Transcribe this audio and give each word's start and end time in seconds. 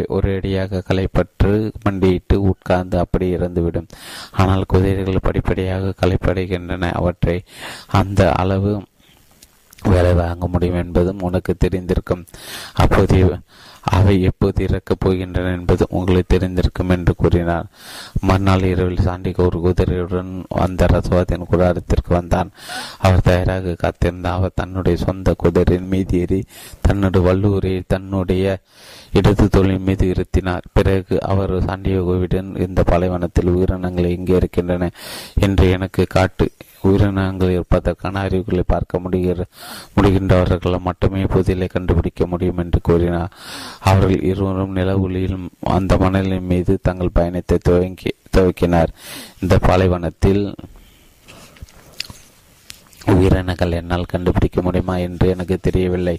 அவை 0.00 0.20
ஒரேடியாக 0.20 0.82
களைப்பற்று 0.88 1.72
மண்டியிட்டு 1.82 2.42
உட்கார்ந்து 2.42 2.98
அப்படி 2.98 3.36
இறந்துவிடும். 3.36 3.88
ஆனால் 4.32 4.64
குதிரைகள் 4.66 5.18
படிப்படியாக 5.22 5.94
களைப்படைகின்றன. 6.02 6.92
அவற்றை 6.92 7.42
அந்த 7.86 8.32
அளவு 8.32 8.82
வேலை 9.82 10.12
வாங்க 10.12 10.46
முடியும் 10.48 10.76
என்பதும் 10.76 11.20
உனக்கு 11.20 11.56
தெரிந்திருக்கும். 11.56 12.26
அப்போது 12.74 13.38
அவை 13.82 14.22
எப்போது 14.22 14.64
இறக்கப் 14.64 15.08
போகின்றன 15.08 15.58
என்பது 15.58 15.86
உங்களுக்கு 15.90 16.38
தெரிந்திருக்கும் 16.38 16.88
என்று 16.88 17.14
கூறினார் 17.16 17.66
மறுநாள் 18.20 18.62
இரவில் 18.62 19.04
சாண்டிக்கு 19.04 19.38
ஒரு 19.38 19.58
குதிரையுடன் 19.60 20.44
அந்த 20.48 20.86
ரசவாதியின் 20.92 21.46
கூடாரத்திற்கு 21.50 22.08
வந்தான். 22.08 22.50
அவர் 22.98 23.20
தயாராக 23.20 23.74
காத்திருந்த 23.78 24.32
அவர் 24.32 24.50
தன்னுடைய 24.54 24.98
சொந்த 24.98 25.34
குதிரையின் 25.36 25.88
மீது 25.88 26.18
ஏறி 26.18 26.44
தன்னுடைய 26.80 27.32
வல்லூரை 27.32 27.82
தன்னுடைய 27.86 28.58
இடது 29.12 29.48
தொழில் 29.48 29.78
மீது 29.78 30.12
இருத்தினார். 30.12 30.60
பிறகு 30.72 31.22
அவர் 31.22 31.52
சாண்டியோகோவிடன் 31.52 32.68
இந்த 32.68 32.82
பாலைவனத்தில் 32.82 33.48
உயிரினங்கள் 33.48 34.16
எங்கே 34.16 34.36
இருக்கின்றன? 34.36 34.90
என்று 35.40 35.70
எனக்கு 35.70 36.06
காட்டு. 36.08 36.50
உயிரினங்கள் 36.82 37.50
இருப்பதற்கான 37.50 38.20
அறிவுகளை 38.20 38.64
பார்க்க 38.66 38.98
முடிகிற 38.98 39.44
முடிகின்றவர்கள் 39.96 40.80
மட்டுமே 40.80 41.24
புதிலை 41.24 41.66
கண்டுபிடிக்க 41.66 42.26
முடியும் 42.26 42.58
என்று 42.58 42.80
கூறினார். 42.82 43.32
அவர்கள் 43.80 44.22
இருவரும் 44.22 44.72
நில 44.72 44.96
ஒளியிலும் 44.96 45.48
அந்த 45.60 45.96
மணலின் 45.96 46.48
மீது 46.52 46.78
தங்கள் 46.82 47.16
பயணத்தை 47.18 47.58
துவங்கி 47.62 48.12
துவக்கினார். 48.36 48.88
இந்த 49.40 49.58
பாலைவனத்தில் 49.58 50.54
உயிரினங்கள் 53.14 53.76
என்னால் 53.78 54.10
கண்டுபிடிக்க 54.12 54.58
முடியுமா 54.66 54.94
என்று 55.06 55.26
எனக்கு 55.34 55.56
தெரியவில்லை. 55.66 56.16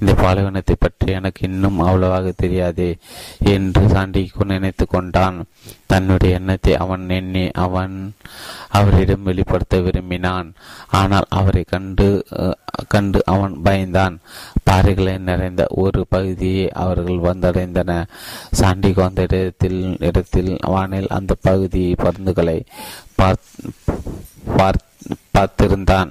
இந்த 0.00 0.12
பாலைவனத்தை 0.22 0.76
பற்றி 0.78 1.08
எனக்கு 1.18 1.40
இன்னும் 1.48 1.78
அவ்வளவாக 1.86 2.32
தெரியாது 2.42 2.88
என்று 3.54 3.82
சாண்டிக்கு 3.94 4.46
நினைத்து 4.52 4.86
கொண்டான். 4.86 5.38
தன்னுடைய 5.92 6.38
எண்ணத்தை 6.38 6.74
அவன் 6.84 7.04
எண்ணி 7.18 7.44
அவன் 7.64 7.94
அவரிடம் 8.78 9.26
வெளிப்படுத்த 9.28 9.78
விரும்பினான். 9.86 10.48
ஆனால் 11.00 11.26
அவரை 11.38 11.62
கண்டு 11.72 12.08
கண்டு 12.92 13.20
அவன் 13.32 13.54
பயந்தான். 13.64 14.14
பாறைகளை 14.68 15.14
நிறைந்த 15.28 15.62
ஒரு 15.82 16.00
பகுதியை 16.14 16.66
அவர்கள் 16.84 17.26
வந்தடைந்தன. 17.28 17.90
சாண்டிகோ 18.60 19.02
அந்த 19.08 19.22
இடத்தில் 19.28 19.80
இடத்தில் 20.08 20.52
வானில் 20.74 21.12
அந்த 21.18 21.32
பகுதி 21.48 21.84
பருந்துகளை 22.04 22.58
பார்த்திருந்தான். 25.34 26.10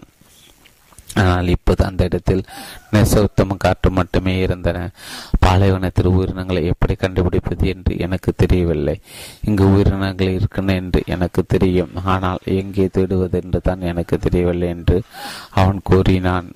ஆனால் 1.13 1.47
இப்போது 1.47 1.85
அந்த 1.85 2.03
இடத்தில் 2.03 2.43
நிசப்தம் 2.91 3.57
காற்று 3.57 3.91
மட்டுமே 3.91 4.37
இருந்தன. 4.37 4.89
பாலைவனத்தில் 5.49 6.09
உயிரினங்களை 6.15 6.61
எப்படி 6.71 6.93
கண்டுபிடிப்பது 6.95 7.65
என்று 7.73 7.93
எனக்கு 8.05 8.31
தெரியவில்லை. 8.41 8.93
இங்கு 9.47 9.63
உயிரினங்கள் 9.73 10.33
இருக்கின்றன 10.35 10.75
என்று 10.81 10.99
எனக்கு 11.13 11.41
தெரியும். 11.53 11.93
ஆனால் 12.13 12.41
எங்கே 12.57 12.85
தேடுவது 12.97 13.37
என்று 13.43 13.59
தான் 13.67 13.85
எனக்கு 13.91 14.15
தெரியவில்லை 14.25 14.67
என்று 14.75 14.97
அவன் 15.61 15.79
கூறினான். 15.89 16.47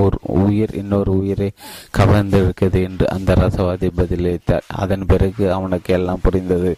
ஓர் 0.00 0.16
உயிர் 0.44 0.72
இன்னொரு 0.80 1.12
உயிரை 1.20 1.50
கவர்ந்திருக்கிறது 1.98 2.80
என்று 2.88 3.06
அந்த 3.16 3.36
ரசவாதி 3.42 3.90
பதிலளித்தார். 4.00 4.66
அதன் 4.82 5.06
பிறகு 5.12 5.44
அவனுக்கு 5.58 5.92
எல்லாம் 5.98 6.24
புரிந்தது. 6.26 6.72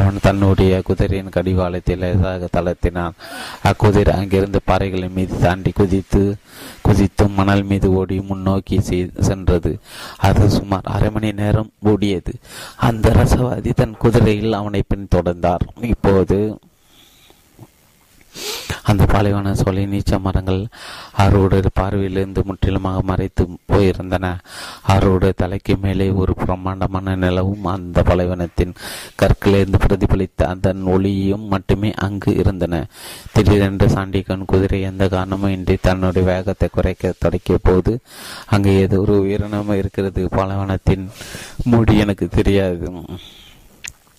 அவன் 0.00 0.22
தன்னுடைய 0.26 0.82
குதிரையின் 0.90 1.34
கடிவாளத்தை 1.36 1.96
லேசாக 2.02 2.50
தளர்த்தினான். 2.58 3.16
அக்குதிரை 3.70 4.14
அங்கிருந்து 4.20 4.62
பாறைகளின் 4.70 5.16
மீது 5.20 5.34
தாண்டி 5.46 5.72
குதித்து 5.80 6.24
குதித்து 6.86 7.24
மணல் 7.38 7.66
மீது 7.70 7.88
ஓடி 8.00 8.16
முன்னோக்கி 8.28 8.76
சென்றது. 9.28 9.72
அது 10.28 10.44
சுமார் 10.58 10.88
அரை 10.94 11.10
மணி 11.10 11.32
நேரம் 11.32 11.70
ஓடியது. 11.84 12.32
அந்த 12.76 13.10
ரசவாதி 13.10 13.72
தன் 13.74 13.96
குதிரையில் 13.96 14.52
அவனை 14.52 14.82
பின்தொடர்ந்தார். 14.82 15.64
இப்போது 15.80 16.38
அந்த 18.82 19.04
பாலைவன 19.04 19.54
சோலை 19.54 19.84
நீச்ச 19.86 20.18
மரங்கள் 20.20 20.60
அவருடைய 21.22 21.70
பார்வையிலிருந்து 21.80 22.42
முற்றிலுமாக 22.44 23.02
மறைத்து 23.02 23.44
போயிருந்தன. 23.72 24.26
அவருடைய 24.82 25.34
தலைக்கு 25.36 25.76
மேலே 25.76 26.10
ஒரு 26.10 26.34
பிரம்மாண்டமான 26.34 27.16
நிலவும் 27.16 27.64
அந்த 27.64 28.02
பாலைவனத்தின் 28.02 28.74
கற்களிலிருந்து 29.22 29.80
பிரதிபலித்த 29.86 30.46
அதன் 30.46 30.82
ஒளியும் 30.82 31.46
மட்டுமே 31.46 31.92
அங்கு 32.06 32.32
இருந்தன. 32.36 32.84
திடீரென்று 33.32 33.88
சாண்டிகன் 33.88 34.44
குதிரை 34.46 34.80
எந்த 34.82 35.08
காரணமும் 35.08 35.50
இன்றி 35.50 35.76
தன்னுடைய 35.80 36.26
வேகத்தை 36.28 36.68
குறைக்க 36.72 37.12
தொடக்கிய 37.24 37.58
போது 37.62 37.94
அங்கு 38.46 38.72
ஏதோ 38.78 39.00
ஒரு 39.00 39.16
உயிரினம் 39.20 39.76
இருக்கிறது. 39.76 40.28
பாலைவனத்தின் 40.36 41.04
மூடி 41.64 41.96
எனக்கு 41.98 42.28
தெரியாது. 42.28 42.90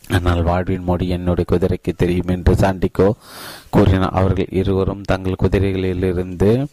ஆனால் 0.09 0.41
வாழ்வின் 0.43 0.83
மொழி 0.83 1.07
என்னுடைய 1.07 1.45
குதிரைக்கு 1.51 1.91
தெரியும் 1.95 2.27
என்று 2.27 2.53
சாண்டிகோ 2.53 3.11
கூறினார் 3.69 4.17
அவர்கள் 4.19 4.51
இருவரும் 4.51 5.01
தங்கள் 5.01 5.41
குதிரைகளிலிருந்து 5.43 6.67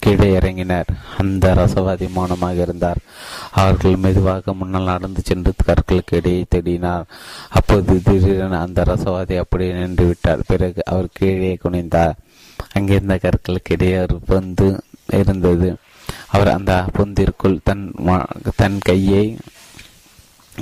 கீழே 0.00 0.38
இறங்கினர். 0.38 0.90
அந்த 1.18 1.54
ரசவாதி 1.54 2.06
மௌனமாக 2.12 2.54
இருந்தார். 2.54 3.00
அவர்கள் 3.50 3.96
மெதுவாக 3.96 4.52
முன்னால் 4.52 4.84
நடந்து 4.84 5.20
சென்று 5.24 5.52
கற்களுக்கு 5.66 6.14
இடையே 6.14 6.44
தேடினார். 6.54 7.06
அப்போது 7.48 8.02
திடீரென 8.02 8.60
அந்த 8.60 8.82
ரசவாதி 8.82 9.36
அப்படியே 9.36 9.72
நின்று 9.72 10.06
விட்டார் 10.06 10.46
பிறகு 10.46 10.82
அவர் 10.84 11.08
கீழே 11.12 11.58
குனிந்தார். 11.64 12.16
அங்கிருந்த 12.72 13.18
கற்களுக்கு 13.22 13.72
இடையே 13.72 13.98
ஒரு 14.00 14.20
இருந்தது. 15.12 15.76
அவர் 16.28 16.48
அந்த 16.48 16.84
பொந்திற்குள் 16.96 17.58
தன் 17.62 17.94
தன் 18.56 18.78
கையை 18.78 19.36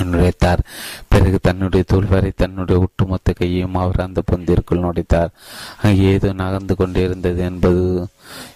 நுழைத்தார் 0.05 0.62
பிறகு 1.09 1.39
தன்னுடைய 1.43 1.84
தோல்வரை 1.93 2.33
தன்னுடைய 2.37 2.81
ஒட்டுமொத்த 2.81 3.33
கையையும் 3.33 3.75
அவர் 3.75 3.97
அந்த 3.97 4.23
பொந்திற்குள் 4.33 4.84
நுழைத்தார் 4.84 5.33
அங்கே 5.83 6.12
ஏதோ 6.12 6.33
நகர்ந்து 6.33 6.77
கொண்டிருந்தது 6.77 7.43
என்பது 7.43 7.83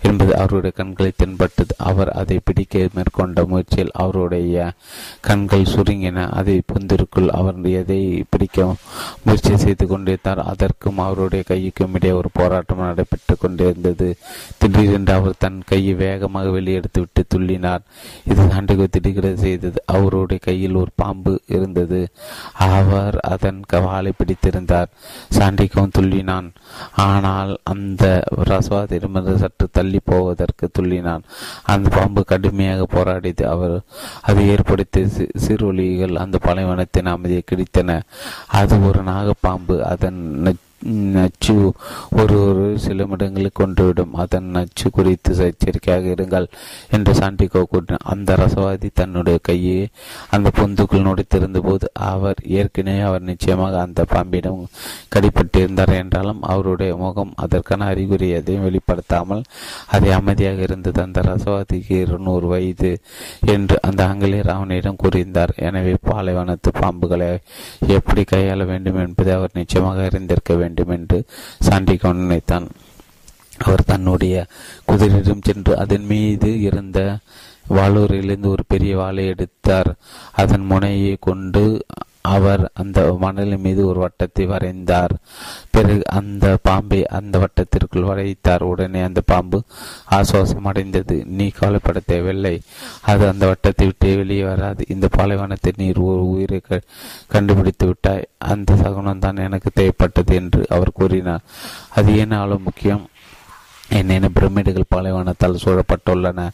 என்பது 0.03 0.36
அவருடைய 0.36 0.70
கண்களை 0.76 1.12
தென்பட்டது. 1.16 1.75
அவர் 1.78 2.10
அதை 2.10 2.41
பிடிக்க 2.44 2.88
மேற்கொண்ட 2.94 3.44
முயற்சியில் 3.44 3.91
அவருடைய 3.92 4.72
கண்கள் 5.20 5.70
சுருங்கின. 5.75 6.28
அதை 6.31 6.62
பொந்திற்குள் 6.72 7.28
அவர் 7.28 7.64
எதை 7.64 8.25
பிடிக்க 8.28 8.75
முயற்சி 9.25 9.56
செய்து 9.56 9.86
கொண்டிருந்தார் 9.86 10.38
அதற்கும் 10.38 10.98
அவருடைய 10.98 11.44
கைக்கும் 11.48 11.94
இடையே 11.94 12.14
ஒரு 12.14 12.28
போராட்டம் 12.32 12.78
நடைபெற்று 12.78 13.36
கொண்டிருந்தது. 13.38 14.16
திடீரென்று 14.59 15.12
அவர் 15.12 15.34
தன் 15.38 15.62
கையை 15.66 15.94
வேகமாக 15.94 16.48
வெளியெடுத்துவிட்டு 16.48 17.22
துள்ளினார். 17.34 17.84
இது 18.25 18.42
சாண்டுகோ 18.42 18.86
திடுகிட 18.91 19.36
செய்தது. 19.36 19.82
அவருடைய 19.86 20.42
கையில் 20.44 20.75
ஒரு 20.75 20.91
பாம்பு 20.94 21.41
இருந்தது. 21.47 22.09
அவர் 22.54 23.19
அதன் 23.19 23.62
வாளை 23.70 24.12
பிடித்திருந்தார். 24.12 24.91
சாண்டிகவும் 25.38 25.94
துள்ளினான். 25.98 26.48
ஆனால் 26.97 27.59
அந்த 27.62 28.22
ரசவாதிடமிருந்து 28.44 29.36
சற்று 29.36 29.59
தள்ளி 29.71 30.00
போவதற்கு 30.04 30.71
துள்ளினான். 30.78 31.21
அந்த 31.62 31.88
பாம்பு 31.88 32.25
கடுமையாக 32.25 32.87
போராடியது 32.93 33.43
அவர். 33.43 33.81
அது 34.21 34.48
ஏற்படுத்திய 34.48 35.06
சிறுவொலிகள் 35.47 36.15
அந்த 36.15 36.38
பாலைவனத்தின் 36.38 37.06
அமைதியை 37.06 37.43
கிடைத்தன 37.50 38.00
அது 38.47 38.87
ஒரு 38.87 39.04
நாகப்பாம்பு. 39.04 39.81
அதன் 39.81 40.43
நச்சு 41.16 41.54
ஒரு 42.20 42.36
ஒரு 42.41 42.78
சில 42.78 42.96
நிமிடங்களில் 43.02 43.58
கொண்டுவிடும் 43.60 44.14
அதன் 44.22 44.48
நச்சு 44.50 44.91
குறித்து 44.91 45.32
எச்சரிக்கையாக 45.46 46.06
இருங்கள் 46.14 46.46
என்று 46.91 47.12
சாண்டிகோ 47.14 47.62
கூறினார் 47.62 48.06
அந்த 48.12 48.36
ரசவாதி 48.36 48.88
தன்னுடைய 48.94 49.38
கையை 49.42 49.80
அந்த 50.28 50.50
பொந்துக்குள் 50.58 51.04
நுடைத்திருந்த 51.06 51.58
போது 51.58 51.91
அவர் 51.92 52.38
ஏற்கனவே 52.58 53.00
அவர் 53.00 53.22
நிச்சயமாக 53.22 53.80
அந்த 53.80 54.04
பாம்பிடம் 54.04 54.62
கடிப்பட்டிருந்தார் 55.14 55.94
என்றாலும் 56.00 56.42
அவருடைய 56.42 56.97
முகம் 56.97 57.32
அதற்கான 57.36 57.84
அறிகுறி 57.84 58.28
எதையும் 58.30 58.66
வெளிப்படுத்தாமல் 58.68 59.44
அதை 59.86 60.10
அமைதியாக 60.10 60.62
இருந்தது. 60.62 60.98
அந்த 61.02 61.20
ரசவாதிக்கு 61.20 61.94
இருநூறு 62.04 62.47
வயது 62.47 62.92
என்று 63.47 63.76
அந்த 63.82 64.00
ஆங்கிலேயர் 64.06 64.54
அவனிடம் 64.56 65.00
கூறியிருந்தார். 65.02 65.54
எனவே 65.56 65.94
பாலைவனத்து 66.10 66.72
பாம்புகளை 66.80 67.30
எப்படி 67.88 68.24
கையாள 68.24 68.65
வேண்டும் 68.65 69.00
என்பதை 69.06 69.33
அவர் 69.34 69.56
நிச்சயமாக 69.60 70.04
அறிந்திருக்க 70.04 70.54
வேண்டும். 70.54 70.68
வேண்டும் 70.71 70.97
என்று 70.97 71.19
சாண்டிகோன் 71.69 72.22
நினைத்தான். 72.25 72.69
அவர் 73.59 73.84
தன்னுடைய 73.84 74.47
குதிரையிடம் 74.84 75.43
சென்று 75.43 75.78
அதன் 75.78 76.05
மீது 76.05 76.61
இருந்த 76.61 77.19
வாளூரிலிருந்து 77.69 78.47
ஒரு 78.47 78.63
பெரிய 78.69 78.97
வாளை 78.97 79.27
எடுத்தார். 79.27 79.95
அதன் 80.33 80.65
முனையை 80.65 81.17
கொண்டு 81.21 81.84
அவர் 82.22 82.63
அந்த 82.75 83.01
மணலின் 83.21 83.65
மீது 83.67 83.83
ஒரு 83.87 83.99
வட்டத்தை 84.05 84.45
வரைந்தார். 84.47 85.13
பிறகு 85.71 86.03
அந்த 86.19 86.47
பாம்பை 86.63 87.07
அந்த 87.19 87.34
வட்டத்திற்குள் 87.39 88.09
வரைத்தார். 88.11 88.63
உடனே 88.63 89.01
அந்த 89.01 89.21
பாம்பு 89.33 89.59
ஆசுவாசம் 90.19 90.69
அடைந்தது 90.71 91.17
நீ 91.39 91.47
கவலைப்பட 91.49 92.01
தேவையில்லை. 92.07 92.55
அது 93.13 93.25
அந்த 93.28 93.45
வட்டத்தை 93.53 93.87
விட்டு 93.87 94.17
வெளியே 94.17 94.45
வராது. 94.45 94.84
இந்த 94.89 95.09
பாலைவனத்தில் 95.17 95.81
நீர் 95.83 96.01
ஒரு 96.11 96.25
உயிரை 96.28 96.61
கண்டுபிடித்து 97.34 97.87
விட்டாய். 97.87 98.28
அந்த 98.53 98.77
சகுனம் 98.83 99.25
தான் 99.27 99.45
எனக்கு 99.47 99.71
தேவைப்பட்டது 99.81 100.34
என்று 100.34 100.63
அவர் 100.69 100.97
கூறினார். 101.01 101.47
அது 101.99 102.13
ஏனாலும் 102.13 102.67
முக்கியம்? 102.69 103.05
என்னென்ன 103.91 104.28
பிரமிடுகள் 104.28 104.91
பாலைவனத்தால் 104.95 105.60
சூழப்பட்டுள்ளன? 105.65 106.48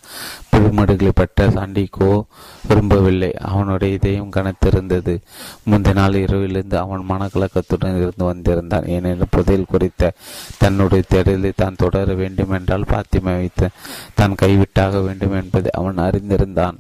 பிரமிடுகளை 0.53 1.09
பெற்ற 1.15 1.49
சாண்டிகோ 1.49 2.23
விரும்பவில்லை. 2.69 3.33
அவனுடைய 3.33 3.95
இதயம் 3.95 4.33
கனத்திருந்தது. 4.33 5.21
முந்தைய 5.65 6.01
நாள் 6.01 6.13
இரவிலிருந்து 6.13 6.75
அவன் 6.75 7.07
மனக்கலக்கத்துடன் 7.09 7.97
இருந்து 7.97 8.25
வந்திருந்தான். 8.25 8.87
ஏனெனில் 8.87 9.31
புதையல் 9.31 9.71
குறித்த 9.71 10.13
தன்னுடைய 10.59 11.05
தேடலை 11.15 11.53
தான் 11.57 11.79
தொடர 11.79 12.15
வேண்டும் 12.15 12.51
என்றால் 12.51 12.89
பாத்திமை 12.89 13.35
வைத்த 13.37 13.69
தான் 14.15 14.35
கைவிட்டாக 14.43 15.05
வேண்டும் 15.05 15.33
என்பதை 15.33 15.71
அவன் 15.71 15.97
அறிந்திருந்தான். 15.97 16.77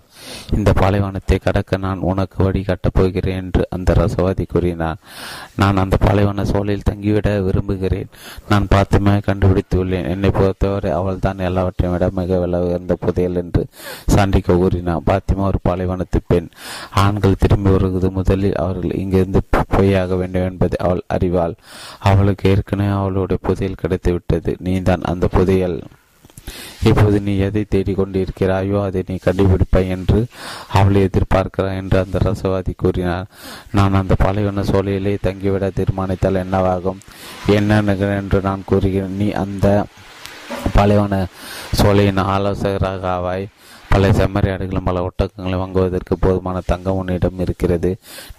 இந்த 0.56 0.72
பாலைவனத்தை 0.72 1.38
கடக்க 1.38 1.76
நான் 1.76 1.98
உனக்கு 1.98 2.44
வழி 2.44 2.62
கட்டப் 2.62 2.94
போகிறேன் 2.94 3.36
என்று 3.36 3.66
அந்த 3.70 3.92
ரசவாதி 3.92 4.44
கூறினார். 4.48 4.96
நான் 5.56 5.76
அந்த 5.76 5.96
பாலைவன 5.96 6.42
சோழில் 6.42 6.86
தங்கிவிட 6.90 7.42
விரும்புகிறேன். 7.42 8.08
நான் 8.48 8.68
பாத்திமாவை 8.74 9.20
கண்டுபிடித்துள்ளேன். 9.26 10.08
என்னை 10.08 10.30
பொறுத்தவரை 10.30 10.90
அவள் 10.90 11.18
தான் 11.18 11.38
எல்லாவற்றையும் 11.38 11.98
விட 11.98 12.10
மிக 12.20 12.38
விலை 12.38 12.60
உயர்ந்த 12.60 12.96
புதையல் 13.00 13.34
என்று 13.34 13.66
சாண்டிக்க 14.14 14.56
கூறினார் 14.56 15.06
பாத்திமா 15.06 15.44
ஒரு 15.50 15.60
பாலைவனத்து 15.68 16.20
பெண். 16.26 16.48
ஆண்கள் 16.90 17.40
திரும்பி 17.40 17.70
வருவது 17.70 18.10
முதலில் 18.10 18.54
அவர்கள் 18.54 18.98
இங்கிருந்து 19.02 19.42
பொய்யாக 19.68 20.14
வேண்டும் 20.14 20.48
என்பதை 20.50 20.86
அவள் 20.86 21.02
அறிவாள். 21.06 21.54
அவளுக்கு 21.98 22.50
ஏற்கனவே 22.50 22.90
அவளுடைய 22.90 23.38
புதையல் 23.42 23.80
கிடைத்துவிட்டது. 23.82 24.54
நீதான் 24.58 25.00
அந்த 25.02 25.28
புதையல் 25.28 25.78
இப்போது 26.84 27.20
நீ 27.20 27.36
எதை 27.36 27.66
தேடிக்கொண்டிருக்கிறாயோ 27.74 28.82
அதை 28.84 29.04
நீ 29.06 29.18
கண்டுபிடிப்பாய் 29.24 29.88
என்று 29.88 30.26
அவளை 30.72 31.02
எதிர்பார்க்கிறாய் 31.04 31.76
என்று 31.76 31.98
அந்த 31.98 32.18
ரசவாதி 32.18 32.72
கூறினார். 32.76 33.26
நான் 33.70 33.94
அந்த 33.94 34.14
பாலைவன 34.18 34.62
சோலையிலே 34.62 35.14
தங்கிவிட 35.22 35.70
தீர்மானித்தால் 35.70 36.42
என்னவாகும்? 36.44 37.00
என்ன 37.46 37.82
என்று 38.16 38.40
நான் 38.40 38.66
கூறுகிறேன். 38.66 39.16
நீ 39.16 39.30
அந்த 39.30 39.84
பாலைவன 40.72 41.26
சோலையின் 41.82 42.24
ஆலோசகராக 42.34 43.08
ஆவாய். 43.10 43.46
பல 43.90 44.10
செம்மறியாடுகளும் 44.18 44.88
பல 44.88 45.02
ஒட்டகங்களை 45.08 45.56
வாங்குவதற்கு 45.62 46.14
போதுமான 46.24 46.60
தங்கம் 46.70 46.98
உன்னிடம் 47.00 47.40
இருக்கிறது. 47.44 47.90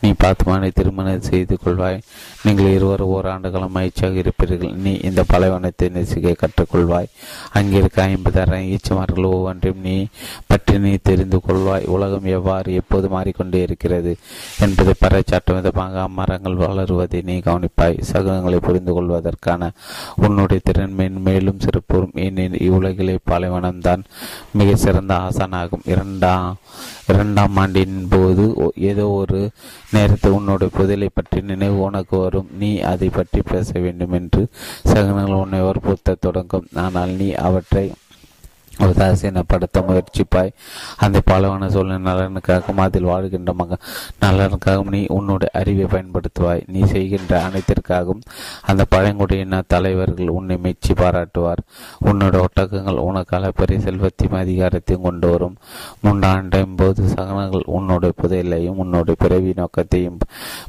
நீ 0.01 0.09
பாத்துமானை 0.23 0.69
திருமணம் 0.79 1.25
செய்து 1.29 1.57
கொள்வாய். 1.65 1.99
நீங்கள் 2.45 2.73
இருவரும் 2.77 3.13
ஓராண்டுகளும் 3.15 3.75
மகிழ்ச்சியாக 3.77 4.21
இருப்பீர்கள். 4.23 4.73
நீ 4.85 4.93
இந்த 5.09 5.23
பலவனத்தை 5.33 5.89
நேசிக்க 5.95 6.35
கற்றுக்கொள்வாய். 6.43 7.09
அங்கிருக்க 7.59 8.07
ஐம்பதாயிரம் 8.13 8.67
ஈச்சமார்கள் 8.73 9.29
ஒவ்வொன்றையும் 9.31 9.81
நீ 9.87 9.95
பற்றி 10.51 10.75
நீ 10.85 10.93
தெரிந்து 11.09 11.39
கொள்வாய். 11.47 11.87
உலகம் 11.95 12.27
எவ்வாறு 12.37 12.73
எப்போது 12.81 13.07
மாறிக்கொண்டே 13.15 13.61
இருக்கிறது 13.67 14.13
என்பதை 14.65 14.95
பறைச்சாட்டும் 15.03 15.59
விதமாக 15.59 16.01
அம்மரங்கள் 16.07 16.61
வளருவதை 16.63 17.21
நீ 17.29 17.37
கவனிப்பாய். 17.49 17.97
சகங்களை 18.11 18.59
புரிந்து 18.67 18.93
கொள்வதற்கான 18.97 19.71
உன்னுடைய 20.25 20.61
திறன் 20.63 20.95
மேலும் 21.27 21.61
சிறப்பும் 21.65 22.15
ஏனெனில் 22.25 22.63
இவ்வுலகிலே 22.67 23.15
பாலைவனம்தான் 23.29 24.03
மிக 24.59 24.75
சிறந்த 24.85 25.13
ஆகும் 25.53 25.81
இரண்டாம் 25.85 26.57
இரண்டாம் 27.07 27.55
ஆண்டின் 27.55 28.07
போது 28.09 28.45
ஏதோ 28.75 29.09
ஒரு 29.11 29.39
நேரத்தில் 29.91 30.31
உன்னுடைய 30.31 30.69
புதலை 30.73 31.09
பற்றி 31.13 31.41
நினைவு 31.41 31.79
உனக்கு 31.79 32.17
வரும். 32.17 32.47
நீ 32.59 32.79
அதை 32.79 33.09
பற்றி 33.09 33.41
பேச 33.41 33.79
வேண்டும் 33.79 34.11
என்று 34.11 34.47
சகனங்கள் 34.83 35.41
உன்னை 35.41 35.61
வற்புறுத்த 35.61 36.15
தொடங்கும் 36.19 36.67
ஆனால் 36.75 37.09
நீ 37.09 37.31
அவற்றை 37.31 37.85
உதாசீனப்படுத்த 38.79 39.81
முயற்சிப்பாய். 39.87 40.51
அந்த 40.97 41.21
பாலவான 41.31 41.67
சூழ்நிலை 41.67 41.99
நலனுக்காகவும் 42.07 42.77
அதில் 42.77 43.03
வாழ்கின்ற 43.03 43.53
மக 43.53 43.77
நலனுக்காகவும் 44.21 44.89
நீ 44.89 45.05
உன்னுடைய 45.07 45.59
அறிவை 45.59 45.85
பயன்படுத்துவாய். 45.85 46.63
நீ 46.67 46.83
செய்கின்ற 46.83 47.33
அனைத்திற்காகவும் 47.47 48.21
அந்த 48.61 48.85
பழங்குடியின 48.89 49.61
தலைவர்கள் 49.67 50.27
உன்னை 50.27 50.57
மெச்சி 50.57 50.93
பாராட்டுவார். 50.93 51.61
உன்னோட 52.05 52.45
ஒட்டகங்கள் 52.45 53.03
உனக்கு 53.07 53.35
அளப்பரிய 53.37 53.79
செல்வத்தையும் 53.79 54.39
அதிகாரத்தையும் 54.41 55.01
கொண்டு 55.01 55.29
வரும். 55.29 55.57
முன்னாண்டையும் 56.03 56.75
போது 56.75 57.03
சகனங்கள் 57.07 57.65
உன்னுடைய 57.65 58.13
புதையலையும் 58.21 58.79
உன்னுடைய 58.83 59.15
பிறவி 59.19 59.53
நோக்கத்தையும் 59.55 60.19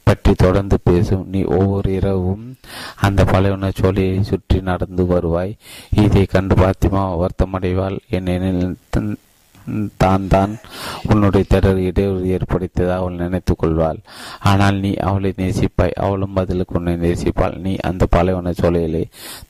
பற்றி 0.05 0.35
தொடர்ந்து 0.35 0.79
பேசும். 0.85 1.27
நீ 1.29 1.43
ஒவ்வொரு 1.45 1.93
இரவும் 1.95 2.57
அந்த 3.01 3.25
பழையன 3.25 3.71
சோழியை 3.81 4.21
சுற்றி 4.21 4.61
நடந்து 4.61 5.07
வருவாய். 5.07 5.57
இதை 6.05 6.25
கண்டு 6.25 6.55
பாத்திமா 6.55 7.03
வருத்தமடைவாள். 7.23 7.98
ஏனெனில் 8.19 8.77
தான் 10.03 10.29
தான் 10.33 10.53
உன்னுடைய 11.11 11.45
தொடர் 11.53 11.81
இடையூறு 11.89 12.23
ஏற்படுத்தியதாக 12.35 13.01
அவள் 13.01 13.19
நினைத்து 13.23 13.55
கொள்வாள். 13.55 13.99
ஆனால் 14.51 14.77
நீ 14.85 14.91
அவளை 15.09 15.31
நேசிப்பாய் 15.41 15.99
அவளும் 16.05 16.37
பதிலுக்கு 16.39 16.77
உன்னை 16.79 16.95
நேசிப்பாள். 17.05 17.57
நீ 17.65 17.73
அந்த 17.89 18.07
பாலைவன 18.15 18.55
சோலையிலே 18.61 19.05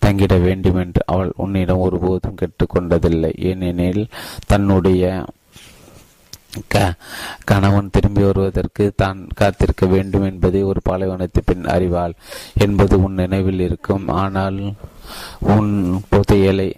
தங்கிட 0.04 0.36
வேண்டும் 0.46 0.80
என்று 0.84 1.02
அவள் 1.14 1.32
உன்னிடம் 1.44 1.84
ஒருபோதும் 1.86 2.38
கேட்டுக்கொண்டதில்லை. 2.42 3.32
ஏனெனில் 3.50 4.04
தன்னுடைய 4.52 5.24
கணவன் 7.50 7.90
திரும்பி 7.94 8.22
வருவதற்கு 8.26 8.84
தான் 9.02 9.18
காத்திருக்க 9.40 9.86
வேண்டும் 9.94 10.28
என்பதை 10.28 10.60
ஒரு 10.70 10.80
பாலைவனத்து 10.88 11.40
பெண் 11.48 11.66
அறிவாள் 11.74 12.14
என்பது 12.64 12.94
உன் 13.04 13.20
நினைவில் 13.22 13.60
இருக்கும். 13.66 14.06
ஆனால் 14.22 14.58
உன் 15.54 15.74
புதையலை 16.12 16.70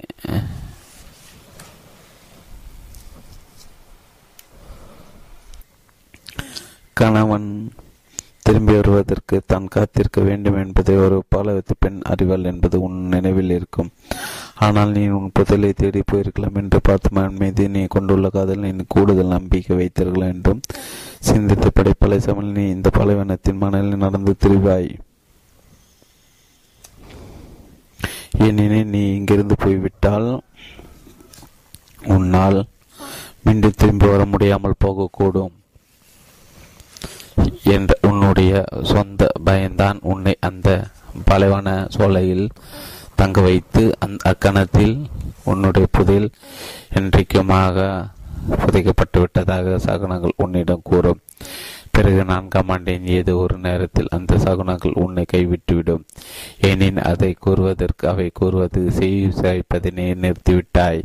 கணவன் 7.00 7.48
திரும்பி 8.46 8.72
வருவதற்கு 8.76 9.36
தான் 9.50 9.70
காத்திருக்க 9.74 10.20
வேண்டும் 10.28 10.58
என்பதை 10.62 10.94
ஒரு 11.04 11.16
பாலவத்து 11.32 11.74
பெண் 11.82 11.98
அறிவாள் 12.12 12.48
என்பது 12.50 12.76
உன் 12.86 12.96
நினைவில் 13.12 13.52
இருக்கும். 13.56 13.90
ஆனால் 14.66 14.90
நீ 14.96 15.02
உன் 15.16 15.28
புதலை 15.36 15.70
தேடி 15.80 16.00
போயிருக்கலாம் 16.10 16.58
என்று 16.60 16.78
பார்த்து 16.88 17.28
மீது 17.40 17.64
நீ 17.74 17.82
கொண்டுள்ள 17.94 18.28
காதல் 18.36 18.64
நீ 18.64 18.70
கூடுதல் 18.94 19.34
நம்பிக்கை 19.36 19.76
வைத்தீர்கள் 19.80 20.26
என்றும் 20.32 20.60
சிந்தித்த 21.28 21.68
படைப்பலை 21.76 22.18
சமையல் 22.26 22.56
நீ 22.58 22.64
இந்த 22.76 22.90
பாலைவனத்தின் 22.98 23.62
மணலில் 23.62 24.02
நடந்து 24.04 24.34
திரிவாய். 24.44 24.90
ஏனெனில் 28.46 28.92
நீ 28.96 29.02
இங்கிருந்து 29.14 29.56
போய்விட்டால் 29.64 30.28
உன்னால் 32.16 32.60
மீண்டும் 33.46 33.78
திரும்பி 33.80 34.06
வர 34.12 34.24
முடியாமல் 34.34 34.82
போகக்கூடும். 34.84 35.54
உன்னுடைய 38.50 38.84
சொந்த 38.92 39.24
பயம்தான் 39.44 39.98
உன்னை 40.02 40.32
அந்த 40.40 40.68
பலவன 41.28 41.68
சோலையில் 41.96 42.46
தங்க 43.14 43.40
வைத்து 43.40 43.82
அந் 44.04 44.16
அக்கணத்தில் 44.30 44.94
உன்னுடைய 45.44 45.86
புதையில் 45.96 46.28
என்றைக்குமாக 47.00 47.84
புதைக்கப்பட்டு 48.60 49.18
விட்டதாக 49.18 49.76
சகனங்கள் 49.86 50.34
உன்னிடம் 50.36 50.84
கூறும். 50.90 51.20
பிறகு 51.92 52.24
நான் 52.24 52.48
கமாண்டேன் 52.54 53.06
ஏதோ 53.16 53.32
ஒரு 53.36 53.56
நேரத்தில் 53.58 54.12
அந்த 54.16 54.36
சகுனங்கள் 54.36 54.98
உன்னை 55.02 55.24
கைவிட்டுவிடும். 55.32 56.04
ஏனின் 56.68 57.00
அதை 57.10 57.30
கூறுவதற்கு 57.46 58.04
அவை 58.08 58.30
கூறுவது 58.34 58.82
செய்விப்பதை 58.98 59.90
நிறுத்திவிட்டாய். 60.24 61.02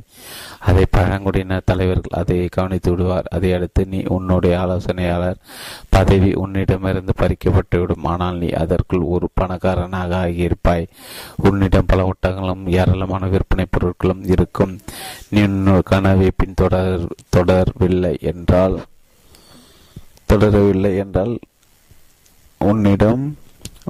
அதை 0.60 0.86
பழங்குடியின 0.92 1.60
தலைவர்கள் 1.66 2.18
அதை 2.22 2.38
கவனித்து 2.48 2.92
விடுவார். 2.92 3.30
அதை 3.32 3.54
அடுத்து 3.54 3.84
நீ 3.86 4.02
உன்னுடைய 4.18 4.54
ஆலோசனையாளர். 4.64 5.42
பதவி 5.90 6.32
உன்னிடமிருந்து 6.34 7.16
பறிக்கப்பட்டுவிடும். 7.22 8.08
ஆனால் 8.14 8.38
நீ 8.38 8.50
அதற்குள் 8.64 9.12
ஒரு 9.16 9.30
பணக்காரனாக 9.42 10.16
ஆகியிருப்பாய். 10.26 10.90
உன்னிடம் 11.50 11.92
பல 11.94 12.10
ஒட்டங்களும் 12.14 12.66
ஏராளமான 12.80 13.28
விற்பனை 13.28 13.68
பொருட்களும் 13.70 14.26
இருக்கும். 14.36 14.76
நீ 15.30 15.44
கனவை 15.84 16.30
பின்தொடர் 16.42 17.08
தொடரவில்லை 17.36 18.14
என்றால் 18.34 18.78
தொடரவில்லை 20.30 20.98
என்றால் 20.98 21.40
உன்னிடம் 22.60 23.38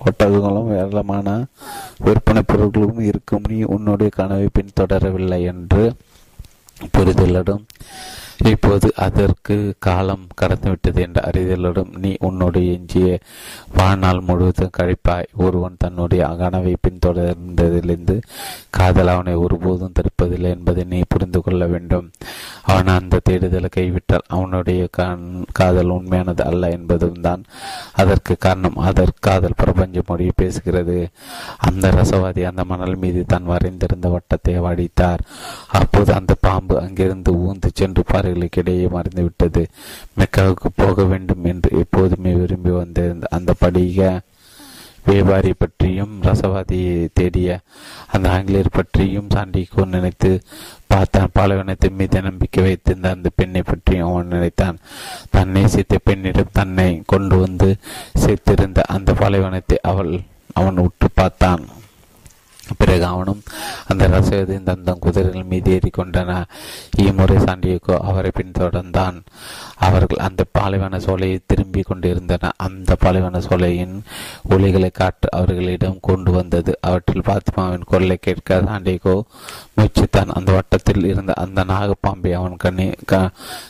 ஒட்டகங்களும் 0.05 0.71
ஏராளமான 0.77 1.45
விற்பனை 1.99 2.41
பொருட்களும் 2.47 2.99
இருக்கும். 2.99 3.43
நீ 3.47 3.61
உன்னுடைய 3.63 4.11
கனவை 4.15 4.47
பின்தொடரவில்லை 4.53 5.41
என்று 5.41 5.93
புரிதலுடன் 6.97 7.63
இப்போது 8.43 8.87
அதற்கு 8.95 9.55
காலம் 9.79 10.25
கடந்துவிட்டது 10.41 10.99
என்ற 11.05 11.19
அறிதலுடன் 11.29 11.91
நீ 11.97 12.15
உன்னுடைய 12.19 12.73
எஞ்சிய 12.77 13.19
வாழ்நாள் 13.77 14.19
முழுவதும் 14.19 14.73
கழிப்பாய். 14.77 15.29
ஒருவன் 15.45 15.77
தன்னுடைய 15.77 16.27
கனவை 16.41 16.73
பின்தொடர்ந்ததிலிருந்து 16.87 18.15
காதல் 18.69 19.07
அவனை 19.07 19.35
ஒருபோதும் 19.35 19.95
தடுப்பதில்லை 19.99 20.49
என்பதை 20.57 20.83
நீ 20.83 21.01
புரிந்து 21.07 21.41
கொள்ள 21.41 21.65
வேண்டும். 21.65 22.11
அவன் 22.61 22.87
அந்த 22.87 23.21
தேடுதலை 23.29 23.69
கைவிட்டால் 23.69 24.27
அவனுடைய 24.27 24.87
காதல் 25.51 25.93
உண்மையானது 25.97 26.43
அல்ல 26.43 26.69
என்பதும் 26.69 27.21
தான் 27.21 27.43
அதற்கு 27.93 28.35
காரணம். 28.37 28.77
அதற்கு 28.77 29.19
காதல் 29.29 29.59
பிரபஞ்ச 29.63 30.03
மொழி 30.07 30.29
பேசுகிறது. 30.41 30.97
அந்த 31.57 31.91
ரசவாதி 31.91 32.43
அந்த 32.51 32.63
மணல் 32.63 32.95
மீது 32.95 33.25
தான் 33.25 33.49
வரைந்திருந்த 33.53 34.09
வட்டத்தை 34.15 34.57
வடித்தார். 34.67 35.23
அப்போது 35.67 36.13
அந்த 36.13 36.35
பாம்பு 36.47 36.81
அங்கிருந்து 36.81 37.31
ஊந்து 37.47 37.69
சென்று 37.73 38.03
பாறைகளுக்கு 38.03 38.23
இடையே 38.33 38.85
மறைந்துவிட்டது. 38.85 39.65
மெக்காவுக்கு 40.19 40.67
போக 40.75 41.03
வேண்டும் 41.03 41.43
என்று 41.43 41.79
எப்போதுமே 41.79 42.33
விரும்பி 42.33 42.69
வந்திருந்த 42.69 43.27
அந்த 43.29 43.53
படிக 43.59 44.21
வியாபாரி 45.03 45.53
பற்றியும் 45.57 46.21
ரசவாதியை 46.21 47.07
தேடிய 47.13 47.59
அந்த 48.11 48.29
ஆங்கிலேயர் 48.29 48.69
பற்றியும் 48.71 49.27
சாண்டிகோ 49.33 49.85
நினைத்து 49.85 50.41
பார்த்தான். 50.87 51.29
பாலைவனத்தின் 51.33 51.95
மீது 51.95 52.21
நம்பிக்கை 52.21 52.63
வைத்திருந்த 52.63 53.09
அந்த 53.09 53.29
பெண்ணை 53.35 53.61
பற்றியும் 53.61 54.09
அவன் 54.09 54.27
நினைத்தான். 54.27 54.77
தன்னை 55.29 55.61
நேசித்த 55.61 55.97
பெண்ணிடம் 56.03 56.53
தன்னை 56.53 57.01
கொண்டு 57.05 57.37
வந்து 57.37 57.75
சேர்த்திருந்த 58.25 58.79
அந்த 58.79 59.13
பாலைவனத்தை 59.13 59.77
அவள் 59.81 60.21
அவன் 60.53 60.77
உற்று 60.77 61.07
பார்த்தான். 61.13 61.65
பிறகு 62.77 63.05
அவனும் 63.05 63.41
அந்த 63.87 64.07
ரசகத்தின் 64.07 64.63
தந்தம் 64.63 64.99
குதிரைகள் 64.99 65.43
மீது 65.43 65.79
ஏறிக்கொண்டன. 65.79 66.43
இம்முறை 66.97 67.37
சாண்டியகோ 67.37 67.97
அவரை 67.97 68.31
பின்தொடர்ந்தான். 68.35 69.21
அவர்கள் 69.75 70.25
அந்த 70.25 70.41
பாலைவன 70.51 70.99
சோலையை 70.99 71.39
திரும்பி 71.45 71.81
கொண்டிருந்தன. 71.81 72.51
அந்த 72.57 72.95
பாலைவன 73.03 73.39
சோலையின் 73.39 73.95
ஒளிகளை 74.49 74.89
காற்று 74.91 75.29
அவர்களிடம் 75.31 75.97
கொண்டு 76.01 76.31
வந்தது. 76.31 76.73
அவற்றில் 76.81 77.27
பாத்திமாவின் 77.29 77.87
குரலை 77.91 78.17
கேட்க 78.21 78.59
சாண்டியகோ 78.61 79.15
முயற்சித்தான். 79.75 80.33
அந்த 80.37 80.51
வட்டத்தில் 80.51 81.05
இருந்த 81.05 81.33
அந்த 81.33 81.63
நாகப்பாம்பை 81.63 82.31
அவன் 82.31 82.55
கண்ணி 82.57 82.87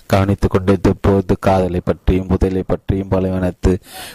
கவனித்துக் 0.08 0.52
கொண்டிருந்த 0.52 0.94
போது 1.02 1.36
காதலை 1.40 1.82
பற்றியும் 1.84 2.28
புதலை 2.28 2.64
பற்றியும் 2.68 3.12
பாலைவனத்து 3.12 3.74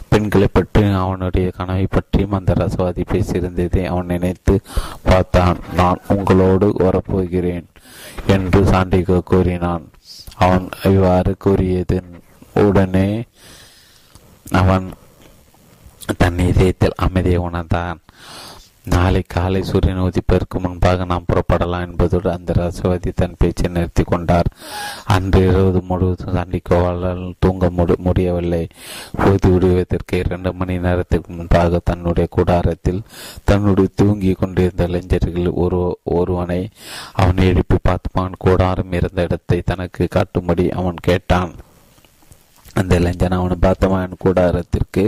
பெண்களை 0.08 0.48
பற்றியும் 0.52 1.00
அவனுடைய 1.04 1.50
கனவை 1.56 1.86
பற்றியும் 1.90 2.36
அந்த 2.38 2.52
ரசவாதி 2.52 3.04
பேசியிருந்ததை 3.12 3.84
அவன் 3.84 4.06
நினைத்து 4.06 4.60
பார்த்தான். 5.02 5.58
நான் 5.76 6.00
உங்களோடு 6.08 6.68
வரப்போகிறேன் 6.78 7.66
என்று 8.26 8.60
சாண்டிகோ 8.62 9.18
கூறினான். 9.24 9.84
அவன் 10.44 10.66
இவ்வாறு 10.84 11.32
கூறியதன் 11.44 12.10
உடனே 12.66 13.08
அவன் 14.60 14.86
தன் 16.20 16.40
இதயத்தில் 16.50 17.00
அமைதியை 17.06 17.40
உணர்ந்தான். 17.48 17.98
நாளை 18.84 19.20
காலை 19.28 19.62
சூரியன் 19.62 19.98
உதிப்பதற்கு 20.00 20.58
முன்பாக 20.62 21.04
நாம் 21.04 21.26
புறப்படலாம் 21.30 21.84
என்பதோடு 21.86 22.28
அந்த 22.30 22.52
ரசவதி 22.52 23.10
தன் 23.14 23.36
பேச்சை 23.38 23.68
நிறுத்தி 23.70 24.02
கொண்டார். 24.02 24.48
அன்று 25.14 25.40
இருபது 25.48 25.80
முழுவதும் 25.82 26.34
சண்டிக்கோவாளால் 26.36 27.22
தூங்க 27.38 27.70
முடி 27.70 27.94
முடியவில்லை. 27.98 28.62
ஓதி 29.26 29.48
விடுவதற்கு 29.50 30.18
இரண்டு 30.18 30.52
மணி 30.52 30.78
நேரத்திற்கு 30.78 31.32
முன்பாக 31.32 31.80
தன்னுடைய 31.84 32.28
கூடாரத்தில் 32.30 33.02
தன்னுடைய 33.44 33.90
தூங்கி 33.94 34.32
கொண்டிருந்த 34.32 34.84
இளைஞர்கள் 34.84 35.50
ஒரு 35.64 35.98
ஒருவனை 36.02 36.60
அவனை 37.12 37.46
எழுப்பி 37.46 37.78
பார்த்துமான் 37.88 38.40
கூடாரம் 38.46 38.92
இருந்த 38.92 39.22
இடத்தை 39.22 39.62
தனக்கு 39.62 40.08
காட்டும்படி 40.16 40.66
அவன் 40.70 41.04
கேட்டான். 41.10 41.52
அந்த 42.74 42.94
இளைஞன் 42.94 43.38
அவனை 43.40 43.56
பார்த்தமான் 43.60 44.22
கூடாரத்திற்கு 44.24 45.04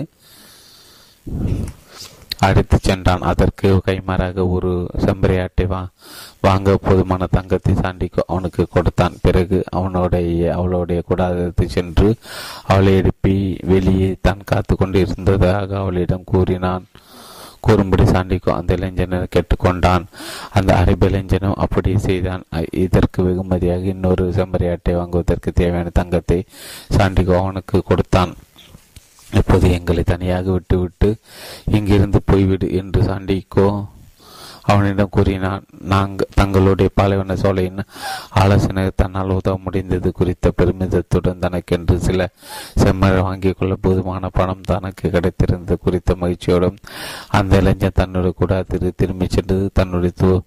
அழைத்து 2.46 2.76
சென்றான். 2.88 3.26
அதற்கு 3.30 3.68
கைமாறாக 3.86 4.46
ஒரு 4.56 4.72
செம்பரியாட்டை 5.04 5.66
வா 5.72 5.80
வாங்க 6.46 6.76
போதுமான 6.86 7.28
தங்கத்தை 7.36 7.74
சாண்டிக்கு 7.82 8.20
அவனுக்கு 8.32 8.62
கொடுத்தான். 8.74 9.18
பிறகு 9.26 9.58
அவனுடைய 9.78 10.50
அவளுடைய 10.58 11.00
கூடாரத்தை 11.10 11.66
சென்று 11.76 12.08
அவளை 12.72 12.92
எழுப்பி 13.00 13.36
வெளியே 13.72 14.10
தான் 14.28 14.48
காத்து 14.52 14.74
கொண்டு 14.76 15.00
இருந்ததாக 15.04 15.70
அவளிடம் 15.82 16.28
கூறினான். 16.32 16.86
கூறும்படி 17.66 18.04
சாண்டிக்கோ 18.12 18.50
அந்த 18.58 18.70
இளைஞனை 18.78 19.18
கேட்டுக்கொண்டான். 19.34 20.04
அந்த 20.58 20.70
அரபு 20.80 21.06
இளைஞனும் 21.10 21.60
அப்படியே 21.64 21.98
செய்தான். 22.06 22.42
இதற்கு 22.84 23.18
வெகுமதியாக 23.26 23.86
இன்னொரு 23.92 24.24
செம்பரியாட்டை 24.38 24.94
வாங்குவதற்கு 25.00 25.52
தேவையான 25.60 25.92
தங்கத்தை 26.00 26.38
சாண்டிகோ 26.96 27.36
அவனுக்கு 27.42 27.78
கொடுத்தான். 27.90 28.32
இப்போது 29.38 29.72
எங்களை 29.72 30.02
தனியாக 30.02 30.50
விட்டுவிட்டு 30.50 31.16
இங்கிருந்து 31.70 32.20
போய்விடு 32.30 32.70
என்று 32.70 33.02
சாண்டிக்கோ 33.02 33.84
அவனிடம் 34.62 35.10
கூறினான். 35.10 35.64
நாங்கள் 35.92 36.28
தங்களுடைய 36.34 36.90
பாலைவன 36.94 37.36
சோலையின் 37.36 37.80
ஆலோசனை 38.30 38.90
தன்னால் 38.96 39.28
உதவ 39.28 39.58
முடிந்தது 39.64 40.12
குறித்த 40.12 40.52
பெருமிதத்துடன் 40.56 41.42
தனக்கென்று 41.44 41.96
சில 41.98 42.28
செம்மரை 42.82 43.22
வாங்கிக் 43.22 43.58
கொள்ள 43.58 43.74
போதுமான 43.80 44.28
பணம் 44.28 44.60
தனக்கு 44.60 45.08
கிடைத்திருந்தது 45.08 45.78
குறித்த 45.78 46.16
மகிழ்ச்சியோடும் 46.20 46.78
அந்த 47.28 47.56
இளைஞன் 47.56 47.98
தன்னுடைய 48.00 48.34
கூடாரத்தில் 48.36 48.96
திரும்பிச் 48.96 49.30
சென்று 49.30 49.70
தன்னுடைய 49.72 50.14
தூ 50.16 50.40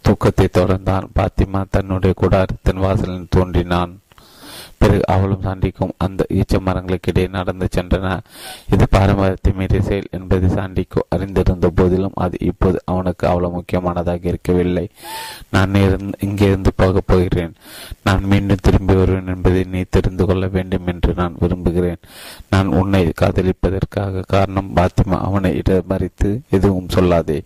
தூக்கத்தை 0.00 0.48
தொடர்ந்தான். 0.52 1.08
பாத்திமா 1.16 1.64
தன்னுடைய 1.70 2.14
குடாரத்தின் 2.20 2.84
வாசலில் 2.86 3.26
தோன்றினான். 3.30 4.01
பிறகு 4.82 5.02
அவளும் 5.06 5.44
சாண்டிக்கும். 5.46 5.94
அந்த 6.04 6.26
ஈச்ச 6.38 6.60
மரங்களுக்கு 6.66 7.10
இடையே 7.12 7.28
நடந்து 7.28 7.68
சென்றன. 7.76 8.14
இது 8.72 8.84
பாரம்பரியத்தை 8.90 9.52
மீறிய 9.52 9.82
செயல் 9.82 10.12
என்பதை 10.18 10.48
சாண்டிக்கோ 10.56 11.02
அறிந்திருந்த 11.08 11.70
போதிலும் 11.74 12.18
அது 12.24 12.36
இப்போது 12.40 12.78
அவனுக்கு 12.84 13.24
அவ்வளவு 13.28 13.54
முக்கியமானதாக 13.54 14.28
இருக்கவில்லை. 14.32 14.86
நான் 15.50 15.80
இருந்து 15.86 16.18
இங்கிருந்து 16.20 16.72
போகப் 16.76 17.06
போகிறேன். 17.06 17.54
நான் 18.04 18.24
மீண்டும் 18.24 18.64
திரும்பி 18.68 18.94
வருவேன் 18.94 19.32
என்பதை 19.34 19.62
நீ 19.74 19.82
தெரிந்து 19.90 20.26
கொள்ள 20.26 20.46
வேண்டும் 20.56 20.86
என்று 20.86 21.12
நான் 21.14 21.40
விரும்புகிறேன். 21.40 22.02
நான் 22.50 22.70
உன்னை 22.80 23.02
காதலிப்பதற்காக 23.20 24.24
காரணம் 24.26 24.72
பாத்திமா. 24.76 25.18
அவனை 25.28 25.50
இடமறித்து 25.58 26.30
எதுவும் 26.50 26.92
சொல்லாதே. 26.94 27.38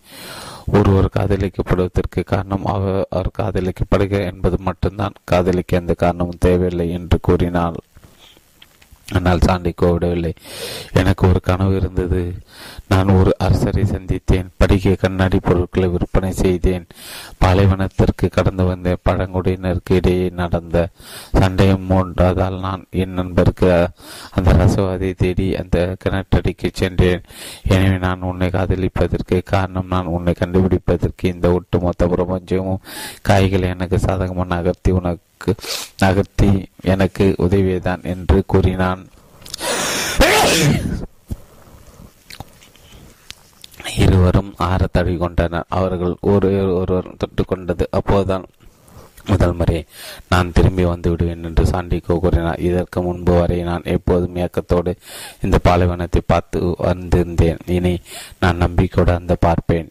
ஒருவர் 0.73 1.09
காதலிக்கப்படுவதற்கு 1.19 2.25
காரணம் 2.25 2.65
அவர் 2.65 3.31
காதலிக்கப்படுகிறார் 3.39 4.33
என்பது 4.33 4.57
மட்டும்தான். 4.61 5.13
காதலிக்க 5.25 5.77
எந்த 5.77 5.95
காரணமும் 5.95 6.41
தேவையில்லை 6.41 6.91
என்று 6.91 7.19
கூறினாள். 7.21 7.75
ஆனால் 9.15 9.41
சாண்டி 9.41 9.75
கோவிடவில்லை. 9.83 10.35
எனக்கு 10.93 11.29
ஒரு 11.29 11.41
கனவு 11.41 11.77
இருந்தது. 11.77 12.35
நான் 12.89 13.09
ஒரு 13.09 13.33
அரசரை 13.39 13.85
சந்தித்தேன். 13.85 14.49
படிக்க 14.57 14.95
கண்ணாடி 14.95 15.39
பொருட்களை 15.41 15.89
விற்பனை 15.89 16.33
செய்தேன். 16.33 16.87
பாலைவனத்திற்கு 17.45 18.29
கடந்து 18.31 18.65
வந்த 18.65 18.97
பழங்குடியினருக்கு 19.09 19.95
இடையே 19.95 20.29
நடந்த 20.29 20.89
சண்டையும் 21.41 21.87
மூன்றதால் 21.91 22.61
நான் 22.61 22.87
என் 22.91 23.11
நண்பருக்கு 23.11 23.89
அந்த 24.31 24.53
ரசவாதியை 24.53 25.15
தேடி 25.15 25.57
அந்த 25.57 25.97
கிணற்றடிக்கு 26.05 26.71
சென்றேன். 26.73 27.23
எனவே 27.63 27.99
நான் 27.99 28.21
உன்னை 28.21 28.49
காதலிப்பதற்கு 28.49 29.43
காரணம் 29.45 29.87
நான் 29.87 30.07
உன்னை 30.07 30.35
கண்டுபிடிப்பதற்கு 30.39 31.33
இந்த 31.35 31.53
ஒட்டுமொத்த 31.53 32.07
பிரபஞ்சமும் 32.07 32.83
காய்களை 33.23 33.69
எனக்கு 33.69 33.99
சாதகமாக 33.99 34.55
நகர்த்தி 34.55 34.91
உனக்கு 34.91 35.25
நகர்த்தி 36.03 36.51
எனக்கு 36.93 37.27
உதவியதான் 37.47 38.03
என்று 38.13 38.39
கூறினான். 38.47 39.03
இருவரும் 44.05 44.53
ஆற 44.69 44.87
தழுவி 44.93 45.17
கொண்டனர். 45.17 45.67
அவர்கள் 45.79 46.15
ஒரு 46.33 46.49
ஒருவர் 46.81 47.17
தொட்டுக்கொண்டது 47.23 47.85
அப்போதுதான் 47.99 48.47
முதல் 49.31 49.55
முறை 49.59 49.79
நான் 50.33 50.53
திரும்பி 50.57 50.85
வந்து 50.85 51.09
விடுவேன் 51.11 51.47
என்று 51.49 51.65
சாண்டிகோ 51.71 52.17
கூறினார். 52.25 52.61
இதற்கு 52.69 52.99
முன்பு 53.07 53.33
வரை 53.39 53.59
நான் 53.71 53.89
எப்போதும் 53.95 54.37
இயக்கத்தோடு 54.41 54.93
இந்த 55.45 55.57
பாலைவனத்தை 55.69 56.23
பார்த்து 56.27 56.61
வந்திருந்தேன். 56.89 57.63
இனி 57.77 57.95
நான் 58.43 58.63
நம்பிக்கையோடு 58.65 59.13
அந்த 59.21 59.37
பார்ப்பேன். 59.47 59.89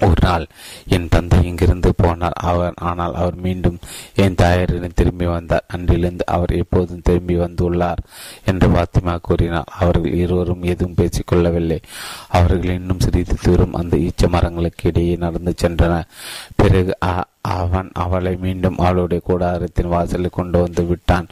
ஒரு 0.00 0.20
நாள் 0.20 0.46
என் 0.86 1.08
தந்தை 1.08 1.38
இங்கிருந்து 1.44 1.92
போனார். 2.02 2.36
அவர் 2.42 2.72
ஆனால் 2.76 3.14
அவர் 3.14 3.34
மீண்டும் 3.34 3.78
என் 4.14 4.34
தாயாரிடம் 4.34 4.94
திரும்பி 4.94 5.26
வந்தார். 5.26 5.64
அன்றிலிருந்து 5.68 6.26
அவர் 6.26 6.50
எப்போதும் 6.50 7.04
திரும்பி 7.04 7.36
வந்துள்ளார் 7.36 8.02
என்று 8.44 8.68
பாத்திமா 8.68 9.18
கூறினார். 9.20 9.72
அவர்கள் 9.78 10.12
இருவரும் 10.12 10.62
எதுவும் 10.62 10.94
பேசிக்கொள்ளவில்லை 10.94 11.80
அவர்கள் 12.28 12.74
இன்னும் 12.74 13.00
சிறிது 13.00 13.36
தூரம் 13.42 13.74
அந்த 13.74 13.96
ஈச்ச 13.96 14.28
மரங்களுக்கு 14.28 14.88
இடையே 14.88 15.16
நடந்து 15.16 15.54
சென்றனர். 15.62 16.08
பிறகு 16.56 16.96
அவன் 17.44 17.88
அவளை 17.94 18.32
மீண்டும் 18.36 18.78
அவளுடைய 18.78 19.20
கூடாரத்தின் 19.26 19.88
வாசலில் 19.88 20.36
கொண்டு 20.38 20.58
வந்து 20.60 20.82
விட்டான். 20.86 21.28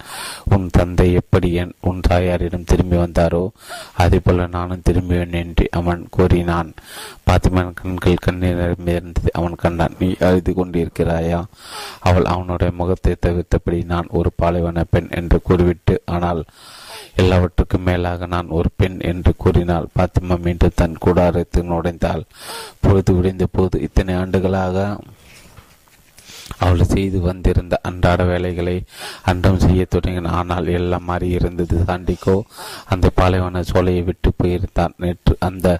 உன் 0.55 0.67
தந்தை 0.71 1.07
எப்படி 1.13 1.49
என் 1.53 1.75
உன் 1.81 2.01
தாயாரிடம் 2.01 2.65
திரும்பி 2.65 2.97
வந்தாரோ 2.97 3.43
அதே 3.95 4.19
போல 4.19 4.47
நானும் 4.47 4.85
திரும்புவேன் 4.89 5.35
என்று 5.43 5.65
அவன் 5.71 6.03
கூறினான். 6.11 6.71
பாத்திமன் 7.27 7.75
கண்கள் 7.75 8.25
கண்ணீர் 8.27 8.61
நிரம்பியிருந்தது 8.63 9.33
அவன் 9.33 9.55
கண்டான் 9.55 9.99
நீ 9.99 10.09
அழுது 10.21 10.53
கொண்டிருக்கிறாயா? 10.53 11.41
அவள் 12.01 12.25
அவனுடைய 12.25 12.73
முகத்தை 12.73 13.15
தவிர்த்தபடி 13.27 13.81
நான் 13.85 14.09
ஒரு 14.11 14.33
பாலைவன 14.37 14.85
பெண் 14.91 15.11
என்று 15.11 15.41
கூறிவிட்டு 15.43 15.97
ஆனால் 16.07 16.43
எல்லாவற்றுக்கும் 17.15 17.83
மேலாக 17.83 18.27
நான் 18.27 18.49
ஒரு 18.49 18.69
பெண் 18.77 18.99
என்று 19.11 19.33
கூறினாள். 19.37 19.87
பாத்திமா 19.99 20.37
மீண்டும் 20.41 20.75
தன் 20.75 20.99
கூடாரத்தில் 20.99 21.71
நுழைந்தாள். 21.71 22.25
பொழுது 22.81 23.13
விடிந்த 23.13 23.47
போது 23.53 23.77
இத்தனை 23.81 24.15
ஆண்டுகளாக 24.15 24.97
அவள் 26.59 26.85
செய்து 26.85 27.21
வந்திருந்த 27.21 27.79
அன்றாட 27.83 28.25
வேலைகளை 28.25 28.85
அன்றம் 29.23 29.59
செய்ய 29.59 29.87
தொடங்கின. 29.95 30.27
ஆனால் 30.27 30.67
எல்லாம் 30.67 31.05
மாறி 31.05 31.29
இருந்தது. 31.29 31.77
சாண்டிக்கோ 31.87 32.37
அந்த 32.85 33.11
பாலைவன 33.15 33.63
சோலையை 33.63 34.03
விட்டு 34.03 34.33
போயிருந்தான். 34.43 34.95
நேற்று 34.97 35.37
அந்த 35.41 35.79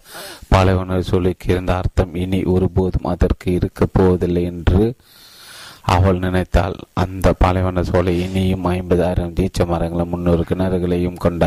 பாலைவன 0.49 1.01
சோலைக்கு 1.01 1.49
இருந்த 1.51 1.77
அர்த்தம் 1.77 2.15
இனி 2.15 2.43
ஒருபோதும் 2.43 3.11
அதற்கு 3.15 3.53
இருக்கப் 3.53 3.93
போவதில்லை 3.93 4.43
என்று 4.43 4.95
அவள் 5.95 6.19
நினைத்தாள் 6.19 6.75
அந்த 7.03 7.29
பாலைவன 7.39 7.83
சோலை 7.83 8.13
இனியும் 8.23 8.65
ஐம்பதாயிரம் 8.65 9.35
தீச்ச 9.39 9.67
மரங்களும் 9.67 10.09
முன்னூறு 10.09 10.43
கிணறுகளையும் 10.49 11.23
கொண்ட 11.25 11.45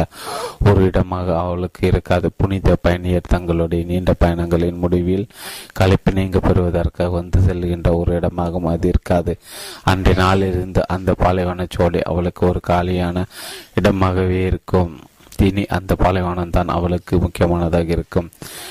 ஒரு 0.65 0.81
இடமாக 0.83 1.27
அவளுக்கு 1.39 1.81
இருக்காது. 1.87 2.29
புனித 2.37 2.75
பயணியர் 2.81 3.31
தங்களுடைய 3.33 3.83
நீண்ட 3.83 4.13
பயணங்களின் 4.23 4.81
முடிவில் 4.83 5.27
களைப்பு 5.73 6.11
நீங்க 6.11 6.39
பெறுவதற்காக 6.39 7.09
வந்து 7.09 7.39
செல்கின்ற 7.39 7.91
ஒரு 7.99 8.13
இடமாகவும் 8.15 8.71
அது 8.73 8.87
இருக்காது. 8.87 9.35
அன்றைய 9.83 10.17
நாளிலிருந்து 10.21 10.83
அந்த 10.87 11.15
பாலைவன 11.23 11.67
சோலை 11.69 12.01
அவளுக்கு 12.01 12.43
ஒரு 12.47 12.59
காலியான 12.71 13.25
இடமாகவே 13.81 14.41
இருக்கும். 14.45 14.93
தினி 15.39 15.63
அந்த 15.65 15.95
பாலைவனம் 15.95 16.49
தான் 16.49 16.67
அவளுக்கு 16.67 17.17
முக்கியமானதாக 17.17 17.91
இருக்கும். 17.97 18.29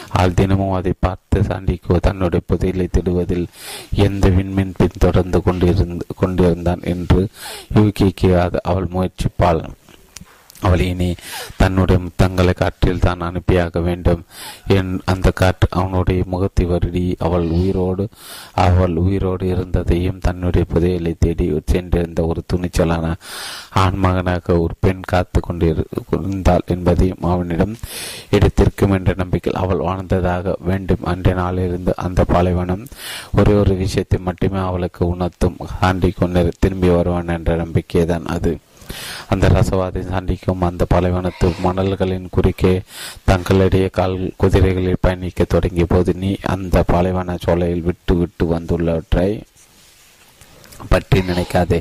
அவள் 0.09 0.35
தினமும் 0.35 0.73
அதை 0.73 0.93
பார்த்து 1.00 1.40
சாண்டிக்கோ 1.40 1.97
தன்னுடைய 2.00 2.45
புதையலை 2.49 2.87
திடுவதில் 2.90 3.47
எந்த 4.07 4.29
விண்மீன் 4.29 4.75
பின்தொடர்ந்து 4.76 5.40
கொண்டிருந்து 5.47 6.07
கொண்டிருந்தான் 6.17 6.83
என்று 6.95 7.29
யூகிக்கு 7.75 8.31
அவள் 8.62 8.88
முயற்சிப்பாள். 8.97 9.62
அவள் 10.61 10.83
இனி 10.90 11.09
தன்னுடைய 11.57 11.99
முத்தங்களை 12.05 12.55
காற்றில் 12.55 13.05
தான் 13.07 13.25
அனுப்பியாக 13.29 13.83
வேண்டும். 13.88 14.23
என் 14.76 14.93
அந்த 15.12 15.29
காற்று 15.40 15.67
அவனுடைய 15.81 16.21
முகத்தை 16.26 16.67
வருடி. 16.67 17.05
அவள் 17.19 17.47
உயிரோடு 17.59 18.07
அவள் 18.67 18.97
உயிரோடு 19.05 19.45
இருந்ததையும் 19.55 20.23
தன்னுடைய 20.26 20.67
புதையலை 20.75 21.14
தேடி 21.19 21.47
சென்றிருந்த 21.73 22.21
ஒரு 22.31 22.43
துணிச்சலான 22.52 23.14
ஆண்மகனாக 23.85 24.59
ஒரு 24.64 24.75
பெண் 24.81 25.05
காத்து 25.12 25.40
கொண்டிருந்தாள் 25.40 26.69
என்பதையும் 26.75 27.25
அவனிடம் 27.33 27.75
எடுத்திருக்கும் 28.37 28.95
என்ற 28.99 29.12
நம்பிக்கையில் 29.17 29.62
அவள் 29.62 29.87
வாழ்ந்ததாக 29.88 30.57
வேண்டும். 30.71 31.05
அன்றைய 31.12 31.37
நாளிலிருந்து 31.40 31.93
அந்த 32.07 32.25
பாலைவனம் 32.33 32.85
ஒரே 33.38 33.55
ஒரு 33.62 33.75
விஷயத்தை 33.85 34.19
மட்டுமே 34.29 34.61
அவளுக்கு 34.69 35.02
உணர்த்தும். 35.14 35.57
ஆண்டிக் 35.81 36.19
கொண்டு 36.19 36.43
திரும்பி 36.59 36.88
வருவான் 36.88 37.35
என்ற 37.37 37.57
நம்பிக்கை 37.57 38.05
தான் 38.12 38.26
அது. 38.37 38.52
அந்த 39.28 39.49
ரசவாதி 39.49 40.02
சண்டிக்கும் 40.09 40.62
அந்த 40.62 40.87
பாலைவனத்து 40.94 41.49
மணல்களின் 41.62 42.28
குறுக்கே 42.30 42.75
தங்களிடையே 43.30 43.90
கால் 43.90 44.16
குதிரைகளில் 44.37 45.00
பயணிக்க 45.00 45.44
தொடங்கிய 45.49 45.87
போது 45.88 46.12
நீ 46.16 46.32
அந்த 46.49 46.85
பாலைவன 46.87 47.37
சோலையில் 47.40 47.82
விட்டு 47.82 48.14
விட்டு 48.16 48.47
வந்துள்ளவற்றை 48.47 49.28
பற்றி 50.89 51.21
நினைக்காதே. 51.21 51.81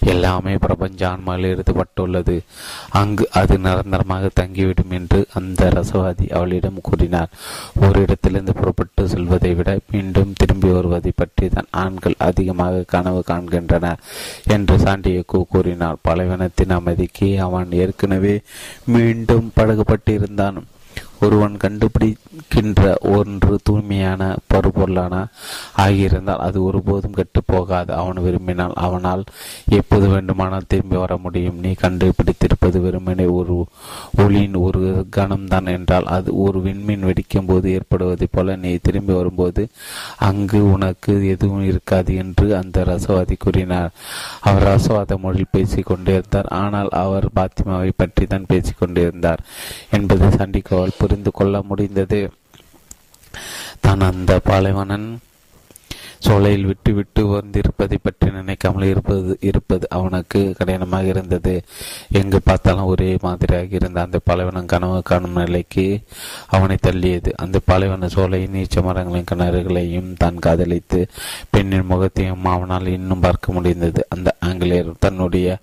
எல்லாமே 0.00 0.56
பிரபஞ்ச 0.56 1.08
ஆன்மாவில் 1.08 1.50
எழுதப்பட்டுள்ளது. 1.50 2.42
அங்கு 2.90 3.28
அது 3.32 3.58
நிரந்தரமாக 3.58 4.30
தங்கிவிடும் 4.40 4.90
என்று 4.90 5.26
அந்த 5.32 5.70
ரசவாதி 5.74 6.30
அவளிடம் 6.30 6.80
கூறினார். 6.82 7.28
ஒரு 7.80 8.00
இடத்திலிருந்து 8.00 8.52
புறப்பட்டு 8.52 9.08
செல்வதை 9.08 9.54
விட 9.54 9.78
மீண்டும் 9.90 10.32
திரும்பி 10.36 10.68
வருவதை 10.68 11.12
பற்றி 11.16 11.48
தான் 11.48 11.66
ஆண்கள் 11.70 12.14
அதிகமாக 12.18 12.84
கனவு 12.86 13.22
காண்கின்றனர் 13.26 14.02
என்று 14.48 14.76
சாண்டியக்கு 14.76 15.44
கூறினார். 15.48 15.96
பலவீனத்தின் 16.08 16.70
அமைதிக்கு 16.70 17.40
அவன் 17.40 17.72
ஏற்கனவே 17.72 18.40
மீண்டும் 18.84 19.52
பழகப்பட்டிருந்தான். 19.56 20.56
ஒருவன் 21.20 21.56
கண்டுபிடிக்கின்ற 21.56 22.82
ஒன்று 23.00 23.58
தூய்மையான 23.62 24.36
பருப்பொருளான 24.54 25.14
ஆகியிருந்தால் 25.78 26.44
அது 26.46 26.64
ஒருபோதும் 26.64 27.12
கெட்டு 27.12 27.40
போகாது 27.46 27.92
அவன் 27.94 28.22
விரும்பினால் 28.22 28.72
அவனால் 28.74 29.24
எப்போது 29.70 30.08
வேண்டுமானால் 30.08 30.68
திரும்பி 30.68 30.96
வர 30.96 31.16
முடியும். 31.16 31.58
நீ 31.58 31.74
கண்டுபிடித்திருப்பது 31.82 32.80
வெறுமனே 32.80 33.26
ஒரு 33.26 33.66
ஒளியின் 34.16 34.54
ஒரு 34.54 35.06
கணம்தான் 35.16 35.66
என்றால் 35.66 36.04
அது 36.04 36.36
ஒரு 36.38 36.60
விண்மீன் 36.60 37.04
வெடிக்கும் 37.04 37.46
போது 37.46 37.68
ஏற்படுவதைப் 37.70 38.32
போல 38.32 38.56
நீ 38.56 38.76
திரும்பி 38.82 39.12
வரும்போது 39.12 39.68
அங்கு 40.18 40.72
உனக்கு 40.72 41.28
எதுவும் 41.28 41.66
இருக்காது 41.66 42.14
என்று 42.14 42.56
அந்த 42.56 42.84
ரசவாதி 42.84 43.36
கூறினார். 43.38 43.92
அவர் 44.40 44.66
ரசவாத 44.66 45.18
மொழியில் 45.18 45.52
பேசிக்கொண்டிருந்தார் 45.52 46.46
ஆனால் 46.46 46.88
அவர் 46.88 47.26
பாத்திமாவை 47.34 47.90
பற்றி 47.96 48.26
தான் 48.26 48.46
பேசிக்கொண்டிருந்தார் 48.48 49.42
என்பது 49.90 50.26
சண்டிகோவால் 50.28 50.98
புரிந்து 51.04 51.30
கொள்ள 51.32 51.62
முடிந்தது. 51.62 52.20
தான் 53.84 54.04
அந்த 54.10 54.32
பாலைவனன் 54.48 55.08
சோலையில் 56.26 56.66
விட்டு 56.68 56.90
விட்டு 56.98 57.22
வந்திருப்பதை 57.32 57.96
பற்றி 58.04 58.26
நினைக்காமல் 58.36 58.86
இருப்பது 58.90 59.32
இருப்பது 59.48 59.84
அவனுக்கு 59.96 60.40
கடினமாக 60.58 61.10
இருந்தது. 61.12 61.54
எங்கு 62.20 62.38
பார்த்தாலும் 62.48 62.90
ஒரே 62.92 63.08
மாதிரியாக 63.24 63.76
இருந்த 63.78 63.98
அந்த 64.06 64.18
பாலைவனம் 64.28 64.70
கனவு 64.72 64.98
காணும் 65.10 65.38
நிலைக்கு 65.42 65.86
அவனை 66.56 66.76
தள்ளியது. 66.86 67.32
அந்த 67.44 67.60
பாலைவன 67.70 68.10
சோலையின் 68.16 68.54
நீச்ச 68.56 68.84
மரங்களின் 68.86 69.28
கிணறுகளையும் 69.32 70.10
தான் 70.22 70.42
காதலித்து 70.46 71.00
பெண்ணின் 71.54 71.90
முகத்தையும் 71.92 72.48
அவனால் 72.54 72.94
இன்னும் 72.96 73.24
பார்க்க 73.26 73.56
முடிந்தது. 73.58 74.02
அந்த 74.16 74.30
ஆங்கிலேயர் 74.48 74.90
தன்னுடைய 75.06 75.58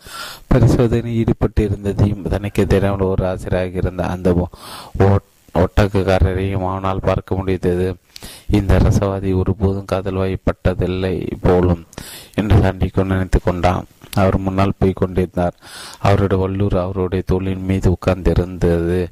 பரிசோதனை 0.53 1.15
ஈடுபட்டு 1.21 1.63
இருந்ததையும் 1.69 2.23
தனக்கு 2.35 2.65
தெரியாமல் 2.75 3.11
ஒரு 3.13 3.25
ஆசிரியராக 3.31 3.83
இருந்த 3.83 4.03
அந்த 4.15 4.29
ஒட்டக்குக்காரரையும் 5.55 6.65
அவனால் 6.69 7.07
பார்க்க 7.07 7.37
முடிந்தது. 7.39 7.87
இந்த 8.49 8.79
ரசவாதி 8.79 9.35
ஒருபோதும் 9.35 9.85
காதல் 9.85 10.15
வாய்ப்பட்டதில்லை 10.15 11.15
போலும் 11.41 11.83
என்று 12.33 12.57
சாண்டிக்கோ 12.57 13.05
நினைத்து 13.05 13.39
கொண்டான். 13.43 13.85
அவர் 14.13 14.37
முன்னால் 14.37 14.77
போய் 14.77 14.93
கொண்டிருந்தார். 14.93 15.55
அவருடைய 15.99 16.43
வல்லூர் 16.43 16.77
அவருடைய 16.77 17.23
தோளின் 17.27 17.65
மீது 17.65 17.87
உட்கார்ந்திருந்தது. 17.91 19.07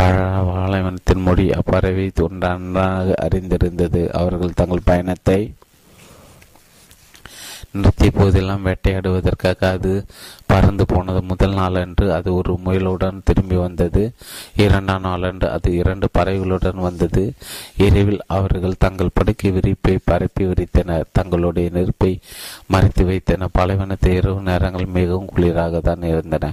பாலைவனத்தின் 0.00 1.22
மொழி 1.22 1.50
அப்பறவை 1.50 2.06
நன்றாக 2.38 3.14
அறிந்திருந்தது. 3.22 4.02
அவர்கள் 4.12 4.52
தங்கள் 4.54 4.84
பயணத்தை 4.84 5.54
நிறுத்திய 7.76 8.10
போதெல்லாம் 8.14 8.64
வேட்டையாடுவதற்காக 8.66 9.60
அது 9.76 9.92
பறந்து 10.50 10.84
போனது 10.86 11.20
முதல் 11.22 11.54
நாளன்று 11.54 12.06
அது 12.12 12.28
ஒரு 12.34 12.52
முயலுடன் 12.64 13.22
திரும்பி 13.24 13.56
வந்தது. 13.56 14.02
இரண்டாம் 14.56 15.00
நாளன்று 15.00 15.50
அது 15.50 15.70
இரண்டு 15.80 16.08
பறவைகளுடன் 16.18 16.80
வந்தது. 16.86 17.24
இரவில் 17.86 18.20
அவர்கள் 18.26 18.80
தங்கள் 18.84 19.14
படுக்கை 19.14 19.50
விரிப்பை 19.50 19.96
பரப்பி 20.04 20.44
விரித்தனர். 20.44 21.10
தங்களுடைய 21.12 21.68
நெருப்பை 21.72 22.12
மறைத்து 22.66 23.04
வைத்தனர் 23.04 23.54
பாலைவனத்தை 23.58 24.12
இரவு 24.14 24.40
நேரங்கள் 24.40 24.94
மிகவும் 24.98 25.32
குளிராக 25.36 25.80
தான் 25.80 26.02
இருந்தன. 26.12 26.52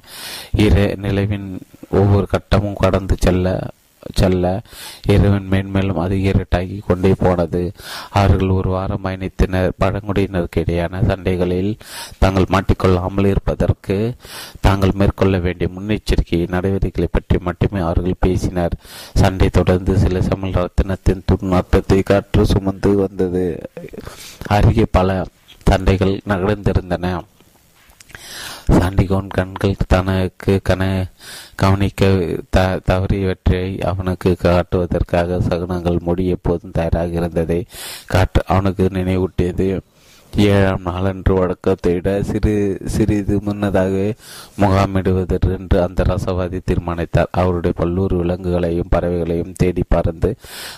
இர 0.57 0.75
நிலவின் 1.05 1.47
ஒவ்வொரு 1.89 2.27
கட்டமும் 2.33 2.81
கடந்து 2.83 3.15
செல்ல 3.19 3.47
செல்ல. 4.13 4.61
இறைவன் 5.07 5.47
மேன்மேலும் 5.51 5.97
அதிக 5.97 6.31
இருட்டாகி 6.31 6.79
கொண்டே 6.87 7.13
போனது. 7.17 7.71
அவர்கள் 8.09 8.49
ஒரு 8.49 8.69
வாரம் 8.69 9.03
பயணித்தனர். 9.03 9.69
பழங்குடியினருக்கு 9.79 10.55
இடையான 10.55 11.01
சண்டைகளில் 11.03 11.79
தாங்கள் 12.17 12.51
மாட்டிக்கொள்ளாமல் 12.51 13.25
இருப்பதற்கு 13.25 14.13
தாங்கள் 14.61 14.91
மேற்கொள்ள 14.93 15.37
வேண்டிய 15.37 15.69
முன்னெச்சரிக்கை 15.79 16.47
நடவடிக்கைகளை 16.47 17.07
பற்றி 17.11 17.37
மட்டுமே 17.37 17.79
அவர்கள் 17.79 18.13
பேசினர். 18.19 18.71
சண்டை 19.13 19.49
தொடர்ந்து 19.49 19.97
சில 19.97 20.19
சமல் 20.19 20.57
ரத்தினத்தின் 20.57 21.23
துர்நாற்றத்தை 21.31 22.03
காற்று 22.03 22.45
சுமந்து 22.45 22.95
வந்தது. 22.95 23.69
அருகே 24.47 24.85
பல 24.91 25.25
சண்டைகள் 25.63 26.19
நகர்ந்திருந்தன. 26.27 27.21
சாண்டிகோன் 28.71 29.27
கண்கள் 29.27 29.75
தனக்கு 29.87 30.59
கன 30.69 31.05
கவனிக்க 31.55 32.09
த 32.49 32.79
தவறியவற்றை 32.89 33.81
அவனுக்கு 33.81 34.35
காட்டுவதற்காக 34.43 35.39
சகுனங்கள் 35.39 35.99
முடி 35.99 36.25
எப்போதும் 36.27 36.71
தயாராக 36.71 37.07
இருந்ததை 37.07 37.65
காட்டு 38.07 38.41
அவனுக்கு 38.47 38.83
நினைவூட்டியது. 38.83 39.67
ஏழாம் 40.37 40.81
நாளன்று 40.81 41.33
வழக்கத்தை 41.33 41.93
விட 41.93 42.23
சிறு 42.23 42.53
சிறிது 42.85 43.41
முன்னதாக 43.41 44.13
முகாமிடுவதென்று 44.61 45.77
அந்த 45.83 46.03
ரசவாதி 46.03 46.59
தீர்மானித்தார். 46.65 47.27
அவருடைய 47.31 47.73
பல்லூர் 47.77 48.13
விலங்குகளையும் 48.13 48.89
பறவைகளையும் 48.95 49.53
தேடி 49.57 49.83
பறந்து 49.87 50.35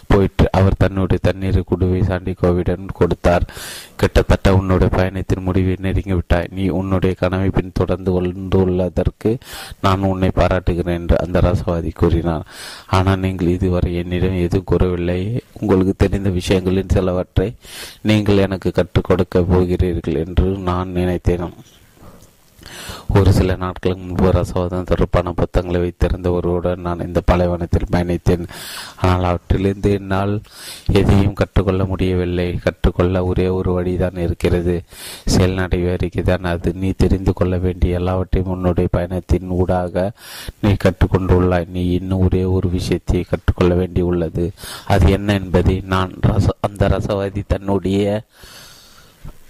போயிற்று. 0.07 0.47
அவர் 0.51 0.77
தன்னுடைய 0.77 1.31
தண்ணீர் 1.31 1.61
குடுவை 1.71 2.01
சாண்டிகோவிடன் 2.03 2.85
கொடுத்தார். 2.93 3.45
கிட்டத்தட்ட 3.95 4.55
உன்னுடைய 4.55 4.97
பயணத்தின் 4.97 5.43
முடிவை 5.43 5.75
நெருங்கிவிட்டாய் 5.81 6.51
நீ 6.51 6.67
உன்னுடைய 6.67 7.15
கனவை 7.15 7.49
பின் 7.49 7.71
தொடர்ந்து 7.73 8.21
வந்துள்ளதற்கு 8.21 9.37
நான் 9.81 10.01
உன்னை 10.01 10.31
பாராட்டுகிறேன் 10.33 10.99
என்று 10.99 11.17
அந்த 11.19 11.39
ரசவாதி 11.39 11.93
கூறினார். 11.93 12.45
ஆனால் 12.87 13.19
நீங்கள் 13.19 13.47
இதுவரை 13.47 13.95
என்னிடம் 13.95 14.35
எதுவும் 14.35 14.63
கூறவில்லை 14.63 15.43
உங்களுக்கு 15.59 15.93
தெரிந்த 15.97 16.29
விஷயங்களின் 16.29 16.93
சிலவற்றை 16.93 17.55
நீங்கள் 18.01 18.37
எனக்கு 18.37 18.71
கற்றுக் 18.71 19.03
கொடுக்க 19.03 19.43
போகிறீர்கள் 19.45 20.25
என்று 20.25 20.43
நான் 20.43 20.89
நினைத்தேன் 20.89 21.53
ஒரு 23.15 23.33
சில 23.33 23.55
நாட்களுக்கு 23.55 24.03
முன்பு 24.03 24.29
ரசவாதம் 24.31 24.83
தொடர்பான 24.83 25.31
புத்தகங்களை 25.31 25.81
வைத்திருந்த 25.81 26.31
ஒருவருடன் 26.31 26.81
நான் 26.81 27.05
இந்த 27.07 27.21
பலைவனத்தில் 27.25 27.91
பயணித்தேன். 27.91 28.47
ஆனால் 29.01 29.23
அவற்றிலிருந்து 29.23 29.91
என்னால் 29.91 30.41
எதையும் 30.91 31.33
கற்றுக்கொள்ள 31.33 31.85
முடியவில்லை. 31.85 32.59
கற்றுக்கொள்ள 32.63 33.25
ஒரே 33.25 33.47
ஒரு 33.47 33.73
வழிதான் 33.73 34.17
இருக்கிறது. 34.17 34.83
செயல் 35.25 35.55
நடைபெறுகிறதான் 35.55 36.43
அது. 36.43 36.73
நீ 36.73 36.93
தெரிந்து 36.97 37.33
கொள்ள 37.33 37.57
வேண்டிய 37.57 37.95
எல்லாவற்றையும் 37.95 38.53
உன்னுடைய 38.53 38.89
பயணத்தின் 38.91 39.49
ஊடாக 39.49 40.11
நீ 40.61 40.75
கற்றுக்கொண்டுள்ளாய். 40.83 41.67
நீ 41.67 41.91
இன்னும் 41.91 42.19
ஒரே 42.19 42.43
ஒரு 42.43 42.69
விஷயத்தை 42.69 43.25
கற்றுக்கொள்ள 43.29 43.75
வேண்டியுள்ளது. 43.75 44.49
அது 44.85 45.11
என்ன 45.11 45.33
என்பதை 45.33 45.83
நான் 45.85 46.11
ரச 46.21 46.47
அந்த 46.59 46.87
ரசவாதி 46.87 47.43
தன்னுடைய 47.47 48.23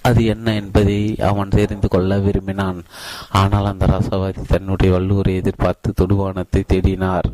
அது 0.07 0.21
என்ன 0.33 0.53
என்பதை 0.53 0.99
அவன் 1.29 1.55
தெரிந்து 1.57 1.87
கொள்ள 1.87 2.17
விரும்பினான். 2.17 2.79
ஆனால் 3.41 3.69
அந்த 3.71 3.85
ரசவாதி 3.85 4.41
தன்னுடைய 4.47 4.89
வல்லூரை 4.95 5.33
எதிர்பார்த்து 5.41 5.89
தொடுவானத்தை 5.91 6.61
தேடினார். 6.73 7.29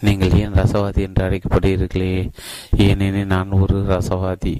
நீங்கள் 0.00 0.36
ஏன் 0.40 0.56
ரசவாதி 0.60 1.00
என்று 1.06 1.22
அழைக்கப்படுகிறீர்களே? 1.26 2.16
ஏனெனில் 2.86 3.32
நான் 3.34 3.58
ஒரு 3.60 3.78
ரசவாதி. 3.92 4.56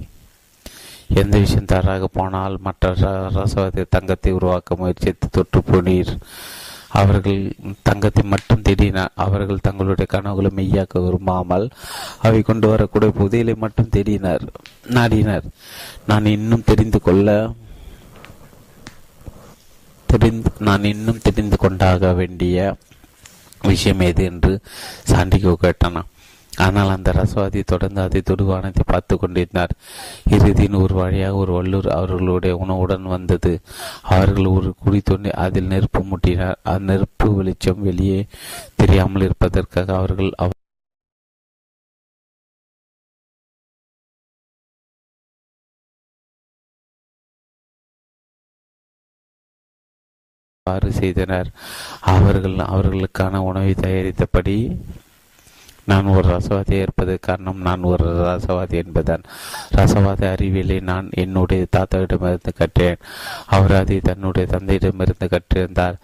எந்த 1.21 1.35
விஷயம் 1.43 1.69
தராக 1.71 2.07
போனால் 2.17 2.55
மற்ற 2.61 2.91
ரசவாதி 3.37 3.83
தங்கத்தை 3.89 4.31
உருவாக்க 4.31 4.75
முயற்சித்து 4.75 5.27
தொற்று 5.31 5.61
போனீர். 5.69 6.11
அவர்கள் 6.89 7.55
தங்கத்தை 7.83 8.23
மட்டும் 8.23 8.61
தேடினார் 8.61 9.09
அவர்கள் 9.15 9.59
தங்களுடைய 9.61 10.05
கனவுகளை 10.05 10.51
மெய்யாக்க 10.55 11.03
விரும்பாமல் 11.03 11.69
அவை 12.19 12.41
கொண்டு 12.41 12.67
வரக்கூடிய 12.67 13.13
புதையலை 13.19 13.55
மட்டும் 13.55 13.89
தேடினார் 13.89 14.45
நாடினர். 14.89 15.43
நான் 16.05 16.25
இன்னும் 16.25 16.63
தெரிந்து 16.63 17.01
கொள்ள 17.01 17.53
தெரிந்து 20.09 20.51
நான் 20.57 20.83
இன்னும் 20.83 21.21
தெரிந்து 21.21 21.57
கொண்டாக 21.57 22.13
வேண்டிய 22.13 22.75
விஷயம் 23.61 23.99
எது 23.99 24.23
என்று 24.23 24.61
சாண்டிகோ 25.09 25.55
கேட்டானா 25.61 26.01
ஆனால் 26.59 26.93
அந்த 26.95 27.09
ரசவாதி 27.17 27.61
தொடர்ந்து 27.71 28.01
அதை 28.05 28.19
தொடுவானத்தை 28.29 28.83
பார்த்து 28.85 29.13
கொண்டிருந்தார் 29.17 29.73
இறுதியின் 30.35 30.77
ஒரு 30.83 30.95
வழியாக 31.01 31.39
ஒரு 31.41 31.51
வல்லூர் 31.57 31.89
அவர்களுடைய 31.97 32.53
உணவுடன் 32.63 33.05
வந்தது. 33.15 33.53
அவர்கள் 34.13 34.53
ஒரு 34.57 34.71
குடி 34.83 35.01
தோண்டி 35.09 35.31
அதில் 35.45 35.71
நெருப்பு 35.73 36.01
முட்டினார். 36.11 36.59
அந்த 36.71 36.87
நெருப்பு 36.91 37.27
வெளிச்சம் 37.39 37.83
வெளியே 37.89 38.19
தெரியாமல் 38.81 39.25
இருப்பதற்காக 39.27 39.89
அவர்கள் 40.01 40.31
அவ்வாறு 50.67 50.89
செய்தனர். 51.01 51.49
அவர்கள் 52.15 52.57
அவர்களுக்கான 52.69 53.41
உணவை 53.49 53.73
தயாரித்தபடி 53.85 54.57
நான் 55.91 56.11
ஒரு 56.15 56.25
ரசவாதியாக 56.35 56.85
இருப்பது 56.85 57.13
காரணம் 57.27 57.59
நான் 57.67 57.83
ஒரு 57.91 58.07
ரசவாதி 58.29 58.77
என்பதான் 58.83 59.23
ரசவாத 59.77 60.21
அறிவியலை 60.35 60.77
நான் 60.91 61.07
என்னுடைய 61.23 61.63
தாத்தாவிடமிருந்து 61.75 62.51
கற்றேன். 62.59 62.99
அவர் 63.55 63.73
அதை 63.79 63.97
தன்னுடைய 64.09 64.45
தந்தையிடமிருந்து 64.53 65.27
கற்றிருந்தார். 65.35 65.97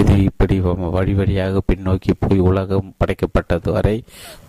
இது 0.00 0.14
இப்படி 0.28 0.56
வழி 0.96 1.14
வழியாக 1.20 1.62
பின்னோக்கி 1.70 2.14
போய் 2.24 2.40
உலகம் 2.50 2.92
படைக்கப்பட்டது 3.00 3.70
வரை 3.76 3.96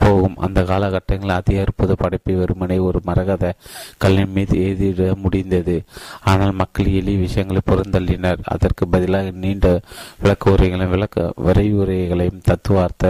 போகும். 0.03 0.37
அந்த 0.47 0.59
காலகட்டங்களில் 0.71 1.37
அதி 1.39 1.55
அற்புத 1.63 1.95
படைப்பை 2.03 2.35
வெறுமனை 2.41 2.79
ஒரு 2.89 3.01
மரகத 3.09 3.53
கல்லின் 4.03 4.35
மீது 4.37 4.55
எழுதிட 4.67 5.09
முடிந்தது. 5.23 5.77
ஆனால் 6.31 6.57
மக்கள் 6.61 6.89
எளிய 6.99 7.19
விஷயங்களை 7.25 7.61
புறந்தள்ளினர் 7.71 8.41
அதற்கு 8.55 8.83
பதிலாக 8.95 9.31
நீண்ட 9.43 9.67
விளக்க 10.23 10.53
உரைகளையும் 10.55 10.93
விளக்க 10.95 11.25
விரைவுரைகளையும் 11.47 12.41
தத்துவார்த்த 12.49 13.09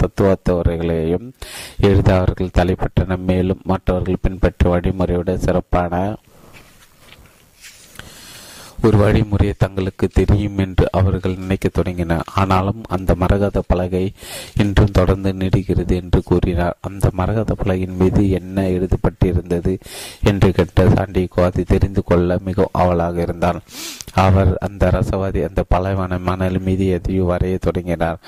தத்துவார்த்த 0.00 0.56
உரைகளை 0.60 0.87
வழிமுறைகளையும் 0.88 1.32
எழுத 1.80 2.14
அவர்கள் 2.14 2.56
தலைப்பட்டனர். 2.58 3.16
மேலும் 3.16 3.60
மற்றவர்கள் 3.64 4.22
பின்பற்ற 4.22 4.80
வழிமுறையோட 4.80 5.34
சிறப்பான 5.34 6.16
ஒரு 8.86 8.96
வழிமுறையை 8.98 9.54
தங்களுக்கு 9.62 10.06
தெரியும் 10.18 10.58
என்று 10.64 10.84
அவர்கள் 10.98 11.38
நினைக்க 11.42 11.66
தொடங்கினர். 11.68 12.26
ஆனாலும் 12.40 12.80
அந்த 12.96 13.10
மரகத 13.22 13.62
பலகை 13.70 14.02
இன்றும் 14.62 14.94
தொடர்ந்து 14.98 15.30
நீடுகிறது 15.40 15.94
என்று 16.02 16.20
கூறினார். 16.28 16.76
அந்த 16.88 17.08
மரகத 17.20 17.54
பலகையின் 17.62 17.98
மீது 18.00 18.22
என்ன 18.38 18.66
எழுதப்பட்டிருந்தது 18.74 19.72
என்று 20.30 20.50
கேட்ட 20.58 20.84
சாண்டிகோ 20.96 21.42
அதை 21.46 21.64
தெரிந்து 21.72 22.02
கொள்ள 22.10 22.38
மிகவும் 22.48 22.76
அவளாக 22.82 23.16
இருந்தார் 23.26 23.58
அவர் 24.24 24.52
அந்த 24.66 24.84
ரசவாதி 24.96 25.40
அந்த 25.48 25.62
பலவான 25.74 26.18
மணல் 26.28 26.58
மீது 26.66 26.86
எதையோ 26.96 27.24
வரைய 27.30 27.56
தொடங்கினார். 27.66 28.20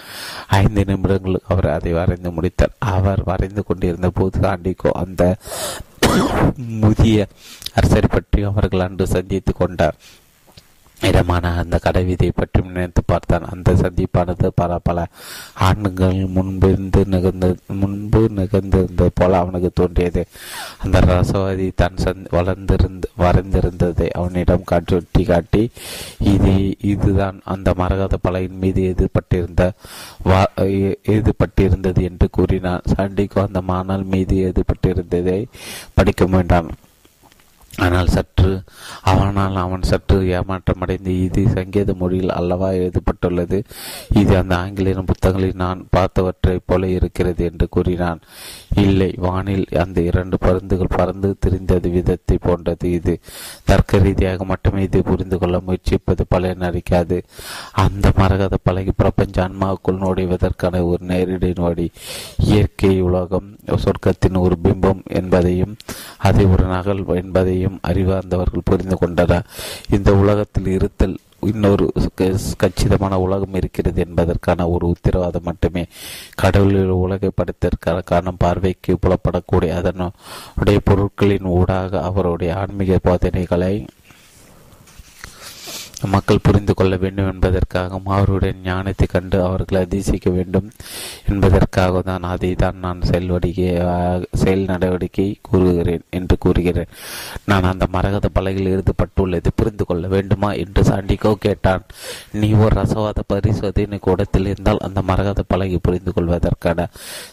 ஐந்து 0.60 0.84
நிமிடங்கள் 0.90 1.38
அவர் 1.52 1.68
அதை 1.76 1.92
வரைந்து 1.98 2.30
முடித்தார். 2.36 2.74
அவர் 2.96 3.22
வரைந்து 3.30 3.64
கொண்டிருந்த 3.68 4.10
போது 4.18 4.42
சாண்டிகோ 4.46 4.92
அந்த 5.02 5.22
முதிய 6.84 7.26
அரசரை 7.78 8.08
பற்றி 8.12 8.42
அவர்கள் 8.50 8.84
அன்று 8.86 9.06
சந்தித்து 9.14 9.52
கொண்டார். 9.54 9.98
இடமான 11.08 11.52
அந்த 11.62 11.76
கடைவீதியை 11.84 12.32
பற்றி 12.34 12.60
நினைத்து 12.62 13.02
பார்த்தான். 13.06 13.44
அந்த 13.52 13.72
சந்திப்பானது 13.82 14.48
பல 14.60 14.78
பல 14.78 15.06
ஆண்டுகள் 15.68 16.18
முன்பிருந்து 16.36 17.00
நிகழ்ந்த 17.14 17.46
முன்பு 17.80 18.22
நிகழ்ந்திருந்தது 18.38 19.12
போல 19.14 19.38
அவனுக்கு 19.38 19.70
தோன்றியது. 19.74 20.24
அந்த 20.84 21.00
ரசவாதி 21.10 21.68
தான் 21.82 22.00
சந் 22.04 22.26
வளர்ந்திருந்து 22.36 23.08
வரைந்திருந்ததை 23.24 24.08
அவனிடம் 24.20 24.68
காட்டி 24.72 25.24
காட்டி 25.24 25.62
இது 26.34 26.54
இதுதான் 26.92 27.38
அந்த 27.54 27.74
மரகத 27.80 28.18
பலையின் 28.26 28.60
மீது 28.64 28.82
எதிர்பட்டிருந்த 28.92 29.62
வா 30.28 30.42
எதிர்பட்டிருந்தது 31.16 32.02
என்று 32.10 32.28
கூறினான். 32.30 32.86
சாண்டிகோ 32.92 33.40
அந்த 33.46 33.62
மானால் 33.72 34.06
மீது 34.14 34.36
எதிர்பட்டிருந்ததை 34.50 35.40
படிக்க 35.94 36.24
வேண்டாம். 36.36 36.70
ஆனால் 37.78 38.06
சற்று 38.06 38.62
அவனால் 39.00 39.56
அவன் 39.56 39.82
சற்று 39.82 40.20
ஏமாற்றமடைந்து 40.20 41.06
இது 41.06 41.48
சங்கீத 41.48 41.94
மொழியில் 41.94 42.28
அல்லவா 42.28 42.70
எழுதப்பட்டுள்ளது? 42.70 43.64
இது 44.14 44.36
அந்த 44.36 44.56
ஆங்கிலேயன் 44.56 45.04
புத்தகங்களில் 45.04 45.54
நான் 45.54 45.88
பார்த்தவற்றைப் 45.96 46.66
போல 46.66 46.86
இருக்கிறது 46.86 47.44
என்று 47.44 47.68
கூறினான். 47.68 48.20
இல்லை 48.74 49.14
வானில் 49.18 49.66
அந்த 49.78 50.00
இரண்டு 50.00 50.38
பருந்துகள் 50.38 50.96
பறந்து 50.96 51.36
திரிந்தது 51.46 51.90
விதத்தை 51.90 52.38
போன்றது 52.40 52.92
இது. 52.92 53.20
தர்க்க 53.64 53.98
ரீதியாக 53.98 54.44
மட்டுமே 54.44 54.82
இது 54.82 55.02
புரிந்து 55.02 55.38
கொள்ள 55.38 55.58
முயற்சிப்பது 55.58 56.24
பலனளிக்காது 56.34 57.22
அந்த 57.72 58.12
மரகத 58.16 58.56
பழகி 58.62 58.92
பிரபஞ்ச 58.96 59.48
ஆன்மாவுக்குள் 59.48 60.02
நுழைவதற்கான 60.02 60.86
ஒரு 60.86 61.04
நேரடியின் 61.06 61.60
வழி. 61.60 61.90
இயற்கை 62.36 63.00
உலகம் 63.00 63.56
சொர்க்கத்தின் 63.76 64.38
ஒரு 64.38 64.56
பிம்பம் 64.64 65.04
என்பதையும் 65.04 65.76
அதை 66.18 66.44
ஒரு 66.44 66.64
நகல் 66.64 67.14
என்பதையும் 67.14 67.80
அறிவார்ந்தவர்கள் 67.88 68.64
புரிந்து 68.64 68.96
கொண்டனர் 68.96 69.46
இந்த 69.90 70.14
உலகத்தில் 70.14 70.66
இருத்தல் 70.66 71.16
இன்னொரு 71.40 71.92
கச்சிதமான 72.56 73.18
உலகம் 73.18 73.54
இருக்கிறது 73.54 74.04
என்பதற்கான 74.06 74.68
ஒரு 74.68 74.86
உத்தரவாதம் 74.86 75.42
மட்டுமே. 75.42 75.86
கடவுளில் 76.34 76.86
உலகை 76.86 77.30
படைத்ததற்கான 77.34 78.02
காரணம் 78.04 78.36
பார்வைக்கு 78.38 78.98
புலப்படக்கூடிய 79.02 79.74
அதனுடைய 79.74 80.80
பொருட்களின் 80.84 81.44
ஊடாக 81.44 82.02
அவருடைய 82.02 82.56
ஆன்மீக 82.56 82.98
போதனைகளை 83.02 83.86
மக்கள் 86.14 86.42
புரிந்து 86.46 86.74
கொள்ள 86.74 86.94
வேண்டும் 86.96 87.30
என்பதற்காகவும் 87.32 88.08
அவருடைய 88.16 88.52
ஞானத்தை 88.64 89.06
கண்டு 89.06 89.38
அவர்கள் 89.42 89.80
அதிசயிக்க 89.82 90.28
வேண்டும் 90.36 90.68
என்பதற்காக 91.30 92.02
தான் 92.08 92.24
அதை 92.32 92.50
தான் 92.62 92.78
நான் 92.84 93.00
செயல்வடிக்கை 93.10 93.68
செயல் 94.42 94.64
நடவடிக்கை 94.70 95.26
கூறுகிறேன் 95.48 96.04
என்று 96.18 96.38
கூறுகிறேன் 96.38 96.90
நான் 97.50 97.68
அந்த 97.72 97.86
மரகத 97.96 98.28
பலகையில் 98.38 98.72
எழுதப்பட்டுள்ளது 98.72 99.50
புரிந்து 99.60 99.84
கொள்ள 99.84 100.04
வேண்டுமா 100.14 100.50
என்று 100.62 100.82
சாண்டிகோ 100.90 101.32
கேட்டான். 101.46 101.84
நீ 102.40 102.48
ஒரு 102.62 102.72
ரசவாத 102.80 103.20
பரிசோதனை 103.32 103.98
கூடத்தில் 103.98 104.48
இருந்தால் 104.52 104.84
அந்த 104.88 105.02
மரகத 105.02 105.42
பலகை 105.52 105.78
புரிந்து 105.88 106.12
கொள்வதற்கான 106.12 106.88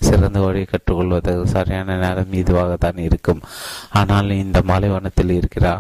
சிறந்த 0.08 0.40
வழியை 0.40 0.68
கற்றுக்கொள்வதற்கு 0.72 1.48
சரியான 1.56 1.98
நேரம் 2.04 2.38
இதுவாக 2.42 2.78
தான் 2.78 2.98
இருக்கும். 2.98 3.42
ஆனால் 3.90 4.30
இந்த 4.44 4.62
மலைவனத்தில் 4.72 5.36
இருக்கிறா 5.40 5.76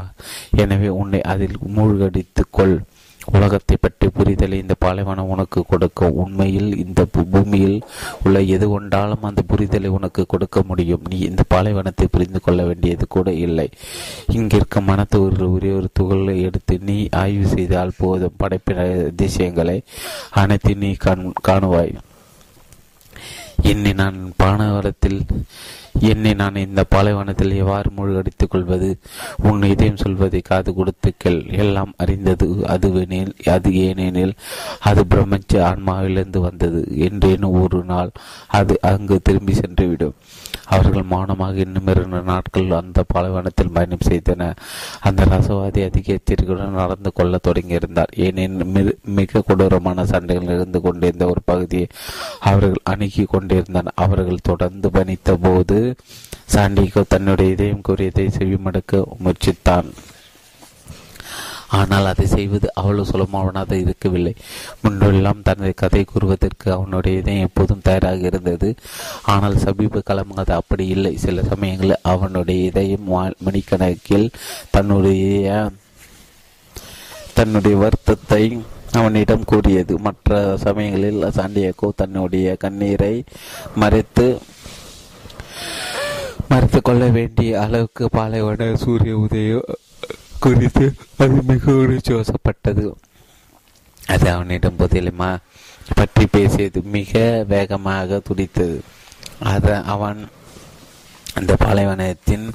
எனவே 0.63 0.89
உன்னை 1.01 1.21
அதில் 1.33 1.57
மூழ்கடித்துக் 1.77 2.53
கொள். 2.57 2.76
உலகத்தை 3.31 3.75
பற்றி 3.81 4.07
புரிதலை 4.17 4.57
இந்த 4.63 4.75
பாலைவனம் 4.79 5.31
உனக்கு 5.33 5.59
கொடுக்கும் 5.67 6.17
உண்மையில் 6.23 6.69
இந்த 6.85 7.01
பூமியில் 7.11 7.77
உள்ள 8.23 8.41
எது 8.55 8.67
கொண்டாலும் 8.69 9.25
அந்த 9.29 9.41
புரிதலை 9.51 9.89
உனக்கு 9.97 10.25
கொடுக்க 10.25 10.63
முடியும். 10.67 11.03
நீ 11.09 11.19
இந்த 11.19 11.43
பாலைவனத்தை 11.53 12.07
புரிந்து 12.11 12.41
கொள்ள 12.41 12.63
வேண்டியது 12.63 13.07
கூட 13.07 13.31
இல்லை. 13.45 13.67
இங்கிருக்கும் 14.37 14.89
மனத்து 14.91 15.19
ஒரு 15.25 15.51
ஒரே 15.53 15.71
ஒரு 15.71 15.89
துகளை 15.93 16.35
எடுத்து 16.41 16.77
நீ 16.89 16.97
ஆய்வு 17.11 17.47
செய்தால் 17.47 17.97
போதும். 17.97 18.37
படைப்பின 18.43 18.85
அதிசயங்களை 19.11 19.77
அனைத்து 20.43 20.75
நீ 20.75 20.91
காணுவாய். 21.49 21.95
என்னை 23.71 23.93
நான் 23.93 24.17
பானவரத்தில் 24.43 25.19
என்னை 25.99 26.33
நான் 26.33 26.55
இந்த 26.55 26.83
பாலைவனத்தில் 26.83 27.55
எவ்வாறு 27.55 27.91
மூழ்கடித்துக் 27.97 28.49
கொள்வது 28.49 28.99
உன் 29.43 29.63
இதயம் 29.63 29.97
சொல்வதை 29.97 30.41
காது 30.41 30.73
கொடுத்து 30.73 31.13
கேள். 31.17 31.45
எல்லாம் 31.47 31.93
அறிந்தது 31.97 32.47
அதுவெனில் 32.47 33.49
அது 33.49 33.75
ஏனெனில் 33.75 34.33
அது 34.79 35.05
பிரம்மச்ச 35.09 35.53
ஆன்மாவிலிருந்து 35.53 36.37
வந்தது 36.37 36.87
என்றேனும் 36.95 37.61
ஒரு 37.61 37.83
நாள் 37.83 38.11
அது 38.47 38.77
அங்கு 38.81 39.21
திரும்பி 39.23 39.53
சென்றுவிடும். 39.53 40.13
அவர்கள் 40.69 41.09
மௌனமாக 41.11 41.57
இன்னும் 41.65 41.87
இரண்டு 41.87 42.21
நாட்கள் 42.21 42.69
அந்த 42.79 43.03
பாலைவனத்தில் 43.07 43.73
பயணம் 43.73 44.07
செய்தனர் 44.09 44.59
அந்த 45.01 45.25
ரசவாதி 45.25 45.81
அதிக 45.89 46.13
எச்சரிக்கையுடன் 46.13 46.79
நடந்து 46.81 47.11
கொள்ள 47.13 47.39
தொடங்கியிருந்தார். 47.47 48.11
ஏனெனில் 48.25 48.91
மிக 49.19 49.43
கொடூரமான 49.47 50.05
சண்டைகள் 50.05 50.55
இருந்து 50.55 50.81
கொண்டிருந்த 50.81 51.25
ஒரு 51.25 51.41
பகுதியை 51.45 51.87
அவர்கள் 52.39 52.83
அணுகி 52.83 53.23
கொண்டிருந்தனர். 53.23 53.97
அவர்கள் 54.05 54.47
தொடர்ந்து 54.49 54.89
பணித்த 54.89 55.37
போது 55.41 55.79
சாண்டிகோ 56.55 57.01
தன்னுடைய 57.07 57.51
இதயம் 57.51 57.85
கூறியதை 57.87 58.27
செவிமடுக்க 58.37 59.03
முயற்சித்தான். 59.23 59.89
ஆனால் 61.79 62.09
அதை 62.09 62.25
செய்வது 62.35 62.67
அவ்வளவு 62.79 63.09
சுலபமானதாக 63.09 63.83
இருக்கவில்லை. 63.85 64.33
முன்பெல்லாம் 64.83 65.41
தனது 65.47 65.71
கதை 65.81 66.03
கூறுவதற்கு 66.11 66.67
அவனுடைய 66.75 67.21
இதயம் 67.21 67.47
எப்போதும் 67.47 67.83
தயாராக 67.87 68.29
இருந்தது. 68.29 68.69
ஆனால் 69.33 69.57
சமீப 69.65 70.01
காலமாக 70.09 70.41
அது 70.43 70.53
அப்படி 70.53 70.85
இல்லை. 70.95 71.13
சில 71.25 71.43
சமயங்களில் 71.51 72.03
அவனுடைய 72.13 72.61
இதயம் 72.71 73.09
மணிக்கணக்கில் 73.47 74.27
தன்னுடைய 74.75 75.69
தன்னுடைய 77.39 77.75
வருத்தத்தை 77.83 78.43
அவனிடம் 78.99 79.47
கூறியது. 79.51 79.93
மற்ற 80.05 80.37
சமயங்களில் 80.65 81.25
சாண்டியாக்கோ 81.37 81.87
தன்னுடைய 82.01 82.55
கண்ணீரை 82.63 83.15
மறைத்து 83.81 84.27
மறைத்து 86.51 86.79
கொள்ள 86.81 87.05
வேண்டிய 87.17 87.59
அளவுக்கு 87.61 88.05
பாலைவன 88.15 88.69
சூரிய 88.83 89.13
உதயம் 89.17 89.67
குறித்து 90.39 90.95
அது 91.17 91.41
மிக 91.43 91.71
உணர்ச்சி 91.71 92.13
அது 94.07 94.29
அவனிடம் 94.29 94.75
புதியலிமா 94.79 95.37
பற்றி 95.95 96.27
பேசியது 96.31 96.81
மிக 96.81 97.43
வேகமாக 97.47 98.19
துடித்தது. 98.19 98.81
அத 99.39 99.81
அவன் 99.83 100.29
அந்த 101.33 101.55
பாலைவனத்தின் 101.55 102.51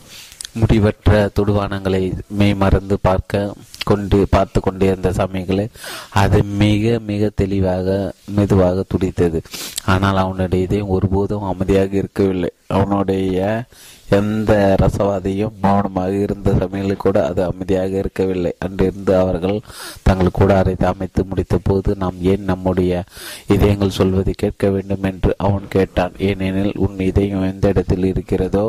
முடிவற்ற 0.61 1.31
துடுவானங்களை 1.37 2.01
மெய்மறந்து 2.41 2.97
பார்க்க 3.03 3.55
கொண்டு 3.85 4.27
பார்த்து 4.31 4.61
கொண்டிருந்த 4.61 5.13
சமயங்களில் 5.13 5.73
அது 6.11 6.43
மிக 6.43 6.99
மிக 7.11 7.31
தெளிவாக 7.35 8.15
மெதுவாக 8.37 8.85
துடித்தது. 8.89 9.43
ஆனால் 9.85 10.17
அவனுடைய 10.17 10.67
இதயம் 10.67 10.93
ஒருபோதும் 10.97 11.49
அமைதியாக 11.53 11.97
இருக்கவில்லை. 11.97 12.51
அவனுடைய 12.69 13.67
எந்த 14.09 14.53
ரசவாதியும் 14.83 15.57
மௌனமாக 15.61 16.13
இருந்த 16.13 16.55
சமயங்களில் 16.59 16.97
கூட 16.97 17.27
அது 17.27 17.41
அமைதியாக 17.45 17.93
இருக்கவில்லை. 17.99 18.53
அன்றிருந்து 18.59 19.17
அவர்கள் 19.17 19.59
தங்கள் 20.03 20.37
கூடாரை 20.39 20.75
அமைத்து 20.93 21.25
முடித்த 21.25 21.59
போது 21.63 21.97
நாம் 21.97 22.21
ஏன் 22.23 22.45
நம்முடைய 22.45 23.05
இதயங்கள் 23.47 23.99
சொல்வதை 24.01 24.35
கேட்க 24.37 24.69
வேண்டும் 24.69 25.03
என்று 25.03 25.35
அவன் 25.37 25.69
கேட்டான். 25.69 26.13
ஏனெனில் 26.19 26.75
உன் 26.77 26.99
இதயம் 27.11 27.51
எந்த 27.53 27.69
இடத்தில் 27.69 28.05
இருக்கிறதோ 28.05 28.67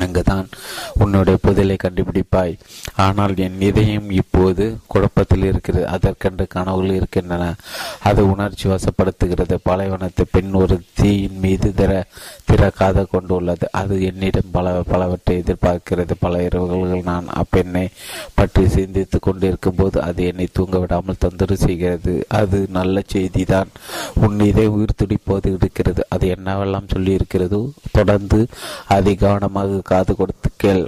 அங்குதான் 0.00 0.48
உன்னுடைய 0.94 1.38
புதலை 1.42 1.76
கண்டுபிடிப்பாய். 1.82 2.58
ஆனால் 2.96 3.36
என் 3.36 3.60
இதயம் 3.60 4.10
இப்போது 4.10 4.78
குழப்பத்தில் 4.86 5.44
இருக்கிறது. 5.44 5.88
அதற்கென்று 5.88 6.46
கனவுகள் 6.48 6.94
இருக்கின்றன. 6.94 7.54
அது 8.02 8.30
உணர்ச்சி 8.30 8.68
வசப்படுத்துகிறது. 8.68 9.56
பாலைவனத்து 9.64 10.24
பெண் 10.30 10.52
ஒரு 10.52 10.80
தீயின் 10.94 11.38
மீது 11.38 11.72
திற 11.76 12.04
திறக்காத 12.50 13.04
கொண்டுள்ளது 13.10 13.66
அது 13.80 13.94
என்னிடம் 14.02 14.52
பல 14.52 14.66
பலவற்றை 14.90 15.34
எதிர்பார்க்கிறது. 15.38 16.14
பல 16.20 16.42
இரவுகள் 16.42 17.02
நான் 17.10 17.26
அப்பெண்ணை 17.34 17.84
பற்றி 18.34 18.62
சிந்தித்து 18.68 19.18
கொண்டிருக்கும் 19.18 19.74
போது 19.74 19.96
அது 20.02 20.22
என்னை 20.24 20.46
தூங்க 20.52 20.78
விடாமல் 20.78 21.22
தொந்தரவு 21.24 21.64
செய்கிறது. 21.66 22.14
அது 22.40 22.60
நல்ல 22.78 23.02
செய்திதான். 23.14 23.72
உன் 24.24 24.38
இதை 24.50 24.66
உயிர் 24.76 25.00
துடிப்போது 25.02 25.50
இருக்கிறது. 25.56 26.04
அது 26.08 26.26
என்னவெல்லாம் 26.36 26.92
சொல்லியிருக்கிறதோ 26.94 27.62
தொடர்ந்து 27.92 28.40
அதை 28.96 29.14
கவனமாக 29.14 29.82
காது 29.92 30.14
கொடுத்து 30.16 30.50
கேள். 30.56 30.86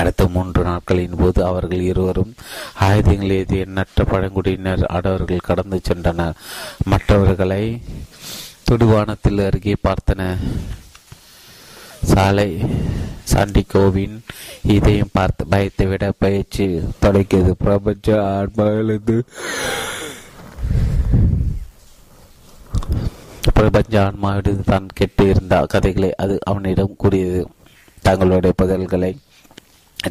அடுத்த 0.00 0.26
மூன்று 0.34 0.60
நாட்களின் 0.64 1.16
போது 1.18 1.40
அவர்கள் 1.44 1.80
இருவரும் 1.80 2.30
ஆயுதங்கள் 2.86 3.34
எது 3.38 3.56
எண்ணற்ற 3.64 4.04
பழங்குடியினர் 4.04 4.84
ஆடவர்கள் 4.96 5.48
கடந்து 5.48 5.78
சென்றனர். 5.88 6.38
மற்றவர்களை 6.84 7.64
தொடுவானத்தில் 8.66 9.40
அருகே 9.46 9.74
பார்த்தன. 9.86 10.22
சாலை 12.12 12.50
சாண்டிகோவின் 13.32 14.16
இதையும் 14.76 15.12
பார்த்து 15.12 15.42
பயத்தை 15.46 15.86
விட 15.86 16.04
பயிற்சி 16.24 16.64
தொடங்கியது. 17.00 17.52
பிரபஞ்ச 17.56 18.08
ஆன்மாவிலிருந்து 18.30 19.16
பிரபஞ்ச 23.54 23.94
ஆன்மாவிடம் 24.06 24.68
தான் 24.70 24.86
கெட்டு 24.94 25.24
இருந்த 25.28 25.54
கதைகளை 25.74 26.10
அது 26.14 26.34
அவனிடம் 26.50 26.96
கூறியது. 26.96 27.42
தங்களுடைய 28.02 28.52
பதில்களை 28.62 29.12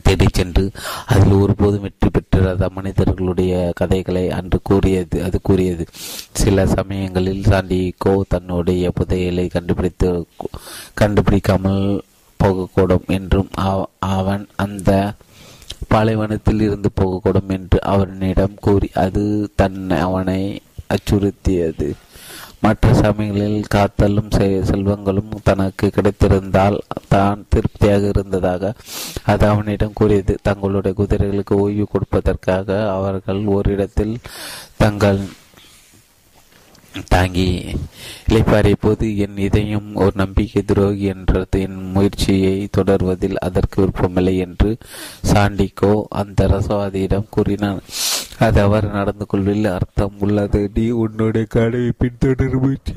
தேடிச் 0.03 0.33
சென்று 0.33 0.71
அதில் 1.07 1.31
ஒருபோதும் 1.31 1.81
வெற்றி 1.81 2.09
பெற்றிராத 2.09 2.69
மனிதர்களுடைய 2.69 3.71
கதைகளை 3.75 4.29
அன்று 4.29 4.59
கூறியது 4.63 5.23
அது 5.23 5.39
கூறியது. 5.41 5.85
சில 6.31 6.67
சமயங்களில் 6.67 7.41
சாண்டிகோ 7.41 8.21
தன்னுடைய 8.27 8.91
புதையலை 8.99 9.49
கண்டுபிடித்து 9.49 10.25
கண்டுபிடிக்காமல் 10.93 12.01
போகக்கூடும் 12.39 13.07
என்றும் 13.07 13.49
அவன் 13.99 14.47
அந்த 14.55 15.13
பாலைவனத்தில் 15.87 16.61
இருந்து 16.61 16.89
போகக்கூடும் 17.01 17.49
என்று 17.49 17.81
அவனிடம் 17.83 18.55
கூறி 18.61 18.89
அது 18.93 19.51
தன் 19.55 19.89
அவனை 19.89 20.61
அச்சுறுத்தியது. 20.87 21.89
மற்ற 22.61 22.93
சமயங்களில் 22.93 23.69
காத்தலும் 23.75 24.31
செல்வங்களும் 24.69 25.31
தனக்கு 25.43 25.85
கிடைத்திருந்தால் 25.87 26.77
தான் 27.07 27.45
திருப்தியாக 27.49 28.03
இருந்ததாக 28.07 28.73
அது 29.25 29.45
அவனிடம் 29.47 29.93
கூறியது. 29.93 30.33
தங்களுடைய 30.41 30.93
குதிரைகளுக்கு 30.97 31.55
ஓய்வு 31.65 31.87
கொடுப்பதற்காக 31.87 32.69
அவர்கள் 32.89 33.41
ஓரிடத்தில் 33.55 34.15
தங்கள் 34.77 35.21
தாங்கி 37.07 37.65
இழைப்பாரிய 38.29 38.73
போது 38.79 39.17
என் 39.17 39.37
இதயம் 39.37 39.95
ஒரு 39.95 40.11
நம்பிக்கை 40.13 40.61
துரோகி 40.61 41.03
என்றது. 41.03 41.61
என் 41.61 41.91
முயற்சியை 41.91 42.69
தொடர்வதில் 42.77 43.35
அதற்கு 43.35 43.81
விருப்பமில்லை 43.81 44.37
என்று 44.37 44.77
சாண்டிகோ 45.33 46.03
அந்த 46.09 46.47
ரசவாதியிடம் 46.47 47.29
கூறினான். 47.29 47.81
அது 48.39 48.61
அவர் 48.61 48.91
நடந்து 48.91 49.25
கொள்வதில் 49.25 49.65
அர்த்தம் 49.65 50.13
உள்ளது. 50.19 50.71
நீ 50.73 50.89
உன்னுடைய 50.89 51.47
கடவை 51.49 51.91
பின்தொடர் 51.97 52.59
முயற்சி. 52.59 52.93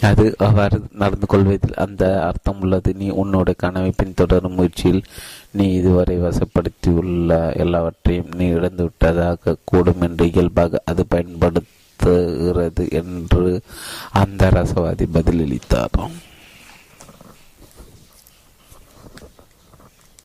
அது 0.00 0.34
அவர் 0.38 0.80
நடந்து 0.92 1.26
கொள்வதில் 1.26 1.74
அந்த 1.74 2.24
அர்த்தம் 2.26 2.60
உள்ளது. 2.60 2.94
நீ 2.94 3.10
உன்னோட 3.10 3.52
கனவை 3.56 3.92
பின்தொடரும் 4.02 4.54
முயற்சியில் 4.54 5.04
நீ 5.58 5.66
இதுவரை 5.80 6.16
வசப்படுத்தியுள்ள 6.26 7.30
எல்லாவற்றையும் 7.64 8.32
நீ 8.36 8.46
இழந்து 8.58 8.82
விட்டதாக 8.82 9.56
கூடும் 9.70 10.02
என்று 10.06 10.24
இயல்பாக 10.32 10.80
அது 10.90 11.02
பயன்படுத்துகிறது 11.14 12.84
என்று 13.00 13.44
அந்த 14.22 14.50
ரசவாதி 14.56 15.06
பதிலளித்தார். 15.16 15.98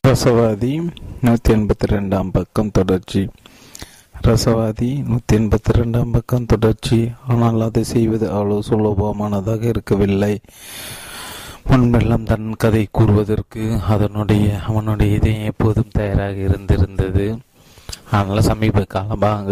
ரசவாதி 0.08 0.72
நூற்றி 1.24 1.50
எண்பத்தி 1.54 1.86
ரெண்டாம் 1.94 2.30
பக்கம் 2.32 2.74
தொடர்ச்சி. 2.78 3.22
ரசவாதி 4.26 4.88
நூற்றி 5.10 5.36
எண்பத்தி 5.38 5.72
ரெண்டாம் 5.78 6.12
பக்கம் 6.16 6.48
தொடர்ச்சி. 6.52 6.98
ஆனால் 7.28 7.60
அதை 7.66 7.82
செய்வது 7.92 8.26
அவ்வளவு 8.38 8.66
சுலபமானதாக 8.68 9.62
இருக்கவில்லை. 9.74 10.34
முன்பெல்லாம் 11.70 12.26
தன் 12.30 12.48
கதை 12.62 12.82
கூறுவதற்கு 12.92 13.62
அதனுடைய 13.92 14.46
அவனுடைய 14.68 15.16
இதயம் 15.18 15.48
எப்போதும் 15.50 15.94
தயாராக 15.98 16.36
இருந்திருந்தது. 16.48 17.26
ஆனால் 18.16 18.46
சமீப 18.48 18.84
காலமாக 18.94 19.50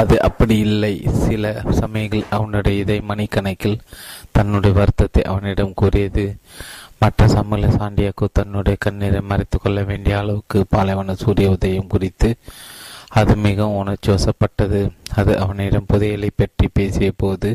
அது 0.00 0.14
அப்படி 0.28 0.56
இல்லை. 0.66 0.92
சில 1.24 1.52
சமயங்கள் 1.80 2.30
அவனுடைய 2.36 2.82
இதை 2.84 2.98
மணிக்கணக்கில் 3.10 3.78
தன்னுடைய 4.36 4.74
வருத்தத்தை 4.78 5.22
அவனிடம் 5.32 5.78
கூறியது. 5.82 6.26
மற்ற 7.02 7.28
சமூக 7.34 7.68
சாண்டியாக்கு 7.76 8.26
தன்னுடைய 8.38 8.76
கண்ணீரை 8.84 9.20
மறைத்து 9.30 9.58
கொள்ள 9.58 9.80
வேண்டிய 9.90 10.16
அளவுக்கு 10.22 10.58
பாலைவன 10.74 11.14
சூரிய 11.22 11.54
உதயம் 11.56 11.92
குறித்து 11.94 12.30
அது 13.20 13.32
மிகவும் 13.46 13.78
உணர்ச்சி 13.82 14.08
வசப்பட்டது 14.12 14.80
அது 15.20 15.32
அவனிடம் 15.44 15.88
புதையலை 15.92 16.30
பற்றி 16.40 16.66
பேசிய 16.78 17.12
போது 17.22 17.50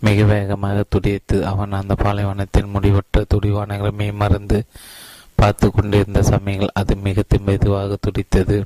மிக 0.00 0.24
வேகமாக 0.24 0.84
துடித்து 0.88 1.46
அவன் 1.46 1.72
அந்த 1.72 1.94
பாலைவனத்தின் 2.04 2.72
முடிவற்ற 2.74 3.24
துடிவானங்களை 3.34 4.12
மறந்து 4.22 4.64
பார்த்து 5.34 5.70
கொண்டிருந்த 5.70 6.22
சமயங்கள் 6.22 6.76
அது 6.80 6.96
மிக 6.96 7.24
மெதுவாக 7.46 7.96
துடித்தது. 8.00 8.64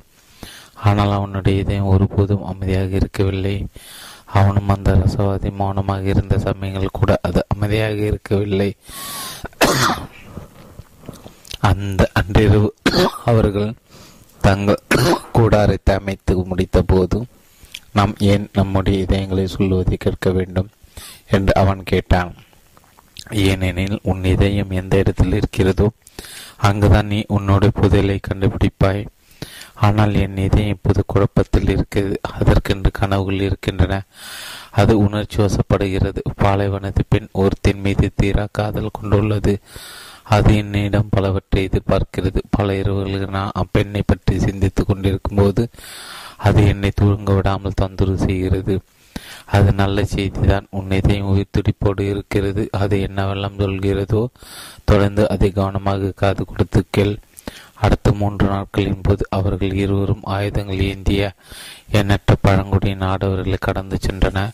ஆனால் 0.83 1.11
அவனுடைய 1.11 1.61
இதயம் 1.63 1.91
ஒருபோதும் 1.93 2.45
அமைதியாக 2.45 2.95
இருக்கவில்லை. 2.95 3.65
அவனும் 4.25 4.69
அந்த 4.69 4.91
ரசவாதி 5.01 5.49
மௌனமாக 5.51 6.03
இருந்த 6.03 6.39
சமயங்கள் 6.39 6.97
கூட 6.99 7.19
அது 7.21 7.45
அமைதியாக 7.47 7.99
இருக்கவில்லை. 8.11 8.75
அந்த 11.59 12.09
அன்றிரவு 12.13 12.75
அவர்கள் 13.25 13.73
தங்கள் 14.41 14.85
கூடாரத்தை 15.31 15.95
அமைத்து 15.95 16.35
முடித்த 16.51 16.81
போது 16.81 17.25
நாம் 17.91 18.13
ஏன் 18.19 18.47
நம்முடைய 18.53 19.05
இதயங்களை 19.05 19.45
சொல்லுவதை 19.45 19.97
கேட்க 19.97 20.29
வேண்டும்? 20.29 20.69
என்று 21.31 21.53
அவன் 21.55 21.81
கேட்டான். 21.83 22.31
ஏனெனில் 23.29 23.97
உன் 24.03 24.23
இதயம் 24.23 24.71
எந்த 24.71 24.97
இடத்தில் 24.97 25.33
இருக்கிறதோ 25.33 25.87
அங்குதான் 26.57 27.05
நீ 27.05 27.19
உன்னோட 27.29 27.67
புதலை 27.73 28.19
கண்டுபிடிப்பாய். 28.27 29.03
ஆனால் 29.75 30.13
என் 30.13 30.37
இதயம் 30.37 30.69
இப்போது 30.69 31.01
குழப்பத்தில் 31.05 31.69
இருக்கிறது. 31.69 32.19
அதற்கென்று 32.31 32.89
கனவுகள் 32.91 33.39
இருக்கின்றன. 33.39 34.03
அது 34.71 34.93
உணர்ச்சி 34.97 35.37
வசப்படுகிறது. 35.37 36.21
பாலைவனது 36.43 37.03
பெண் 37.07 37.27
ஒருத்தின் 37.31 37.81
மீது 37.81 38.09
தீரா 38.15 38.45
காதல் 38.51 38.95
கொண்டுள்ளது. 38.99 39.59
அது 40.23 40.51
என்னிடம் 40.55 41.09
பலவற்றை 41.09 41.61
எதிர்பார்க்கிறது. 41.65 42.41
பல 42.49 42.73
இரவுகளுக்கு 42.73 43.29
நான் 43.29 43.57
அப்பெண்ணை 43.59 44.01
பற்றி 44.05 44.39
சிந்தித்துக் 44.39 44.87
கொண்டிருக்கும் 44.87 45.37
போது 45.37 45.69
அது 46.37 46.67
என்னை 46.67 46.91
தூங்க 46.95 47.33
விடாமல் 47.33 47.79
தொந்தரவு 47.81 48.17
செய்கிறது. 48.17 48.75
அது 49.51 49.69
நல்ல 49.73 50.01
செய்திதான். 50.01 50.67
உன் 50.69 50.91
இதயம் 50.91 51.29
உயிர் 51.31 51.53
துடிப்போடு 51.55 52.03
இருக்கிறது. 52.09 52.63
அது 52.83 52.97
என்னவெல்லாம் 53.07 53.59
சொல்கிறதோ 53.63 54.21
தொடர்ந்து 54.83 55.29
அதை 55.29 55.49
கவனமாக 55.51 56.13
காது 56.15 56.45
கொடுத்து 56.45 56.81
கேள். 56.89 57.13
அடுத்த 57.75 58.11
மூன்று 58.11 58.47
நாட்களின் 58.47 59.03
போது 59.03 59.23
அவர்கள் 59.29 59.73
இருவரும் 59.73 60.25
ஆயுதங்கள் 60.35 60.81
ஏந்திய 60.81 61.31
எண்ணற்ற 61.91 62.35
பழங்குடி 62.41 62.91
நாடவர்களை 62.95 63.57
கடந்து 63.59 63.97
சென்றன. 64.07 64.49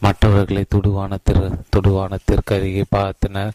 மற்றவர்களை 0.00 0.62
துடுவானத்திற்கு 0.74 1.48
துடுவானத்திற்கு 1.76 2.52
அருகே 2.56 2.84
பார்த்தனர். 2.96 3.52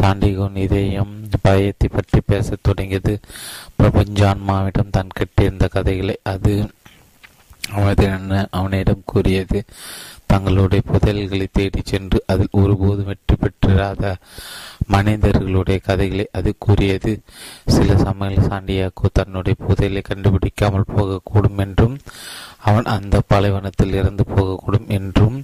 சாண்டிகோன் 0.00 0.56
இதயம் 0.56 1.14
பயத்தை 1.42 1.88
பற்றி 1.92 2.20
பேசத் 2.26 2.62
தொடங்கியது. 2.62 3.14
பிரபஞ்சான்மாவிடம் 3.78 4.94
தான் 4.96 5.16
கட்டியிருந்த 5.18 5.68
கதைகளை. 5.68 6.16
அது 6.22 6.52
அவனது 7.74 8.06
அவனிடம் 8.50 9.02
கூறியது? 9.04 9.64
தங்களுடைய 10.26 10.82
புதையல்களை 10.92 11.46
தேடிச் 11.52 11.86
சென்று 11.86 12.24
அதில் 12.26 12.48
ஒருபோதும் 12.50 13.04
வெற்றி 13.04 13.36
பெற்றிராத 13.36 14.16
மனிதர்களுடைய 14.86 15.78
கதைகளை 15.78 16.28
அது 16.32 16.54
கூறியது. 16.58 17.12
சில 17.66 17.96
சமயங்கள் 17.96 18.46
சாண்டியாக்கோ 18.46 19.08
தன்னுடைய 19.12 19.56
புதையலை 19.68 20.02
கண்டுபிடிக்காமல் 20.02 20.92
போகக்கூடும் 20.96 21.58
என்றும் 21.58 21.98
அவன் 22.58 22.84
அந்த 22.84 23.22
பாலைவனத்தில் 23.28 23.92
இறந்து 23.92 24.24
போகக்கூடும் 24.36 24.88
என்றும் 24.88 25.42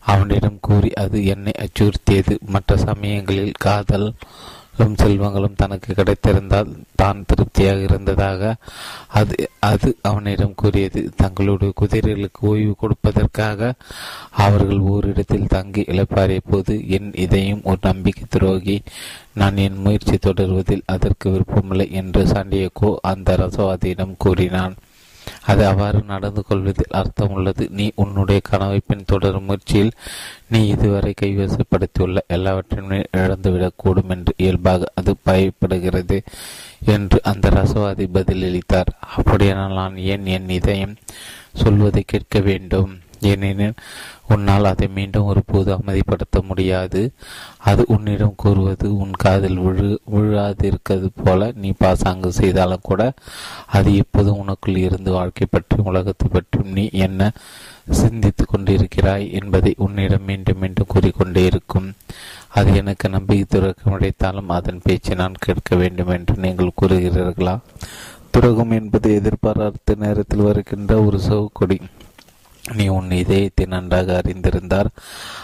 அவனிடம் 0.00 0.58
கூறி 0.60 0.92
அது 0.92 1.24
என்னை 1.26 1.52
அச்சுறுத்தியது. 1.58 2.36
மற்ற 2.46 2.76
சமயங்களில் 2.76 3.52
காதல் 3.58 4.08
செல்வங்களும் 4.78 5.56
தனக்கு 5.56 5.94
கிடைத்திருந்தால் 5.94 6.72
தான் 6.94 7.24
திருப்தியாக 7.26 7.80
இருந்ததாக 7.80 8.56
அது 9.08 9.50
அது 9.58 9.96
அவனிடம் 10.02 10.54
கூறியது. 10.54 11.10
தங்களுடைய 11.16 11.72
குதிரைகளுக்கு 11.80 12.40
ஓய்வு 12.40 12.74
கொடுப்பதற்காக 12.76 13.72
அவர்கள் 14.30 14.78
ஓரிடத்தில் 14.78 15.46
தங்கி 15.46 15.82
இழப்பாரிய 15.82 16.40
போது 16.50 16.88
என் 16.88 17.12
இதையும் 17.14 17.60
ஒரு 17.64 17.78
நம்பிக்கை 17.82 18.24
துரோகி. 18.28 18.82
நான் 19.32 19.56
என் 19.56 19.76
முயற்சி 19.76 20.16
தொடர்வதில் 20.16 20.86
அதற்கு 20.86 21.30
விருப்பமில்லை 21.30 21.92
என்று 21.92 22.24
சாண்டியகோ 22.24 22.96
அந்த 23.02 23.36
ரசவாதியிடம் 23.36 24.14
கூறினான். 24.18 24.76
அது 25.46 25.66
அவ்வாறு 25.66 26.02
நடந்து 26.06 26.44
கொள்வதில் 26.44 26.96
அர்த்தம் 27.00 27.30
உள்ளது 27.30 27.68
நீ 27.70 27.92
உன்னுடைய 27.94 28.40
கனவை 28.42 28.80
பின் 28.86 29.04
தொடரும் 29.06 29.44
முயற்சியில் 29.44 29.92
நீ 30.48 30.66
இதுவரை 30.66 31.14
கைவசப்படுத்தியுள்ள 31.22 32.18
எல்லாவற்றையும் 32.28 33.08
இழந்துவிடக்கூடும் 33.16 34.08
என்று 34.08 34.32
இயல்பாக 34.36 34.84
அது 34.94 35.14
பயப்படுகிறது 35.24 36.18
என்று 36.86 37.20
அந்த 37.22 37.50
ரசவாதி 37.50 38.06
பதிலளித்தார். 38.14 38.92
அப்படியானால் 39.16 39.72
நான் 39.72 39.96
ஏன் 39.96 40.26
என் 40.26 40.48
இதயம் 40.48 40.96
சொல்வதை 41.52 42.02
கேட்க 42.06 42.38
வேண்டும்? 42.40 42.92
ஏனெனில் 43.20 43.74
உன்னால் 44.28 44.64
அதை 44.64 44.88
மீண்டும் 44.88 45.24
ஒருபோது 45.24 45.76
அமைதிப்படுத்த 45.76 46.42
முடியாது. 46.42 47.10
அது 47.58 47.84
உன்னிடம் 47.88 48.34
கூறுவது 48.36 48.96
உன் 48.96 49.10
காதில் 49.10 49.58
விழு 49.58 50.00
விழாதிருக்கிறது 50.14 51.08
போல 51.24 51.52
நீ 51.54 51.72
பாசாங்கு 51.78 52.32
செய்தாலும் 52.32 52.78
கூட 52.82 53.12
அது 53.66 53.96
எப்போதும் 53.96 54.44
உனக்குள் 54.44 54.76
இருந்து 54.76 55.10
வாழ்க்கை 55.10 55.46
பற்றியும் 55.50 55.86
உலகத்தை 55.86 56.28
பற்றியும் 56.32 56.72
நீ 56.72 56.88
என்ன 56.92 57.32
சிந்தித்து 57.90 58.44
கொண்டிருக்கிறாய் 58.44 59.32
என்பதை 59.32 59.74
உன்னிடம் 59.78 60.24
மீண்டும் 60.24 60.58
மீண்டும் 60.58 60.86
கூறிக்கொண்டே 60.88 61.44
இருக்கும். 61.44 61.92
அது 62.48 62.74
எனக்கு 62.74 63.08
நம்பிக்கை 63.08 63.46
துறக்கம் 63.48 63.92
கிடைத்தாலும் 63.92 64.48
அதன் 64.48 64.80
பேச்சை 64.84 65.14
நான் 65.14 65.34
கேட்க 65.40 65.76
வேண்டும் 65.76 66.08
என்று 66.08 66.34
நீங்கள் 66.36 66.76
கூறுகிறீர்களா? 66.82 67.58
துறகம் 68.30 68.70
என்பது 68.70 69.14
எதிர்பாராத 69.14 69.94
நேரத்தில் 69.98 70.40
வருகின்ற 70.40 71.02
ஒரு 71.02 71.18
சவுக்கொடி. 71.18 71.80
நீ 72.72 72.86
உன் 72.86 73.10
இதயத்தை 73.10 73.66
நன்றாக 73.66 74.22
அறிந்திருந்தார். 74.24 74.86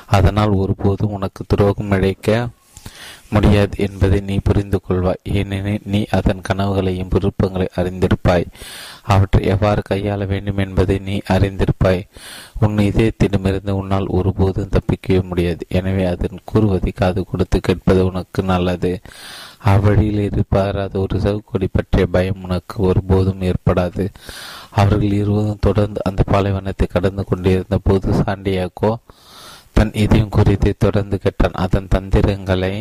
அதனால் 0.07 0.51
ஒருபோதும் 0.51 1.11
உனக்கு 1.11 1.45
துரோகம் 1.49 1.91
இழைக்க 1.91 2.49
முடியாது 3.35 3.75
என்பதை 3.79 4.19
நீ 4.21 4.37
புரிந்து 4.45 4.79
கொள்வாய். 4.81 5.23
ஏனெனில் 5.33 5.87
நீ 5.93 6.01
அதன் 6.11 6.43
கனவுகளையும் 6.49 7.13
விருப்பங்களை 7.15 7.69
அறிந்திருப்பாய். 7.77 8.47
அவற்றை 9.03 9.41
எவ்வாறு 9.47 9.83
கையாள 9.91 10.27
வேண்டும் 10.27 10.57
என்பதை 10.57 10.97
நீ 10.99 11.17
அறிந்திருப்பாய். 11.35 12.03
உன் 12.61 12.77
இதயத்திடமிருந்து 12.89 13.71
உன்னால் 13.71 14.13
ஒருபோதும் 14.19 14.73
தப்பிக்கவே 14.77 15.23
முடியாது. 15.23 15.63
எனவே 15.69 16.05
அதன் 16.05 16.45
கூறுவதை 16.45 16.93
காது 16.93 17.23
கொடுத்து 17.25 17.61
கேட்பது 17.61 18.03
உனக்கு 18.07 18.43
நல்லது. 18.43 18.93
அவ்வழியில் 19.73 20.23
இருப்பாராத 20.29 20.95
ஒரு 20.99 21.19
சவுக்கொடி 21.21 21.69
பற்றிய 21.73 22.07
பயம். 22.07 22.43
உனக்கு 22.43 22.77
ஒருபோதும் 22.83 23.45
ஏற்படாது. 23.51 24.07
அவர்கள் 24.71 25.19
இருவரும் 25.23 25.65
தொடர்ந்து 25.69 26.01
அந்த 26.05 26.23
பாலைவனத்தை 26.33 26.87
கடந்து 26.87 27.25
கொண்டிருந்த 27.25 27.79
போது 27.83 28.13
சாண்டியாக்கோ 28.23 28.93
தன் 29.77 29.93
இதயம் 30.03 30.33
குறித்து 30.37 30.71
தொடர்ந்து 30.79 31.17
கேட்டான். 31.19 31.57
அதன் 31.65 31.91
தந்திரங்களை 31.95 32.73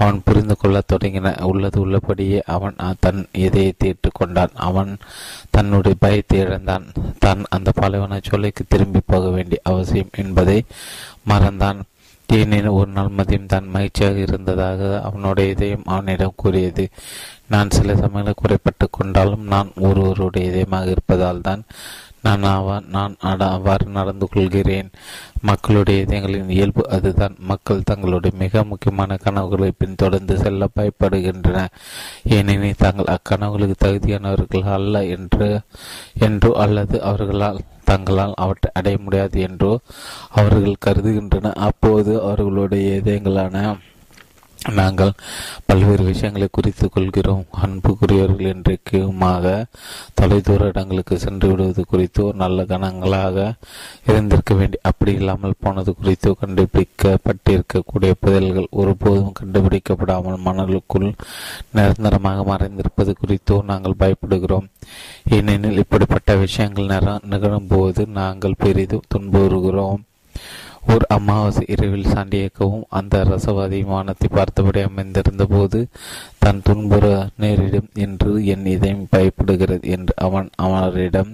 அவன் 0.00 0.22
புரிந்து 0.26 0.56
கொள்ள 0.56 0.80
தொடங்கின 0.92 1.32
உள்ளது 1.50 1.80
உள்ளபடியே 1.84 2.40
அவன் 2.54 2.76
தன் 3.00 3.22
இதயத்தை 3.46 3.92
கொண்டான். 4.20 4.54
அவன் 4.68 4.92
தன்னுடைய 5.50 5.96
பயத்தை 6.04 6.38
இழந்தான். 6.46 6.86
தான் 7.18 7.42
அந்த 7.56 7.72
பாலைவன 7.80 8.20
சோலைக்கு 8.28 8.64
திரும்பி 8.68 9.02
போக 9.12 9.26
வேண்டிய 9.28 9.60
அவசியம் 9.72 10.16
என்பதை 10.24 10.58
மறந்தான். 11.32 11.80
ஏனெனில் 12.28 12.76
ஒரு 12.76 12.90
நாள் 12.90 13.16
மதியம் 13.18 13.50
தான் 13.52 13.66
மகிழ்ச்சியாக 13.74 14.16
இருந்ததாக 14.18 14.80
அவனுடைய 15.08 15.52
இதயம் 15.54 15.84
அவனிடம் 15.94 16.38
கூறியது. 16.42 16.84
நான் 17.52 17.74
சில 17.76 17.94
சமயங்களில் 17.96 18.40
குறைப்பட்டு 18.40 18.86
கொண்டாலும் 18.90 19.44
நான் 19.52 19.68
ஒருவருடைய 19.88 20.50
இதயமாக 20.50 20.88
இருப்பதால் 20.94 21.44
தான் 21.48 21.62
நான் 22.22 22.42
அவர் 22.42 22.86
நான் 22.86 23.16
அவ்வாறு 23.38 23.86
நடந்து 23.86 24.28
கொள்கிறேன். 24.28 24.88
மக்களுடைய 25.40 26.04
இதயங்களின் 26.04 26.48
இயல்பு 26.48 26.88
அதுதான். 26.88 27.36
மக்கள் 27.38 27.84
தங்களுடைய 27.84 28.36
மிக 28.38 28.64
முக்கியமான 28.64 29.16
கனவுகளை 29.16 29.72
பின்தொடர்ந்து 29.78 30.38
செல்ல 30.38 30.68
பயப்படுகின்றன. 30.76 31.66
ஏனெனில் 32.28 32.74
தாங்கள் 32.78 33.12
அக்கனவுகளுக்கு 33.16 33.76
தகுதியானவர்கள் 33.84 34.62
அல்ல 34.62 35.04
என்று 35.04 35.60
என்றோ 36.18 36.52
அல்லது 36.56 37.02
அவர்களால் 37.02 37.64
தங்களால் 37.84 38.32
அவற்றை 38.36 38.70
அடைய 38.74 38.98
முடியாது 38.98 39.40
என்றோ 39.40 39.78
அவர்கள் 40.30 40.82
கருதுகின்றன. 40.86 41.52
அப்போது 41.52 42.22
அவர்களுடைய 42.22 42.96
இதயங்களான 42.96 43.76
நாங்கள் 44.78 45.12
பல்வேறு 45.66 46.04
விஷயங்களை 46.04 46.48
குறித்து 46.50 46.86
கொள்கிறோம். 46.88 47.44
அன்புக்குரியவர்கள் 47.64 48.52
இன்றைக்குமாக 48.54 49.66
தொலைதூர 50.20 50.66
இடங்களுக்கு 50.66 51.18
சென்று 51.18 51.48
விடுவது 51.48 51.84
குறித்தோ 51.86 52.32
நல்ல 52.34 52.62
கணங்களாக 52.62 53.54
இருந்திருக்க 54.06 54.54
வேண்டி 54.54 54.78
அப்படி 54.82 55.12
இல்லாமல் 55.12 55.60
போனது 55.60 55.94
குறித்தோ 55.94 56.36
கண்டுபிடிக்கப்பட்டிருக்கக்கூடிய 56.40 58.12
புதல்கள் 58.20 58.68
ஒருபோதும் 58.70 59.36
கண்டுபிடிக்கப்படாமல் 59.40 60.42
மணலுக்குள் 60.46 61.08
நிரந்தரமாக 61.72 62.44
மறைந்திருப்பது 62.52 63.14
குறித்தோ 63.20 63.62
நாங்கள் 63.66 64.00
பயப்படுகிறோம். 64.00 64.68
ஏனெனில் 65.30 65.82
இப்படிப்பட்ட 65.84 66.34
விஷயங்கள் 66.34 66.92
நிகழும்போது 67.28 68.06
நாங்கள் 68.06 68.60
பெரிதும் 68.64 69.08
துன்புறுகிறோம். 69.14 70.02
ஒரு 70.92 71.04
அமாவாசை 71.08 71.62
இரவில் 71.66 72.06
சாண்டியக்கவும் 72.06 72.84
அந்த 72.88 73.24
ரசவாதி 73.24 73.84
வானத்தை 73.84 74.28
பார்த்தபடி 74.34 74.80
அமைந்திருந்த 74.80 75.44
போது 75.44 75.78
தன் 76.38 76.60
துன்புற 76.64 77.06
நேரிடும் 77.36 77.88
என்று 77.94 78.46
என் 78.46 78.66
இதயம் 78.66 79.06
பயப்படுகிறது 79.12 79.86
என்று 79.96 80.14
அவன் 80.16 80.48
அவரிடம் 80.56 81.32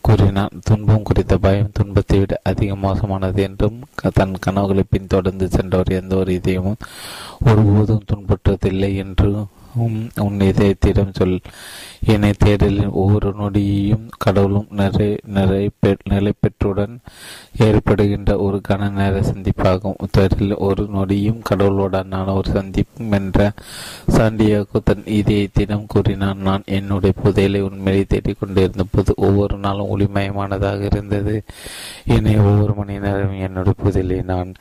கூறினான். 0.00 0.58
துன்பம் 0.64 1.02
குறித்த 1.02 1.38
பயம் 1.38 1.72
துன்பத்தை 1.72 2.18
விட 2.18 2.40
அதிக 2.42 2.76
மோசமானது 2.76 3.42
என்றும் 3.42 3.78
தன் 4.14 4.36
கனவுகளை 4.40 4.84
பின்தொடர்ந்து 4.90 5.48
சென்றவர் 5.48 5.98
எந்த 6.00 6.16
ஒரு 6.16 6.40
இதயமும் 6.42 6.80
ஒருபோதும் 7.46 8.06
துன்பற்றதில்லை 8.12 8.92
என்றும் 8.96 9.48
உன் 10.20 10.40
இதயத்திடம் 10.40 11.14
சொல் 11.14 11.36
என்னை 12.06 12.32
தேடலின் 12.44 12.90
ஒவ்வொரு 12.90 13.28
நொடியையும் 13.30 14.08
கடவுளும் 14.18 14.66
நிறை 14.70 15.18
நிறை 15.26 15.70
நிலை 16.04 16.32
பெற்றுடன் 16.40 16.98
ஏற்படுகின்ற 17.58 18.38
ஒரு 18.38 18.60
கன 18.68 18.90
நேர 18.90 19.20
சந்திப்பாகும். 19.20 19.94
தேடலில் 20.16 20.56
ஒரு 20.56 20.88
நொடியும் 20.94 21.40
கடவுளுடனான 21.50 22.34
ஒரு 22.34 22.52
சந்திப்பும் 22.52 23.12
என்ற 23.12 23.52
சாண்டியாகோ 24.10 24.80
தன் 24.84 25.02
இதயத்திடம் 25.06 25.84
கூறினான் 25.86 26.38
நான் 26.38 26.62
என்னுடைய 26.66 27.14
புதையலை 27.24 27.60
உண்மையை 27.60 28.04
தேடிக் 28.04 28.36
கொண்டிருந்த 28.40 28.84
போது 28.90 29.14
ஒவ்வொரு 29.16 29.56
நாளும் 29.56 29.98
ஒளிமயமானதாக 29.98 30.80
இருந்தது. 30.80 31.42
என்னை 32.06 32.36
ஒவ்வொரு 32.36 32.74
மணி 32.74 32.98
நேரம் 32.98 33.40
என்னுடைய 33.40 33.74
புதையலை 33.84 34.24
நான் 34.24 34.52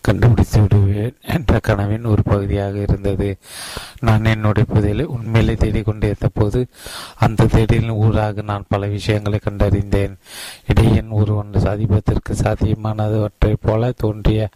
கண்டுபிடித்து 0.00 0.60
விடுவேன் 0.60 1.14
என்ற 1.20 1.58
கனவின் 1.58 2.04
ஒரு 2.04 2.22
பகுதியாக 2.22 2.78
இருந்தது. 2.78 3.36
நான் 4.00 4.24
என்னுடைய 4.24 4.68
புதையலை 4.74 5.02
உண்மையிலே 5.02 5.54
தேடிக்கொண்டிருந்த 5.54 6.28
போது 6.32 6.66
அந்த 7.14 7.44
தேடலின் 7.44 7.94
ஊராக 7.94 8.42
நான் 8.42 8.64
பல 8.68 8.86
விஷயங்களை 8.86 9.38
கண்டறிந்தேன். 9.42 10.16
இடையன் 10.66 11.08
ஒருவன் 11.08 11.50
சாதிப்பதற்கு 11.52 12.30
சாத்தியமானவற்றைப் 12.30 13.56
போல 13.60 13.92
தோன்றிய 13.96 14.48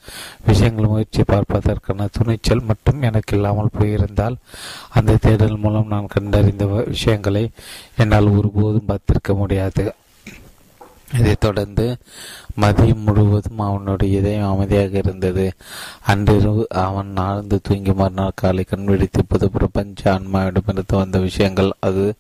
விஷயங்கள் 0.47 0.87
முயற்சி 0.87 1.23
பார்ப்பதற்கான 1.23 2.09
துணிச்சல் 2.13 2.63
மட்டும் 2.63 3.03
எனக்கு 3.03 3.37
இல்லாமல் 3.37 3.69
போயிருந்தால் 3.79 4.37
அந்த 4.89 5.17
தேடல் 5.17 5.57
மூலம் 5.57 5.87
நான் 5.87 6.07
கண்டறிந்த 6.07 6.65
விஷயங்களை 6.65 7.51
என்னால் 7.97 8.29
ஒருபோதும் 8.29 8.89
பார்த்திருக்க 8.89 9.35
முடியாது. 9.35 9.95
இதைத் 11.19 11.41
தொடர்ந்து 11.41 11.97
மதியம் 12.59 13.05
முழுவதும் 13.05 13.59
அவனுடைய 13.59 14.19
இதயம் 14.19 14.51
அமைதியாக 14.51 14.97
இருந்தது. 14.97 15.53
அன்றிரவு 16.07 16.67
அவன் 16.69 17.17
ஆழ்ந்து 17.17 17.61
தூங்கி 17.63 17.93
மறுநாள் 17.93 18.31
காலை 18.35 18.65
கண்விழித்து 18.65 19.25
புது 19.29 19.51
பிரபஞ்ச 19.51 20.19
ஆன்மாவிடமிருந்து 20.19 20.97
வந்த 20.97 21.19
விஷயங்கள் 21.19 21.71
அது 21.81 22.15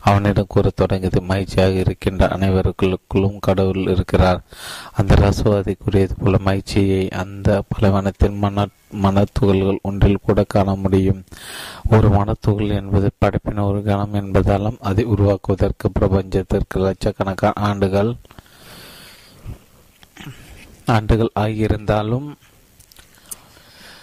அவனிடம் 0.00 0.44
கூற 0.48 0.70
தொடங்கியது. 0.74 1.22
மகிழ்ச்சியாக 1.22 1.70
இருக்கின்ற 1.70 2.26
அனைவருக்குள்ளும் 2.26 3.38
கடவுள் 3.40 3.82
இருக்கிறார். 3.82 4.42
அந்த 4.92 5.14
ரசவாதி 5.14 5.74
கூறியது 5.78 6.14
போல 6.18 6.36
மகிழ்ச்சியை 6.38 7.08
அந்த 7.08 7.62
பலவனத்தின் 7.78 8.36
மன 8.36 8.66
மனத்துகள்கள் 9.02 9.78
ஒன்றில் 9.82 10.22
கூட 10.22 10.44
காண 10.48 10.74
முடியும். 10.74 11.24
ஒரு 11.90 12.08
மனத்துகள் 12.08 12.68
என்பது 12.68 13.10
படைப்பின் 13.18 13.58
ஒரு 13.58 13.82
கணம் 13.82 14.14
என்பதாலும் 14.14 14.78
அதை 14.80 15.04
உருவாக்குவதற்கு 15.04 15.90
பிரபஞ்சத்திற்கு 16.00 16.74
லட்சக்கணக்கான 16.74 17.52
ஆண்டுகள் 17.54 18.16
ஆண்டுகள் 20.86 21.30
ஆகியிருந்தாலும் 21.40 22.28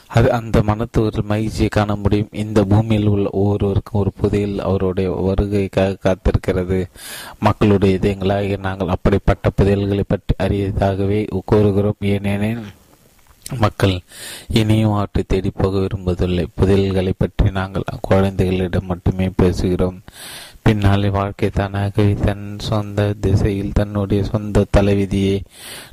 அது 0.08 0.32
அந்த 0.32 0.62
மனத்துவரில் 0.62 1.24
மகிழ்ச்சியை 1.24 1.68
காண 1.68 1.96
முடியும். 1.96 2.28
இந்த 2.32 2.64
பூமியில் 2.64 3.08
உள்ள 3.08 3.30
ஒவ்வொருவருக்கும் 3.32 4.02
ஒரு 4.02 4.12
புதையில் 4.16 4.60
அவருடைய 4.60 5.10
வருகைக்காக 5.12 5.98
காத்திருக்கிறது. 6.04 6.86
மக்களுடைய 7.40 7.98
இதயங்களாகிய 7.98 8.58
நாங்கள் 8.60 8.88
அப்படிப்பட்ட 8.88 9.50
புதையல்களை 9.62 10.04
பற்றி 10.08 10.36
அறியதாகவே 10.40 11.42
கூறுகிறோம். 11.46 11.96
ஏனெனில் 12.00 12.64
மக்கள் 13.60 14.02
இனியும் 14.48 14.94
அவற்றை 14.94 15.24
தேடி 15.28 15.50
போக 15.50 15.78
விரும்புவதில்லை. 15.78 16.46
புதையல்களை 16.62 17.12
பற்றி 17.18 17.52
நாங்கள் 17.52 17.84
குழந்தைகளிடம் 18.02 18.86
மட்டுமே 18.86 19.30
பேசுகிறோம். 19.42 20.00
பின்னாலே 20.66 21.10
வாழ்க்கை 21.10 21.48
தானாகவே 21.50 22.14
தன் 22.26 22.46
சொந்த 22.68 23.14
திசையில் 23.22 23.74
தன்னுடைய 23.74 24.22
சொந்த 24.24 24.66
தலைவிதியை 24.72 25.38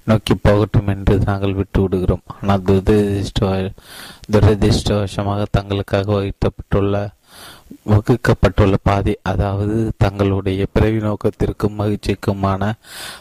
நோக்கி 0.05 0.35
போகட்டும் 0.35 0.87
என்று 0.87 1.15
நாங்கள் 1.21 1.55
விட்டு 1.55 1.81
விடுகிறோம் 1.83 2.25
ஆனால் 2.37 2.65
துரதிருஷ்ட 2.67 3.73
துரதிருஷ்டவசமாக 4.33 5.49
தங்களுக்காக 5.59 6.07
வகிக்கப்பட்டுள்ள 6.13 6.95
வகுக்கப்பட்டுள்ள 7.87 8.77
பாதை 8.83 9.15
அதாவது 9.23 9.77
தங்களுடைய 9.97 10.63
பிறவி 10.73 11.01
நோக்கத்திற்கும் 11.01 11.79
மகிழ்ச்சிக்குமான 11.81 12.63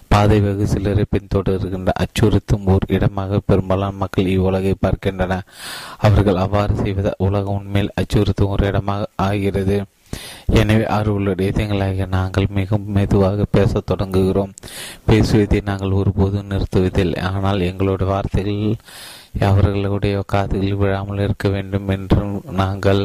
பாதை 0.07 0.39
வெகு 0.41 0.65
சிலரை 0.67 1.05
பின்தொடர்கின்ற 1.11 1.91
அச்சுறுத்தும் 2.03 2.65
ஓர் 2.65 2.85
இடமாக 2.87 3.39
பெரும்பாலான 3.45 3.97
மக்கள் 3.97 4.33
இவ்வுலகை 4.35 4.73
பார்க்கின்றன 4.81 5.37
அவர்கள் 5.99 6.43
அவ்வாறு 6.45 6.75
செய்வதால் 6.83 7.23
உலகம் 7.27 7.59
உண்மையில் 7.59 7.95
அச்சுறுத்தும் 8.01 8.53
ஒரு 8.55 8.65
இடமாக 8.67 9.09
ஆகிறது. 9.27 9.77
எனவே 10.59 10.85
அவர்களுடைய 10.95 11.51
இதயங்களாக 11.51 12.05
நாங்கள் 12.15 12.47
மிகவும் 12.57 12.93
மெதுவாக 12.97 13.45
பேசத் 13.55 13.87
தொடங்குகிறோம். 13.91 14.53
பேசுவதை 15.09 15.59
நாங்கள் 15.69 15.97
ஒருபோதும் 15.99 16.49
நிறுத்துவதில்லை. 16.53 17.19
ஆனால் 17.29 17.65
எங்களுடைய 17.69 18.07
வார்த்தைகள் 18.11 18.63
அவர்களுடைய 19.49 20.15
காதுகளில் 20.33 20.79
விழாமல் 20.81 21.21
இருக்க 21.25 21.47
வேண்டும் 21.55 21.89
என்று 21.95 22.21
நாங்கள் 22.61 23.01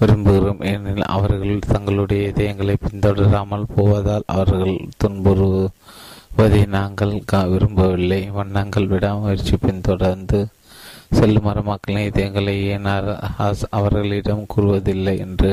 விரும்புகிறோம். 0.00 0.60
ஏனெனில் 0.72 1.12
அவர்கள் 1.16 1.70
தங்களுடைய 1.74 2.24
இதயங்களை 2.32 2.76
பின்தொடராமல் 2.86 3.70
போவதால் 3.76 4.28
அவர்கள் 4.34 4.76
துன்புறுவதை 5.04 6.62
நாங்கள் 6.76 7.14
விரும்பவில்லை. 7.54 8.20
வண்ணங்கள் 8.38 8.90
விடாமுயற்சி 8.92 9.56
பின்தொடர்ந்து 9.66 10.40
செல்லும் 11.18 11.46
மரமக்களின் 11.46 12.08
இதயங்களை 12.10 12.54
ஏன் 12.74 12.88
அவர்களிடம் 13.78 14.46
கூறுவதில்லை 14.54 15.14
என்று 15.26 15.50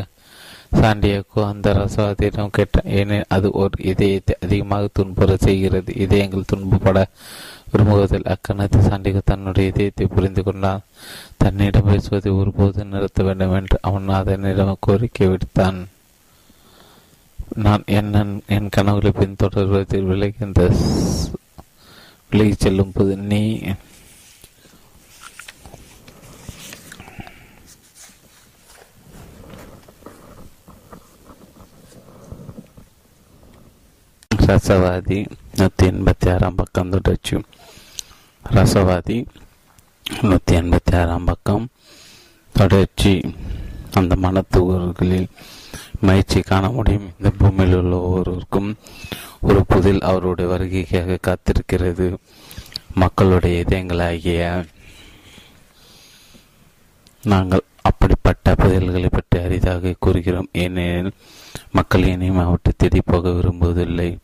சாண்டியாக்கோ 0.80 1.42
அந்த 1.48 1.74
ரசவாதியிடம் 1.74 2.56
கேட்டான் 2.58 2.90
ஏனெனில் 3.00 3.32
அது 3.36 3.48
ஒரு 3.62 3.84
இதயத்தை 3.84 4.36
அதிகமாக 4.42 4.90
துன்புற 4.94 5.36
செய்கிறது. 5.38 5.92
இதயங்கள் 5.96 6.50
துன்பப்பட 6.52 7.00
விரும்புவதில் 7.72 8.30
அக்கணத்தில் 8.34 8.88
சாண்டிகோ 8.88 9.22
தன்னுடைய 9.26 9.72
இதயத்தை 9.72 10.06
புரிந்து 10.06 10.44
கொண்டான். 10.44 10.86
தன்னிடம் 11.38 11.90
பேசுவதை 11.90 12.32
ஒருபோது 12.32 12.86
நிறுத்த 12.86 13.24
வேண்டும் 13.24 13.56
என்று 13.56 13.78
அவன் 13.82 14.10
அதனிடம் 14.20 14.82
கோரிக்கை 14.88 15.28
விடுத்தான். 15.28 15.80
நான் 17.56 17.84
என்ன 18.00 18.26
என் 18.56 18.70
கனவுகளை 18.70 19.12
பின்தொடர்வதில் 19.20 20.10
விலகின்ற 20.12 20.60
விலகிச் 22.32 22.64
செல்லும் 22.64 22.94
போது 22.94 23.14
நீ 23.32 23.42
ரசவாதி 34.52 35.18
நூற்றி 35.56 35.88
எண்பத்தி 35.88 36.34
ஆறாம் 36.34 36.56
பக்கம் 36.56 36.90
தொடர்ச்சி. 36.90 37.36
ரசவாதி 38.56 39.26
நூற்றி 40.22 40.56
எண்பத்தி 40.56 41.00
ஆறாம் 41.00 41.24
பக்கம் 41.24 41.70
தொடர்ச்சி. 42.54 43.36
அந்த 43.94 44.16
மனத்துவர்களில் 44.16 45.28
மகிழ்ச்சி 46.02 46.42
காண 46.42 46.70
முடியும். 46.70 47.12
இந்த 47.18 47.30
பூமியில் 47.38 47.76
உள்ள 47.76 47.96
ஒவ்வொருவருக்கும் 47.98 48.76
ஒரு 49.42 49.66
புதில் 49.68 50.02
அவருடைய 50.02 50.52
வருகைக்காக 50.54 51.18
காத்திருக்கிறது. 51.28 52.16
மக்களுடைய 52.94 53.64
இதயங்களாகிய 53.64 54.66
நாங்கள் 57.24 57.62
அப்படிப்பட்ட 57.82 58.54
புதையல்களை 58.54 59.08
பற்றி 59.12 59.40
அரிதாக 59.40 59.96
கூறுகிறோம். 60.00 60.50
ஏனெனில் 60.52 61.14
மக்கள் 61.72 62.04
இனியும் 62.04 62.44
அவற்றை 62.48 62.74
தேடி 62.78 63.02
போக 63.06 63.30
விரும்புவதில்லை. 63.30 64.18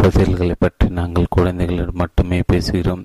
புதையல்களை 0.00 0.54
பற்றி 0.58 0.86
நாங்கள் 0.98 1.32
குழந்தைகளிடம் 1.36 1.98
மட்டுமே 2.02 2.38
பேசுகிறோம். 2.52 3.02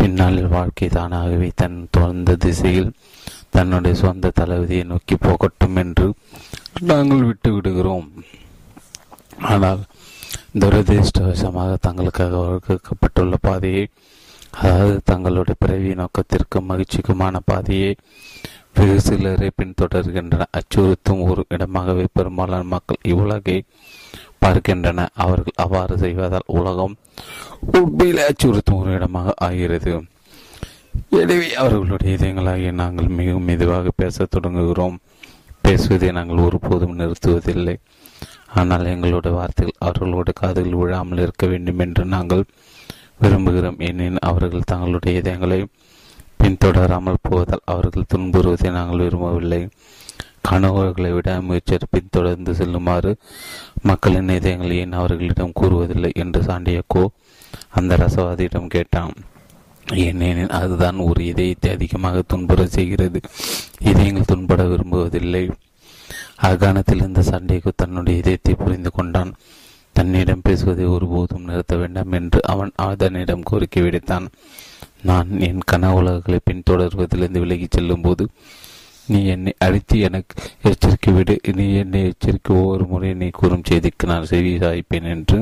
பின்னாளில் 0.00 0.52
வாழ்க்கை 0.56 0.88
தானாகவே 0.88 1.48
தன் 1.60 1.78
தொடர்ந்த 1.94 2.36
திசையில் 2.44 2.92
தன்னுடைய 3.54 3.94
சொந்த 4.02 4.32
தளபதியை 4.40 4.84
நோக்கி 4.90 5.16
போகட்டும் 5.16 5.76
என்று 5.82 6.06
நாங்கள் 6.90 7.24
விட்டு 7.28 7.50
விடுகிறோம். 7.54 8.06
ஆனால் 9.52 9.82
துரதிருஷ்டவசமாக 10.62 11.72
தங்களுக்காக 11.86 12.40
வகுக்கப்பட்டுள்ள 12.44 13.34
பாதையை 13.40 13.84
அதாவது 14.62 14.96
தங்களுடைய 15.10 15.56
பிறவி 15.58 15.92
நோக்கத்திற்கும் 16.00 16.68
மகிழ்ச்சிக்குமான 16.70 17.36
பாதையை 17.44 17.92
வெகு 18.76 18.98
சிலரை 19.06 19.48
பின்தொடர்கின்றன. 19.60 20.46
அச்சுறுத்தும் 20.58 21.22
ஒரு 21.30 21.44
இடமாகவே 21.54 22.04
பெரும்பாலான 22.18 22.68
மக்கள் 22.74 23.06
இவ்வுலகை 23.12 23.58
பார்க்கின்றன. 24.44 25.06
அவர்கள் 25.24 25.60
அவ்வாறு 25.64 25.96
செய்வதால் 25.98 26.50
உலகம் 26.58 26.94
உண்மையில் 27.78 28.24
அச்சுறுத்தும் 28.26 28.80
ஒரு 28.82 28.92
இடமாக 28.92 29.34
ஆகிறது. 29.48 29.92
எனவே 31.20 31.48
அவர்களுடைய 31.54 32.16
இதயங்களாகிய 32.16 32.70
நாங்கள் 32.82 33.14
மிகவும் 33.18 33.48
மெதுவாக 33.50 33.90
பேசத் 33.96 34.32
தொடங்குகிறோம். 34.34 34.96
பேசுவதை 35.64 36.10
நாங்கள் 36.10 36.44
ஒருபோதும் 36.46 36.98
நிறுத்துவதில்லை. 37.00 37.76
ஆனால் 38.54 38.90
எங்களுடைய 38.92 39.32
வார்த்தைகள் 39.36 39.82
அவர்களோட 39.86 40.30
காதுகள் 40.40 40.80
விழாமல் 40.80 41.22
இருக்க 41.24 41.46
வேண்டும் 41.46 41.78
என்று 41.78 42.04
நாங்கள் 42.14 42.42
விரும்புகிறோம். 43.22 43.78
ஏனெனில் 43.88 44.26
அவர்கள் 44.30 44.68
தங்களுடைய 44.72 45.20
இதயங்களை 45.20 45.58
பின்தொடராமல் 46.40 47.22
போவதால் 47.28 47.68
அவர்கள் 47.72 48.10
துன்புறுவதை 48.14 48.70
நாங்கள் 48.78 49.04
விரும்பவில்லை. 49.04 49.62
கனவுகளை 50.42 51.10
விட 51.12 51.40
முயற்சியை 51.40 51.78
பின்தொடர்ந்து 51.90 52.54
செல்லுமாறு 52.54 53.16
மக்களின் 53.82 54.28
இதயங்கள் 54.28 54.70
ஏன் 54.70 54.92
அவர்களிடம் 54.92 55.56
கூறுவதில்லை 55.60 56.12
என்று 56.12 56.40
சாண்டியக்கோ 56.42 57.04
அந்த 57.68 57.96
ரசவாதியிடம் 57.96 58.66
கேட்டான். 58.66 59.14
ஏனெனில் 59.86 60.56
அதுதான் 60.60 60.98
ஒரு 60.98 61.20
இதயத்தை 61.24 61.70
அதிகமாக 61.70 62.22
துன்புற 62.26 62.66
செய்கிறது. 62.66 63.20
இதயங்கள் 63.78 64.24
துன்பட 64.24 64.62
விரும்புவதில்லை. 64.62 65.44
அகாணத்தில் 66.42 66.96
இருந்த 66.96 67.20
சாண்டியக்கோ 67.20 67.72
தன்னுடைய 67.76 68.18
இதயத்தை 68.18 68.54
புரிந்து 68.54 68.90
கொண்டான். 68.90 69.32
தன்னிடம் 69.92 70.44
பேசுவதை 70.44 70.84
ஒருபோதும் 70.86 71.44
நிறுத்த 71.44 71.76
வேண்டாம் 71.76 72.12
என்று 72.12 72.40
அவன் 72.42 72.72
அதனிடம் 72.76 73.42
கோரிக்கை 73.42 73.82
விடுத்தான். 73.82 74.26
நான் 75.02 75.40
என் 75.40 75.62
கனவுலகளை 75.72 76.38
பின்தொடர்வதிலிருந்து 76.50 77.38
விலகிச் 77.38 77.70
செல்லும் 77.70 78.00
போது 78.00 78.28
நீ 79.12 79.20
என்னை 79.34 79.52
அழித்து 79.58 79.96
எனக்கு 80.08 80.34
எச்சரிக்கை 80.70 81.12
விடு. 81.14 81.34
நீ 81.58 81.66
என்னை 81.82 82.00
எச்சரிக்கை 82.10 82.56
ஒவ்வொரு 82.56 82.84
முறை 82.92 83.10
நீ 83.22 83.28
கூறும் 83.40 83.66
செய்திக்கு 83.70 84.06
நான் 84.06 84.30
செவி 84.32 84.52
சாய்ப்பேன் 84.58 85.10
என்று 85.14 85.38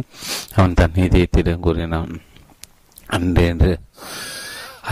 அவன் 0.54 0.78
தன் 0.80 1.00
இதயத்திடம் 1.06 1.64
கூறினான். 1.66 2.12
அன்றென்று 3.16 3.72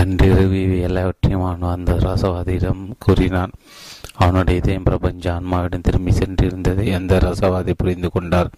அன்றிரவு 0.00 0.60
எல்லாவற்றையும் 0.88 1.44
அவன் 1.44 1.74
அந்த 1.76 1.92
ரசவாதியிடம் 2.06 2.82
கூறினான். 2.98 3.52
அவனுடைய 4.24 4.60
இதயம் 4.60 4.86
பிரபஞ்ச 4.88 5.24
ஆன்மாவிடம் 5.34 5.86
திரும்பி 5.86 6.12
சென்றிருந்ததை 6.12 6.86
அந்த 6.94 7.18
ரசவாதி 7.26 7.72
புரிந்து 7.76 8.08
கொண்டார். 8.10 8.50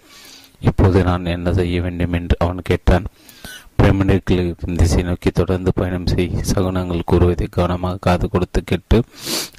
இப்போது 0.61 0.99
நான் 1.05 1.33
என்ன 1.35 1.53
செய்ய 1.59 1.77
வேண்டும் 1.85 2.17
என்று 2.19 2.37
அவன் 2.45 2.69
கேட்டான். 2.71 3.07
பிரமிடுகளின் 3.81 4.77
திசை 4.77 5.03
நோக்கி 5.03 5.31
தொடர்ந்து 5.31 5.73
பயணம் 5.75 6.07
செய். 6.07 6.31
சகுனங்கள் 6.55 7.01
கூறுவதை 7.05 7.47
கவனமாக 7.51 7.97
காது 8.01 8.29
கொடுத்து 8.29 8.65
கேட்டு 8.65 9.03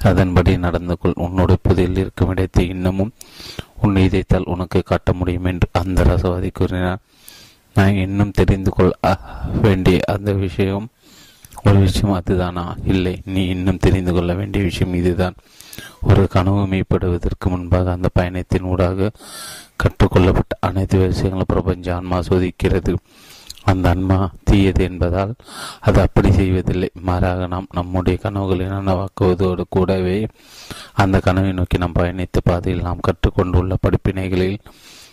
அதன்படி 0.02 0.56
நடந்து 0.56 0.98
கொள். 0.98 1.12
உன்னோட 1.16 1.54
புதையில் 1.62 1.96
இருக்கும் 1.96 2.28
இடத்தை 2.28 2.68
இன்னமும் 2.68 3.12
உன் 3.82 3.96
இதைத்தால் 3.96 4.50
உனக்கு 4.54 4.82
காட்ட 4.82 5.12
முடியும் 5.12 5.44
என்று 5.44 5.68
அந்த 5.72 6.02
ரசவாதி 6.02 6.50
கூறினார். 6.52 6.98
நான் 7.74 7.94
இன்னும் 7.94 8.30
தெரிந்து 8.30 8.70
கொள்ள 8.70 8.92
வேண்டிய 9.62 10.00
அந்த 10.06 10.32
விஷயம் 10.32 10.88
ஒரு 11.64 11.78
விஷயம் 11.78 12.22
அதுதானா? 12.22 12.76
இல்லை 12.84 13.20
நீ 13.24 13.46
இன்னும் 13.46 13.78
தெரிந்து 13.78 14.12
கொள்ள 14.12 14.34
வேண்டிய 14.34 14.64
விஷயம் 14.64 14.94
இதுதான். 14.94 15.34
ஒரு 16.02 16.28
கனவு 16.28 16.66
மெய்ப்படுவதற்கு 16.66 17.48
முன்பாக 17.48 17.90
அந்த 17.90 18.08
பயணத்தின் 18.12 18.62
ஊடாக 18.62 19.10
கற்றுக்கொள்ளப்பட்ட 19.76 20.54
அனைத்து 20.60 20.98
விஷயங்களும் 20.98 21.52
பிரபஞ்ச 21.52 21.94
ஆன்மா 21.94 22.18
சோதிக்கிறது. 22.18 22.94
அந்த 23.64 23.86
அன்மா 23.88 24.18
தீயது 24.44 24.82
என்பதால் 24.84 25.32
அது 25.80 25.98
அப்படி 26.00 26.32
செய்வதில்லை. 26.32 26.90
மாறாக 27.08 27.46
நாம் 27.46 27.68
நம்முடைய 27.72 28.18
கனவுகளை 28.22 28.66
நனவாக்குவதோடு 28.66 29.64
கூடவே 29.68 30.16
அந்த 30.94 31.20
கனவை 31.20 31.52
நோக்கி 31.52 31.78
நாம் 31.78 31.98
பயணித்த 31.98 32.40
பாதையில் 32.44 32.86
நாம் 32.88 33.04
கற்றுக்கொண்டுள்ள 33.08 33.76
படிப்பினைகளில் 33.86 34.58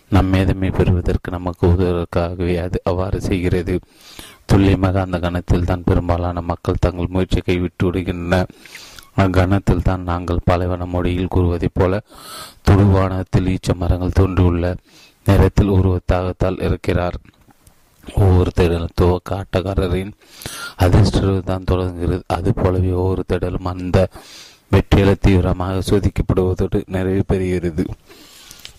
நம் 0.09 0.31
மேதமை 0.33 0.69
பெறுவதற்கு 0.77 1.31
நமக்கு 1.31 1.63
உதவுவதற்காகவே 1.67 2.55
அது 2.65 2.77
அவ்வாறு 2.83 3.21
செய்கிறது. 3.21 3.75
துல்லியமாக 4.45 5.01
அந்த 5.01 5.17
கணத்தில் 5.19 5.65
தான் 5.65 5.83
பெரும்பாலான 5.83 6.41
மக்கள் 6.41 6.83
தங்கள் 6.85 7.13
முயற்சியை 7.15 7.43
கைவிட்டு 7.45 7.85
விடுகின்றனர் 7.87 8.51
அக்கணத்தில் 9.15 9.83
தான் 9.83 10.01
நாங்கள் 10.01 10.45
பாலைவன 10.45 10.85
மொழியில் 10.85 11.33
கூறுவதைப் 11.35 11.73
போல 11.73 11.93
துடுவானத்தில் 12.67 13.49
ஈச்ச 13.53 13.73
மரங்கள் 13.73 14.17
தோன்றியுள்ள 14.19 14.75
நேரத்தில் 15.25 15.75
உருவத்தாகத்தால் 15.77 16.61
இருக்கிறார். 16.61 17.17
ஒவ்வொரு 18.15 18.51
தேடலும் 18.55 18.95
துவக்க 18.95 19.35
ஆட்டக்காரரின் 19.35 20.11
அதிர்ஷ்டம் 20.75 21.43
தான் 21.43 21.63
தொடங்குகிறது. 21.63 22.23
அது 22.27 22.53
போலவே 22.53 22.91
ஒவ்வொரு 22.91 23.23
தேடலும் 23.27 23.71
அந்த 23.73 24.07
வெற்றியில 24.71 25.15
தீவிரமாக 25.19 25.81
சோதிக்கப்படுவதோடு 25.89 26.83
நிறைவு 26.85 27.23
பெறுகிறது. 27.27 27.85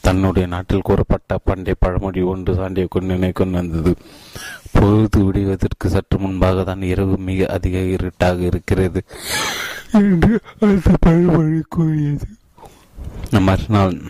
தன்னுடைய 0.00 0.48
நாட்டில் 0.48 0.82
கூறப்பட்ட 0.82 1.38
பண்டைய 1.44 1.74
பழமொழி 1.78 2.22
ஒன்று 2.22 2.54
சாண்டிய 2.54 2.86
கொண்டு 2.90 3.32
கொண்டு 3.32 3.58
வந்தது. 3.58 3.96
பொழுது 4.72 5.24
விடுவதற்கு 5.24 5.88
சற்று 5.88 6.18
முன்பாக 6.18 6.62
தான் 6.62 6.82
இரவு 6.82 7.16
மிக 7.16 7.46
அதிக 7.46 7.78
இருட்டாக 7.78 8.40
இருக்கிறது. 8.40 9.02
என்று 9.92 10.40
அந்த 10.60 10.94
பழமொழி 11.00 11.62
கூறியது. 11.68 12.26
மறுநாள் 13.40 14.00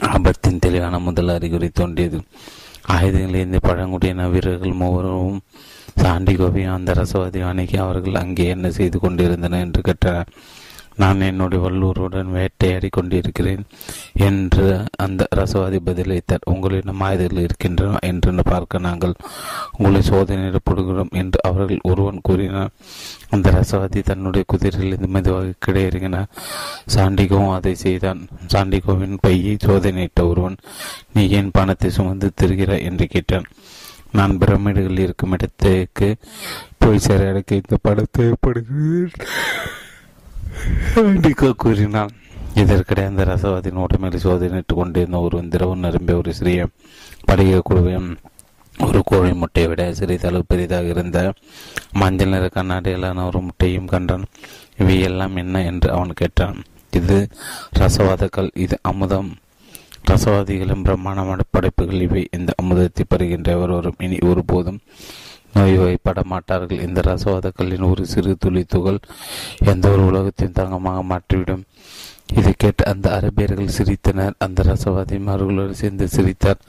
ஆபத்தின் 0.00 0.58
தெளிவான 0.58 0.98
முதல் 0.98 1.28
அறிகுறி 1.28 1.68
தோன்றியது. 1.68 2.20
ஆயுதங்களிலிருந்து 2.84 3.58
பழங்குடியின 3.60 4.28
வீரர்கள் 4.28 4.74
மூவரும் 4.74 5.36
சாண்டிகோவையும் 6.02 6.76
அந்த 6.76 6.92
ரசவாதி 6.92 7.40
அணுகி 7.42 7.76
அவர்கள் 7.76 8.14
அங்கே 8.14 8.46
என்ன 8.46 8.70
செய்து 8.70 8.98
கொண்டிருந்தனர் 8.98 9.64
என்று 9.64 9.82
கேட்டனர் 9.82 10.30
நான் 10.96 11.20
என்னுடைய 11.20 11.68
வல்லூருடன் 11.68 12.30
வேட்டையாடி 12.30 12.88
கொண்டிருக்கிறேன் 12.90 13.62
என்று 14.14 14.84
அந்த 14.96 15.28
ரசவாதி 15.36 15.78
பதிலளித்தார் 15.86 16.44
உங்களிடம் 16.44 17.00
ஆயுதங்கள் 17.00 17.42
இருக்கின்றன 17.42 17.96
என்று 18.00 18.42
பார்க்க 18.42 18.78
நாங்கள் 18.78 19.14
உங்களை 19.78 20.00
சோதனையிடப்படுகிறோம் 20.08 21.10
என்று 21.10 21.40
அவர்கள் 21.42 21.78
ஒருவன் 21.82 22.20
கூறினார். 22.22 22.70
அந்த 23.30 23.50
ரசவாதி 23.50 24.02
தன்னுடைய 24.02 24.44
குதிரையிலிருந்து 24.52 25.06
மெதுவாக 25.06 25.52
கிடையிறங்கினார் 25.66 26.30
சாண்டிகோவும் 26.94 27.54
அதை 27.54 27.74
செய்தான். 27.74 28.28
சாண்டிகோவின் 28.46 29.18
பையை 29.20 29.56
சோதனையிட்ட 29.64 30.28
ஒருவன் 30.28 30.56
நீ 31.12 31.28
ஏன் 31.28 31.50
பணத்தை 31.52 31.90
சுமந்து 31.90 32.30
திருகிறாய்? 32.40 32.82
என்று 32.82 33.06
கேட்டான். 33.06 33.44
நான் 34.12 34.38
பிரமிடுகள் 34.38 34.98
இருக்கும் 34.98 35.32
இடத்துக்கு 35.32 36.16
போய் 36.78 36.98
சேர 36.98 37.24
எனக்கு 37.24 37.56
இந்த 37.56 37.76
படம் 37.82 38.06
தேவைப்படுகிறது 40.94 41.54
கூறினான். 41.56 42.10
இதற்கிடையே 42.54 43.06
அந்த 43.06 43.24
ரசவாதியின் 43.24 43.84
உடமையில் 43.84 44.26
சோதனையிட்டுக் 44.26 44.74
கொண்டிருந்த 44.74 45.18
ஒரு 45.18 45.48
திரவ 45.48 45.74
நிரம்பிய 45.74 46.18
ஒரு 46.18 46.34
சிறிய 46.34 46.66
படிக 47.24 47.62
குழுவையும் 47.70 48.16
ஒரு 48.80 49.02
கோழி 49.04 49.32
முட்டையை 49.32 49.70
விட 49.70 49.94
சிறிதளவு 49.94 50.44
பெரிதாக 50.48 50.84
இருந்த 50.84 51.32
மஞ்சள் 51.92 52.28
நிற 52.28 52.46
கண்ணாடியிலான 52.46 53.26
ஒரு 53.26 53.40
முட்டையும் 53.40 53.86
கண்டான். 53.86 54.24
இவை 54.78 55.00
எல்லாம் 55.00 55.36
என்ன? 55.36 55.64
என்று 55.64 55.92
அவன் 55.92 56.12
கேட்டான். 56.12 56.62
இது 56.90 57.28
ரசவாதக்கள் 57.78 58.50
இது 58.54 58.78
அமுதம். 58.82 59.36
ரசவாதிகளின் 60.10 60.82
பிரம்மாண்டமான 60.82 61.42
படைப்புகள். 61.50 62.00
இவை 62.00 62.28
இந்த 62.30 62.54
அமுதத்தை 62.62 63.04
பெறுகின்றவர் 63.10 63.72
ஒரு 63.72 63.94
இனி 63.98 64.18
ஒருபோதும் 64.20 64.78
நோய்வாய்ப்பட 65.54 66.22
மாட்டார்கள் 66.24 66.80
இந்த 66.80 67.00
ரசவாத 67.00 67.50
கல்லின் 67.54 67.88
ஒரு 67.90 68.06
சிறு 68.06 68.36
துளி 68.38 68.64
துகள் 68.64 68.98
எந்த 69.64 69.88
ஒரு 69.88 70.04
உலகத்தையும் 70.04 70.58
தங்கமாக 70.60 71.02
மாற்றிவிடும். 71.02 71.62
இதை 72.34 72.54
கேட்டு 72.56 72.84
அந்த 72.84 73.06
அரபியர்கள் 73.10 73.74
சிரித்தனர். 73.78 74.32
அந்த 74.38 74.62
ரசவாதி 74.62 75.24
அவர்களோடு 75.26 75.74
சேர்ந்து 75.74 76.08
சிரித்தார். 76.08 76.60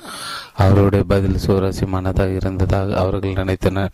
அவருடைய 0.53 1.03
பதில் 1.03 1.41
சுவாரஸ்யமானதாக 1.45 2.35
இருந்ததாக 2.35 2.95
அவர்கள் 2.95 3.33
நினைத்தனர். 3.33 3.93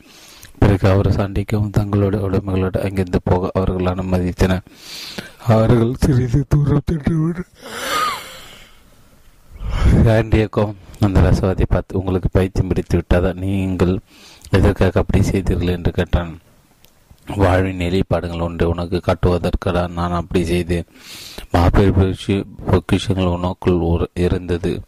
பிறகு 0.59 0.89
அவர் 0.89 1.07
சண்டிக்கவும் 1.07 1.69
தங்களுடைய 1.69 2.25
உடைமைகளோடு 2.25 2.79
அங்கிருந்து 2.79 3.19
போக 3.23 3.51
அவர்கள் 3.53 3.93
அனுமதித்தனர். 3.93 4.63
அவர்கள் 5.47 5.93
சிறிது 5.99 6.45
தூரம் 6.47 6.81
சென்று 6.85 7.43
சாண்டியக்கோம் 10.05 10.75
அந்த 10.99 11.19
ரசவாதி 11.19 11.63
பார்த்து 11.69 11.97
உங்களுக்கு 11.99 12.29
பைத்தியம் 12.31 12.67
பிடித்து 12.67 12.95
விட்டதா 12.95 13.33
நீங்கள் 13.33 13.99
எதற்காக 14.51 14.99
அப்படி 14.99 15.21
செய்தீர்கள் 15.23 15.75
என்று 15.75 15.91
கேட்டான். 15.91 16.31
வாழ்வின் 17.35 17.81
நிலைப்பாடுகள் 17.81 18.39
ஒன்றை 18.39 18.67
உனக்கு 18.67 18.99
காட்டுவதற்கு 18.99 19.71
நான் 19.71 20.19
அப்படி 20.19 20.45
செய்தேன். 20.45 20.87
மாபெரும் 21.51 22.13
பொக்கிஷங்கள் 22.71 23.35
உனக்குள் 23.37 24.05
இருந்தது. 24.13 24.81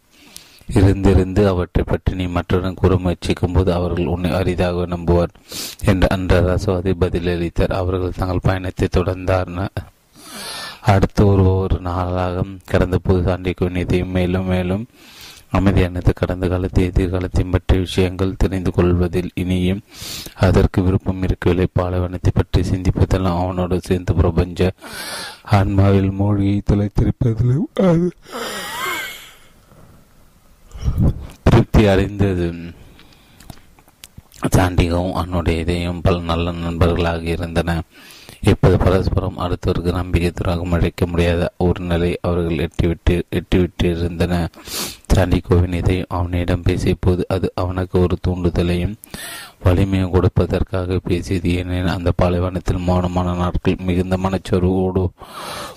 இருந்திருந்து 0.78 1.46
அவற்றை 1.46 1.84
பற்றி 1.86 2.14
நீ 2.14 2.26
மற்றவர்கள் 2.26 2.74
கூற 2.74 2.96
முயற்சிக்கும் 2.96 3.52
போது 3.52 3.72
அவர்கள் 3.72 4.12
உன்னை 4.14 4.30
அரிதாக 4.30 4.86
நம்புவார் 4.86 5.32
என்று 5.84 6.08
அன்ற 6.10 6.40
ரசவாதி 6.40 6.92
பதிலளித்தார். 7.00 7.72
அவர்கள் 7.72 8.18
தங்கள் 8.18 8.46
பயணத்தை 8.48 8.88
தொடர்ந்தார் 8.96 9.50
அடுத்த 10.90 11.24
ஒரு 11.24 11.56
ஒரு 11.56 11.80
நாளாக 11.80 12.44
கடந்த 12.64 12.98
போது 12.98 13.20
சாண்டிக்கு 13.30 13.76
இதையும் 13.76 14.08
மேலும் 14.08 14.46
மேலும் 14.46 14.88
அமைதியானது 15.52 16.10
கடந்த 16.14 16.48
காலத்தை 16.48 16.84
எதிர்காலத்தையும் 16.88 17.50
பற்றிய 17.50 17.80
விஷயங்கள் 17.80 18.38
தெரிந்து 18.38 18.70
கொள்வதில் 18.72 19.30
இனியும் 19.34 19.82
அதற்கு 20.46 20.82
விருப்பம் 20.82 21.22
இருக்கவில்லை 21.22 21.66
பாலைவனத்தை 21.72 22.32
பற்றி 22.34 22.60
சிந்திப்பதெல்லாம் 22.70 23.40
அவனோடு 23.42 23.78
சேர்ந்து 23.80 24.14
பிரபஞ்ச 24.14 24.70
ஆன்மாவில் 25.50 26.10
மூழ்கி 26.10 26.54
தொலைத்திருப்பதிலும் 26.70 27.70
அது 27.88 28.08
திருப்தி 31.42 31.82
அடைந்தது. 31.86 32.48
சாண்டிகவும் 34.56 35.12
அவனுடைய 35.12 35.60
இதயம் 35.60 36.00
பல 36.00 36.18
நல்ல 36.30 36.52
நண்பர்களாக 36.52 37.22
இருந்தன. 37.22 37.70
இப்போது 38.50 38.76
பரஸ்பரம் 38.76 39.38
அடுத்தவருக்கு 39.38 39.90
நம்பிக்கை 39.92 40.30
துறாக 40.30 40.76
அழைக்க 40.76 41.06
முடியாத 41.06 41.42
ஒரு 41.58 41.80
நிலை 41.84 42.10
அவர்கள் 42.22 42.62
எட்டிவிட்டு 42.66 43.14
எட்டிவிட்டு 43.38 43.84
இருந்தன 43.84 44.34
சாண்டிகோவின் 45.14 45.72
இதை 45.72 45.96
அவனிடம் 46.08 46.62
பேசிய 46.62 46.94
போது 47.00 47.22
அது 47.28 47.46
அவனுக்கு 47.54 47.96
ஒரு 48.00 48.16
தூண்டுதலையும் 48.26 48.94
வலிமையும் 49.64 50.12
கொடுப்பதற்காக 50.12 50.98
பேசியது. 51.08 51.48
ஏனெனில் 51.54 51.94
அந்த 51.96 52.10
பாலைவனத்தில் 52.16 52.84
மௌனமான 52.88 53.34
நாட்கள் 53.36 53.84
மிகுந்த 53.88 54.16
மனச்சோர்வோடு 54.16 55.02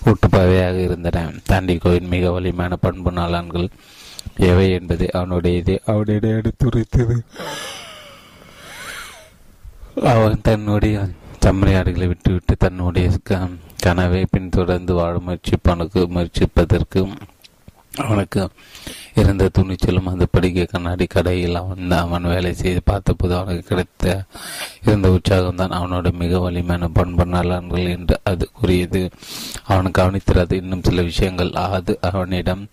ஊட்டுப்பவையாக 0.06 0.78
இருந்தன. 0.84 1.26
சாண்டிகோவின் 1.50 2.12
மிக 2.16 2.32
வலிமையான 2.32 2.76
பண்பு 2.76 3.12
நலன்கள் 3.12 3.68
எவை 4.50 4.68
என்பதை 4.72 5.10
அவனுடைய 5.10 5.58
இதை 5.58 5.80
அவனிடம் 5.86 6.38
எடுத்துரைத்தது. 6.40 7.18
அவன் 10.14 10.40
தன்னுடைய 10.42 10.98
சம்மரியாடுகளை 11.46 12.08
விட்டுவிட்டு 12.08 12.54
தன்னுடைய 12.58 13.08
கனவை 13.86 14.26
பின்தொடர்ந்து 14.32 14.94
வாழ 14.94 15.14
முயற்சிப்பனுக்கு 15.28 16.02
முயற்சிப்பதற்கு 16.16 17.02
அவனுக்கு 17.98 18.50
இருந்த 19.16 19.50
துணிச்சலும் 19.58 20.06
அந்த 20.06 20.26
படிக்க 20.32 20.66
கண்ணாடி 20.66 21.06
கடையில் 21.06 21.56
அவன் 21.56 21.92
அவன் 21.92 22.24
வேலை 22.24 22.54
செய்து 22.54 22.82
பார்த்தபோது 22.84 23.36
அவனுக்கு 23.36 23.68
கிடைத்த 23.68 24.26
இருந்த 24.86 25.10
உற்சாகம் 25.10 25.56
தான் 25.56 25.72
அவனோட 25.72 26.12
மிக 26.12 26.40
வலிமையான 26.40 26.88
பண்பு 26.88 27.26
நலன்கள் 27.26 27.90
என்று 27.90 28.20
அது 28.24 28.50
கூறியது. 28.54 29.10
அவன் 29.64 29.92
கவனித்திராது 29.98 30.54
இன்னும் 30.54 30.84
சில 30.84 31.02
விஷயங்கள். 31.02 31.52
அது 31.52 31.98
அவனிடம் 32.02 32.68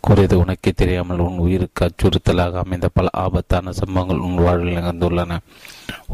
கூறியது 0.00 0.38
உனக்கே 0.38 0.72
தெரியாமல் 0.76 1.18
உன் 1.18 1.38
உயிருக்கு 1.38 1.90
அச்சுறுத்தலாக 1.90 2.52
அமைந்த 2.52 2.88
பல 2.92 3.08
ஆபத்தான 3.12 3.72
சம்பவங்கள் 3.72 4.18
உன் 4.18 4.34
வாழ்வில் 4.34 4.76
நிகழ்ந்துள்ளன. 4.76 5.38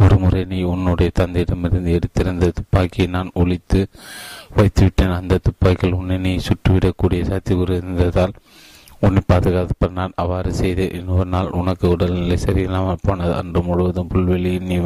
ஒருமுறை 0.03 0.43
நீ 0.53 0.59
உன்னுடைய 0.73 1.11
தந்தையிடமிருந்து 1.21 1.91
எடுத்திருந்த 1.99 2.51
துப்பாக்கியை 2.59 3.09
நான் 3.17 3.35
ஒழித்து 3.43 3.81
வைத்துவிட்டேன். 4.59 5.17
அந்த 5.21 5.41
துப்பாக்கியில் 5.49 5.99
உன்னை 6.01 6.19
நீ 6.27 6.33
சுட்டுவிடக்கூடிய 6.49 7.23
சாத்தியக்கூறு 7.31 7.77
இருந்ததால் 7.81 8.35
உன்னை 9.07 9.21
பாதுகாப்பு 9.27 9.89
நான் 9.99 10.17
அவ்வாறு 10.23 10.51
செய்து 10.61 10.85
இன்னொரு 10.99 11.27
நாள் 11.35 11.51
உனக்கு 11.59 11.87
உடல்நிலை 11.95 12.37
சரியில்லாமல் 12.45 13.05
போனது. 13.07 13.33
அன்று 13.41 13.61
முழுவதும் 13.67 14.11
புல்வெளியில் 14.13 14.69
நீ 14.71 14.79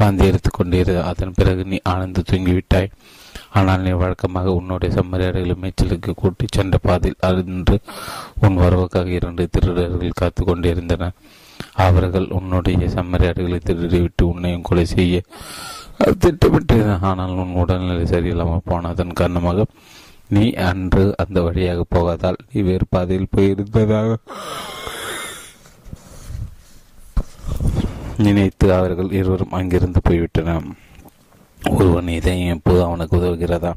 வாந்தி 0.00 0.24
எடுத்து 0.30 0.50
கொண்டிரு 0.50 0.94
அதன் 1.10 1.36
பிறகு 1.38 1.62
நீ 1.72 1.78
ஆனந்து 1.92 2.22
தூங்கிவிட்டாய். 2.30 2.90
ஆனால் 3.58 3.84
நீ 3.86 3.90
வழக்கமாக 4.00 4.52
உன்னுடைய 4.58 4.90
செம்மறியாடுகளை 4.96 5.54
மேய்ச்சலுக்கு 5.62 6.12
கூட்டிச் 6.22 6.56
சென்ற 6.56 6.78
பாதையில் 6.86 7.24
அன்று 7.28 7.76
உன் 8.44 8.60
வரவுக்காக 8.62 9.14
இரண்டு 9.18 9.44
திருடர்கள் 9.54 10.20
காத்து 10.20 10.42
கொண்டிருந்தனர். 10.44 11.16
அவர்கள் 11.86 12.28
உன்னுடைய 12.38 12.88
செம்மறியாடுகளை 12.94 13.58
திருடிவிட்டு 13.62 14.22
உன்னையும் 14.32 14.66
கொலை 14.68 14.84
செய்ய 14.94 15.16
திட்டமிட்டது 16.22 16.94
ஆனால் 17.10 17.34
உன் 17.42 17.58
உடல்நிலை 17.62 18.04
சரியில்லாமல் 18.12 18.66
போனதன் 18.70 19.18
காரணமாக 19.20 19.66
நீ 20.34 20.44
அன்று 20.68 21.04
அந்த 21.22 21.38
வழியாக 21.46 21.80
போகாதால் 21.88 22.38
நீ 22.50 22.60
வேறு 22.68 22.86
பாதையில் 22.94 23.32
போயிருந்ததாக 23.36 24.16
நினைத்து 28.24 28.66
அவர்கள் 28.78 29.14
இருவரும் 29.18 29.54
அங்கிருந்து 29.58 30.00
போய்விட்டனர். 30.08 30.66
ஒருவன் 31.60 32.08
இதை 32.16 32.34
எப்போது 32.54 32.80
அவனுக்கு 32.86 33.14
உதவுகிறதா 33.20 33.72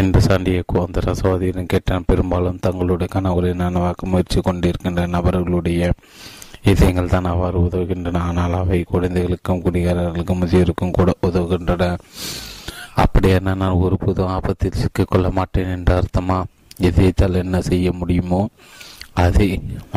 என்று 0.00 0.20
சாண்டியக்கோ 0.26 0.78
அந்த 0.84 1.00
ரசவாதியிடம் 1.06 1.70
கேட்டான். 1.72 2.06
பெரும்பாலும் 2.10 2.60
தங்களுடைய 2.66 3.08
கனவுகளை 3.14 3.52
நனவாக்க 3.62 4.10
முயற்சி 4.12 4.40
கொண்டிருக்கின்ற 4.40 5.04
நபர்களுடைய 5.16 5.90
இதயங்கள் 6.72 7.12
தான் 7.14 7.30
அவ்வாறு 7.32 7.58
உதவுகின்றன. 7.66 8.22
ஆனால் 8.30 8.56
அவை 8.60 8.78
குழந்தைகளுக்கும் 8.92 9.62
குடிகாரர்களுக்கும் 9.66 10.40
முதியோருக்கும் 10.42 10.96
கூட 10.98 11.10
உதவுகின்றன. 11.28 11.84
அப்படியான 13.04 13.54
நான் 13.62 13.80
ஒரு 13.84 13.96
புது 14.04 14.22
ஆபத்தில் 14.34 14.80
சிக்கிக்கொள்ள 14.82 15.28
மாட்டேன் 15.38 15.72
என்ற 15.76 15.90
அர்த்தமா? 16.00 16.38
இதயத்தால் 16.88 17.42
என்ன 17.44 17.60
செய்ய 17.70 17.88
முடியுமோ? 17.92 18.40
அதை 19.24 19.48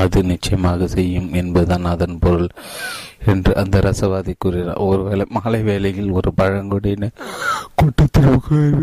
அது 0.01 0.19
நிச்சயமாக 0.23 0.87
செய்யும் 0.87 1.29
என்பதுதான் 1.39 1.87
அதன் 1.93 2.19
பொருள் 2.19 2.49
என்று 3.31 3.51
அந்த 3.61 3.79
ரசவாதி 3.85 4.33
கூறினார் 4.37 4.83
ஒருவேளை 4.89 5.25
மாலை 5.37 5.59
வேளையில் 5.69 6.11
ஒரு 6.19 6.29
பழங்குடியின 6.33 7.09
கூட்டத்தில் 7.79 8.29
அவர்கள் 8.29 8.77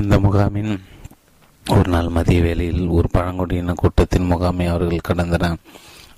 அந்த 0.00 0.14
முகாமின் 0.26 0.74
ஒரு 1.68 1.90
நாள் 1.90 2.08
மதிய 2.08 2.42
வேளையில் 2.42 2.88
ஒரு 2.88 3.08
பழங்குடியின 3.10 3.72
கூட்டத்தின் 3.72 4.26
முகாமை 4.26 4.66
அவர்கள் 4.66 5.06
கடந்தனர் 5.08 5.56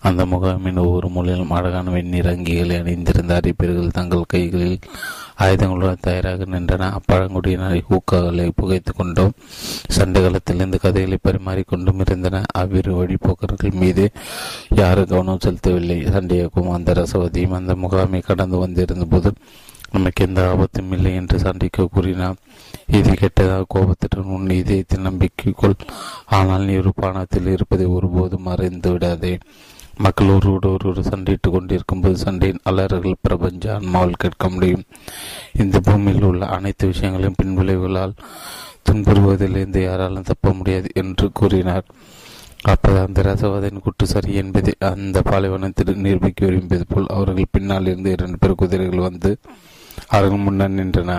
அந்த 0.00 0.26
முகாமின் 0.26 0.78
ஒவ்வொரு 0.78 1.08
மூலையிலும் 1.08 1.52
அழகான 1.52 1.90
வெந்நீர் 1.90 2.26
அங்கிகளை 2.26 2.78
அணிந்திருந்த 2.80 3.40
அறிப்பீர்கள் 3.40 3.90
தங்கள் 3.90 4.24
கைகளில் 4.26 4.78
ஆயுதங்களுடன் 5.38 5.96
தயாராக 6.00 6.44
நின்றன. 6.44 6.98
அப்பழங்குடியினரை 6.98 7.80
ஊக்கங்களை 7.90 8.50
புகைத்து 8.56 8.92
கொண்டும். 8.94 9.32
சண்டை 9.88 10.22
காலத்திலிருந்து 10.22 10.80
கதைகளை 10.80 11.18
பரிமாறிக்கொண்டும் 11.24 12.00
இருந்தன. 12.00 12.42
அவ்விரு 12.52 13.04
வழிபோக்கர்கள் 13.04 13.72
மீது 13.72 14.10
யாரும் 14.74 15.06
கவனம் 15.06 15.42
செலுத்தவில்லை. 15.44 15.98
சண்டையக்கும் 16.10 16.70
அந்த 16.70 16.92
ரசவதியும் 16.92 17.50
அந்த 17.50 17.74
முகாமை 17.74 18.20
கடந்து 18.20 18.58
வந்திருந்த 18.58 19.04
போது 19.04 19.32
நமக்கு 19.96 20.24
எந்த 20.26 20.40
ஆபத்தும் 20.48 20.92
இல்லை 20.92 21.12
என்று 21.14 21.36
சண்டைக்கு 21.38 21.84
கூறினார் 21.88 22.40
இது 22.98 23.12
கெட்டதாக 23.12 23.68
கோபத்துடன் 23.68 24.32
உன் 24.34 24.50
இதயத்தில் 24.50 25.06
நம்பிக்கைக்குள் 25.06 25.76
ஆனால் 26.38 26.66
நீ 26.68 26.74
ஒரு 26.76 26.92
பானத்தில் 27.02 27.48
இருப்பதை 27.52 27.86
ஒருபோதும் 27.86 28.46
மறைந்து 28.48 28.90
விடாதே. 28.90 29.32
மக்கள் 29.98 30.32
ஒருவோடு 30.34 30.68
ஒருவர் 30.72 31.08
சண்டையிட்டுக் 31.10 31.54
கொண்டிருக்கும் 31.54 32.00
போது 32.00 32.16
சண்டையின் 32.16 32.64
அலறுகள் 32.64 33.22
பிரபஞ்ச 33.22 33.64
ஆன்மாவில் 33.76 34.20
கேட்க 34.24 34.48
முடியும். 34.48 34.84
இந்த 35.52 35.76
பூமியில் 35.80 36.22
உள்ள 36.22 36.46
அனைத்து 36.46 36.86
விஷயங்களையும் 36.86 37.38
பின்விளைவுகளால் 37.42 38.14
துன்புறுவதிலிருந்து 38.88 39.80
யாராலும் 39.82 40.28
தப்ப 40.30 40.52
முடியாது 40.52 40.90
என்று 40.94 41.28
கூறினார். 41.32 41.86
அப்போது 42.64 42.98
அந்த 42.98 43.22
ரசவாதன் 43.22 43.84
குட்டு 43.84 44.04
சரி 44.06 44.32
என்பதை 44.34 44.72
அந்த 44.90 45.18
பாலைவனத்தில் 45.22 46.02
நிரூபிக்க 46.04 46.40
விரும்பியது 46.46 46.86
போல் 46.88 47.12
அவர்கள் 47.16 47.54
பின்னால் 47.56 47.86
இருந்து 47.86 48.10
இரண்டு 48.10 48.38
பேர் 48.38 48.60
குதிரைகள் 48.62 49.06
வந்து 49.08 49.30
அவர்கள் 50.06 50.44
முன்னர் 50.46 50.78
நின்றன 50.78 51.14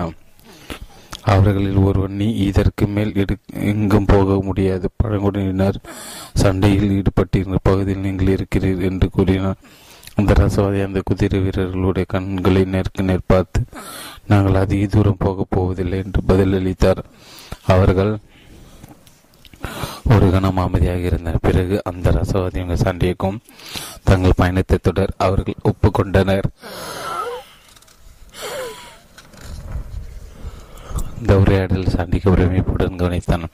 அவர்களில் 1.22 1.76
ஒருவன் 1.76 2.14
நீ 2.20 2.26
இதற்கு 2.50 2.86
மேல் 2.86 3.14
எடு 3.14 3.34
எங்கும் 3.70 4.04
போக 4.04 4.36
முடியாது. 4.42 4.86
பழங்குடியினர் 4.96 5.78
சண்டையில் 6.42 6.94
ஈடுபட்டிருந்த 6.98 7.58
பகுதியில் 7.62 8.04
நீங்கள் 8.06 8.30
இருக்கிறீர் 8.34 8.84
என்று 8.88 9.10
கூறினார் 9.10 9.60
அந்த 10.16 10.32
ரசவாதி 10.38 10.78
அந்த 10.84 11.00
குதிரை 11.04 11.40
வீரர்களுடைய 11.40 12.06
கண்களை 12.08 12.62
நேருக்கு 12.64 13.02
நேர் 13.02 13.28
பார்த்து 13.32 13.60
நாங்கள் 14.26 14.60
அதிக 14.62 14.86
தூரம் 14.86 15.20
போகப் 15.24 15.50
போவதில்லை 15.50 15.98
என்று 16.04 16.22
பதிலளித்தார். 16.28 17.02
அவர்கள் 17.66 18.12
ஒரு 20.14 20.30
கணம் 20.30 20.56
அமைதியாக 20.56 20.98
இருந்தனர். 20.98 21.44
பிறகு 21.46 21.76
அந்த 21.84 22.10
ரசவாதியங்க 22.10 22.76
சண்டைக்கும் 22.84 23.38
தங்கள் 24.04 24.36
பயணத்தை 24.36 24.78
தொடர் 24.82 25.14
அவர்கள் 25.18 25.62
ஒப்புக்கொண்டனர். 25.62 26.48
இந்த 31.20 31.32
உரையாடல் 31.42 31.94
சண்டிக்க 31.96 32.34
உரிமைப்புடன் 32.34 32.98
கவனித்தான். 33.00 33.46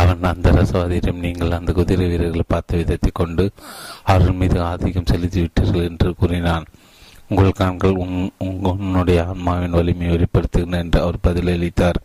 அவன் 0.00 0.22
அந்த 0.30 0.52
ரசவாதியிடம் 0.52 1.22
நீங்கள் 1.24 1.56
அந்த 1.58 1.70
குதிரை 1.72 2.06
வீரர்களை 2.12 2.44
பார்த்த 2.48 2.78
விதத்தை 2.80 3.10
கொண்டு 3.12 3.44
அவர்கள் 4.12 4.38
மீது 4.40 4.58
ஆதிக்கம் 4.70 5.10
செலுத்திவிட்டீர்கள் 5.12 5.86
என்று 5.90 6.08
கூறினான். 6.20 6.64
உங்கள் 7.28 7.58
கண்கள் 7.60 8.00
உன் 8.04 8.16
உன்னுடைய 8.70 9.18
ஆன்மாவின் 9.32 9.76
வலிமையை 9.78 10.10
வெளிப்படுத்துகின்றன 10.14 10.80
என்று 10.84 10.98
அவர் 11.04 11.24
பதிலளித்தார். 11.26 12.00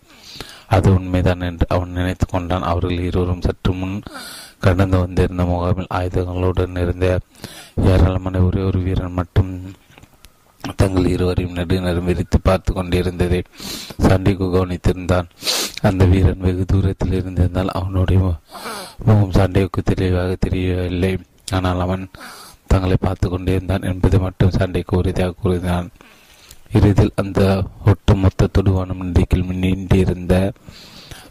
அது 0.75 0.87
உண்மைதான் 0.97 1.47
என்று 1.49 1.65
அவன் 1.75 1.95
நினைத்து 1.97 2.25
கொண்டான். 2.27 2.67
அவர்கள் 2.71 3.07
இருவரும் 3.07 3.45
சற்று 3.47 3.71
முன் 3.73 3.95
கடந்து 4.65 4.97
வந்திருந்த 5.03 5.43
முகாமில் 5.51 5.93
ஆயுதங்களுடன் 5.99 6.79
இருந்த 6.83 7.07
ஏராளமான 7.91 8.41
ஒரே 8.47 8.61
ஒரு 8.69 8.79
வீரன் 8.85 9.17
மட்டும் 9.19 9.51
தங்கள் 10.61 11.05
இருவரையும் 11.05 11.55
நடுநரும் 11.55 12.07
விரித்து 12.09 12.37
பார்த்து 12.41 12.71
கொண்டிருந்ததை 12.73 13.39
சண்டைக்கு 14.07 14.45
கவனித்திருந்தான். 14.45 15.29
அந்த 15.81 16.05
வீரன் 16.05 16.43
வெகு 16.45 16.65
தூரத்தில் 16.65 17.17
இருந்திருந்தால் 17.19 17.75
அவனுடைய 17.79 18.19
முகம் 19.05 19.35
சண்டைக்கு 19.39 19.81
தெளிவாக 19.83 20.35
தெரியவில்லை. 20.39 21.13
ஆனால் 21.51 21.79
அவன் 21.79 22.03
தங்களை 22.67 22.97
பார்த்து 22.99 23.27
கொண்டிருந்தான் 23.29 23.87
என்பது 23.91 24.19
மட்டும் 24.19 24.55
சண்டைக்கு 24.59 24.93
உறுதியாக 24.97 25.37
கூறினான். 25.41 25.89
இறுதியில் 26.73 27.15
அந்த 27.15 27.41
ஒட்டுமொத்த 27.85 28.49
தொடுவானம் 28.57 29.03
நதிக்கில் 29.05 29.47
நீண்டிருந்த 29.63 30.35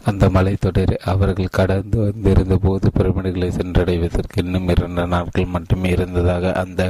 அந்த 0.09 0.25
மலைத்தொடரை 0.29 0.95
அவர்கள் 1.11 1.55
கடந்து 1.57 1.97
வந்திருந்த 1.97 2.55
போது 2.57 2.87
பிரமிடுகளை 2.97 3.49
சென்றடைவதற்கு 3.57 4.37
இன்னும் 4.43 4.69
இரண்டு 4.69 5.05
நாட்கள் 5.07 5.53
மட்டுமே 5.55 5.89
இருந்ததாக 5.89 6.53
அந்த 6.53 6.81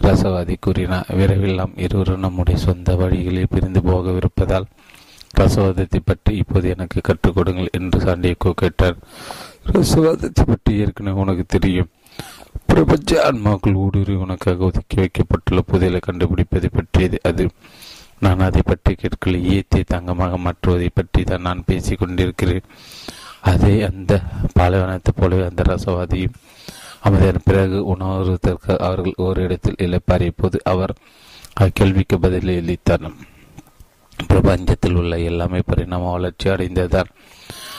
ரசவாதி 0.00 0.54
கூறினார் 0.60 1.10
விரைவில் 1.18 1.58
நாம் 1.60 1.76
இருவரும் 1.76 2.24
நம்முடைய 2.26 2.58
சொந்த 2.58 2.94
வழிகளில் 2.94 3.50
பிரிந்து 3.50 3.80
போகவிருப்பதால் 3.80 4.66
ரசவாதத்தை 5.38 6.00
பற்றி 6.04 6.36
இப்போது 6.36 6.68
எனக்கு 6.68 7.00
கற்றுக் 7.00 7.34
கொடுங்கள் 7.34 7.74
என்று 7.78 7.98
சாண்டியக்கோ 8.00 8.50
கேட்டார். 8.52 8.96
ரசவாதத்தை 9.72 10.44
பற்றி 10.46 10.72
ஏற்கனவே 10.76 11.20
உனக்கு 11.20 11.44
தெரியும். 11.46 11.90
பிரபஞ்ச 12.66 13.10
ஆன்மாக்கள் 13.26 13.78
ஊடுருவி 13.82 14.14
உனக்காக 14.14 14.64
ஒதுக்கி 14.64 14.96
வைக்கப்பட்டுள்ள 14.96 15.60
புதையலை 15.72 16.00
கண்டுபிடிப்பதை 16.06 16.70
பற்றியது 16.72 17.18
அது. 17.22 17.44
நான் 18.18 18.46
அதை 18.48 18.62
பற்றி 18.64 18.92
கேட்கல. 18.94 19.40
ஈயத்தை 19.50 19.82
தங்கமாக 19.86 20.38
மாற்றுவதை 20.38 20.88
பற்றி 20.94 21.22
தான் 21.24 21.46
நான் 21.48 21.66
பேசிக் 21.66 21.98
கொண்டிருக்கிறேன். 21.98 22.66
அதே 23.40 23.74
அந்த 23.82 24.12
பாலைவனத்தை 24.52 25.12
போலவே 25.16 25.44
அந்த 25.44 25.62
ரசவாதியும் 25.62 26.38
அமைதியான 27.00 27.40
பிறகு 27.44 27.78
உணவுவதற்கு 27.96 28.78
அவர்கள் 28.78 29.14
ஒரு 29.16 29.42
இடத்தில் 29.42 29.80
இழப்பாரிய 29.80 30.30
போது 30.36 30.60
அவர் 30.64 30.94
அக்கேள்விக்கு 31.60 32.16
பதிலளித்தார் 32.22 33.12
பிரபஞ்சத்தில் 34.28 34.94
உள்ள 34.94 35.18
எல்லாமே 35.18 35.60
பரிணாம 35.66 36.10
வளர்ச்சி 36.12 36.48
அடைந்ததால் 36.50 37.10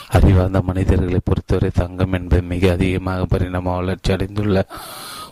அறிவார்ந்த 0.08 0.60
மனிதர்களை 0.60 1.18
பொறுத்தவரை 1.24 1.70
தங்கம் 1.74 2.12
என்பது 2.12 2.42
மிக 2.42 2.70
அதிகமாக 2.70 3.24
பரிணாம 3.24 3.74
வளர்ச்சி 3.74 4.12
அடைந்துள்ள 4.12 4.66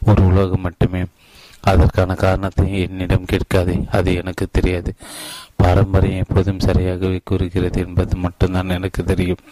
ஒரு 0.07 0.26
உலகம் 0.26 0.61
மட்டுமே. 0.61 1.03
அதற்கான 1.61 2.14
காரணத்தை 2.14 2.80
என்னிடம் 2.80 3.24
கேட்காதே 3.24 3.84
அது 3.91 4.14
எனக்கு 4.14 4.47
தெரியாது. 4.51 4.95
பாரம்பரியம் 5.57 6.24
எப்போதும் 6.28 6.59
சரியாகவே 6.59 7.18
கூறுகிறது 7.24 7.80
என்பது 7.80 8.16
மட்டும்தான் 8.16 8.68
எனக்கு 8.68 9.05
தெரியும். 9.05 9.43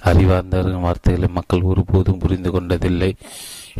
அறிவார்ந்த 0.00 0.62
வார்த்தைகளை 0.62 1.28
மக்கள் 1.28 1.62
ஒருபோதும் 1.62 2.18
புரிந்து 2.18 2.50
கொண்டதில்லை. 2.50 3.16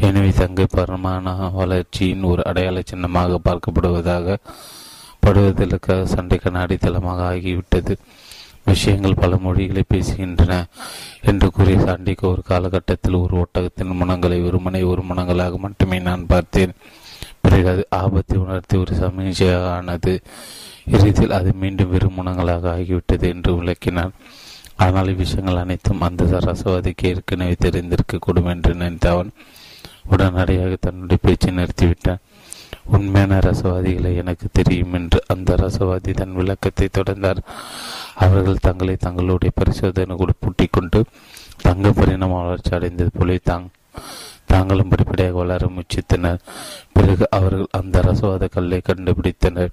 எனவே 0.06 0.30
தங்கை 0.38 0.64
பரமான 0.74 1.34
வளர்ச்சியின் 1.58 2.26
ஒரு 2.30 2.42
அடையாள 2.50 2.78
சின்னமாக 2.90 3.38
பார்க்கப்படுவதாக 3.46 4.36
படுவதற்கு 5.24 5.94
சண்டைக்கான 6.12 6.60
அடித்தளமாக 6.64 7.20
ஆகிவிட்டது. 7.32 7.94
விஷயங்கள் 8.68 9.20
பல 9.22 9.36
மொழிகளை 9.44 9.82
பேசுகின்றன 9.92 10.54
என்று 11.30 11.46
கூறிய 11.56 11.76
சாண்டிக்கு 11.84 12.24
ஒரு 12.32 12.42
காலகட்டத்தில் 12.50 13.20
ஒரு 13.22 13.34
ஒட்டகத்தின் 13.42 13.98
முனங்களை 14.00 14.38
வெறுமனை 14.46 14.82
ஒரு 14.92 15.02
முனங்களாக 15.10 15.58
மட்டுமே 15.66 15.98
நான் 16.08 16.24
பார்த்தேன். 16.32 16.74
பிறகு 17.44 17.68
அது 17.74 17.84
ஆபத்தை 18.02 18.36
உணர்த்தி 18.44 18.76
ஒரு 18.82 18.94
சமீட்சையாக 19.02 19.68
ஆனது 19.76 20.14
இறுதியில் 20.94 21.38
அது 21.38 21.50
மீண்டும் 21.62 21.92
வெறும் 21.94 22.18
முனங்களாக 22.18 22.68
ஆகிவிட்டது 22.76 23.26
என்று 23.34 23.52
விளக்கினார் 23.60 24.12
ஆனால் 24.84 25.10
இவ்விஷயங்கள் 25.12 25.62
அனைத்தும் 25.62 26.04
அந்த 26.08 26.40
ரசவாதிக்கு 26.48 27.06
ஏற்கனவே 27.12 27.54
தெரிந்திருக்கக்கூடும் 27.64 28.50
என்று 28.54 28.72
நினைத்தவன். 28.82 29.32
உடனடியாக 30.10 30.76
தன்னுடைய 30.80 31.18
பேச்சை 31.22 31.50
நிறுத்திவிட்டார். 31.56 32.22
உண்மையான 32.96 33.38
ரசவாதிகளை 33.38 34.12
எனக்கு 34.22 34.46
தெரியும் 34.52 34.94
என்று 34.98 35.18
அந்த 35.34 35.56
ரசவாதி 35.62 36.12
தன் 36.20 36.36
விளக்கத்தை 36.40 36.88
தொடர்ந்தார். 36.98 37.40
அவர்கள் 38.24 38.64
தங்களை 38.68 38.96
தங்களுடைய 38.96 39.52
பரிசோதனை 39.54 40.16
பூட்டிக் 40.40 40.74
கொண்டு 40.76 41.00
தங்க 41.66 41.92
பரிணாம 41.92 42.40
வளர்ச்சி 42.42 42.72
அடைந்தது 42.76 43.12
போல 43.14 43.36
தாங் 43.50 43.68
தாங்களும் 44.52 44.88
படிப்படியாக 44.88 45.36
வளர 45.38 45.62
முயற்சித்தனர். 45.66 46.42
பிறகு 46.92 47.24
அவர்கள் 47.38 47.74
அந்த 47.78 48.02
ரசவாத 48.06 48.44
கல்லை 48.54 48.78
கண்டுபிடித்தனர். 48.84 49.72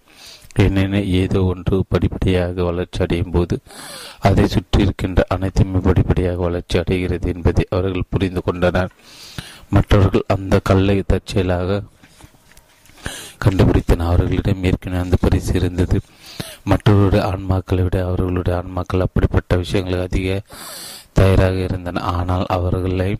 ஏனெனில் 0.63 1.09
ஏதோ 1.21 1.39
ஒன்று 1.43 1.75
படிப்படியாக 1.93 2.63
வளர்ச்சி 2.63 2.99
அடையும் 3.03 3.31
போது 3.31 3.55
அதை 4.27 4.45
சுற்றி 4.47 4.79
இருக்கின்ற 4.81 5.23
அனைத்துமே 5.35 5.79
படிப்படியாக 5.87 6.39
வளர்ச்சி 6.47 6.75
அடைகிறது 6.81 7.27
என்பதை 7.33 7.65
அவர்கள் 7.69 8.11
புரிந்து 8.13 8.41
கொண்டனர். 8.43 8.93
மற்றவர்கள் 9.69 10.23
அந்த 10.27 10.59
கல்லை 10.63 11.03
தற்செயலாக 11.07 11.81
கண்டுபிடித்தன. 13.45 14.05
அவர்களிடம் 14.05 14.63
ஏற்கனவே 14.63 15.01
அந்த 15.01 15.17
பரிசு 15.19 15.53
இருந்தது. 15.53 15.99
மற்றவருடைய 16.69 17.23
ஆன்மாக்களை 17.23 17.83
விட 17.83 18.05
அவர்களுடைய 18.05 18.63
ஆன்மாக்கள் 18.63 18.99
அப்படிப்பட்ட 18.99 19.55
விஷயங்களுக்கு 19.55 20.01
அதிக 20.01 20.41
தயாராக 21.13 21.53
இருந்தன. 21.53 21.99
ஆனால் 21.99 22.45
அவர்களை 22.47 23.17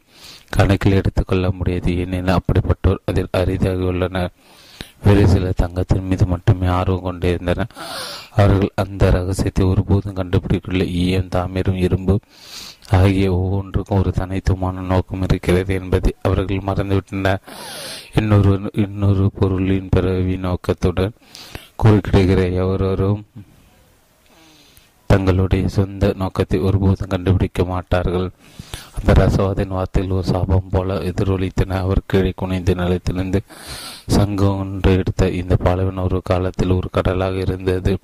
கணக்கில் 0.50 0.92
எடுத்துக்கொள்ள 0.92 1.52
முடியாது. 1.52 1.98
ஏனெனில் 1.98 2.38
அப்படிப்பட்டோர் 2.38 2.98
அதில் 3.06 3.28
அரிதாக 3.32 3.76
உள்ளனர். 3.76 4.32
வேறு 5.04 5.28
சில 5.28 5.52
தங்கத்தின் 5.56 6.08
மீது 6.08 6.26
மட்டுமே 6.26 6.68
ஆர்வம் 6.68 7.02
கொண்டிருந்தனர் 7.02 7.68
அவர்கள் 8.32 8.70
அந்த 8.76 9.10
ரகசியத்தை 9.10 9.66
ஒருபோதும் 9.66 10.16
கண்டுபிடிக்கவில்லை. 10.16 10.88
ஈயம் 10.88 11.28
தாமிரம் 11.28 11.76
இரும்பு 11.76 12.20
ஆகிய 12.92 13.34
ஒவ்வொன்றுக்கும் 13.34 14.00
ஒரு 14.00 14.12
தனித்துவமான 14.12 14.82
நோக்கம் 14.82 15.22
இருக்கிறது 15.22 15.74
என்பதை 15.74 16.14
அவர்கள் 16.22 16.68
மறந்துவிட்டனர் 16.68 17.44
இன்னொரு 18.14 18.72
இன்னொரு 18.74 19.32
பொருளின் 19.40 19.90
பிறவி 19.90 20.38
நோக்கத்துடன் 20.38 21.14
குறுக்கிடுகிற 21.76 22.48
எவரும் 22.48 23.24
தங்களுடைய 25.10 25.68
சொந்த 25.68 26.14
நோக்கத்தை 26.18 26.60
ஒருபோதும் 26.60 27.08
கண்டுபிடிக்க 27.08 27.64
மாட்டார்கள். 27.64 28.32
அந்த 28.98 29.14
ரசவாதின் 29.14 29.74
வார்த்தையில் 29.76 30.10
ஒரு 30.10 30.24
சாபம் 30.24 30.70
போல 30.72 30.94
எதிரொலித்தன. 30.94 31.78
அவர் 31.78 32.02
கீழே 32.08 32.32
குனைந்து 32.36 32.76
நிலத்திலிருந்து 32.76 33.42
சங்கம் 34.08 34.60
ஒன்று 34.60 34.98
எடுத்த 34.98 35.30
இந்த 35.30 35.56
பாலைவன் 35.56 35.98
ஒரு 35.98 36.22
காலத்தில் 36.24 36.70
ஒரு 36.70 36.90
கடலாக 36.92 37.36
இருந்தது 37.36 37.98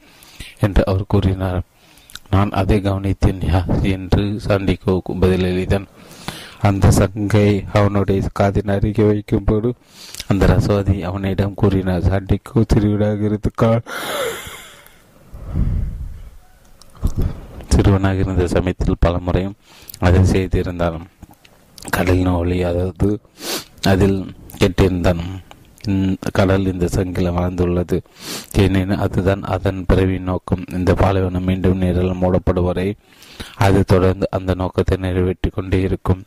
என்று 0.60 0.86
அவர் 0.86 1.04
கூறினார். 1.08 1.62
நான் 2.32 2.52
அதை 2.52 2.78
கவனித்தேன் 2.80 3.42
என்று 3.96 4.24
சாண்டிகோ 4.46 4.94
பதிலளித்தான் 5.22 5.88
அந்த 6.62 6.92
சங்கை 6.92 7.48
அவனுடைய 7.74 8.28
காதின் 8.40 8.72
அருகே 8.72 9.06
வைக்கும்போது 9.08 9.70
அந்த 10.28 10.46
ரசவாதி 10.46 11.02
அவனிடம் 11.02 11.54
கூறினார் 11.54 12.08
சாண்டிகோ 12.10 12.62
திருவிழாக 12.68 13.26
இருந்துக்கால் 13.26 13.84
சிறுவனாக 17.74 18.18
இருந்த 18.18 18.48
சமயத்தில் 18.48 19.02
பல 19.06 19.18
முறையும் 19.18 19.56
அதை 20.00 20.26
செய்திருந்தான். 20.26 21.08
கடலின் 21.92 22.34
ஒளி 22.40 22.58
அதாவது 22.64 23.10
அதில் 23.88 24.20
கெட்டிருந்தான். 24.60 25.24
கடல் 26.32 26.72
இந்த 26.74 26.88
சங்கில 26.88 27.30
வளர்ந்துள்ளது. 27.30 28.02
ஏனெனில் 28.58 28.98
அதுதான் 28.98 29.44
அதன் 29.44 29.86
பிறவி 29.88 30.20
நோக்கம். 30.20 30.64
இந்த 30.72 30.94
பாலைவனம் 30.94 31.44
மீண்டும் 31.44 31.78
நீரில் 31.78 32.20
மூடப்படுவரை 32.22 32.94
அது 33.56 33.84
தொடர்ந்து 33.84 34.28
அந்த 34.32 34.54
நோக்கத்தை 34.54 34.98
நிறைவேற்றி 34.98 35.50
கொண்டே 35.50 35.82
இருக்கும். 35.82 36.24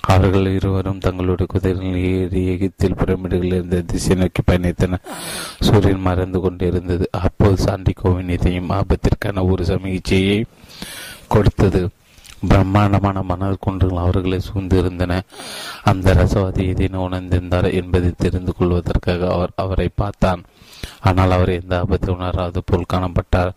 அவர்கள் 0.00 0.46
இருவரும் 0.54 0.98
தங்களுடைய 0.98 1.46
குதிரைகள் 1.46 1.96
ஏறி 1.96 2.46
எகிப்தில் 2.46 2.94
புறமிடுகளில் 2.94 3.54
இருந்த 3.54 3.80
திசை 3.80 4.16
நோக்கி 4.16 4.42
பயணித்தனர். 4.46 5.06
சூரியன் 5.60 6.00
மறந்து 6.00 6.40
கொண்டிருந்தது. 6.40 7.08
அப்போது 7.12 7.64
சாண்டிகோவின் 7.64 8.28
இதையும் 8.28 8.70
ஆபத்திற்கான 8.70 9.50
ஒரு 9.50 9.64
சமீட்சையை 9.64 10.44
கொடுத்தது. 11.28 11.88
பிரம்மாண்டமான 12.48 13.22
மணல் 13.22 13.60
குன்றுகள் 13.60 14.02
அவர்களை 14.02 14.38
சூழ்ந்திருந்தன. 14.40 15.20
அந்த 15.82 16.14
ரசவாதி 16.14 16.62
எதேனும் 16.72 17.04
உணர்ந்திருந்தார் 17.08 17.68
என்பதை 17.72 18.10
தெரிந்து 18.16 18.52
கொள்வதற்காக 18.54 19.28
அவர் 19.32 19.52
அவரை 19.56 19.88
பார்த்தான். 19.94 20.42
ஆனால் 21.00 21.30
அவர் 21.30 21.50
எந்த 21.50 21.78
ஆபத்தை 21.78 22.10
உணராது 22.14 22.60
போல் 22.64 22.90
காணப்பட்டார். 22.92 23.52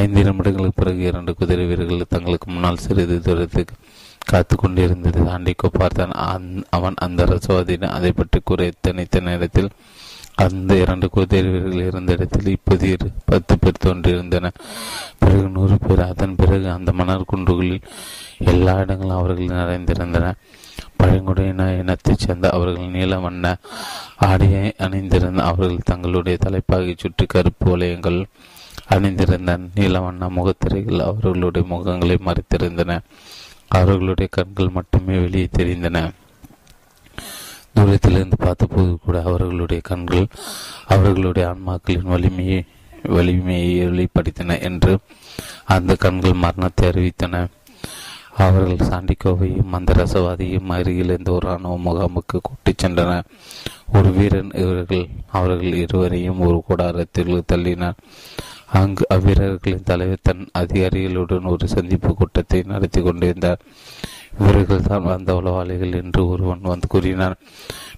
ஐந்து 0.00 0.22
நிமிடங்களுக்கு 0.22 0.80
பிறகு 0.80 1.02
இரண்டு 1.02 1.34
குதிரை 1.34 1.66
வீரர்கள் 1.66 2.12
தங்களுக்கு 2.16 2.50
முன்னால் 2.50 2.76
சிறிது 2.76 3.18
தூரத்துக்கு 3.20 3.76
காத்து 4.30 4.56
கொண்டிருந்தது 4.56 5.20
தாண்டிக்கோ 5.22 5.68
பார்த்தான் 5.78 6.12
அவன் 6.70 6.94
அந்த 6.94 7.24
ரசவாதியிடம் 7.24 7.96
அதை 7.98 8.12
பற்றி 8.12 8.40
கூற 8.44 8.70
தனித்த 8.80 9.20
நேரத்தில் 9.20 9.70
அந்த 10.44 10.76
இரண்டு 10.76 11.06
குதிரை 11.10 11.50
வீரர்கள் 11.50 11.86
இருந்த 11.86 12.12
இடத்தில் 12.12 12.46
இப்போது 12.46 12.96
பத்து 13.24 13.58
பேர் 13.58 13.82
தோன்றியிருந்தன. 13.84 14.50
பிறகு 15.18 15.42
நூறு 15.48 15.76
பேர் 15.78 16.00
அதன் 16.00 16.36
பிறகு 16.36 16.70
அந்த 16.70 16.92
மணல் 16.92 17.30
குன்றுகளில் 17.32 17.82
எல்லா 18.38 18.74
இடங்களும் 18.78 19.16
அவர்கள் 19.16 19.56
நிறைந்திருந்தன. 19.58 20.32
பழங்குடியின 20.96 21.68
இனத்தைச் 21.72 22.18
சேர்ந்த 22.18 22.50
அவர்கள் 22.50 22.94
நீல 22.96 23.18
வண்ண 23.18 23.56
ஆடையை 24.16 24.74
அணிந்திருந்த 24.78 25.42
அவர்கள் 25.42 25.88
தங்களுடைய 25.90 26.38
தலைப்பாகை 26.38 26.94
சுற்றி 26.98 27.26
கருப்பு 27.26 27.76
வளையங்கள் 27.76 28.20
அணிந்திருந்த 28.86 29.58
நீல 29.74 30.00
வண்ண 30.00 30.28
முகத்திரைகள் 30.28 31.06
அவர்களுடைய 31.08 31.68
முகங்களை 31.74 32.16
மறைத்திருந்தன. 32.26 32.98
அவர்களுடைய 33.68 34.30
கண்கள் 34.30 34.68
மட்டுமே 34.68 35.18
வெளியே 35.18 35.48
தெரிந்தன. 35.58 35.98
தூரத்திலிருந்து 37.74 38.36
பார்த்தபோது 38.36 38.98
கூட 39.04 39.22
அவர்களுடைய 39.22 39.80
கண்கள் 39.84 40.26
அவர்களுடைய 40.86 41.54
ஆன்மாக்களின் 41.54 42.10
வலிமையை 42.12 42.64
வலிமையை 43.02 43.70
வெளிப்படுத்தின 43.86 44.60
என்று 44.60 44.98
அந்த 45.64 45.94
கண்கள் 45.94 46.42
மரணத்தை 46.44 46.88
அறிவித்தன. 46.88 47.46
அவர்கள் 48.36 48.88
சாண்டிகோவையும் 48.88 49.72
மந்தரசவாதியும் 49.72 50.70
அருகில் 50.76 51.04
இருந்த 51.04 51.32
ஒரு 51.32 51.46
ராணுவ 51.46 51.74
முகாமுக்கு 51.78 52.38
கூட்டிச் 52.42 52.86
சென்றனர் 52.86 53.26
ஒரு 53.92 54.10
வீரன் 54.10 54.52
இவர்கள் 54.54 55.08
அவர்கள் 55.30 55.74
இருவரையும் 55.74 56.40
ஒரு 56.40 56.62
கூடாரத்தில் 56.66 57.42
தள்ளினார். 57.52 57.98
அங்கு 58.72 59.04
அவ்வீரர்களின் 59.14 59.88
தலைவர் 59.90 60.22
தன் 60.22 60.48
அதிகாரிகளுடன் 60.58 61.44
ஒரு 61.44 61.68
சந்திப்பு 61.68 62.14
கூட்டத்தை 62.14 62.62
நடத்தி 62.66 63.02
கொண்டிருந்தார். 63.02 63.60
இவர்கள் 64.40 64.88
தான் 64.88 65.02
வந்த 65.02 65.34
உளவாளிகள் 65.34 65.96
என்று 66.02 66.28
ஒருவன் 66.28 66.70
வந்து 66.72 66.86
கூறினார் 66.86 67.36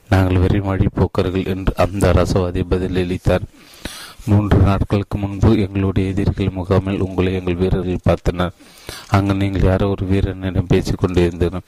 நாங்கள் 0.08 0.42
வெறிமொழி 0.42 0.86
போக்கர்கள் 0.94 1.46
என்று 1.46 1.72
அந்த 1.76 2.12
ரசவாதி 2.12 2.62
பதிலளித்தார் 2.70 3.46
மூன்று 4.26 4.58
நாட்களுக்கு 4.58 5.18
முன்பு 5.18 5.50
எங்களுடைய 5.58 6.10
எதிரிகள் 6.10 6.56
முகாமில் 6.58 7.00
உங்களை 7.00 7.34
எங்கள் 7.34 7.54
வீரர்கள் 7.54 8.06
பார்த்தனர். 8.08 8.52
அங்கு 9.08 9.34
நீங்கள் 9.34 9.62
யாரோ 9.62 9.88
ஒரு 9.88 10.04
வீரனிடம் 10.06 10.66
பேசிக் 10.66 10.98
கொண்டிருந்தனர். 10.98 11.66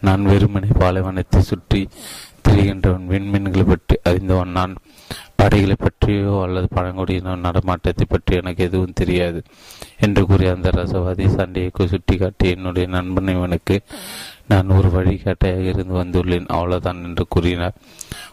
நான் 0.00 0.26
வெறுமனை 0.26 0.70
பாலைவனத்தை 0.78 1.40
சுற்றி 1.40 1.88
திரிகின்றவன் 2.48 3.06
விண்மீன்களை 3.08 3.64
பற்றி 3.66 3.96
அறிந்தவன் 4.02 4.48
நான். 4.48 4.74
படைகளை 5.42 5.76
பற்றியோ 5.78 6.32
அல்லது 6.44 6.68
பழங்குடியின 6.74 7.36
நடமாட்டத்தை 7.46 8.04
பற்றி 8.08 8.32
எனக்கு 8.36 8.62
எதுவும் 8.64 8.98
தெரியாது 9.00 9.40
என்று 9.98 10.22
கூறிய 10.26 10.50
அந்த 10.56 10.68
ரசவாதி 10.70 11.26
சண்டையை 11.36 11.70
சுட்டி 11.86 12.16
காட்டி 12.16 12.46
என்னுடைய 12.50 12.86
நண்பன் 12.88 13.32
இவனுக்கு 13.36 13.76
நான் 14.48 14.74
ஒரு 14.76 14.88
வழிகாட்டையாக 14.90 15.66
இருந்து 15.72 15.94
வந்துள்ளேன் 16.02 16.48
அவ்வளவுதான் 16.48 17.02
என்று 17.04 17.24
கூறினார். 17.28 17.76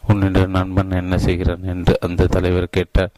உன்னுடைய 0.08 0.46
நண்பன் 0.48 0.98
என்ன 1.02 1.18
செய்கிறான் 1.18 1.66
என்று 1.74 1.94
அந்த 2.02 2.28
தலைவர் 2.28 2.76
கேட்டார். 2.78 3.14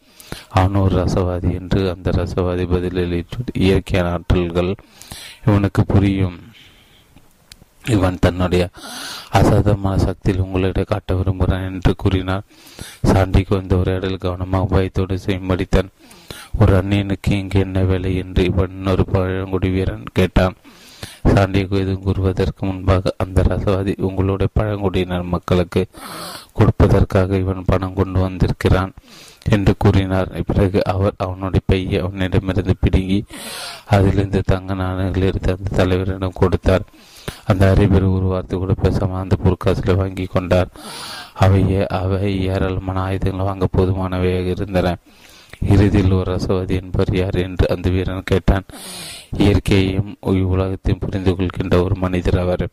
அவன் 0.49 0.81
ஒரு 0.83 0.93
ரசவாதி 1.03 1.51
என்று 1.59 1.81
அந்த 1.93 2.09
ரசவாதி 2.19 2.65
பதிலளித்து 2.73 3.55
இயற்கையான 3.65 4.09
ஆற்றல்கள் 4.17 4.71
இவனுக்கு 5.45 5.83
புரியும். 5.85 6.39
இவன் 7.85 8.17
தன்னுடைய 8.19 8.69
அசாதமான 9.31 9.97
சக்தியில் 9.97 10.41
உங்களிடம் 10.41 10.83
காட்ட 10.87 11.13
விரும்புகிறான் 11.13 11.71
என்று 11.71 11.95
கூறினார் 11.95 12.43
சாண்டிக்கு 13.03 13.49
வந்த 13.49 13.77
உரையாடல் 13.77 14.17
கவனமாக 14.17 14.65
பயத்தோடு 14.65 15.19
செய்யும்படித்தான் 15.25 15.89
ஒரு 16.59 16.81
அந்நியனுக்கு 16.81 17.31
இங்கே 17.31 17.59
என்ன 17.59 17.83
வேலை? 17.83 18.15
என்று 18.15 18.43
இவன் 18.43 18.69
இன்னொரு 18.69 19.05
பழங்குடி 19.05 19.69
வீரன் 19.69 20.03
கேட்டான். 20.13 20.55
சாண்டியகு 21.27 21.75
எதுவும் 21.79 22.03
கூறுவதற்கு 22.03 22.65
முன்பாக 22.65 23.13
அந்த 23.17 23.41
ரசவாதி 23.41 24.01
உங்களுடைய 24.01 24.49
பழங்குடியினர் 24.53 25.23
மக்களுக்கு 25.23 25.87
கொடுப்பதற்காக 26.53 27.37
இவன் 27.37 27.63
பணம் 27.65 27.93
கொண்டு 27.93 28.19
வந்திருக்கிறான் 28.19 28.93
என்று 29.49 29.73
கூறினார். 29.77 30.43
பிறகு 30.45 30.85
அவர் 30.85 31.13
அவனுடைய 31.17 31.59
பையை 31.65 32.01
அவனிடமிருந்து 32.01 32.75
பிடுங்கி 32.79 33.25
அதிலிருந்து 33.85 34.41
தங்க 34.45 34.73
நாணயங்கள் 34.73 35.21
எடுத்து 35.21 35.57
அந்த 35.57 35.85
தலைவரிடம் 35.85 36.39
கொடுத்தார். 36.39 36.81
அந்த 37.45 37.69
அறிவியல் 37.69 38.13
ஒரு 38.17 38.25
வார்த்தை 38.25 38.59
கூட 38.59 38.73
பேசாமல் 38.73 39.21
அந்த 39.21 39.37
பொற்காசுகளை 39.43 39.95
வாங்கி 39.95 40.25
கொண்டார். 40.25 40.69
அவையே 41.33 41.81
அவை 41.87 42.31
ஏராளமான 42.45 43.01
ஆயுதங்கள் 43.01 43.49
வாங்க 43.49 43.67
போதுமானவையாக 43.77 44.47
இருந்தன. 44.55 44.95
இறுதியில் 45.73 46.11
ஒரு 46.11 46.29
ரசவாதி 46.35 46.75
என்பவர் 46.81 47.15
யார் 47.15 47.37
என்று 47.47 47.65
அந்த 47.69 47.89
வீரன் 47.89 48.29
கேட்டான். 48.31 48.65
இயற்கையையும் 49.37 50.13
உலகத்தையும் 50.53 51.03
புரிந்து 51.03 51.35
கொள்கின்ற 51.35 51.83
ஒரு 51.83 51.95
மனிதர் 51.95 52.39
அவர். 52.39 52.65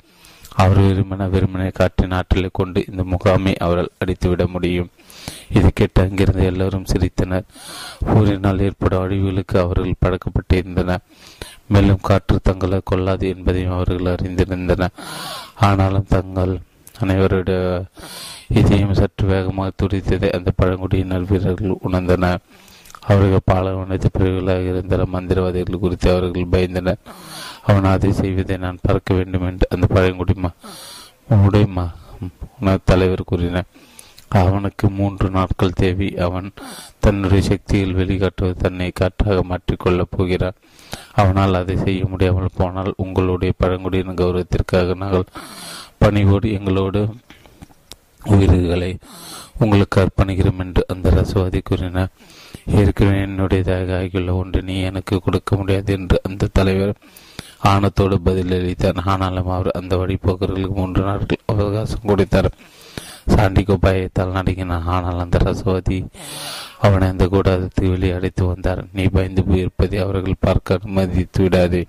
அவர் 0.55 0.78
விரும்பின 0.78 1.26
வெறுமனை 1.34 1.72
காட்டின் 1.72 2.11
ஆற்றலை 2.11 2.49
கொண்டு 2.53 2.84
இந்த 2.90 3.03
முகாமை 3.05 3.53
அவரால் 3.57 3.96
அடித்துவிட 3.99 4.46
முடியும். 4.46 4.88
இது 5.53 5.68
கேட்டு 5.74 6.03
அங்கிருந்து 6.03 6.44
எல்லோரும் 6.44 6.88
சிரித்தனர். 6.92 7.46
போரினால் 8.07 8.61
ஏற்படும் 8.61 9.03
அழிவுகளுக்கு 9.03 9.57
அவர்கள் 9.59 10.01
பழக்கப்பட்டிருந்தனர். 10.05 11.05
மேலும் 11.68 12.04
காற்று 12.08 12.38
தங்களை 12.42 12.78
கொள்ளாது 12.84 13.24
என்பதையும் 13.28 13.72
அவர்கள் 13.72 14.12
அறிந்திருந்தனர் 14.14 14.96
ஆனாலும் 15.68 16.10
தங்கள் 16.14 16.54
அனைவருடைய 17.00 17.84
இதையும் 18.58 18.94
சற்று 18.94 19.24
வேகமாக 19.26 19.70
துடித்ததை 19.82 20.28
அந்த 20.36 20.50
பழங்குடியினர் 20.56 21.28
வீரர்கள் 21.30 21.80
உணர்ந்தனர். 21.88 22.40
அவர்கள் 23.10 23.46
பாலவனத்து 23.50 24.08
பிரிவுகளாக 24.12 24.64
இருந்த 24.72 24.96
மந்திரவாதிகள் 25.12 25.82
குறித்து 25.84 26.08
அவர்கள் 26.12 26.52
பயந்தனர். 26.54 27.00
அவன் 27.68 27.90
அதை 27.92 28.10
செய்வதை 28.12 28.56
நான் 28.64 28.82
பார்க்க 28.82 29.14
வேண்டும் 29.14 29.46
என்று 29.46 29.66
அந்த 29.70 29.86
பழங்குடி 29.86 30.34
உடைய 31.46 31.66
தலைவர் 32.84 33.30
கூறினார். 33.30 33.70
அவனுக்கு 34.29 34.91
மூன்று 34.91 35.31
நாட்கள் 35.31 35.70
தேவை. 35.70 36.16
அவன் 36.16 36.51
தன்னுடைய 36.99 37.43
சக்தியில் 37.43 37.95
வெளிக்காட்டுவது 37.95 38.57
தன்னை 38.57 38.91
காற்றாக 38.95 39.43
மாற்றிக்கொள்ளப் 39.43 40.14
போகிறான் 40.16 40.59
அவனால் 41.12 41.55
அதை 41.55 41.76
செய்ய 41.76 42.07
முடியாமல் 42.07 42.57
போனால் 42.57 42.95
உங்களுடைய 42.97 43.53
பழங்குடியின 43.57 44.12
கௌரவத்திற்காக 44.12 44.95
நாங்கள் 44.95 45.33
பணிவோடு 45.99 46.53
எங்களோடு 46.53 47.09
உயிர்களை 48.24 48.99
உங்களுக்கு 49.59 50.01
அர்ப்பணிக்கிறோம் 50.01 50.59
என்று 50.59 50.85
அந்த 50.89 51.11
ரசவாதி 51.11 51.61
கூறினார். 51.64 52.09
ஏற்கனவே 52.66 53.24
என்னுடையதாக 53.24 53.99
ஆகியுள்ள 53.99 54.35
ஒன்று 54.35 54.62
நீ 54.62 54.81
எனக்கு 54.81 55.20
கொடுக்க 55.20 55.57
முடியாது 55.57 55.93
என்று 55.93 56.20
அந்த 56.22 56.49
தலைவர் 56.53 56.95
ஆணத்தோடு 57.64 58.18
பதிலளித்தார். 58.24 59.01
ஆனாலும் 59.05 59.49
அவர் 59.49 59.68
அந்த 59.68 59.97
வழிபோக்கர்களுக்கு 59.97 60.74
மூன்று 60.74 61.03
நாட்கள் 61.03 61.47
அவகாசம் 61.47 62.07
கொடுத்தார். 62.07 62.51
சாண்டிகோ 63.35 63.74
பயத்தால் 63.81 64.37
நடுங்கினான் 64.37 64.89
ஆனால் 64.95 65.22
அந்த 65.24 65.39
ரசவாதி 65.39 65.99
அவனை 66.79 67.07
அந்த 67.09 67.24
கூடாரத்துக்கு 67.24 67.91
வெளியே 67.91 68.12
அடைத்து 68.12 68.45
வந்தார். 68.47 68.83
நீ 68.93 69.05
பயந்து 69.16 69.43
போயிருப்பதை 69.43 69.99
அவர்கள் 70.05 70.43
பார்க்க 70.47 70.79
அனுமதித்து 70.79 71.43
விடாதே. 71.43 71.83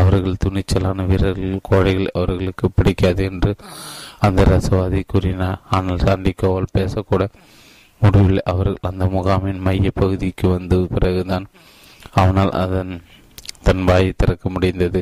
அவர்கள் 0.00 0.42
துணிச்சலான 0.44 1.06
வீரர்கள் 1.06 1.58
கோழைகள் 1.62 2.14
அவர்களுக்கு 2.14 2.66
பிடிக்காது 2.70 3.24
என்று 3.24 3.52
அந்த 4.18 4.42
ரசவாதி 4.44 5.00
கூறினார். 5.06 5.60
ஆனால் 5.70 6.04
சாண்டிகோவால் 6.06 6.74
பேசக்கூட 6.78 7.24
முடிவில் 8.00 8.46
அவர்கள் 8.52 8.88
அந்த 8.90 9.04
முகாமின் 9.06 9.60
மைய 9.66 9.90
பகுதிக்கு 9.94 10.46
வந்த 10.48 10.76
பிறகுதான் 10.94 11.46
அவனால் 12.12 12.52
அதன் 12.64 12.92
தன் 13.68 13.84
வாயை 13.88 14.10
திறக்க 14.16 14.44
முடிந்தது. 14.54 15.00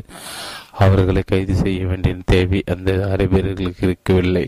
அவர்களை 0.83 1.21
கைது 1.31 1.55
செய்ய 1.63 1.81
வேண்டிய 1.89 2.15
தேவை 2.33 2.61
அந்த 2.73 2.91
அரேபியர்களுக்கு 3.13 3.83
இருக்கவில்லை. 3.87 4.45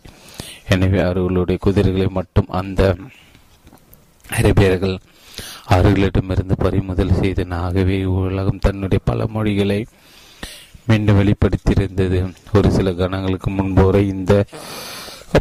எனவே 0.74 1.00
அவர்களுடைய 1.08 1.58
குதிரைகளை 1.66 2.08
மட்டும் 2.20 2.50
அந்த 2.62 2.82
அரேபியர்கள் 4.38 4.96
அவர்களிடமிருந்து 5.76 6.56
பறிமுதல் 6.64 7.20
செய்தன 7.22 7.58
ஆகவே 7.66 7.98
உலகம் 8.16 8.64
தன்னுடைய 8.66 9.02
பல 9.10 9.26
மொழிகளை 9.36 9.80
மீண்டும் 10.90 11.20
வெளிப்படுத்தியிருந்தது. 11.20 12.20
ஒரு 12.58 12.68
சில 12.78 12.92
கணங்களுக்கு 13.00 13.50
முன்பு 13.58 13.84
வரை 13.86 14.04
இந்த 14.16 14.34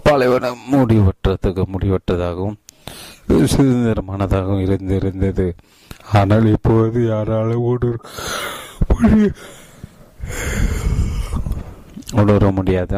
பாலைவனம் 0.07 0.62
முடிவற்றதுக்கு 0.72 1.64
முடிவற்றதாகவும் 1.75 2.59
சுதந்திரமானதாகவும் 3.53 4.64
இருந்திருந்தது. 4.66 5.47
ஆனால் 6.18 6.47
இப்போது 6.55 6.99
யாராலும் 7.11 7.66
ஊடுருவ 7.70 8.01
உணர 12.20 12.51
முடியாத 12.59 12.93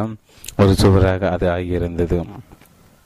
ஒரு 0.61 0.72
சுவராக 0.80 1.30
அது 1.34 1.47
ஆகியிருந்தது. 1.55 2.18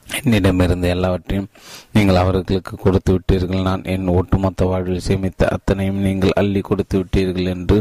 என்னிடமிருந்து 0.07 0.89
எல்லாவற்றையும் 0.95 1.49
நீங்கள் 1.93 2.19
அவர்களுக்கு 2.23 2.75
கொடுத்து 2.85 3.11
விட்டீர்கள். 3.15 3.67
நான் 3.69 3.85
என் 3.93 4.09
ஒட்டுமொத்த 4.19 4.65
வாழ்வில் 4.71 5.05
சேமித்த 5.09 5.49
அத்தனையும் 5.57 6.01
நீங்கள் 6.07 6.37
அள்ளி 6.41 6.61
கொடுத்து 6.61 6.97
விட்டீர்கள் 7.01 7.51
என்று 7.55 7.77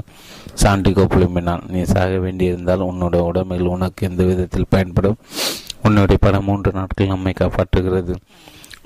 சாண்டிகோ 0.64 1.06
புலம்பினான். 1.16 1.64
நீ 1.74 1.82
சாக 1.94 2.12
வேண்டியிருந்தால் 2.26 2.88
உன்னுடைய 2.90 3.24
உடம்பில் 3.30 3.72
உனக்கு 3.76 4.08
எந்த 4.10 4.24
விதத்தில் 4.30 4.72
பயன்படும்? 4.76 5.20
உன்னுடைய 5.88 6.20
படம் 6.26 6.48
மூன்று 6.50 6.72
நாட்கள் 6.72 7.14
நம்மை 7.14 7.34
காப்பாற்றுகிறது. 7.42 8.16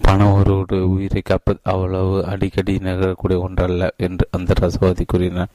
பணம் 0.06 0.36
ஒரு 0.40 0.78
உயிரை 0.94 1.22
காப்பது 1.22 1.60
அவ்வளவு 1.72 2.16
அடிக்கடி 2.32 2.74
நிகழக்கூடிய 2.88 3.40
ஒன்றல்ல 3.48 3.90
என்று 4.06 4.26
அந்த 4.38 4.54
ரசவாதி 4.62 5.04
கூறினார் 5.08 5.52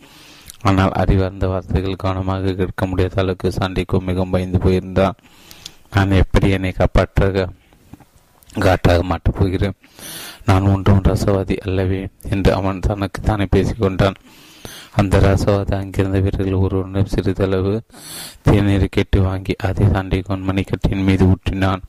ஆனால் 0.62 0.90
அறிவார்ந்த 0.90 1.46
வார்த்தைகள் 1.46 1.96
கவனமாக 1.96 2.52
கேட்க 2.52 2.86
முடியாத 2.86 3.14
அளவுக்கு 3.16 3.48
சாண்டிக்கோ 3.48 3.98
மிகவும் 4.00 4.30
பயந்து 4.30 4.58
போயிருந்தான். 4.58 5.18
நான் 5.92 6.10
எப்படி 6.10 6.50
என்னை 6.50 6.72
காப்பாற்ற 6.72 7.48
காட்டாக 8.54 9.02
மாட்டப் 9.02 9.38
போகிறேன்? 9.38 9.76
நான் 10.44 10.62
ஒன்றும் 10.62 11.02
ரசவாதி 11.02 11.56
அல்லவே 11.56 12.08
என்று 12.30 12.52
அவன் 12.52 12.80
தனக்கு 12.80 13.20
தானே 13.20 13.46
பேசிக்கொண்டான் 13.56 14.14
அந்த 14.96 15.18
ரசவாதி 15.18 15.74
அங்கிருந்த 15.74 16.18
வீரர்கள் 16.20 16.52
ஒருவனும் 16.52 17.06
சிறிதளவு 17.06 17.82
தேநீரை 18.44 18.86
கேட்டு 18.90 19.22
வாங்கி 19.22 19.54
அதை 19.56 19.90
தாண்டி 19.90 20.22
மணிக்கட்டின் 20.28 21.04
மீது 21.04 21.24
ஊற்றினான். 21.26 21.82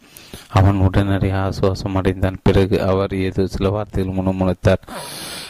அவன் 0.50 0.76
உடனடியாக 0.76 1.44
ஆசுவாசம் 1.46 1.96
அடைந்தான். 1.96 2.38
பிறகு 2.44 2.82
அவர் 2.82 3.14
ஏதோ 3.14 3.48
சில 3.48 3.70
வார்த்தைகள் 3.70 4.18
முணுமுணுத்தார். 4.18 4.84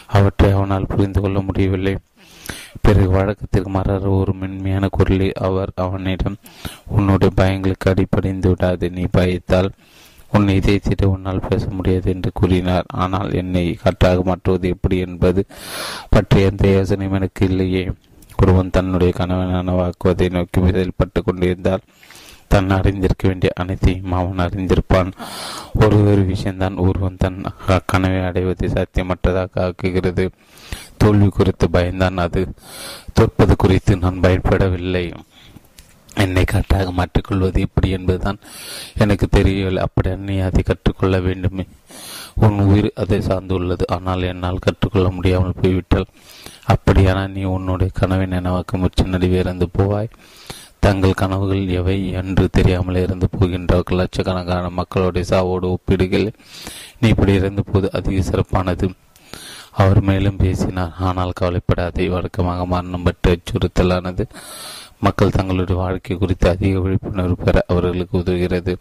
அவற்றை 0.07 0.51
அவனால் 0.51 0.85
புரிந்து 0.85 1.21
கொள்ள 1.21 1.39
முடியவில்லை. 1.39 1.97
பிறகு 2.81 3.09
வழக்கத்திற்கு 3.09 3.69
மாறாத 3.69 4.09
ஒரு 4.09 4.33
மென்மையான 4.33 4.87
குரலில் 4.91 5.39
அவர் 5.39 5.71
அவனிடம் 5.75 6.37
உன்னுடைய 6.87 7.33
பயங்களுக்கு 7.35 7.89
அடிப்படைந்து 7.89 8.49
விடாது 8.49 8.89
நீ 8.89 9.05
பயத்தால் 9.11 9.71
உன் 10.31 10.47
இதயத்திட 10.47 11.05
உன்னால் 11.05 11.47
பேச 11.49 11.63
முடியாது 11.69 12.07
என்று 12.11 12.31
கூறினார். 12.33 12.87
ஆனால் 12.95 13.31
என்னை 13.33 13.63
காற்றாக 13.73 14.21
மாற்றுவது 14.23 14.67
எப்படி 14.69 14.97
என்பது 14.97 15.41
பற்றிய 16.09 16.49
எந்த 16.51 16.65
யோசனையும் 16.67 17.17
எனக்கு 17.19 17.45
இல்லையே. 17.45 17.83
ஒருவன் 18.41 18.69
தன்னுடைய 18.69 19.13
கணவனான 19.17 19.73
வாக்குவதை 19.73 20.27
நோக்கி 20.29 20.59
செயல்பட்டு 20.71 21.23
கொண்டிருந்தால் 21.23 21.85
தன் 22.49 22.69
அறிந்திருக்க 22.69 23.27
வேண்டிய 23.27 23.51
அனைத்தையும் 23.55 24.11
அவன் 24.11 24.47
அறிந்திருப்பான். 24.47 25.11
ஒரு 25.73 25.97
ஒரு 26.11 26.21
விஷயம்தான் 26.23 26.75
ஒருவன் 26.75 27.19
தன் 27.19 27.43
கனவை 27.85 28.21
அடைவதை 28.23 28.69
சாத்தியமற்றதாக 28.69 29.55
ஆக்குகிறது. 29.65 30.25
தோல்வி 30.97 31.27
குறித்து 31.27 31.67
பயந்தான் 31.73 32.17
அது. 32.17 32.41
தோற்பது 33.13 33.55
குறித்து 33.55 33.97
நான் 33.97 34.19
பயப்படவில்லை. 34.19 35.05
என்னை 36.15 36.43
கரெக்டாக 36.51 36.87
மாற்றிக்கொள்வது 36.91 37.59
எப்படி 37.59 37.89
என்பதுதான் 37.89 38.39
எனக்கு 38.97 39.27
தெரியவில்லை. 39.27 39.83
அப்படி 39.83 40.15
நீ 40.15 40.37
அதை 40.39 40.63
கற்றுக்கொள்ள 40.63 41.19
வேண்டுமே. 41.19 41.65
உன் 42.35 42.59
உயிர் 42.59 42.91
அதை 42.95 43.19
சார்ந்துள்ளது. 43.19 43.85
ஆனால் 43.87 44.21
என்னால் 44.21 44.65
கற்றுக்கொள்ள 44.65 45.09
முடியாமல் 45.09 45.59
போய்விட்டால் 45.61 46.11
அப்படியானால் 46.65 47.31
நீ 47.31 47.43
உன்னுடைய 47.43 47.91
கனவை 47.95 48.25
நினைவாக்க 48.25 48.71
முச்சு 48.73 49.05
நடுவே 49.05 49.37
இறந்து 49.37 49.67
போவாய். 49.77 50.09
தங்கள் 50.79 51.19
கனவுகள் 51.21 51.63
எவை 51.79 51.97
என்று 52.19 52.45
தெரியாமல் 52.49 52.99
இருந்து 53.03 53.27
போகின்ற 53.29 53.81
லட்சக்கணக்கான 53.99 54.69
மக்களுடைய 54.69 55.25
சாவோடு 55.29 55.67
ஒப்பிடுகள் 55.75 56.27
நீ 56.99 57.07
இப்படி 57.09 57.33
இருந்த 57.33 57.61
போது 57.71 57.87
அதிக 57.91 58.21
சிறப்பானது. 58.21 58.87
அவர் 59.71 60.01
மேலும் 60.01 60.39
பேசினார். 60.43 60.93
ஆனால் 60.99 61.37
கவலைப்படாதே 61.39 62.05
வழக்கமாக 62.07 62.65
மரணம் 62.65 63.03
பற்றி 63.03 63.29
அச்சுறுத்தலானது 63.31 64.23
மக்கள் 65.05 65.35
தங்களுடைய 65.35 65.75
வாழ்க்கை 65.81 66.15
குறித்து 66.17 66.47
அதிக 66.49 66.79
விழிப்புணர்வு 66.79 67.35
பெற 67.35 67.63
அவர்களுக்கு 67.67 68.15
உதவுகிறது. 68.19 68.73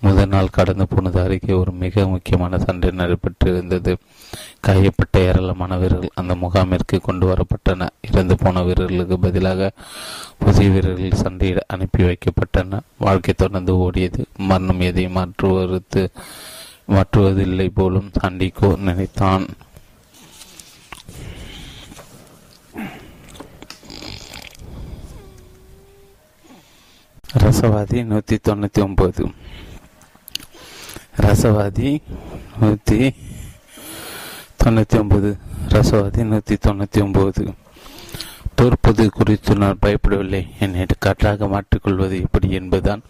முதல் 0.00 0.28
நாள் 0.28 0.54
கடந்து 0.58 0.84
போனது 0.88 1.18
அருகே 1.20 1.52
ஒரு 1.52 1.72
மிக 1.82 2.04
முக்கியமான 2.06 2.58
சண்டை 2.58 2.90
நடைபெற்றிருந்தது. 2.90 3.94
காயப்பட்ட 4.66 5.16
ஏராளமான 5.28 5.78
வீரர்கள் 5.82 6.18
அந்த 6.20 6.34
முகாமிற்கு 6.42 6.96
கொண்டு 7.00 7.26
வரப்பட்டன. 7.30 7.88
இறந்து 8.10 8.36
போன 8.42 8.62
வீரர்களுக்கு 8.68 9.18
பதிலாக 9.24 9.70
புதிய 10.44 10.68
வீரர்கள் 10.70 11.20
சண்டையிட 11.24 11.62
அனுப்பி 11.74 12.02
வைக்கப்பட்டன. 12.08 12.80
வாழ்க்கை 13.06 13.34
தொடர்ந்து 13.34 13.74
ஓடியது. 13.86 14.22
மரணம் 14.50 14.86
எதை 14.90 15.06
மாற்றுவது 15.18 16.04
மாற்றுவதில்லை 16.94 17.68
போலும் 17.74 18.10
சண்டிக்கோ 18.20 18.70
நினைத்தான். 18.88 19.46
ரசவாதி 27.42 27.98
நூற்றி 28.08 28.36
தொண்ணூற்றி 28.46 28.80
ஒம்பது 28.86 29.22
ரசவாதி 31.24 31.90
நூற்றி 32.60 32.98
தொண்ணூற்றி 34.62 34.96
ஒன்பது 34.98 35.30
ரசவாதி 35.68 36.22
நூற்றி 36.24 36.54
தொண்ணூற்றி 36.54 37.00
ஒன்பது. 37.02 37.44
தோற்பது 38.54 39.10
குறித்து 39.10 39.54
நான் 39.56 39.80
பயப்படவில்லை. 39.82 40.46
என்னை 40.60 40.86
காற்றாக 40.98 41.46
மாற்றிக்கொள்வது 41.46 42.16
எப்படி 42.20 42.50
என்பதுதான் 42.50 43.02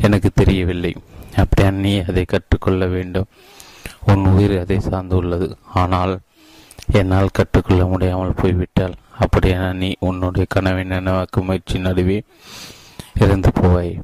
எனக்கு 0.00 0.30
தெரியவில்லை. 0.34 0.92
அப்படியா 1.36 1.70
நீ 1.70 1.92
அதை 2.08 2.24
கற்றுக்கொள்ள 2.24 2.86
வேண்டும். 2.86 3.28
உன் 4.06 4.24
உயிர் 4.24 4.54
அதை 4.60 4.78
சார்ந்துள்ளது. 4.78 5.48
ஆனால் 5.74 6.14
என்னால் 6.92 7.36
கற்றுக்கொள்ள 7.38 7.84
முடியாமல் 7.84 8.38
போய்விட்டால் 8.42 8.94
அப்படியான 9.20 9.72
நீ 9.72 9.90
உன்னுடைய 9.98 10.46
கனவை 10.48 10.84
நினைவாக்க 10.84 11.42
முயற்சி 11.42 11.78
நடுவே 11.78 12.22
இறந்து 13.18 13.52
போவாய். 13.60 14.00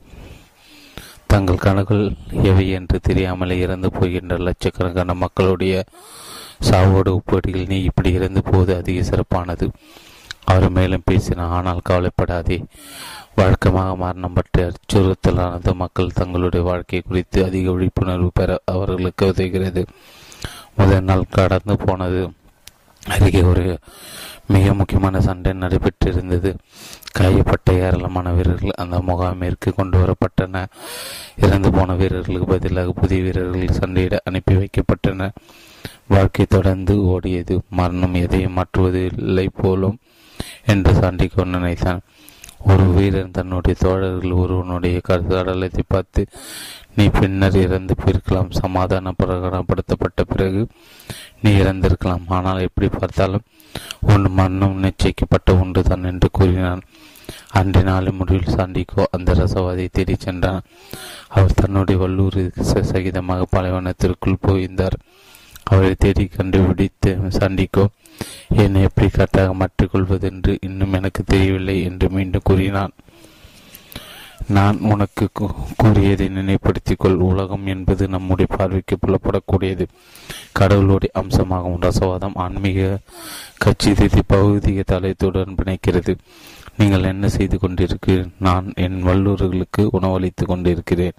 தங்கள் 1.27 1.65
கனவுகள் 1.67 2.05
எவை 2.43 2.71
என்று 2.71 3.01
தெரியாமலே 3.01 3.59
இறந்து 3.59 3.89
போகின்ற 3.93 4.37
லட்சக்கணக்கான 4.37 5.15
மக்களுடைய 5.15 5.85
சாவோடு 6.61 7.11
ஒப்பீடுகள் 7.11 7.67
நீ 7.67 7.83
இப்படி 7.83 8.13
இருந்த 8.13 8.41
போது 8.41 8.77
அதிக 8.77 9.03
சிறப்பானது. 9.03 9.71
அவர் 10.45 10.71
மேலும் 10.71 11.03
பேசினார் 11.05 11.49
ஆனால் 11.49 11.81
கவலைப்படாதே. 11.83 12.65
வழக்கமாக 13.35 13.97
மரணம் 13.97 14.33
பற்றி 14.33 14.63
அச்சுறுத்தலானது 14.63 15.75
மக்கள் 15.75 16.13
தங்களுடைய 16.15 16.67
வாழ்க்கை 16.67 17.01
குறித்து 17.01 17.45
அதிக 17.45 17.71
விழிப்புணர்வு 17.71 18.31
பெற 18.35 18.59
அவர்களுக்கு 18.65 19.27
உதவுகிறது. 19.27 19.87
முதல் 20.75 21.03
நாள் 21.03 21.25
கடந்து 21.31 21.77
போனது 21.77 22.31
அருகே 23.03 23.43
ஒரு 23.43 23.79
மிக 24.47 24.75
முக்கியமான 24.75 25.21
சண்டை 25.21 25.53
நடைபெற்றிருந்தது. 25.53 26.57
காயப்பட்ட 27.19 27.73
ஏராளமான 27.73 28.33
வீரர்கள் 28.33 28.71
அந்த 28.77 28.99
முகாமிற்கு 28.99 29.75
கொண்டு 29.75 29.99
வரப்பட்டன. 29.99 30.65
இறந்து 31.37 31.71
போன 31.71 31.95
வீரர்களுக்கு 31.95 32.47
பதிலாக 32.47 32.93
புதிய 32.93 33.23
வீரர்கள் 33.23 33.79
சண்டையிட 33.79 34.19
அனுப்பி 34.25 34.55
வைக்கப்பட்டனர். 34.55 35.37
வாழ்க்கை 36.15 36.45
தொடர்ந்து 36.55 36.95
ஓடியது. 37.13 37.55
மரணம் 37.79 38.17
எதையும் 38.25 38.57
மாற்றுவது 38.59 39.01
இல்லை 39.29 39.47
போலும் 39.61 39.97
என்று 40.73 40.93
சாண்டிக்கோ 41.01 41.45
நினைத்தான். 41.55 42.03
ஒரு 42.71 42.85
வீரன் 42.97 43.35
தன்னுடைய 43.37 43.75
தோழர்கள் 43.83 44.39
ஒருவனுடைய 44.43 44.97
கடலத்தை 45.09 45.83
பார்த்து 45.95 46.23
நீ 46.97 47.05
பின்னர் 47.17 47.59
இறந்து 47.65 47.95
போயிருக்கலாம் 48.01 48.55
சமாதான 48.61 49.13
பிரகடனப்படுத்தப்பட்ட 49.19 50.21
பிறகு 50.33 50.63
நீ 51.43 51.51
இறந்திருக்கலாம். 51.63 52.25
ஆனால் 52.37 52.65
எப்படி 52.69 52.89
பார்த்தாலும் 52.97 53.47
உன் 54.13 54.27
மரணம் 54.39 54.81
நிச்சயிக்கப்பட்ட 54.85 55.59
ஒன்று 55.63 55.83
தான் 55.91 56.09
என்று 56.13 56.31
கூறினான். 56.39 56.83
அன்றைய 57.59 57.87
நாளின் 57.91 58.19
முடிவில் 58.21 58.55
சாண்டிக்கோ 58.57 59.05
அந்த 59.17 59.31
ரசவாதியை 59.41 59.91
தேடி 59.99 60.15
சென்றான். 60.25 60.65
அவர் 61.37 61.59
தன்னுடைய 61.61 61.99
வல்லூர் 62.03 62.41
சகிதமாக 62.93 63.47
பாலைவனத்திற்குள் 63.55 64.45
போயிருந்தார். 64.47 64.99
அவரை 65.71 65.95
தேடி 65.99 66.25
கண்டுபிடித்து 66.27 67.13
சண்டிக்கோ 67.39 67.87
என்னை 68.63 68.83
எப்படி 68.83 69.07
கரெக்டாக 69.07 69.51
மாற்றிக்கொள்வதென்று 69.61 70.53
இன்னும் 70.61 70.93
எனக்கு 70.93 71.23
தெரியவில்லை 71.27 71.83
என்று 71.83 72.11
மீண்டும் 72.11 72.45
கூறினான். 72.45 72.95
நான் 74.49 74.79
உனக்கு 74.79 75.27
கூறியதை 75.77 76.27
நினைப்படுத்திக் 76.29 77.07
உலகம் 77.31 77.67
என்பது 77.67 78.09
நம்முடைய 78.09 78.57
பார்வைக்கு 78.57 78.97
புலப்படக்கூடியது. 78.97 79.87
கடவுளுடைய 80.53 81.13
அம்சமாகும் 81.21 81.83
ரசவாதம் 81.87 82.37
ஆன்மீக 82.45 82.99
கட்சி 83.59 83.95
பகுதிய 84.27 84.85
தளத்துடன் 84.93 85.57
பிணைக்கிறது. 85.59 86.15
நீங்கள் 86.77 87.03
என்ன 87.03 87.29
செய்து 87.29 87.59
கொண்டிருக்கிறீர்கள் 87.63 88.33
நான் 88.39 88.73
என் 88.77 88.99
வல்லூர்களுக்கு 89.05 89.83
உணவளித்து 89.91 90.47
கொண்டிருக்கிறேன். 90.47 91.19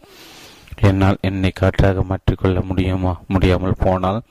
என்னால் 0.81 1.17
என்னை 1.21 1.49
காற்றாக 1.49 2.03
மாற்றிக்கொள்ள 2.03 2.65
முடியுமா? 2.65 3.21
முடியாமல் 3.27 3.79
போனால் 3.79 4.21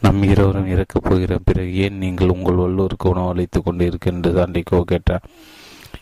நம் 0.00 0.22
இருவரும் 0.22 0.66
இறக்கப் 0.66 1.02
போகிற 1.02 1.38
பிறகு 1.44 1.74
ஏன் 1.74 1.98
நீங்கள் 1.98 2.28
உங்கள் 2.28 2.54
உள்ளூருக்கு 2.54 3.08
உணவு 3.08 3.28
அளித்துக் 3.28 3.64
கொண்டு 3.64 3.86
இருக்கின்ற 3.86 4.30
சாண்டிக்கோ 4.30 4.80
கேட்டார். 4.80 5.22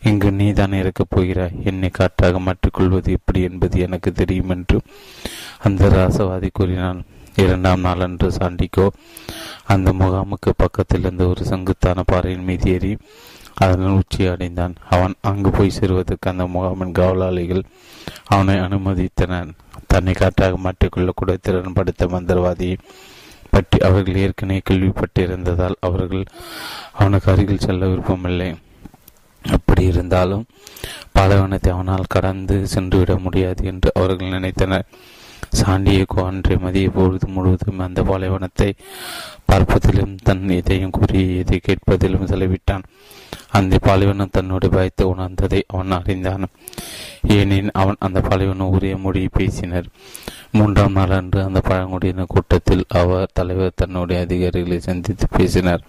இங்கு 0.03 0.33
நீ 0.33 0.53
தான் 0.53 0.73
இறக்கப் 0.73 1.11
போகிறாய். 1.11 1.57
என்னை 1.65 1.89
காற்றாக 1.89 2.39
மாற்றிக்கொள்வது 2.39 3.13
எப்படி 3.13 3.43
என்பது 3.43 3.79
எனக்கு 3.81 4.13
தெரியும் 4.13 4.49
என்று 4.49 4.81
அந்த 5.59 5.89
ராசவாதி 5.89 6.49
கூறினான். 6.53 7.05
இரண்டாம் 7.37 7.81
நாளன்று 7.81 8.29
சாண்டிக்கோ 8.29 8.89
அந்த 9.65 9.93
முகாமுக்கு 9.93 10.51
பக்கத்தில் 10.57 11.01
இருந்த 11.01 11.27
ஒரு 11.27 11.45
செங்குத்தான 11.45 12.03
பாறையின் 12.07 12.45
மீது 12.45 12.71
ஏறி 12.71 12.99
அதனால் 13.65 13.99
உச்சி 14.01 14.23
அடைந்தான் 14.33 14.75
அவன் 14.95 15.15
அங்கு 15.29 15.51
போய் 15.51 15.77
சேருவதற்கு 15.77 16.31
அந்த 16.31 16.45
முகாமின் 16.55 16.97
காவலாளிகள் 16.99 17.63
அவனை 18.35 18.57
அனுமதித்தனர். 18.67 19.51
தன்னை 19.93 20.13
காற்றாக 20.13 20.59
மாற்றிக்கொள்ளக்கூட 20.65 21.33
திறன் 21.41 21.77
படுத்த 21.79 22.07
மந்திரவாதியை 22.07 22.77
பற்றி 23.55 23.79
அவர்கள் 23.89 24.21
ஏற்கனவே 24.23 24.61
கேள்விப்பட்டிருந்ததால் 24.71 25.77
அவர்கள் 25.89 26.25
அவனுக்கு 26.99 27.29
அருகில் 27.33 27.65
செல்ல 27.67 27.87
விருப்பமில்லை. 27.87 28.51
அப்படி 29.45 29.83
இருந்தாலும் 29.85 30.45
பாலைவனத்தை 31.17 31.71
அவனால் 31.73 32.13
கடந்து 32.15 32.57
சென்றுவிட 32.75 33.15
முடியாது 33.27 33.63
என்று 33.65 33.91
அவர்கள் 33.95 34.35
நினைத்தனர். 34.37 34.87
சாண்டியகோ 35.57 36.25
அன்றைய 36.25 36.59
மதிய 36.63 36.91
பொழுது 36.91 37.27
முழுவதும் 37.27 37.79
அந்த 37.79 38.03
பாலைவனத்தை 38.03 38.75
பார்ப்பதிலும் 39.53 40.17
தன் 40.23 40.49
எதையும் 40.49 40.91
கூறி 40.91 41.37
இதை 41.37 41.61
கேட்பதிலும் 41.61 42.29
செலவிட்டான். 42.29 42.85
அந்த 43.51 43.79
பாலைவனம் 43.79 44.33
தன்னுடைய 44.33 44.75
பயத்தை 44.77 45.07
உணர்ந்ததை 45.07 45.61
அவன் 45.67 45.91
அறிந்தான். 45.91 46.45
ஏனெனில் 47.27 47.71
அவன் 47.73 47.97
அந்த 47.99 48.21
பாலைவனம் 48.21 48.69
உரிய 48.69 48.97
மொழியை 48.97 49.29
பேசினர். 49.33 49.89
மூன்றாம் 50.53 50.93
நாள் 50.93 51.11
அன்று 51.11 51.43
அந்த 51.43 51.61
பழங்குடியின 51.61 52.25
கூட்டத்தில் 52.29 52.85
அவர் 52.89 53.33
தலைவர் 53.33 53.77
தன்னுடைய 53.77 54.23
அதிகாரிகளை 54.23 54.81
சந்தித்து 54.81 55.27
பேசினார். 55.37 55.83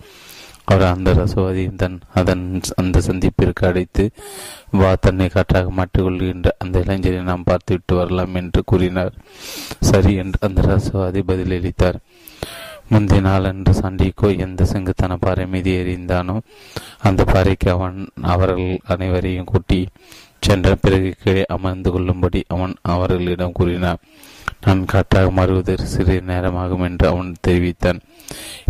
அவர் 0.72 0.84
அந்த 0.94 1.10
ரசவாதியும் 1.20 1.78
தன் 1.82 1.98
அதன் 2.20 2.44
அந்த 2.82 3.02
சந்திப்பிற்கு 3.08 3.64
அடைத்து 3.70 4.04
வா 4.80 4.92
தன்னை 5.06 5.28
காற்றாக 5.36 5.72
மாற்றிக்கொள்கின்ற 5.78 6.50
அந்த 6.64 6.76
இளைஞரை 6.86 7.22
நாம் 7.30 7.48
பார்த்துவிட்டு 7.50 7.94
வரலாம் 7.96 8.36
என்று 8.42 8.62
கூறினார். 8.72 9.14
சரி 9.90 10.14
என்று 10.24 10.40
அந்த 10.48 10.62
ரசவாதி 10.72 11.22
பதிலளித்தார். 11.30 12.00
முந்தைய 12.92 13.22
நாளன்று 13.28 13.74
சண்டிக்கோ 13.82 14.30
எந்த 14.46 14.62
செங்குத்தன 14.72 15.18
பாறை 15.24 15.44
மீது 15.54 15.72
எறிந்தானோ 15.82 16.36
அந்த 17.08 17.22
பாறைக்கு 17.32 17.68
அவன் 17.76 17.98
அவர்கள் 18.34 18.72
அனைவரையும் 18.94 19.50
கூட்டி 19.52 19.80
சென்ற 20.48 20.70
பிறகு 20.84 21.10
கீழே 21.24 21.44
அமர்ந்து 21.56 21.90
கொள்ளும்படி 21.92 22.42
அவன் 22.54 22.74
அவர்களிடம் 22.94 23.58
கூறினார். 23.60 24.00
நான் 24.66 24.82
காற்றாக 24.86 25.28
மாறுவதற்கு 25.38 25.94
சிறிது 25.96 26.22
நேரமாகும் 26.32 26.86
என்று 26.88 27.06
அவன் 27.12 27.30
தெரிவித்தான். 27.48 28.00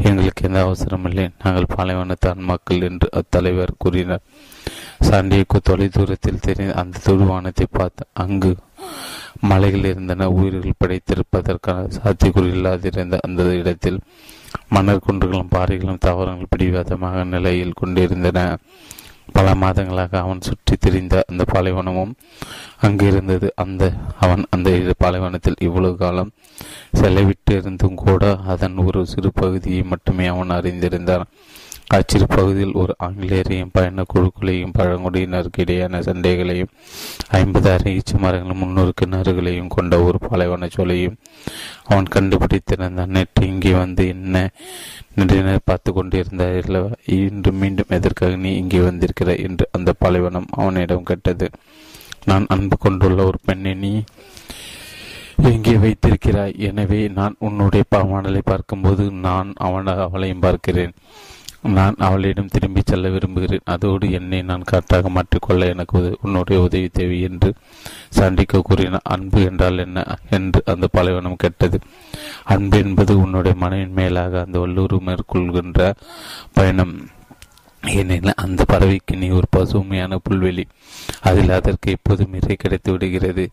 எங்களுக்கு 0.03 0.45
எந்த 0.47 0.59
அவசரமில்லை. 0.65 1.29
நாங்கள் 1.43 1.71
பாலைவனத்தான் 1.77 2.41
மக்கள் 2.51 2.81
என்று 2.81 3.09
அத்தலைவர் 3.13 3.73
கூறினார். 3.77 4.25
சாண்டியக்கு 5.09 5.57
தொலை 5.63 5.87
தூரத்தில் 5.87 6.39
தெரிந்த 6.39 6.73
அந்த 6.73 6.99
துருவானத்தை 7.05 7.65
பார்த்து 7.71 8.05
அங்கு 8.13 8.55
மலைகள் 9.41 9.83
இருந்தன. 9.83 10.29
உயிர்கள் 10.29 10.79
படைத்திருப்பதற்கான 10.79 11.89
சாத்தியக்குறி 11.97 12.49
இல்லாதிருந்த 12.55 13.17
அந்த 13.27 13.43
இடத்தில் 13.43 13.99
மணற்குன்றுகளும் 14.75 15.53
பாறைகளும் 15.55 16.03
தாவரங்கள் 16.07 16.51
பிடிவாதமாக 16.55 17.23
நிலையில் 17.23 17.79
கொண்டிருந்தன. 17.81 18.57
பல 19.33 19.51
மாதங்களாக 19.53 20.15
அவன் 20.15 20.41
சுற்றி 20.41 20.75
திரிந்த 20.75 21.23
அந்த 21.27 21.43
பாலைவனமும் 21.51 22.13
அங்கு 22.79 23.07
இருந்தது 23.07 23.53
அந்த 23.55 23.93
அவன் 24.19 24.45
அந்த 24.49 24.93
பாலைவனத்தில் 24.97 25.55
இவ்வளவு 25.59 25.95
காலம் 25.95 26.31
செலவிட்டு 27.01 27.51
இருந்தும் 27.51 27.95
கூட 27.95 28.37
அதன் 28.47 28.77
ஒரு 28.77 29.05
சிறு 29.05 29.31
பகுதியை 29.33 29.81
மட்டுமே 29.83 30.25
அவன் 30.25 30.49
அறிந்திருந்தான். 30.49 31.25
அச்சிறு 31.97 32.25
பகுதியில் 32.35 32.75
ஒரு 32.81 32.93
ஆங்கிலேயரையும் 33.05 33.71
பயண 33.75 34.03
குழுக்களையும் 34.11 34.73
பழங்குடியினருக்கு 34.77 35.63
இடையான 35.63 36.01
சண்டைகளையும் 36.07 36.71
ஐம்பது 37.39 37.67
அரையீச்சு 37.75 38.15
மரங்களும் 38.23 38.61
முன்னூறு 38.63 38.91
கிணறுகளையும் 38.99 39.71
கொண்ட 39.75 39.97
ஒரு 40.07 40.17
பாலைவன 40.25 40.69
சோலையும் 40.75 41.15
அவன் 41.89 42.11
கண்டுபிடித்திருந்தான். 42.15 43.13
நேற்று 43.15 43.43
இங்கே 43.51 43.73
வந்து 43.83 44.03
என்ன 44.15 44.43
நின்றினர் 45.17 45.67
பார்த்து 45.69 45.93
கொண்டிருந்தார்கள்? 45.93 46.89
இன்று 47.17 47.53
மீண்டும் 47.61 47.95
எதற்காக 47.97 48.37
நீ 48.43 48.51
இங்கே 48.61 48.81
வந்திருக்கிறாய் 48.89 49.43
என்று 49.47 49.67
அந்த 49.77 49.93
பாலைவனம் 50.03 50.47
அவனிடம் 50.59 51.07
கேட்டது. 51.11 51.49
நான் 52.29 52.45
அன்பு 52.55 52.77
கொண்டுள்ள 52.85 53.19
ஒரு 53.31 53.39
பெண்ணை 53.47 53.73
நீ 53.83 53.93
எங்கே 55.51 55.75
வைத்திருக்கிறாய்? 55.83 56.55
எனவே 56.69 57.01
நான் 57.17 57.35
உன்னுடைய 57.47 57.83
பாவாடலை 57.95 58.43
பார்க்கும்போது 58.53 59.03
நான் 59.27 59.51
அவன 59.67 59.97
அவளையும் 60.07 60.45
பார்க்கிறேன். 60.47 60.95
நான் 61.63 61.95
அவளிடம் 61.97 62.47
திரும்பிச் 62.47 62.85
செல்ல 62.85 63.09
விரும்புகிறேன். 63.09 63.59
அதோடு 63.63 64.11
என்னை 64.11 64.41
நான் 64.41 64.63
கரெக்டாக 64.71 65.05
மாற்றிக்கொள்ள 65.07 65.67
எனக்கு 65.67 66.17
உன்னுடைய 66.21 66.61
உதவி 66.61 66.87
தேவை 66.87 67.21
என்று 67.21 67.53
சாண்டிக்கோ 68.15 68.59
கூறினார் 68.59 68.99
அன்பு 69.03 69.41
என்றால் 69.41 69.77
என்ன? 69.77 70.17
என்று 70.29 70.61
அந்த 70.65 70.87
பலவனம் 70.91 71.35
கேட்டது. 71.35 71.79
அன்பு 72.43 72.77
என்பது 72.77 73.19
உன்னுடைய 73.19 73.57
மனைவின் 73.57 73.93
மேலாக 73.93 74.43
அந்த 74.45 74.59
வல்லூர் 74.59 75.03
மேற்கொள்கின்ற 75.03 75.93
பயணம். 76.53 77.07
ஏனெனில் 77.87 78.33
அந்த 78.35 78.65
பறவைக்கு 78.67 79.17
நீ 79.17 79.29
ஒரு 79.29 79.45
பசுமையான 79.49 80.19
புல்வெளி. 80.29 80.63
அதில் 81.21 81.49
அதற்கு 81.49 81.91
எப்போதும் 81.91 82.33
இறை 82.33 82.55
கிடைத்து 82.55 82.91
விடுகிறது. 82.91 83.49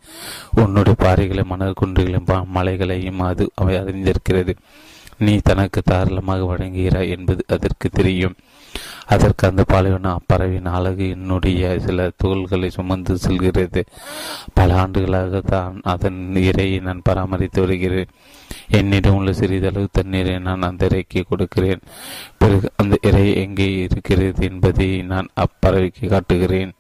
உன்னுடைய 0.51 0.97
பாறைகளை 1.01 1.45
மணல் 1.45 1.75
குன்றுகளையும் 1.85 2.47
மலைகளையும் 2.47 3.21
அது 3.21 3.51
அவை 3.55 3.77
அறிந்திருக்கிறது. 3.77 4.55
நீ 5.19 5.39
தனக்கு 5.39 5.83
தாராளமாக 5.83 6.57
வழங்குகிறாய் 6.57 7.09
என்பது 7.09 7.45
அதற்கு 7.49 7.89
தெரியும். 7.89 8.37
அதற்கு 9.07 9.49
அந்த 9.49 9.64
பாலைவன 9.67 10.17
அப்பறவின் 10.17 10.64
அழகு 10.64 11.09
என்னுடைய 11.09 11.79
சில 11.79 12.11
துகள்களை 12.25 12.67
சுமந்து 12.67 13.19
செல்கிறது. 13.19 13.85
பல 14.55 14.77
ஆண்டுகளாக 14.77 15.41
தான் 15.41 15.81
அதன் 15.83 16.35
இறையை 16.35 16.81
நான் 16.81 17.05
பராமரித்து 17.05 17.61
வருகிறேன். 17.61 18.09
என்னிடம் 18.71 19.14
உள்ள 19.14 19.33
சிறிதளவு 19.33 19.89
தண்ணீரை 19.93 20.39
நான் 20.39 20.62
அந்த 20.62 20.85
இறைக்கு 20.85 21.25
கொடுக்கிறேன். 21.29 21.81
பிறகு 22.39 22.73
அந்த 22.77 22.99
இறை 23.03 23.35
எங்கே 23.35 23.75
இருக்கிறது 23.75 24.45
என்பதை 24.45 25.03
நான் 25.03 25.29
அப்பறவைக்கு 25.37 26.09
காட்டுகிறேன். 26.09 26.73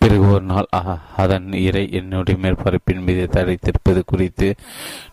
பிறகு 0.00 0.26
ஒரு 0.32 0.44
நாள் 0.44 0.68
அதன் 1.16 1.48
இறை 1.66 1.84
என்னுடைய 1.92 2.36
மேற்பரப்பின் 2.42 3.02
மீது 3.06 3.24
தடைத்திருப்பது 3.32 4.00
குறித்து 4.06 4.48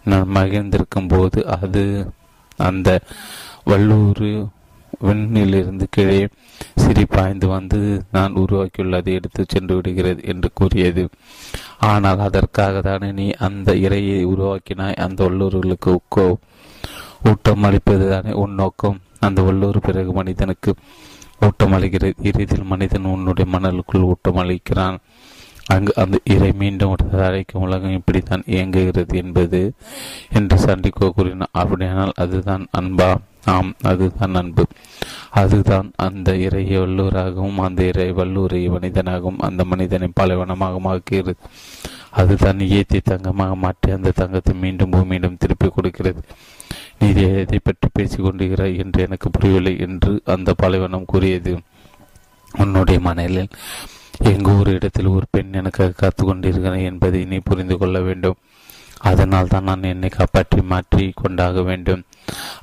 நான் 0.03 0.29
மகிழ்ந்திருக்கும் 0.35 1.07
போது 1.07 1.39
அது 1.57 1.83
அந்த 2.59 2.89
வல்லூர் 3.63 4.27
விண்ணிலிருந்து 5.05 5.85
கீழே 5.89 6.19
சிரி 6.81 7.03
பாய்ந்து 7.05 7.47
வந்து 7.47 7.79
நான் 8.11 8.33
உருவாக்கியுள்ளதை 8.33 9.11
எடுத்து 9.13 9.41
சென்று 9.47 9.73
விடுகிறது 9.75 10.21
என்று 10.23 10.49
கூறியது. 10.53 11.03
ஆனால் 11.89 12.19
அதற்காக 12.19 12.81
தானே 12.81 13.09
நீ 13.11 13.27
அந்த 13.47 13.71
இறையை 13.85 14.19
உருவாக்கினாய்? 14.23 14.97
அந்த 15.05 15.19
வல்லூர்களுக்கு 15.27 15.91
உக்கோ 15.99 16.25
ஊட்டம் 17.29 17.63
அளிப்பது 17.63 18.07
தானே 18.09 18.31
உன் 18.43 18.53
நோக்கம்? 18.53 18.97
அந்த 19.19 19.41
வல்லூர் 19.41 19.79
பிறகு 19.79 20.11
மனிதனுக்கு 20.13 20.73
ஊட்டம் 21.39 21.73
அளிக்கிறது 21.73 22.13
இறுதியில் 22.23 22.63
மனிதன் 22.63 23.03
உன்னுடைய 23.03 23.51
மணலுக்குள் 23.51 24.01
ஊட்டம் 24.01 24.35
அளிக்கிறான் 24.35 24.97
அங்கு 25.65 25.93
அந்த 25.95 26.19
இறை 26.23 26.51
மீண்டும் 26.51 26.95
அழைக்கும் 27.11 27.61
உலகம் 27.61 27.91
இப்படித்தான் 27.91 28.43
இயங்குகிறது 28.45 29.17
என்பது 29.17 29.73
என்று 30.33 30.57
சண்டிகோ 30.57 31.09
கூறினார் 31.09 31.49
அப்படியானால் 31.51 32.11
அதுதான் 32.15 32.67
அன்பா? 32.79 33.15
ஆம் 33.45 33.73
அதுதான் 33.83 34.35
அன்பு. 34.35 34.65
அதுதான் 35.29 35.91
அந்த 35.95 36.31
இறையை 36.31 36.77
வல்லூராகவும் 36.79 37.55
அந்த 37.55 37.83
இறை 37.83 38.11
வல்லூரை 38.11 38.69
மனிதனாகவும் 38.69 39.37
அந்த 39.37 39.63
மனிதனை 39.63 40.09
பாலைவனமாக 40.15 40.79
ஆக்குகிறது. 40.83 41.35
அதுதான் 42.09 42.57
இயத்தி 42.57 42.99
தங்கமாக 43.03 43.55
மாற்றி 43.55 43.91
அந்த 43.91 44.11
தங்கத்தை 44.15 44.55
மீண்டும் 44.55 44.91
பூமியிடம் 44.91 45.37
திருப்பி 45.37 45.67
கொடுக்கிறது. 45.67 46.21
நீ 46.99 47.07
எதை 47.21 47.59
பற்றி 47.63 47.87
பேசிக்கொண்டிருக்கிறாய் 47.99 48.77
என்று 48.77 49.01
எனக்கு 49.01 49.29
புரியவில்லை 49.29 49.73
என்று 49.79 50.21
அந்த 50.25 50.53
பாலைவனம் 50.53 51.05
கூறியது. 51.05 51.59
உன்னுடைய 52.57 52.99
மனையில் 52.99 53.47
எங்கள் 54.23 54.53
ஒரு 54.53 54.71
இடத்தில் 54.73 55.13
ஒரு 55.15 55.25
பெண் 55.31 55.53
எனக்கு 55.53 55.93
காத்து 55.95 56.25
கொண்டிருக்கிறேன் 56.25 56.87
என்பதை 56.91 57.25
நீ 57.25 57.37
புரிந்து 57.43 57.77
கொள்ள 57.77 58.01
வேண்டும். 58.01 58.37
அதனால் 59.09 59.51
தான் 59.53 59.67
நான் 59.69 59.89
என்னை 59.93 60.09
காப்பாற்றி 60.09 60.61
மாற்றி 60.71 61.05
கொண்டாக 61.21 61.61
வேண்டும். 61.61 62.03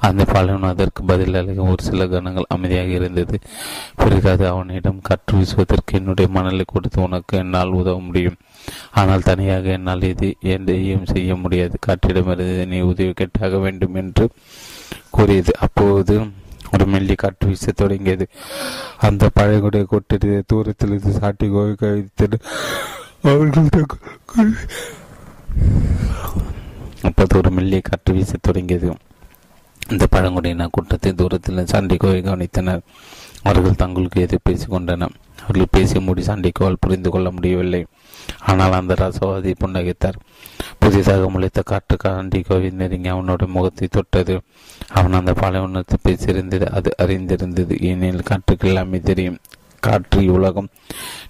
அந்த 0.07 0.22
பலன் 0.32 0.66
அதற்கு 0.70 1.03
பதிலளிக்க 1.11 1.68
ஒரு 1.72 1.82
சில 1.89 2.07
கணங்கள் 2.07 2.53
அமைதியாக 2.55 2.91
இருந்தது. 2.99 3.37
பிறகு 4.01 4.28
அது 4.32 4.45
அவனிடம் 4.49 5.01
கற்று 5.03 5.35
வீசுவதற்கு 5.39 5.99
என்னுடைய 5.99 6.28
மணலை 6.37 6.64
கொடுத்து 6.72 6.99
உனக்கு 7.03 7.39
என்னால் 7.43 7.76
உதவ 7.80 7.99
முடியும். 8.09 8.39
ஆனால் 9.01 9.26
தனியாக 9.30 9.68
என்னால் 9.78 10.09
இது 10.12 10.28
எதையும் 10.55 11.11
செய்ய 11.12 11.37
முடியாது. 11.37 11.76
காற்றிடமிருந்து 11.87 12.66
நீ 12.72 12.80
உதவி 12.93 13.12
கேட்டாக 13.12 13.59
வேண்டும் 13.66 13.99
என்று 14.03 14.26
கூறியது. 15.11 15.55
அப்போது 15.66 16.16
ஒரு 16.74 16.87
மெல்லி 16.93 17.14
காற்று 17.14 17.49
வீச 17.49 17.72
தொடங்கியது. 17.72 18.26
அந்த 19.09 19.30
பழையகுடைய 19.39 19.85
கொட்டியது 19.91 20.30
தூரத்தில் 20.53 20.93
இருந்து 20.95 21.12
சாட்டி 21.20 21.49
கோவி 21.49 21.74
கழித்தது 21.82 22.39
அவர்கள் 23.22 23.70
அப்போது 27.02 27.38
ஒரு 27.38 27.50
மெல்லிய 27.50 27.80
காற்று 27.80 28.14
வீசத் 28.14 28.42
தொடங்கியது. 28.42 28.96
இந்த 29.88 30.07
பழங்குடியின 30.07 30.68
கூட்டத்தை 30.70 31.12
தூரத்தில் 31.12 31.64
சண்டைக்கோவை 31.64 32.20
கவனித்தனர். 32.22 32.80
அவர்கள் 33.42 33.74
தங்களுக்கு 33.74 34.20
எதிர் 34.20 34.38
பேசிக் 34.42 34.70
கொண்டனர். 34.70 35.11
அவர்கள் 35.42 35.66
பேசி 35.70 36.00
மூடி 36.00 36.22
சண்டைக்கோவால் 36.22 36.80
புரிந்து 36.80 37.11
கொள்ள 37.11 37.30
முடியவில்லை. 37.30 37.86
ஆனால் 38.40 38.72
அந்த 38.72 38.94
ரசவாதி 38.94 39.55
புன்னகைத்தார். 39.64 40.18
புதிதாக 40.78 41.30
முளைத்த 41.30 41.62
காற்று 41.64 41.96
காண்டிகோவை 42.05 42.70
நெருங்கி 42.72 43.11
அவனோட 43.11 43.46
முகத்தை 43.46 43.88
தொட்டது. 43.90 44.40
அவன் 44.88 45.12
அந்த 45.12 45.32
பாலைவனத்தை 45.32 45.98
பேசியிருந்தது 46.09 46.64
அது 46.64 46.94
அறிந்திருந்தது. 47.02 47.82
ஏனெனில் 47.82 48.22
காற்றுக்கு 48.22 48.68
எல்லாமே 48.68 49.00
தெரியும். 49.00 49.38
காற்று 49.80 50.32
உலகம் 50.32 50.68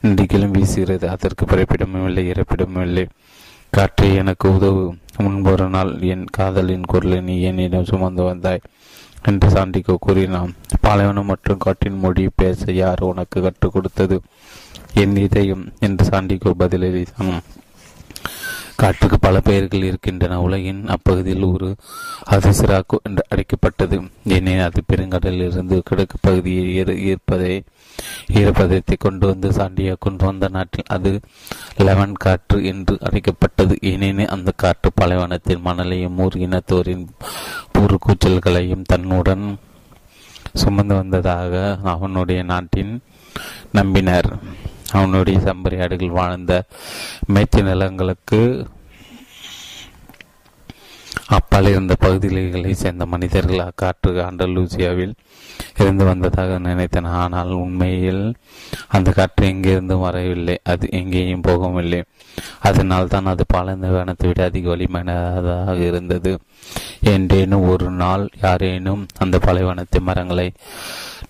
இன்றைக்கிலும் 0.03 0.53
வீசுகிறது. 0.53 1.07
அதற்கு 1.07 1.45
பிறப்பிடமும் 1.45 2.05
இல்லை 2.05 2.31
இறப்பிடமும் 2.31 2.83
இல்லை. 2.83 3.09
காற்றை 3.75 4.15
எனக்கு 4.15 4.55
உதவு. 4.55 4.95
முன்பொரு 5.19 5.69
நாள் 5.69 6.01
என் 6.01 6.27
காதலின் 6.31 6.85
குரலை 6.87 7.21
நீ 7.21 7.41
என்னிடம் 7.41 7.85
சுமந்து 7.85 8.23
வந்தாய் 8.23 8.61
என்று 9.25 9.49
சாண்டிகோ 9.49 9.97
கூறினான். 10.01 10.55
பாலைவனம் 10.81 11.27
மற்றும் 11.27 11.59
காட்டின் 11.59 11.99
மொழி 11.99 12.29
பேச 12.35 12.73
யார் 12.73 12.99
உனக்கு 13.01 13.43
கற்றுக் 13.43 13.73
கொடுத்தது? 13.73 14.21
என் 14.95 15.17
இதயம் 15.17 15.73
என்று 15.81 16.05
சாண்டிகோ 16.05 16.53
பதிலளித்தான். 16.59 17.41
காற்றுக்கு 18.77 19.19
பல 19.21 19.41
பெயர்கள் 19.41 19.83
இருக்கின்றன. 19.83 20.41
உலகின் 20.41 20.87
அப்பகுதியில் 20.87 21.53
ஒரு 21.53 21.77
அதிசிராக்கு 22.31 22.97
என்று 23.03 23.23
அழைக்கப்பட்டது. 23.29 24.01
ஏனெனில் 24.25 24.65
அது 24.65 24.83
பெருங்கடலில் 24.93 25.51
இருந்து 25.51 25.83
கிழக்கு 25.85 26.17
பகுதியை 26.21 26.85
ஈர்ப்பதே 26.85 27.63
ஈரப்பதத்தை 28.33 28.97
கொண்டு 28.99 29.27
வந்து 29.27 29.49
சாண்டியாக்கும் 29.51 29.99
கொண்டு 29.99 30.25
வந்த 30.25 30.49
நாட்டில் 30.49 30.91
அது 30.97 31.21
லெவன் 31.77 32.15
காற்று 32.15 32.59
என்று 32.65 32.95
அழைக்கப்பட்டது. 33.01 33.77
ஏனெனில் 33.81 34.33
அந்த 34.37 34.53
காற்று 34.57 34.91
பாலைவனத்தின் 35.01 35.65
மணலையும் 35.65 36.19
ஊர் 36.19 36.37
இனத்தோரின் 36.37 37.07
கூச்சல்களையும் 38.07 38.85
தன்னுடன் 38.87 39.59
சுமந்து 40.55 40.95
வந்ததாக 40.95 41.79
அவனுடைய 41.85 42.43
நாட்டின் 42.43 42.93
நம்பினர். 43.75 44.31
அவனுடைய 44.91 45.39
சம்பரியாடுகள் 45.39 46.19
வாழ்ந்த 46.21 46.53
மேய்ச்சி 47.27 47.63
நிலங்களுக்கு 47.63 48.41
அப்பால் 51.29 51.69
இருந்த 51.73 51.95
பகுதிகளை 51.95 52.73
சேர்ந்த 52.75 53.05
மனிதர்கள் 53.07 53.63
அக்காற்று 53.67 54.11
ஆண்டலூசியாவில் 54.25 55.15
இருந்து 55.81 56.05
வந்ததாக 56.05 56.59
நினைத்தன. 56.59 57.13
ஆனால் 57.23 57.51
உண்மையில் 57.51 58.37
அந்த 58.89 59.11
காற்று 59.11 59.47
எங்கிருந்தும் 59.53 60.05
வரவில்லை. 60.07 60.57
அது 60.73 60.85
எங்கேயும் 60.91 61.47
போகவில்லை. 61.49 62.01
அதனால் 62.61 63.09
தான் 63.09 63.31
அது 63.33 63.45
பாலந்த 63.55 63.89
வேணத்தை 63.89 64.29
விட 64.29 64.43
அதிக 64.45 64.69
வலிமையானதாக 64.69 65.79
இருந்தது. 65.79 66.39
என்றேனும் 67.15 67.69
ஒரு 67.69 67.91
நாள் 67.91 68.29
யாரேனும் 68.43 69.07
அந்த 69.19 69.39
பலைவனத்தை 69.39 70.01
மரங்களை 70.01 70.53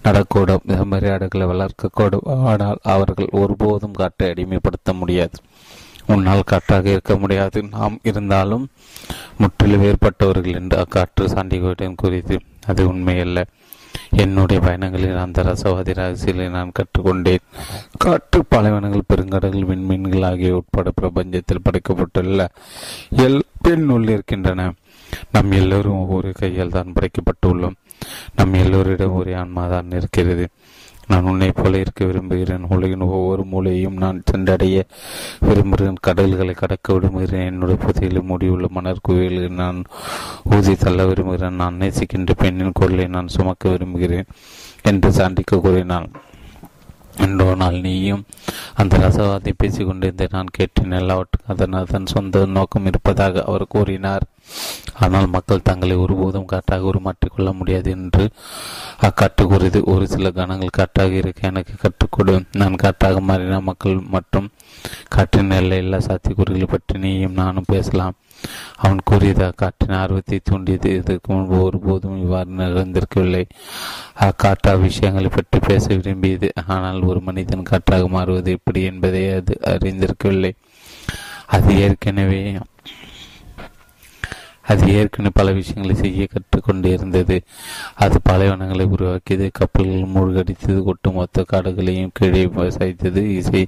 நடக்கூடும். 0.06 0.66
செம்மறியாடுகளை 0.76 1.46
வளர்க்கக்கூடும். 1.52 2.28
ஆனால் 2.50 2.78
அவர்கள் 2.82 3.34
ஒருபோதும் 3.42 3.92
காற்றை 3.92 4.30
அடிமைப்படுத்த 4.30 4.92
முடியாது. 4.92 5.36
உன்னால் 6.06 6.42
காற்றாக 6.46 6.90
இருக்க 6.90 7.16
முடியாது. 7.16 7.62
நாம் 7.62 7.98
இருந்தாலும் 8.02 8.68
முற்றிலும் 9.38 9.84
வேறுபட்டவர்கள் 9.84 10.54
என்று 10.54 10.78
அக்காற்று 10.78 11.26
சாண்டிகோயிடம் 11.26 11.94
கூறியது. 11.96 12.40
அது 12.66 12.92
உண்மையல்ல. 12.92 13.44
என்னுடைய 14.10 14.62
பயணங்களில் 14.62 15.18
அந்த 15.18 15.42
ரசவாதி 15.42 15.94
ரகசியலை 15.94 16.48
நான் 16.48 16.72
கற்றுக்கொண்டேன். 16.72 17.38
காற்று 17.98 18.44
பாலைவனங்கள் 18.48 19.02
பெருங்கடல்கள் 19.14 19.66
விண்மீன்கள் 19.66 20.24
ஆகிய 20.24 20.56
உட்பட 20.56 20.90
பிரபஞ்சத்தில் 21.00 21.60
படைக்கப்பட்டுள்ள 21.62 22.48
எல் 23.16 23.40
பெண் 23.60 24.02
இருக்கின்றன. 24.08 24.74
நம் 25.32 25.50
எல்லோரும் 25.50 25.92
ஒவ்வொரு 25.92 26.32
கையால் 26.32 26.68
தான் 26.68 26.92
படைக்கப்பட்டுள்ளோம். 26.92 27.74
நம் 28.36 28.54
எல்லோரிடம் 28.54 29.12
ஒரே 29.12 29.32
ஆன்மாதான் 29.32 29.96
இருக்கிறது. 29.96 30.48
நான் 31.06 31.24
உன்னை 31.24 31.52
போல 31.52 31.78
இருக்க 31.78 32.04
விரும்புகிறேன். 32.04 32.66
உலகின் 32.68 33.00
ஒவ்வொரு 33.00 33.44
மூலையும் 33.44 33.96
நான் 33.96 34.22
சென்றடைய 34.24 34.84
விரும்புகிறேன். 35.40 35.94
கடல்களை 36.00 36.54
கடக்க 36.54 36.92
விரும்புகிறேன். 36.92 37.46
என்னுடைய 37.46 37.84
புதையில் 37.84 38.22
மூடியுள்ள 38.22 38.68
மணர் 38.68 39.04
குவியலில் 39.08 39.50
நான் 39.50 39.82
ஊதி 40.44 40.74
தள்ள 40.74 41.06
விரும்புகிறேன். 41.06 41.54
நான் 41.54 41.78
நேசிக்கின்ற 41.78 42.30
பெண்ணின் 42.36 42.72
குரலை 42.74 43.06
நான் 43.06 43.28
சுமக்க 43.28 43.68
விரும்புகிறேன் 43.68 44.24
என்று 44.82 45.10
சாண்டிக்க 45.10 45.60
கூறினான் 45.60 46.10
என்றோ 47.26 47.54
நாள் 47.54 47.80
நீயும் 47.80 48.22
அந்த 48.74 48.98
ரசவாதி 48.98 49.52
பேசிக்கொண்டிருந்தே 49.62 50.26
நான் 50.30 50.54
கேட்டேன் 50.58 50.98
எல்லாவற்றுக்கும் 51.00 51.52
அதன் 51.54 51.72
அதன் 51.72 52.06
சொந்த 52.06 52.44
நோக்கம் 52.46 52.86
இருப்பதாக 52.86 53.42
அவர் 53.42 53.64
கூறினார். 53.68 54.24
ஆனால் 54.92 55.26
மக்கள் 55.26 55.62
தங்களை 55.62 55.96
ஒருபோதும் 55.96 56.44
காட்டாக 56.44 56.84
உருமாற்றிக் 56.84 57.34
கொள்ள 57.34 57.52
முடியாது 57.52 57.90
என்று 57.90 58.24
அக்காட்டு 59.00 59.42
கூறியது. 59.46 59.84
ஒரு 59.84 60.06
சில 60.06 60.30
கணங்கள் 60.30 60.76
காட்டாக 60.78 61.12
இருக்க 61.12 61.48
எனக்கு 61.48 61.74
கற்றுக்கொடு 61.84 62.34
நான் 62.52 62.74
காட்டாக 62.74 63.20
மாறின 63.20 63.60
மக்கள் 63.60 63.96
மற்றும் 64.16 64.50
காற்றின் 65.08 65.50
எல்லையில்லா 65.50 65.98
சாத்தியக்கூறுகளை 65.98 66.68
பற்றி 66.68 66.98
நீயும் 66.98 67.32
நானும் 67.32 67.70
பேசலாம். 67.72 68.14
அவன் 68.76 69.00
கூறியது 69.04 69.44
அக்காற்றின் 69.48 69.96
ஆர்வத்தை 70.00 70.38
தூண்டியது. 70.44 70.90
இதற்கு 70.98 71.32
முன்பு 71.32 71.56
ஒருபோதும் 71.62 72.20
இவ்வாறு 72.22 72.50
நிகழ்ந்திருக்கவில்லை 72.60 73.44
அக்காற்றா 74.26 74.74
விஷயங்களை 74.80 75.30
பற்றி 75.32 75.60
பேச 75.66 75.86
விரும்பியது. 75.94 76.50
ஆனால் 76.66 77.00
ஒரு 77.02 77.20
மனிதன் 77.20 77.68
காற்றாக 77.72 78.08
மாறுவது 78.08 78.50
எப்படி 78.50 78.82
என்பதை 78.82 79.24
அது 79.38 79.56
அறிந்திருக்கவில்லை. 79.74 80.52
அது 81.46 81.70
ஏற்கனவே 81.86 82.42
அது 84.72 84.84
ஏற்கனவே 84.92 85.32
பல 85.38 85.48
விஷயங்களை 85.52 85.94
செய்ய 86.02 86.26
கற்றுக்கொண்டு 86.26 86.88
இருந்தது. 86.92 87.36
அது 88.04 88.16
பாலைவனங்களை 88.22 88.84
உருவாக்கியது. 88.94 89.46
கப்பல்கள் 89.58 90.12
மூழ்கடித்தது. 90.14 90.78
ஒட்டுமொத்த 90.90 91.44
காடுகளையும் 91.52 92.14
கீழே 92.18 92.44
விவசாயித்தது 92.46 93.22
இசை 93.40 93.62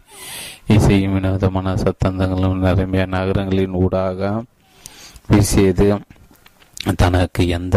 இசையும் 0.77 1.15
வினோதமான 1.15 1.75
சத்தந்தங்களும் 1.85 2.63
நிரம்பிய 2.65 3.05
நகரங்களின் 3.17 3.79
ஊடாக 3.83 4.31
வீசியது 5.29 5.87
தனக்கு 6.97 7.43
எந்த 7.49 7.77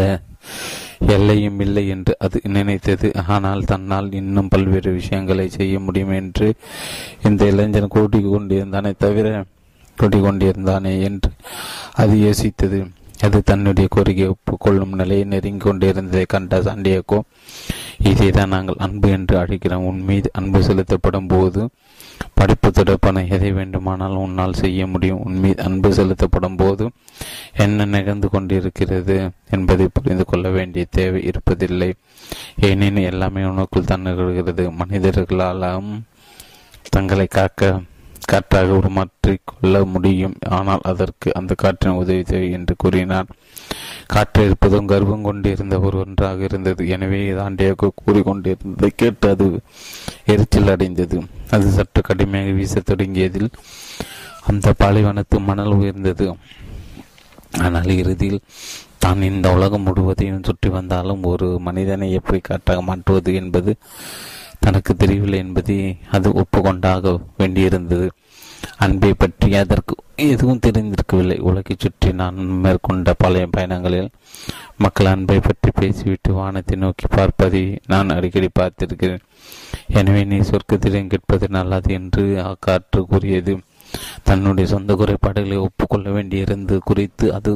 எல்லையும் 1.15 1.59
இல்லை 1.59 1.83
என்று 1.87 2.13
அது 2.19 2.37
நினைத்தது. 2.43 3.07
ஆனால் 3.27 3.63
தன்னால் 3.63 4.09
இன்னும் 4.11 4.47
பல்வேறு 4.47 4.91
விஷயங்களை 4.91 5.45
செய்ய 5.49 5.79
முடியும் 5.79 6.13
என்று 6.21 6.47
இந்த 7.23 7.45
இளைஞன் 7.45 7.93
கூட்டிக் 7.95 8.31
கொண்டிருந்தானே 8.33 8.91
தவிர 8.97 9.27
கூட்டிக் 9.97 10.25
கொண்டிருந்தானே 10.25 10.93
என்று 11.01 11.31
அது 11.93 12.15
யோசித்தது. 12.25 12.79
அது 13.21 13.37
தன்னுடைய 13.43 13.87
கோரிக்கை 13.91 14.27
ஒப்புக்கொள்ளும் 14.27 14.93
நிலையை 14.99 15.23
நெருங்கி 15.23 15.63
கொண்டிருந்ததை 15.63 16.25
கண்ட 16.27 16.59
சாண்டியக்கோ 16.59 17.19
இதைதான் 18.09 18.53
நாங்கள் 18.55 18.81
அன்பு 18.85 19.09
என்று 19.09 19.35
அழைக்கிறோம். 19.39 19.87
உன் 19.89 20.01
மீது 20.01 20.29
அன்பு 20.33 20.59
செலுத்தப்படும் 20.63 21.27
போது 21.27 21.61
படிப்பு 22.33 22.71
தொடர்பான 22.71 23.25
எதை 23.25 23.51
வேண்டுமானால் 23.51 24.11
உன்னால் 24.11 24.53
செய்ய 24.53 24.87
முடியும். 24.87 25.23
உன் 25.23 25.39
மீது 25.39 25.63
அன்பு 25.63 25.93
செலுத்தப்படும் 25.93 26.55
போது 26.55 26.91
என்ன 27.57 27.85
நிகழ்ந்து 27.85 28.29
கொண்டிருக்கிறது 28.29 29.29
என்பதை 29.49 29.89
புரிந்து 29.93 30.25
கொள்ள 30.25 30.49
வேண்டிய 30.49 30.85
தேவை 30.89 31.29
இருப்பதில்லை. 31.29 31.93
ஏனெனில் 32.61 33.03
எல்லாமே 33.03 33.41
உனக்குள் 33.41 33.85
தான் 33.85 34.05
நிகழ்கிறது. 34.05 34.71
மனிதர்களாலும் 34.71 36.01
தங்களை 36.89 37.27
காக்க 37.27 37.81
காற்றாக 38.27 38.77
உருமாற்றிக்கொள்ள 38.79 39.85
முடியும். 39.85 40.35
ஆனால் 40.49 40.83
அதற்கு 40.83 41.33
அந்த 41.33 41.55
காற்றின் 41.55 41.99
உதவி 42.01 42.23
தேவை 42.23 42.51
என்று 42.51 42.75
கூறினார். 42.77 43.29
காற்று 44.07 44.45
இருப்பதும் 44.45 44.87
கர்வம் 44.87 45.21
கொண்டிருந்த 45.21 45.79
ஒரு 45.79 45.97
ஒன்றாக 45.97 46.43
இருந்தது. 46.43 46.87
எனவே 46.87 47.31
தாண்டியாக 47.31 47.91
கூறிக்கொண்டிருந்ததை 48.03 48.89
கேட்டு 48.95 49.29
அது 49.29 49.61
எரிச்சல் 50.25 50.67
அடைந்தது. 50.67 51.19
அது 51.49 51.67
சற்று 51.69 52.01
கடுமையாக 52.01 52.51
வீசத் 52.51 52.89
தொடங்கியதில் 52.91 53.49
அந்த 54.47 54.73
பாலைவனத்து 54.83 55.39
மணல் 55.39 55.75
உயர்ந்தது. 55.79 56.27
ஆனால் 57.59 57.91
இறுதியில் 58.01 58.41
தான் 59.03 59.21
இந்த 59.21 59.53
உலகம் 59.53 59.85
முழுவதையும் 59.87 60.43
சுற்றி 60.43 60.69
வந்தாலும் 60.69 61.23
ஒரு 61.23 61.59
மனிதனை 61.59 62.11
எப்படி 62.11 62.39
காட்டாக 62.39 62.81
மாற்றுவது 62.81 63.35
என்பது 63.35 63.71
தனக்கு 64.59 64.91
தெரியவில்லை 64.95 65.39
என்பதை 65.45 65.77
அது 66.15 66.29
ஒப்புக்கொண்டாக 66.41 67.13
வேண்டியிருந்தது. 67.39 68.07
அன்பை 68.85 69.11
பற்றி 69.13 69.49
அதற்கு 69.61 69.93
எதுவும் 70.29 70.61
தெரிந்திருக்கவில்லை. 70.65 71.37
உலகை 71.49 71.75
சுற்றி 71.75 72.09
நான் 72.21 72.39
மேற்கொண்ட 72.63 73.13
பழைய 73.23 73.45
பயணங்களில் 73.55 74.09
மக்கள் 74.83 75.11
அன்பை 75.13 75.37
பற்றி 75.47 75.69
பேசிவிட்டு 75.79 76.31
வானத்தை 76.39 76.75
நோக்கி 76.83 77.07
பார்ப்பதை 77.15 77.63
நான் 77.93 78.13
அடிக்கடி 78.15 78.49
பார்த்திருக்கிறேன். 78.59 79.23
எனவே 79.99 80.23
நீ 80.31 80.39
சொர்க்கத்திடம் 80.49 81.11
கேட்பது 81.13 81.47
நல்லது 81.57 81.89
என்று 81.99 82.25
காற்று 82.67 83.01
கூறியது. 83.11 83.55
தன்னுடைய 84.27 84.65
சொந்த 84.73 84.93
குறைபாடுகளை 85.01 85.57
ஒப்புக்கொள்ள 85.67 86.09
வேண்டியிருந்தது 86.17 86.81
குறித்து 86.89 87.27
அது 87.37 87.51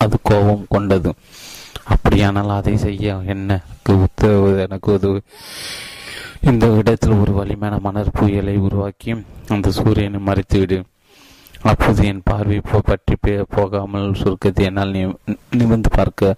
அது 0.00 0.18
கோபம் 0.22 0.66
கொண்டது. 0.68 1.14
அப்படியானால் 1.84 2.48
அதை 2.48 2.76
செய்ய 2.76 3.22
எனக்கு 3.26 4.00
உத்தரவு 4.00 4.58
எனக்கு 4.58 4.92
உதவு. 4.92 5.22
இந்த 6.40 6.66
இடத்தில் 6.66 7.20
ஒரு 7.22 7.32
வலிமையான 7.32 7.80
மணற்புயலை 7.84 8.56
உருவாக்கி 8.56 9.14
அந்த 9.48 9.70
சூரியனை 9.70 10.20
மறைத்துவிடு. 10.26 10.78
அப்போது 11.68 12.04
என் 12.10 12.22
பார்வை 12.28 12.58
பற்றி 12.88 13.14
போகாமல் 13.54 14.06
சுருக்கத்தை 14.20 14.62
என்னால் 14.68 14.94
நிமிர்ந்து 15.58 15.90
பார்க்க 15.96 16.30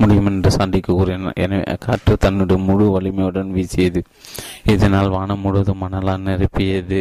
முடியும் 0.00 0.28
என்று 0.30 0.50
சண்டைக்கு 0.56 0.90
கூறினார் 0.92 1.38
எனவே 1.44 1.76
காற்று 1.84 2.14
தன்னுடைய 2.24 2.58
முழு 2.68 2.86
வலிமையுடன் 2.94 3.52
வீசியது. 3.56 4.00
இதனால் 4.72 5.12
வானம் 5.16 5.42
முழுவதும் 5.44 5.82
மணலால் 5.82 6.24
நிரப்பியது. 6.28 7.00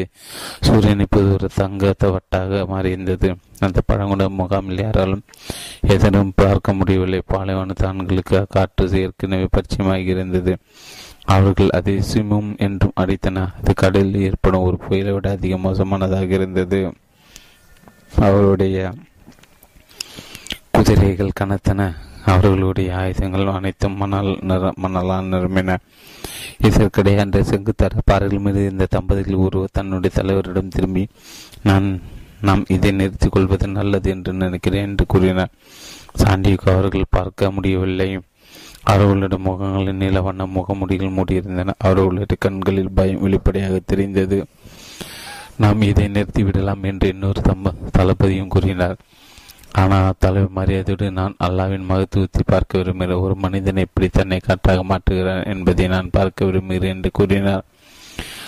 சூரியன் 0.68 1.04
இப்போது 1.06 1.32
ஒரு 1.38 1.50
தங்கத்தவட்டாக 1.60 2.62
மாறியிருந்தது. 2.74 3.30
அந்த 3.66 3.82
பழங்குட 3.90 4.24
முகாமில் 4.40 4.84
யாராலும் 4.86 5.24
எதனும் 5.96 6.34
பார்க்க 6.42 6.80
முடியவில்லை. 6.80 7.22
பாலைவன 7.34 7.76
தான்களுக்கு 7.84 8.42
காற்று 8.56 9.02
ஏற்கனவே 9.04 9.48
பரிச்சயமாக 9.56 10.12
இருந்தது 10.14 10.54
அவர்கள் 11.34 11.76
அதை 11.78 11.94
சிமம் 12.12 12.50
என்றும் 12.66 12.98
அடித்தனர் 13.02 13.54
அது 13.60 13.74
கடலில் 13.82 14.26
ஏற்படும் 14.30 14.66
ஒரு 14.68 14.78
புயலை 14.86 15.14
விட 15.16 15.28
அதிக 15.38 15.58
மோசமானதாக 15.66 16.30
இருந்தது. 16.40 16.82
அவருடைய 18.20 18.94
குதிரைகள் 20.72 21.32
கனத்தன 21.40 21.96
அவர்களுடைய 22.26 22.96
ஆயுதங்கள் 22.96 23.48
அனைத்தும் 23.48 23.98
மணல் 23.98 24.38
நிற 24.42 24.74
மணலால் 24.82 25.30
நிரம்பின. 25.30 25.78
இதற்கிடையே 26.62 27.18
அன்று 27.18 27.42
செங்குத்தர 27.42 27.92
பாறைகள் 28.06 28.40
மீது 28.40 28.70
இந்த 28.70 28.86
தம்பதிகள் 28.90 29.34
ஒருவர் 29.34 29.70
தன்னுடைய 29.72 30.16
தலைவரிடம் 30.16 30.68
திரும்பி 30.68 31.08
நான் 31.64 32.02
நாம் 32.42 32.66
இதை 32.68 32.92
நிறுத்திக் 32.92 33.32
கொள்வது 33.32 33.68
நல்லது 33.68 34.10
என்று 34.10 34.34
நினைக்கிறேன் 34.34 34.88
என்று 34.88 35.06
கூறினார். 35.06 35.52
சாண்டியுக்கு 36.18 36.72
அவர்கள் 36.72 37.04
பார்க்க 37.10 37.52
முடியவில்லை. 37.52 38.20
அவர்களுடைய 38.84 39.50
முகங்களின் 39.52 39.94
நீல 39.94 40.22
வண்ண 40.22 40.46
முகமுடிகள் 40.46 41.16
மூடியிருந்தன. 41.16 41.74
அவர்களுடைய 41.78 42.26
கண்களில் 42.40 42.92
பயம் 42.92 43.22
வெளிப்படையாக 43.22 43.80
தெரிந்தது. 43.86 44.46
நாம் 45.62 45.82
இதை 45.82 46.06
நிறுத்திவிடலாம் 46.08 46.84
என்று 46.90 47.08
இன்னொரு 47.08 47.42
தம்ப 47.42 47.74
தளபதியும் 47.98 48.54
கூறினார். 48.54 48.98
ஆனால் 49.82 50.18
தலைவர் 50.20 50.58
மரியாதையோடு 50.58 51.12
நான் 51.12 51.36
அல்லாவின் 51.46 51.90
மகத்துவத்தை 51.90 52.42
பார்க்க 52.46 52.78
விரும்புகிறேன். 52.78 53.22
ஒரு 53.26 53.36
மனிதனை 53.36 53.82
எப்படி 53.82 54.08
தன்னை 54.08 54.40
காற்றாக 54.40 54.82
மாற்றுகிறான் 54.92 55.46
என்பதை 55.46 55.88
நான் 55.88 56.10
பார்க்க 56.10 56.46
விரும்புகிறேன் 56.46 56.96
என்று 56.96 57.12
கூறினார். 57.12 57.64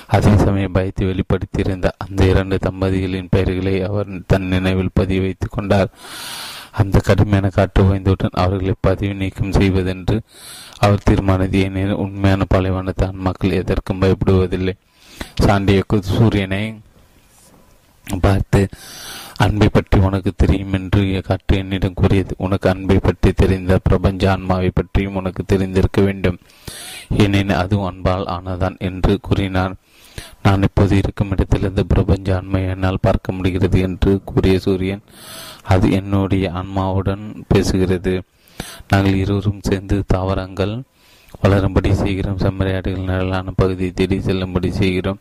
அதே 0.07 0.32
சமயம் 0.38 0.72
பயத்தை 0.72 1.03
வெளிப்படுத்தியிருந்த 1.07 1.88
அந்த 1.98 2.26
இரண்டு 2.26 2.57
தம்பதிகளின் 2.65 3.32
பெயர்களை 3.36 3.76
அவர் 3.84 4.10
தன் 4.27 4.48
நினைவில் 4.48 4.91
பதிவு 4.94 5.23
வைத்துக் 5.26 5.52
கொண்டார். 5.52 5.90
அந்த 6.72 6.99
கடுமையான 6.99 7.49
காற்று 7.49 7.84
வாய்ந்தவுடன் 7.84 8.40
அவர்களை 8.44 8.73
பதிவு 8.82 9.14
நீக்கம் 9.14 9.52
செய்வதென்று 9.52 10.18
அவர் 10.80 11.03
தீர்மானது 11.03 11.60
ஏனெனில் 11.60 12.02
உண்மையான 12.06 12.45
பாலைவனத்தான் 12.53 13.22
மக்கள் 13.27 13.57
எதற்கும் 13.61 14.02
பயப்படுவதில்லை. 14.02 14.76
சாண்டிய 15.45 15.84
சூரியனை 16.15 16.64
பார்த்து 18.22 18.68
அன்பை 19.38 19.68
பற்றி 19.69 19.99
உனக்கு 19.99 20.32
தெரியும் 20.36 20.73
என்று 20.73 21.22
காற்று 21.27 21.57
என்னிடம் 21.57 21.94
கூறியது. 21.94 22.36
உனக்கு 22.38 22.69
அன்பை 22.69 22.98
பற்றி 22.98 23.32
தெரிந்த 23.32 23.80
பிரபஞ்ச 23.84 24.32
ஆன்மாவை 24.32 24.69
பற்றியும் 24.73 25.15
உனக்கு 25.15 25.44
தெரிந்திருக்க 25.44 26.02
வேண்டும். 26.02 26.40
ஏனெனில் 27.18 27.61
அதுவும் 27.61 27.90
அன்பால் 27.91 28.26
ஆனதான் 28.26 28.77
என்று 28.77 29.19
கூறினார். 29.22 29.76
நான் 30.44 30.61
இப்போது 30.61 30.98
இருக்கும் 30.98 31.32
இடத்திலிருந்து 31.32 31.86
பிரபஞ்ச 31.86 32.36
ஆன்மை 32.36 32.64
என்னால் 32.65 33.02
பார்க்க 33.02 33.32
முடிகிறது 33.32 33.80
என்று 33.80 34.22
கூறிய 34.26 34.60
சூரியன் 34.60 35.03
அது 35.64 35.91
என்னுடைய 35.91 36.52
ஆன்மாவுடன் 36.52 37.45
பேசுகிறது. 37.53 38.22
நாங்கள் 38.88 39.14
இருவரும் 39.14 39.61
சேர்ந்து 39.61 40.03
தாவரங்கள் 40.07 40.84
வளரும்படி 41.44 41.91
செய்கிறோம். 41.91 42.38
செம்மறியாடுகள் 42.38 43.07
நிழலான 43.10 43.52
பகுதியை 43.56 43.91
தேடி 43.91 44.22
செல்லும்படி 44.22 44.72
செய்கிறோம். 44.72 45.20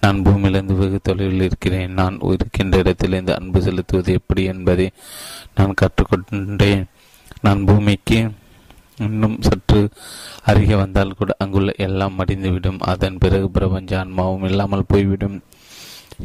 நான் 0.00 0.22
பூமியிலிருந்து 0.22 0.74
வெகு 0.74 0.98
தொலைவில் 1.02 1.42
இருக்கிறேன். 1.42 1.92
நான் 1.92 2.18
இருக்கின்ற 2.20 2.78
இடத்திலிருந்து 2.78 3.34
அன்பு 3.38 3.62
செலுத்துவது 3.62 4.12
எப்படி 4.12 4.44
என்பதை 4.44 4.90
நான் 5.54 5.78
கற்றுக்கொண்டேன். 5.80 6.84
நான் 7.40 7.64
பூமிக்கு 7.64 8.30
இன்னும் 9.06 9.36
சற்று 9.40 9.80
அருகே 10.44 10.74
வந்தால் 10.74 11.18
கூட 11.18 11.34
அங்குள்ள 11.38 11.72
எல்லாம் 11.86 12.16
மடிந்துவிடும். 12.18 12.80
அதன் 12.92 13.18
பிறகு 13.18 13.50
பிரபஞ்ச 13.50 13.98
ஆன்மாவும் 13.98 14.44
இல்லாமல் 14.44 14.88
போய்விடும். 14.88 15.36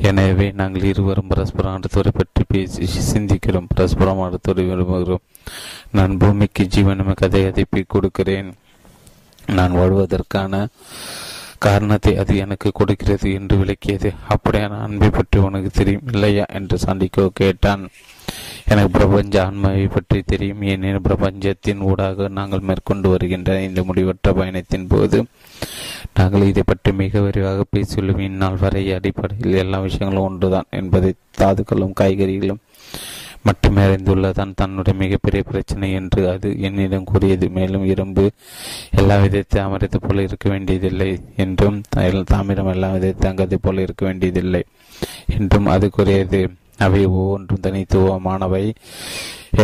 எனவே 0.10 0.52
நாங்கள் 0.52 0.84
இருவரும் 0.84 1.28
பரஸ்பரம் 1.28 1.76
அடுத்தவரை 1.78 2.12
பற்றி 2.14 2.44
பேசி 2.48 2.86
சிந்திக்கிறோம். 3.12 3.68
பரஸ்பரம் 3.76 4.24
அடுத்தவரை 4.28 4.64
விரும்புகிறோம். 4.70 5.24
நான் 5.92 6.18
பூமிக்கு 6.18 6.64
ஜீவனமே 6.76 7.14
கதை 7.16 7.42
கதைப்பை 7.46 7.84
கொடுக்கிறேன். 7.88 8.50
நான் 9.48 9.72
வாழ்வதற்கான 9.72 10.68
காரணத்தை 11.60 12.18
அது 12.18 12.38
எனக்கு 12.38 12.72
கொடுக்கிறது 12.74 13.34
என்று 13.34 13.58
விளக்கியது. 13.58 14.14
அப்படியான 14.30 14.82
அன்பை 14.82 15.10
பற்றி 15.10 15.40
உனக்கு 15.40 15.70
தெரியும் 15.70 16.02
இல்லையா? 16.12 16.46
என்று 16.54 16.78
சண்டிக்கோ 16.86 17.28
கேட்டான். 17.34 17.90
எனக்கு 18.68 18.90
பிரபஞ்ச 18.90 19.46
ஆன்மாவை 19.46 19.88
பற்றி 19.88 20.22
தெரியும். 20.22 20.62
ஏனெனில் 20.62 21.02
பிரபஞ்சத்தின் 21.02 21.80
ஊடாக 21.80 22.28
நாங்கள் 22.28 22.60
மேற்கொண்டு 22.60 23.10
வருகின்ற 23.10 23.62
இந்த 23.62 23.84
முடிவற்ற 23.84 24.34
பயணத்தின் 24.34 24.88
போது 24.88 25.26
நாங்கள் 26.14 26.42
இதை 26.42 26.64
பற்றி 26.66 26.92
மிக 26.92 27.20
விரிவாக 27.20 27.64
பேசியுள்ளோம். 27.76 28.20
இந்நாள் 28.20 28.56
வரை 28.56 28.94
அடிப்படையில் 28.94 29.54
எல்லா 29.54 29.80
விஷயங்களும் 29.80 30.26
ஒன்றுதான். 30.26 30.66
என்பதை 30.70 31.14
தாதுக்களும் 31.38 31.94
காய்கறிகளும் 32.00 32.62
மட்டுமே 33.48 33.82
அறிந்துள்ளதான் 33.86 34.56
தன்னுடைய 34.60 34.96
மிகப்பெரிய 35.02 35.42
பிரச்சனை 35.50 35.88
என்று 36.00 36.22
அது 36.34 36.50
என்னிடம் 36.68 37.10
கூறியது. 37.12 37.46
மேலும் 37.58 37.86
இரும்பு 37.94 38.26
எல்லா 39.02 39.18
விதத்தை 39.24 39.60
அமரத்தை 39.64 40.00
போல 40.04 40.26
இருக்க 40.28 40.48
வேண்டியதில்லை 40.50 41.10
என்றும் 41.46 41.80
தாமிரம் 42.34 42.72
எல்லா 42.74 42.90
விதத்தை 42.96 43.28
அங்கத்தை 43.32 43.60
போல 43.62 43.86
இருக்க 43.88 44.04
வேண்டியதில்லை 44.10 44.64
என்றும் 45.38 45.72
அது 45.76 45.90
கூறியது. 45.98 46.42
அவை 46.86 47.02
ஒவ்வொன்றும் 47.18 47.64
தனித்துவமானவை. 47.66 48.66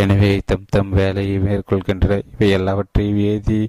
எனவே 0.02 0.32
தம் 0.50 0.70
தம் 0.76 0.92
வேலையை 1.00 1.38
மேற்கொள்கின்றன. 1.46 2.20
இவை 2.34 2.50
எல்லாவற்றையும் 2.58 3.22
ஏதி 3.32 3.62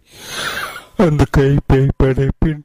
அந்த 1.07 1.25
கைப்பை 1.37 1.83
படைப்பின் 2.01 2.65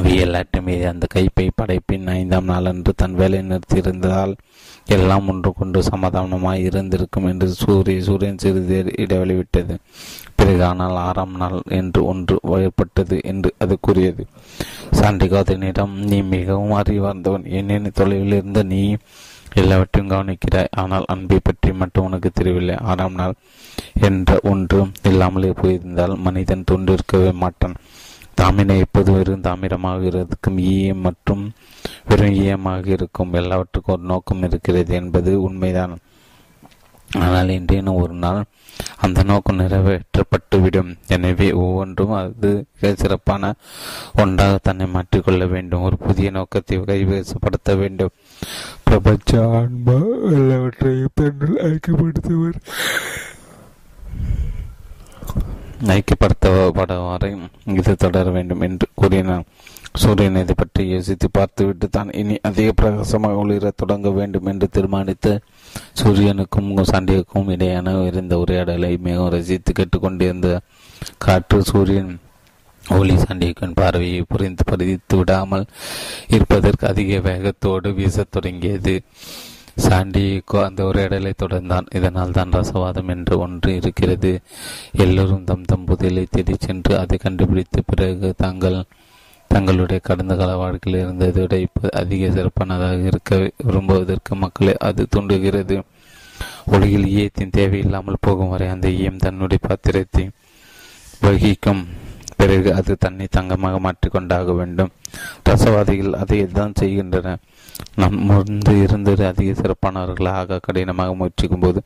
வியலாட்டு 0.00 0.58
மீது 0.62 0.84
அந்த 0.88 1.06
கைப்பை 1.14 1.44
படைப்பின் 1.54 2.06
ஐந்தாம் 2.06 2.44
நாளன்று 2.44 2.92
தன் 2.96 3.14
வேலை 3.14 3.38
நிறுத்தியிருந்ததால் 3.40 4.32
எல்லாம் 4.86 5.28
ஒன்று 5.28 5.52
கொண்டு 5.52 5.82
சமாதானமாய் 5.82 6.64
இருந்திருக்கும் 6.68 7.26
என்று 7.26 7.48
சூரிய 7.48 8.02
சூரியன் 8.02 8.38
சிறிது 8.38 8.94
இடைவெளி 8.96 9.34
விட்டது. 9.34 9.74
பிறகு 10.36 10.64
ஆனால் 10.64 10.96
ஆறாம் 10.96 11.36
நாள் 11.36 11.60
என்று 11.66 12.04
ஒன்று 12.04 12.36
வழிபட்டது 12.42 13.20
என்று 13.22 13.52
அது 13.58 13.76
கூறியது. 13.80 14.26
சாண்டிகாதனிடம் 15.00 15.94
நீ 16.10 16.22
மிகவும் 16.22 16.72
அறிவார்ந்தவன். 16.72 17.44
என்னென்ன 17.44 17.92
தொலைவில் 17.94 18.32
இருந்த 18.32 18.62
நீ 18.62 18.96
எல்லாவற்றையும் 19.54 20.12
கவனிக்கிறாய். 20.14 20.72
ஆனால் 20.76 21.04
அன்பை 21.06 21.38
பற்றி 21.42 21.72
மட்டும் 21.72 22.04
உனக்கு 22.04 22.30
தெரியவில்லை. 22.30 22.76
ஆறாம் 22.82 23.12
நாள் 23.12 23.34
என்ற 24.00 24.38
ஒன்று 24.42 24.86
இல்லாமலே 25.02 25.50
போயிருந்தால் 25.50 26.16
மனிதன் 26.16 26.68
தொண்டிருக்கவே 26.70 27.32
மாட்டான். 27.32 27.76
தாமினை 28.40 28.76
எப்போது 28.84 29.10
வெறும் 29.16 29.44
தாமிரமாக 29.46 30.02
இருக்கும் 30.10 30.58
ஈயம் 30.72 31.04
மற்றும் 31.06 31.44
வெறும் 32.10 32.36
ஈயமாக 32.42 32.86
இருக்கும் 32.96 33.36
எல்லாவற்றுக்கும் 33.40 33.94
ஒரு 33.96 34.06
நோக்கம் 34.12 34.42
இருக்கிறது 34.48 34.92
என்பது 35.00 35.32
உண்மைதான். 35.48 35.94
ஆனால் 37.22 37.50
இன்றைய 37.56 37.92
ஒரு 38.02 38.14
நாள் 38.24 38.38
அந்த 39.04 39.20
நோக்கம் 39.30 39.58
நிறைவேற்றப்பட்டுவிடும். 39.58 40.90
எனவே 41.14 41.48
ஒவ்வொன்றும் 41.62 42.14
அது 42.18 42.50
சிறப்பான 43.02 43.52
ஒன்றாக 44.22 44.60
தன்னை 44.68 44.86
மாற்றிக்கொள்ள 44.94 45.46
வேண்டும். 45.54 45.84
ஒரு 45.88 45.96
புதிய 46.06 46.30
நோக்கத்தை 46.36 46.78
கைவசப்படுத்த 46.90 47.76
வேண்டும். 47.82 48.14
பிரபஞ்ச 48.86 49.42
ஆன்மா 49.58 49.98
எல்லாவற்றையும் 50.38 51.16
தன்னில் 51.20 51.60
ஐக்கியப்படுத்துவர். 51.70 52.58
ஐக்கியப்படுத்தப்பட 55.90 56.94
வரை 57.06 57.30
இது 57.74 57.96
தொடர 57.96 58.30
வேண்டும் 58.30 58.60
என்று 58.60 58.86
கூறினார் 58.94 59.46
சூரியன் 59.96 60.36
இதை 60.36 60.54
பற்றி 60.54 60.88
யோசித்து 60.88 61.28
பார்த்துவிட்டு 61.32 61.88
தான் 61.88 62.10
இனி 62.12 62.38
அதிக 62.42 62.72
பிரகாசமாக 62.72 63.34
ஒளிர 63.34 63.70
தொடங்க 63.76 64.10
வேண்டும் 64.10 64.46
என்று 64.46 64.68
தீர்மானித்து 64.70 65.32
சூரியனுக்கும் 65.94 66.70
சண்டைக்கும் 66.84 67.50
இடையான 67.50 68.06
இருந்த 68.06 68.38
உரையாடலை 68.38 68.96
மிகவும் 68.98 69.30
ரசித்து 69.30 69.72
கேட்டுக்கொண்டிருந்த 69.72 70.60
காற்று 71.18 71.64
சூரியன் 71.64 72.12
ஒளி 72.84 73.16
சண்டைக்கும் 73.16 73.74
பார்வையை 73.74 74.22
புரிந்து 74.22 74.64
பதித்து 74.64 75.16
விடாமல் 75.16 75.66
இருப்பதற்கு 76.28 76.86
அதிக 76.86 77.18
வேகத்தோடு 77.18 77.90
வீசத் 77.92 78.30
தொடங்கியது. 78.30 79.02
சாண்டியோ 79.76 80.58
அந்த 80.66 80.84
உரையாடலை 80.84 81.32
தொடர்ந்தான். 81.42 81.86
இதனால் 81.94 82.36
தான் 82.38 82.50
ரசவாதம் 82.50 83.08
என்று 83.08 83.38
ஒன்று 83.38 83.70
இருக்கிறது. 83.74 84.32
எல்லோரும் 85.04 85.44
தம் 85.44 85.64
தம் 85.64 85.86
புதையலை 85.86 86.24
தேடி 86.30 86.56
சென்று 86.58 86.98
அதை 86.98 87.18
கண்டுபிடித்த 87.18 87.82
பிறகு 87.86 88.34
தாங்கள் 88.36 88.78
தங்களுடைய 89.50 90.00
கடந்த 90.00 90.34
கால 90.36 90.56
வாழ்க்கையில் 90.56 91.00
இருந்ததை 91.00 91.42
விட 91.42 91.56
இப்போ 91.58 91.88
அதிக 91.88 92.30
சிறப்பானதாக 92.30 93.00
இருக்க 93.10 93.50
விரும்புவதற்கு 93.66 94.34
மக்களை 94.34 94.74
அது 94.88 95.06
தூண்டுகிறது. 95.14 95.82
உலகில் 96.74 97.08
ஈயத்தின் 97.14 97.56
தேவையில்லாமல் 97.58 98.22
போகும் 98.26 98.48
வரை 98.48 98.68
அந்த 98.68 98.88
ஈயம் 98.90 99.16
தன்னுடைய 99.16 99.60
பாத்திரத்தை 99.68 100.30
வகிக்கும். 101.20 101.82
பிறகு 102.36 102.74
அது 102.74 102.92
தன்னை 102.98 103.26
தங்கமாக 103.30 103.76
மாற்றிக்கொண்டாக 103.86 104.54
வேண்டும். 104.54 104.92
ரசவாதிகள் 105.48 106.12
அதை 106.12 106.38
தான் 106.46 106.78
செய்கின்றன 106.80 107.36
நம் 107.96 108.24
முன்பு 108.24 108.82
இருந்தது 108.82 109.26
அதிக 109.26 109.60
சிறப்பானவர்களாக 109.60 110.58
கடினமாக 110.62 111.14
முயற்சிக்கும் 111.14 111.60
போது 111.60 111.82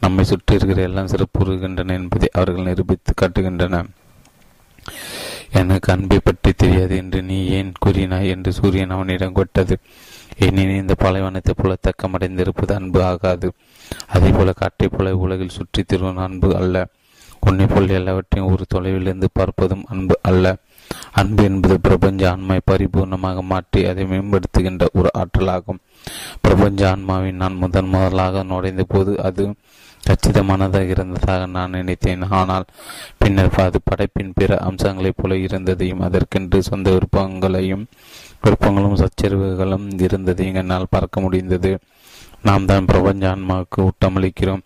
நம்மை 0.00 0.24
சுற்றி 0.24 0.54
இருக்கிற 0.54 0.82
எல்லாம் 0.82 1.06
சிறப்புறுகின்றன 1.06 1.88
என்பதை 1.88 2.28
அவர்கள் 2.32 2.64
நிரூபித்து 2.64 3.12
காட்டுகின்றன. 3.14 3.84
எனக்கு 5.52 5.92
அன்பை 5.92 6.18
பற்றி 6.24 6.52
தெரியாது 6.52 6.96
என்று 6.96 7.22
நீ 7.22 7.46
ஏன் 7.46 7.72
கூறினாய் 7.86 8.28
என்று 8.28 8.52
சூரியன் 8.52 8.90
அவனிடம் 8.90 9.32
கொட்டது. 9.32 9.78
ஏனெனில் 10.38 10.76
இந்த 10.76 10.94
பாலைவனத்தைப் 10.98 11.56
போல 11.56 11.76
தக்கமடைந்திருப்பது 11.82 12.72
அன்பு 12.72 13.04
ஆகாது. 13.04 13.52
அதே 14.08 14.30
போல 14.30 14.52
காட்டை 14.52 14.88
போல 14.88 15.16
உலகில் 15.16 15.48
சுற்றித் 15.48 15.92
திருவன் 15.92 16.16
அன்பு 16.16 16.56
அல்ல. 16.56 16.86
உன்னை 17.40 17.66
போல் 17.66 17.88
எல்லாவற்றையும் 17.88 18.52
ஒரு 18.52 18.66
தொலைவிலிருந்து 18.74 19.26
பார்ப்பதும் 19.32 19.82
அன்பு 19.84 20.18
அல்ல. 20.22 20.56
அன்பு 21.12 21.42
என்பது 21.44 21.80
பிரபஞ்ச 21.80 22.22
ஆன்மை 22.30 22.58
பரிபூர்ணமாக 22.70 23.42
மாற்றி 23.42 23.80
அதை 23.84 24.04
மேம்படுத்துகின்ற 24.04 24.86
ஒரு 24.92 25.10
ஆற்றலாகும். 25.18 25.80
பிரபஞ்ச 26.40 26.80
ஆன்மாவின் 26.90 27.40
நான் 27.42 27.60
முதன் 27.62 27.90
முதலாக 27.94 28.42
நுழைந்த 28.42 28.84
போது 28.88 29.14
அது 29.28 29.44
கச்சிதமானதாக 30.08 30.88
இருந்ததாக 30.88 31.46
நான் 31.46 31.70
நினைத்தேன். 31.70 32.22
ஆனால் 32.28 32.64
பின்னர் 33.18 33.60
அது 33.66 33.78
படைப்பின் 33.84 34.32
பிற 34.34 34.56
அம்சங்களைப் 34.68 35.18
போல 35.20 35.36
இருந்ததையும் 35.36 36.00
அதற்கென்று 36.00 36.60
சொந்த 36.62 36.90
விருப்பங்களையும் 36.90 37.84
விருப்பங்களும் 38.44 39.00
சச்சரிவுகளும் 39.02 39.86
இருந்ததையும் 40.06 40.54
என்னால் 40.54 40.92
பார்க்க 40.96 41.20
முடிந்தது. 41.20 41.72
நாம் 42.42 42.64
தான் 42.66 42.84
பிரபஞ்ச 42.84 43.24
ஆன்மாவுக்கு 43.34 43.88
ஊட்டமளிக்கிறோம். 43.88 44.62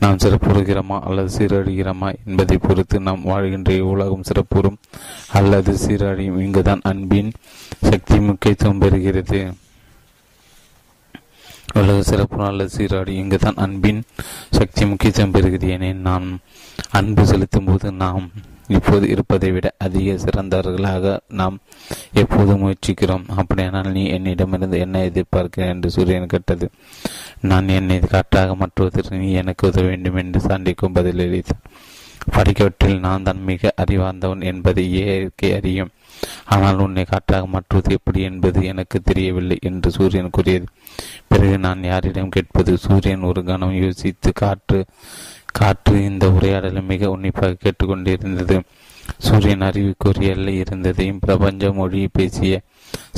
நாம் 0.00 0.16
சிறப்புறுகிறோமா 0.16 1.00
அல்லது 1.00 1.38
சீரழிகிறோமா 1.38 2.14
என்பதை 2.26 2.58
பொறுத்து 2.58 3.00
நாம் 3.00 3.22
வாழ்கின்ற 3.22 3.84
உலகம் 3.84 4.22
சிறப்புறும் 4.22 4.78
அல்லது 5.32 5.76
சீரழியும். 5.86 6.40
இங்குதான் 6.40 6.80
அன்பின் 6.82 7.32
சக்தி 7.80 8.20
முக்கியத்துவம் 8.20 8.80
பெறுகிறது. 8.80 9.52
உலக 11.74 12.02
சிறப்பு 12.02 12.44
அல்லது 12.44 12.68
சீராடி 12.68 13.14
இங்குதான் 13.14 13.54
அன்பின் 13.56 14.02
சக்தி 14.50 14.86
முக்கியத்துவம் 14.86 15.32
பெறுகிறது. 15.32 15.68
என 15.68 15.92
நாம் 15.92 16.38
அன்பு 16.90 17.26
செலுத்தும் 17.26 17.64
போது 17.64 17.92
நாம் 17.92 18.30
இப்போது 18.68 19.08
இருப்பதை 19.08 19.52
விட 19.52 19.74
அதிக 19.78 20.12
சிறந்தவர்களாக 20.12 21.18
நாம் 21.28 21.58
எப்போது 22.12 22.54
முயற்சிக்கிறோம். 22.56 23.24
அப்படியானால் 23.36 23.90
நீ 23.90 24.04
என்னிடமிருந்து 24.06 24.78
என்ன 24.78 24.98
எதிர்பார்க்கிறேன் 24.98 25.72
என்று 25.74 25.90
சூரியன் 25.90 26.26
கேட்டது. 26.26 26.70
நான் 27.40 27.68
என்னை 27.68 27.98
காற்றாக 27.98 28.54
மாற்றுவதற்கு 28.54 29.16
நீ 29.16 29.32
எனக்கு 29.32 29.68
உதவ 29.68 29.86
வேண்டும் 29.86 30.16
என்று 30.16 30.40
சாண்டிக்கும் 30.40 30.94
பதிலளித்தான் 30.94 31.66
படிக்கவற்றில் 32.32 32.98
நான் 32.98 33.22
தான் 33.22 33.42
மிக 33.42 33.72
அறிவார்ந்தவன் 33.76 34.42
என்பதை 34.42 34.92
இயற்கை 34.92 35.54
அறியும். 35.54 35.90
ஆனால் 36.44 36.78
உன்னை 36.78 37.04
காற்றாக 37.04 37.46
மாற்றுவது 37.46 37.92
எப்படி 37.92 38.20
என்பது 38.22 38.64
எனக்கு 38.64 39.00
தெரியவில்லை 39.02 39.58
என்று 39.60 39.90
சூரியன் 39.90 40.30
கூறியது. 40.30 40.64
பிறகு 41.28 41.58
நான் 41.58 41.82
யாரிடம் 41.82 42.28
கேட்பது? 42.28 42.78
சூரியன் 42.78 43.20
ஒரு 43.20 43.44
கணம் 43.44 43.76
யோசித்து 43.82 44.32
காற்று 44.32 44.84
காற்று 45.58 45.96
இந்த 46.04 46.26
உரையாடலை 46.30 46.82
மிக 46.82 47.10
உன்னிப்பாக 47.10 47.56
கேட்டுக்கொண்டிருந்தது. 47.56 48.56
சூரியன் 49.18 49.60
அறிவுக்குரிய 49.60 50.34
எல்லை 50.34 50.54
இருந்ததையும் 50.58 51.18
பிரபஞ்ச 51.18 51.72
மொழியை 51.72 52.08
பேசிய 52.12 52.54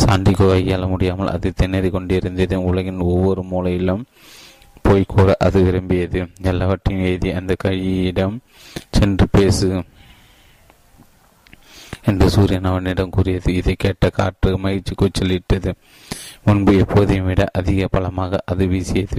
சாண்டிகோ 0.05 0.47
கையாள 0.51 0.87
முடியாமல் 0.89 1.35
அது 1.35 1.53
திணறி 1.57 1.91
கொண்டிருந்தது. 1.91 2.57
உலகின் 2.63 3.07
ஒவ்வொரு 3.11 3.43
மூலையிலும் 3.51 4.03
போய் 4.83 5.05
கூட 5.07 5.37
அது 5.39 5.63
விரும்பியது. 5.63 6.21
எல்லாவற்றையும் 6.43 7.07
எழுதி 7.07 7.31
அந்த 7.33 7.55
கையிடம் 7.59 8.37
சென்று 8.91 9.27
பேசு. 9.31 9.69
என்று 12.07 12.27
சூரியன் 12.31 12.69
அவனிடம் 12.71 13.11
கூறியது. 13.11 13.55
இதை 13.55 13.75
கேட்ட 13.79 14.11
காற்று 14.11 14.59
மகிழ்ச்சி 14.59 14.95
கூச்சலிட்டது. 14.95 15.71
முன்பு 16.45 16.73
எப்போதையும் 16.83 17.29
விட 17.29 17.45
அதிக 17.53 17.89
பலமாக 17.89 18.41
அது 18.45 18.67
வீசியது. 18.67 19.19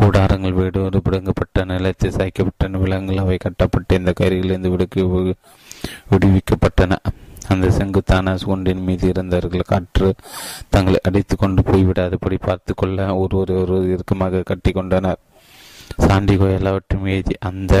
கூடாரங்கள் 0.00 0.58
வீடோடு 0.60 1.00
பிடுங்கப்பட்ட 1.06 1.64
நிலத்தை 1.64 2.10
சாய்க்கப்பட்ட 2.10 2.78
விலங்குகள் 2.84 3.24
அவை 3.24 3.36
கட்டப்பட்ட 3.36 3.94
இந்த 3.94 4.12
கருகிலிருந்து 4.20 4.72
விடுக்கு 4.74 5.02
விடுவிக்கப்பட்டன. 6.12 6.98
அந்த 7.48 7.66
செங்குத்தான 7.70 8.36
சூண்டின் 8.36 8.84
மீது 8.84 9.08
இருந்தவர்கள் 9.08 9.70
காற்று 9.72 10.08
தங்களை 10.68 10.98
அடித்து 11.02 11.36
கொண்டு 11.36 11.62
போய்விடாதபடி 11.62 12.36
பார்த்து 12.40 12.74
கொள்ள 12.74 13.16
ஒருவர் 13.16 13.52
ஒரு 13.62 13.76
இறுக்கமாக 13.92 14.42
கட்டி 14.50 14.70
கொண்டனர். 14.70 15.20
சாண்டிகோ 16.06 16.46
எல்லாவற்றையும் 16.58 17.08
எழுதி 17.14 17.34
அந்த 17.48 17.74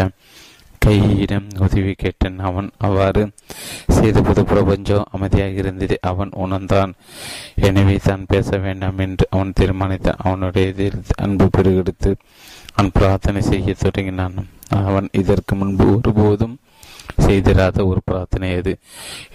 கையிடம் 0.84 1.48
உதவி 1.64 1.92
கேட்டேன் 2.02 2.38
அவன். 2.48 2.68
அவ்வாறு 2.86 3.22
செய்தபோது 3.96 4.42
பிரபஞ்சம் 4.52 5.08
அமைதியாக 5.16 5.60
இருந்தது. 5.62 5.96
அவன் 6.10 6.32
உணர்ந்தான். 6.44 6.92
எனவே 7.68 7.96
தான் 8.08 8.24
பேச 8.32 8.58
வேண்டாம் 8.66 9.00
என்று 9.06 9.26
அவன் 9.34 9.56
தீர்மானித்தான். 9.60 10.22
அவனுடைய 10.28 10.90
அன்பு 11.26 11.46
பெருகெடுத்து 11.56 12.12
அவன் 12.74 12.94
பிரார்த்தனை 12.98 13.42
செய்ய 13.50 13.74
தொடங்கினான். 13.84 14.36
அவன் 14.82 15.08
இதற்கு 15.20 15.54
முன்பு 15.54 15.86
ஒருபோதும் 15.94 16.56
செய்திராத 17.24 17.78
ஒரு 17.90 18.00
பிரார்த்தனை 18.08 18.48
அது. 18.58 18.72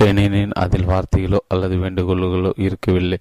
ஏனெனில் 0.06 0.56
அதில் 0.64 0.90
வார்த்தைகளோ 0.92 1.40
அல்லது 1.54 1.76
வேண்டுகோள்களோ 1.84 2.52
இருக்கவில்லை. 2.66 3.20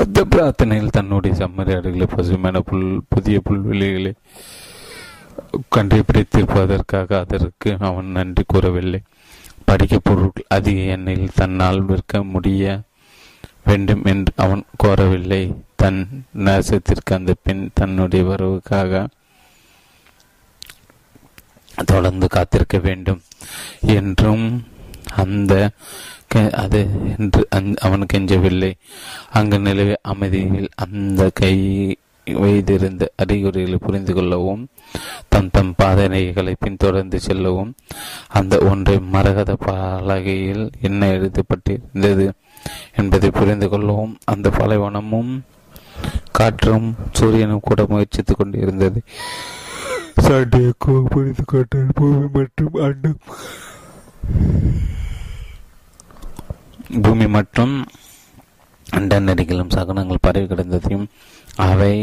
அந்த 0.00 0.20
பிரார்த்தனையில் 0.32 0.94
தன்னுடைய 0.96 1.34
செம்மறியாடுகளை 1.40 2.06
பசுமையான 2.14 2.60
புல் 2.70 2.86
புதிய 3.14 3.38
புல்வெளிகளை 3.48 4.12
கண்டுபிடித்திருப்பதற்காக 5.76 7.10
அதற்கு 7.24 7.70
அவன் 7.88 8.10
நன்றி 8.16 8.42
கூறவில்லை. 8.46 9.00
படிக்க 9.68 9.94
பொருட்கள் 9.98 10.52
அதிக 10.56 10.78
எண்ணில் 10.94 11.36
தன்னால் 11.40 11.80
விற்க 11.88 12.22
முடிய 12.32 12.80
வேண்டும் 13.64 14.04
என்று 14.12 14.32
அவன் 14.36 14.62
கோரவில்லை. 14.82 15.42
தன் 15.80 16.00
நேசத்திற்கு 16.46 17.12
அந்த 17.18 17.32
பெண் 17.42 17.64
தன்னுடைய 17.74 18.22
வரவுக்காக 18.24 19.02
தொடர்ந்து 21.84 22.26
காத்திருக்க 22.28 22.78
வேண்டும் 22.78 23.20
என்றும் 23.96 24.46
அந்த 25.22 25.52
அது 26.62 26.80
என்று 27.18 27.40
அவன் 27.86 28.10
கெஞ்சவில்லை. 28.12 28.72
அங்கு 29.30 29.58
நிலவிய 29.58 29.96
அமைதியில் 30.12 30.68
அந்த 30.84 31.30
கை 31.40 31.54
வைத்திருந்த 32.34 33.10
அறிகுறிகளை 33.16 33.76
புரிந்து 33.76 34.14
கொள்ளவும் 34.14 34.62
தம் 35.28 35.50
தம் 35.52 35.74
பாதனைகளை 35.78 36.54
பின்தொடர்ந்து 36.58 37.20
செல்லவும் 37.20 37.74
அந்த 38.28 38.58
ஒன்றை 38.70 38.98
மரகத 39.12 39.56
பலகையில் 39.56 40.70
என்ன 40.80 41.08
எழுதப்பட்டிருந்தது 41.10 42.26
என்பதை 42.96 43.30
புரிந்து 43.30 43.68
கொள்ளவும் 43.68 44.18
அந்த 44.24 44.50
பலைவனமும் 44.50 45.32
காற்றும் 46.32 46.94
சூரியனும் 47.12 47.60
கூட 47.60 47.84
முயற்சித்துக் 47.88 48.36
கொண்டிருந்தது. 48.36 49.00
புரிந்து 50.14 51.44
கொண்டார் 51.46 51.92
பூமி 51.94 52.26
மற்றும் 52.32 52.74
அண்டம் 52.82 53.18
பூமி 57.02 57.26
மற்றும் 57.26 57.74
அண்ட 58.86 59.20
நெறிகளும் 59.20 59.72
சகனங்கள் 59.74 60.22
பரவி 60.22 60.46
கிடந்ததையும் 60.46 61.06
அவை 61.68 61.94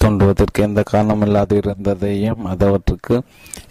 தோன்றுவதற்கு 0.00 0.60
எந்த 0.66 0.80
காரணம் 0.82 1.22
இல்லாது 1.26 1.54
இருந்ததையும் 1.60 2.40
அதவற்றுக்கு 2.52 3.16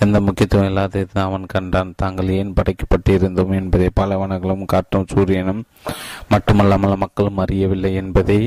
எந்த 0.04 0.18
முக்கியத்துவம் 0.26 0.70
இல்லாததை 0.70 1.22
அவன் 1.24 1.46
கண்டான். 1.54 1.92
தாங்கள் 2.02 2.30
ஏன் 2.38 2.54
படைக்கப்பட்டிருந்தோம் 2.58 3.54
என்பதை 3.60 3.90
பாலைவனங்களும் 4.00 4.70
காட்டும் 4.74 5.10
சூரியனும் 5.14 5.62
மட்டுமல்லாமல் 6.34 7.02
மக்களும் 7.04 7.42
அறியவில்லை 7.46 7.92
என்பதை 8.04 8.40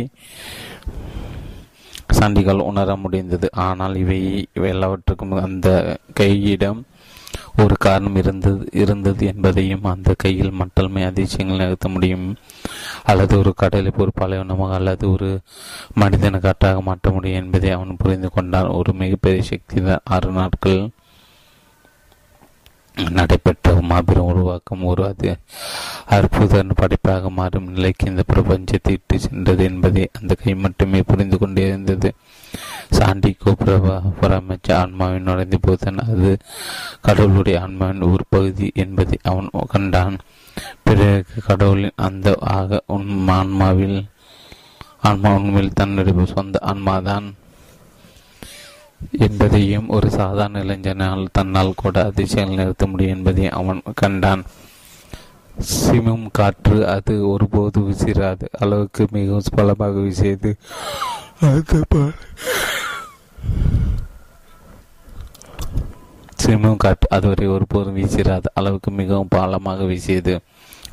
சண்டிகள் 2.19 2.67
உணர 2.71 2.97
முடிந்தது. 3.05 3.49
ஆனால் 3.67 3.97
இவை 4.05 4.21
எல்லாவற்றுக்கும் 4.73 5.35
அந்த 5.49 5.71
கையிடம் 6.21 6.81
ஒரு 7.57 7.75
காரணம் 7.77 8.17
இருந்தது 8.17 8.69
இருந்தது 8.73 9.27
என்பதையும் 9.27 9.85
அந்த 9.85 10.15
கையில் 10.17 10.53
மட்டல்மை 10.53 11.05
அதிசயங்கள் 11.07 11.57
நிறுத்த 11.57 11.89
முடியும். 11.89 12.37
அல்லது 13.05 13.39
ஒரு 13.39 13.55
கடலை 13.55 13.93
ஒரு 13.97 14.13
பாலைவனமாக 14.21 14.75
அல்லது 14.75 15.13
ஒரு 15.13 15.41
மனிதன 15.95 16.39
காட்டாக 16.39 16.81
மாற்ற 16.81 17.11
முடியும் 17.11 17.45
என்பதை 17.45 17.71
அவன் 17.71 17.99
புரிந்து 17.99 18.31
கொண்டான். 18.31 18.67
ஒரு 18.67 18.93
மிகப்பெரிய 18.93 19.43
சக்தி 19.43 19.83
ஆறு 20.05 20.31
நாட்கள் 20.31 20.91
நடைபெற்ற 23.11 23.73
மாபெரும் 23.81 24.31
உருவாக்கம். 24.33 24.85
ஒரு 24.85 25.03
அது 25.07 25.39
அற்புத 26.07 26.63
படைப்பாக 26.75 27.31
மாறும் 27.31 27.69
நிலைக்கு 27.69 28.07
இந்த 28.07 28.23
பிரபஞ்சத்தை 28.33 28.91
இட்டு 28.91 29.21
சென்றது 29.21 29.65
என்பதை 29.65 30.09
அந்த 30.21 30.35
கை 30.43 30.55
மட்டுமே 30.55 31.03
புரிந்து 31.03 31.39
கொண்டிருந்தது 31.39 32.13
சாண்டி 32.91 33.37
கோபுரமச்ச 33.45 34.73
ஆன்மாவின் 34.73 35.23
நுழைந்த 35.23 35.59
போதன் 35.61 35.99
அது 35.99 36.37
கடவுளுடைய 37.01 37.61
ஆன்மாவின் 37.61 38.01
ஒரு 38.01 38.25
பகுதி 38.29 38.71
என்பதை 38.75 39.19
அவன் 39.23 39.51
கண்டான். 39.69 40.19
பிறகு 40.85 41.25
கடவுளின் 41.47 41.97
அந்த 41.97 42.37
ஆக 42.41 42.83
உன் 42.87 43.29
ஆன்மாவில் 43.29 43.99
ஆன்மா 45.01 45.31
உண்மையில் 45.35 45.73
தன்னுடைய 45.73 46.25
சொந்த 46.25 46.59
ஆன்மாதான் 46.67 47.35
என்பதையும் 49.19 49.89
ஒரு 49.89 50.11
சாதாரண 50.11 50.61
இளைஞனால் 50.61 51.29
தன்னால் 51.33 51.77
கூட 51.77 52.05
அதிசயங்கள் 52.05 52.57
நிறுத்த 52.57 52.87
முடியும் 52.87 53.17
என்பதையும் 53.17 53.53
அவன் 53.53 53.83
கண்டான். 53.95 54.43
சிமம் 55.85 56.27
காற்று 56.33 56.89
அது 56.89 57.29
ஒருபோது 57.29 57.81
விசிறாது. 57.81 58.47
அளவுக்கு 58.59 59.07
மிகவும் 59.11 59.53
பலமாக 59.55 59.91
வீசியது. 59.91 60.57
சிமம் 66.41 66.77
காற்று 66.77 67.07
அதுவரை 67.11 67.47
ஒருபோதும் 67.47 67.95
வீசிராத 67.95 68.47
அளவுக்கு 68.55 68.91
மிகவும் 68.91 69.31
பாலமாக 69.35 69.85
வீசியது. 69.85 70.35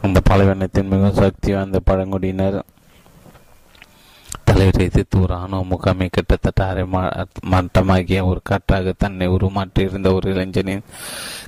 அந்த 0.01 0.21
பாலைவனத்தின் 0.29 0.87
மிகவும் 0.87 1.13
சக்தி 1.13 1.53
வாய்ந்த 1.53 1.79
பழங்குடியினர் 1.85 2.57
தலைவரைத்து 4.55 5.01
தூரானோ 5.13 5.57
முகாமை 5.69 6.07
கிட்டத்தட்ட 6.11 6.67
அரை 6.67 6.83
மட்டமாகிய 7.53 8.19
ஒரு 8.25 8.39
காற்றாக 8.43 8.93
தன்னை 8.97 9.25
உருமாற்றியிருந்த 9.27 10.09
ஒரு 10.13 10.27
இளைஞனின் 10.33 10.83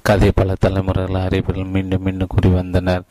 கதை 0.08 0.30
பல 0.32 0.56
தலைமுறைகள் 0.60 1.22
அறிவியல் 1.22 1.72
மீண்டும் 1.76 2.04
மீண்டும் 2.04 2.32
கூறி 2.34 2.50
வந்தனர். 2.50 3.06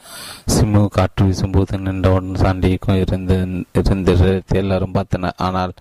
சிம்மு 0.54 0.82
காற்று 0.88 1.24
வீசும்போது 1.26 1.78
நின்றவுடன் 1.78 2.42
சாண்டிக்கும் 2.42 3.00
இருந்து 3.04 3.38
இருந்த 3.72 4.42
எல்லாரும் 4.60 4.96
பார்த்தனர். 4.98 5.38
ஆனால் 5.46 5.72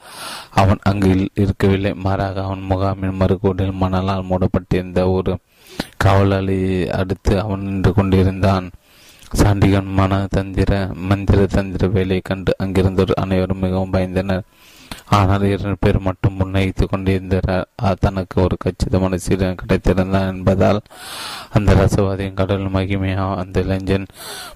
அவன் 0.61 0.81
அங்கு 0.83 1.11
இருக்கவில்லை. 1.43 1.93
மாறாக 2.05 2.43
அவன் 2.43 2.65
முகாமின் 2.69 3.19
மறுகோடில் 3.21 3.79
மணலால் 3.81 4.29
மூடப்பட்டிருந்த 4.31 5.11
ஒரு 5.17 5.35
காவலாளி 5.97 6.59
அடுத்து 6.99 7.33
அவன் 7.43 7.67
நின்று 7.67 7.93
கொண்டிருந்தான். 7.93 8.67
சாண்டிகன் 9.33 9.89
மன 9.99 10.25
தந்திர 10.29 10.91
மந்திர 10.95 11.45
தந்திர 11.45 11.87
வேலையை 11.87 12.21
கண்டு 12.23 12.55
அங்கிருந்தோர் 12.63 13.13
அனைவரும் 13.13 13.59
மிகவும் 13.59 13.93
பயந்தனர். 13.93 14.45
ஆனால் 15.05 15.41
இரண்டு 15.41 15.77
பேர் 15.79 15.99
மட்டும் 15.99 16.37
முன்னகித்துக் 16.39 16.89
கொண்டிருந்தனர். 16.89 17.67
தனக்கு 17.99 18.41
ஒரு 18.41 18.57
கச்சிதமான 18.57 19.17
சீரன் 19.17 19.57
கிடைத்திருந்தான் 19.61 20.29
என்பதால் 20.35 20.81
அந்த 21.49 21.73
ரசவாதியின் 21.73 22.33
கடல் 22.33 22.73
மகிமையா 22.73 23.35
அந்த 23.35 23.59
இளைஞன் 23.59 24.05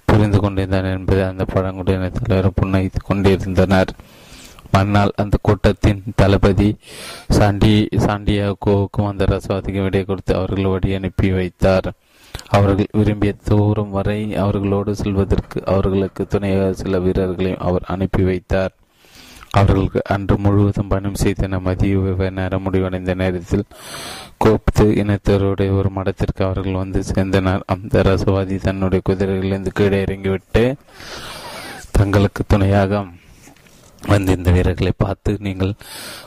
புரிந்து 0.06 0.40
கொண்டிருந்தான் 0.40 0.92
என்பதை 0.98 1.24
அந்த 1.24 1.46
பழங்குடியின 1.46 2.10
தலைவர் 2.10 2.58
புன்னகித்துக் 2.62 3.10
கொண்டிருந்தனர். 3.10 3.94
மறுநாள் 4.72 5.12
அந்த 5.16 5.38
கூட்டத்தின் 5.42 6.04
தளபதி 6.16 6.78
சாண்டி 7.30 7.88
சாண்டியாகோவுக்கும் 7.92 9.08
அந்த 9.08 9.26
ரசவாதிக்கு 9.26 9.84
விடை 9.84 10.04
கொடுத்து 10.04 10.36
அவர்கள் 10.36 10.66
வழி 10.66 10.94
அனுப்பி 10.94 11.32
வைத்தார். 11.32 11.92
அவர்கள் 12.48 12.92
விரும்பிய 12.92 13.34
தூரம் 13.44 13.90
வரை 13.90 14.20
அவர்களோடு 14.36 14.96
செல்வதற்கு 14.96 15.66
அவர்களுக்கு 15.66 16.28
துணையாக 16.28 16.74
சில 16.74 17.00
வீரர்களையும் 17.00 17.66
அவர் 17.70 17.86
அனுப்பி 17.88 18.24
வைத்தார். 18.24 18.74
அவர்களுக்கு 19.52 20.02
அன்று 20.14 20.38
முழுவதும் 20.38 20.88
பயணம் 20.88 21.22
செய்தன 21.24 21.60
மதிய 21.62 22.30
நேரம் 22.30 22.62
முடிவடைந்த 22.62 23.14
நேரத்தில் 23.14 23.64
கோப்து 24.46 24.86
இனத்தருடைய 25.02 25.72
ஒரு 25.78 25.90
மடத்திற்கு 25.90 26.44
அவர்கள் 26.44 26.82
வந்து 26.82 27.04
சேர்ந்தனர். 27.14 27.64
அந்த 27.66 28.04
ரசவாதி 28.10 28.58
தன்னுடைய 28.60 29.02
குதிரைகளிலிருந்து 29.10 29.74
கீழே 29.74 30.02
இறங்கிவிட்டு 30.02 30.76
தங்களுக்கு 31.92 32.44
துணையாக 32.48 33.04
வந்து 34.08 34.38
இந்த 34.38 34.52
வீரர்களை 34.52 34.92
பார்த்து 34.98 35.38
நீங்கள் 35.40 35.74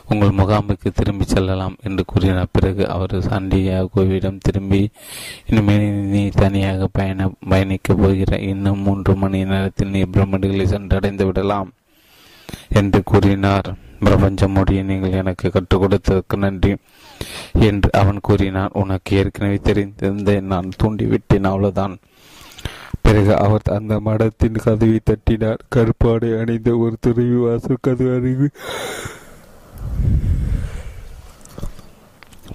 உங்கள் 0.09 0.29
முகாமுக்கு 0.29 0.89
திரும்பி 0.93 1.25
செல்லலாம் 1.25 1.75
என்று 1.83 2.05
கூறினார் 2.05 2.51
பிறகு 2.51 2.89
அவர் 2.89 3.15
சாண்டியாகோவிடம் 3.17 4.37
திரும்பி 4.41 4.89
இனிமேல் 5.45 5.87
நீ 5.91 6.27
தனியாக 6.27 6.87
பயண 6.91 7.31
பயணிக்கப் 7.49 8.01
போகிற 8.01 8.39
இன்னும் 8.39 8.79
மூன்று 8.79 9.15
மணி 9.15 9.43
நேரத்தில் 9.43 9.89
நீ 9.89 10.01
பிரம்மண்டுகளை 10.01 10.65
சென்றடைந்து 10.73 11.25
விடலாம் 11.25 11.71
என்று 12.69 13.03
கூறினார். 13.03 13.73
பிரபஞ்ச 13.99 14.47
மொழியை 14.47 14.83
நீங்கள் 14.83 15.11
எனக்கு 15.11 15.49
கற்றுக் 15.49 15.83
கொடுத்ததற்கு 15.83 16.35
நன்றி 16.35 16.75
என்று 17.59 17.89
அவன் 17.91 18.19
கூறினான். 18.21 18.69
உனக்கு 18.73 19.17
ஏற்கனவே 19.17 19.59
தெரிந்திருந்த 19.63 20.41
நான் 20.41 20.69
தூண்டிவிட்டேன். 20.83 21.43
அவ்வளவுதான். 21.43 21.97
பிறகு 23.03 23.37
அவர் 23.37 23.61
அந்த 23.63 23.99
மடத்தின் 24.05 24.57
கதவை 24.63 24.99
தட்டினார். 25.03 25.61
கருப்பாடை 25.75 26.29
அணிந்த 26.39 26.69
ஒரு 26.77 26.95
துறவி 26.99 27.35
வாசல் 27.35 27.77
கதவு 27.81 28.09
அருகு 28.19 28.47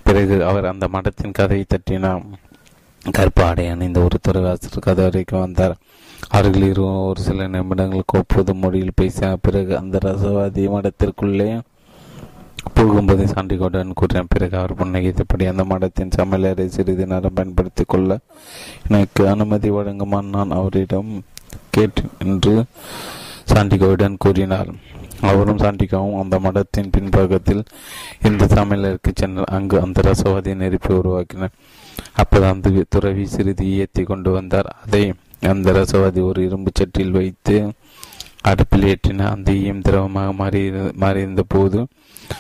பிறகு 0.05 0.37
அவர் 0.45 0.67
அந்த 0.67 0.89
மடத்தின் 0.93 1.33
கதையை 1.33 1.65
தட்டினார். 1.69 2.23
கருப்பாடை 3.11 3.71
அணிந்த 3.71 4.01
ஒரு 4.01 4.19
துறை 4.23 4.43
கதவறைக்கு 4.43 4.95
வரைக்கும் 4.95 5.41
வந்தார். 5.41 5.77
அவர்கள் 6.29 6.63
இருவரும் 6.63 7.09
ஒரு 7.09 7.21
சில 7.21 7.47
நிமிடங்கள் 7.47 8.03
ஒப்புது 8.19 8.55
மொழியில் 8.55 8.97
பேசினார். 8.97 9.39
பிறகு 9.43 9.79
அந்த 9.79 9.99
ரசவாதி 10.05 10.65
மடத்திற்குள்ளே 10.75 11.61
போகும்போது 12.75 13.25
சாண்டிகோடன் 13.27 13.95
கூறின 13.95 14.25
பிறகு 14.29 14.57
அவர் 14.59 14.75
புன்னகித்தபடி 14.75 15.45
அந்த 15.49 15.65
மடத்தின் 15.65 16.15
சமையலறை 16.19 16.67
சிறிது 16.67 17.07
நேரம் 17.07 17.35
பயன்படுத்தி 17.35 17.85
கொள்ள 17.87 18.19
எனக்கு 18.89 19.29
அனுமதி 19.29 19.71
வழங்குமான் 19.71 20.35
நான் 20.37 20.51
அவரிடம் 20.51 21.11
கேட்டேன் 21.71 22.15
என்று 22.19 22.65
சாண்டிகோவிடம் 23.53 24.17
கூறினார். 24.19 24.71
அவரும் 25.21 25.57
சாண்டிகாவும் 25.57 26.19
அந்த 26.23 26.37
மடத்தின் 26.39 26.91
பின்பக்கத்தில் 26.91 27.63
இந்த 28.23 28.45
சமையலருக்கு 28.47 29.13
சென்றார் 29.15 29.55
அங்கு 29.57 29.77
அந்த 29.81 30.03
ரசவாதி 30.09 30.53
நெருப்பை 30.55 30.97
உருவாக்கினர். 30.97 31.55
அப்போது 32.13 32.47
அந்த 32.47 32.85
துறவி 32.89 33.27
சிறிது 33.27 33.65
ஏற்றி 33.77 34.03
கொண்டு 34.03 34.31
வந்தார். 34.31 34.69
அதை 34.85 35.03
அந்த 35.41 35.73
ரசவாதி 35.73 36.21
ஒரு 36.23 36.41
இரும்பு 36.47 36.71
சட்டியில் 36.81 37.17
வைத்து 37.19 37.57
அடுப்பில் 38.43 38.87
ஏற்றின 38.93 39.27
அந்த 39.31 39.53
ஈயம் 39.53 39.81
திரவமாக 39.81 40.33
மாறி 40.33 40.61
மாறியிருந்த 41.03 41.43
போது 41.49 41.79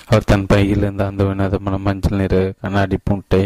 அவர் 0.08 0.28
தன் 0.30 0.46
பையில் 0.46 0.82
இருந்த 0.84 1.06
அந்த 1.06 1.24
வினோதமான 1.24 1.78
மஞ்சள் 1.78 2.20
நிற 2.20 2.36
கண்ணாடி 2.60 2.98
முட்டை 3.10 3.42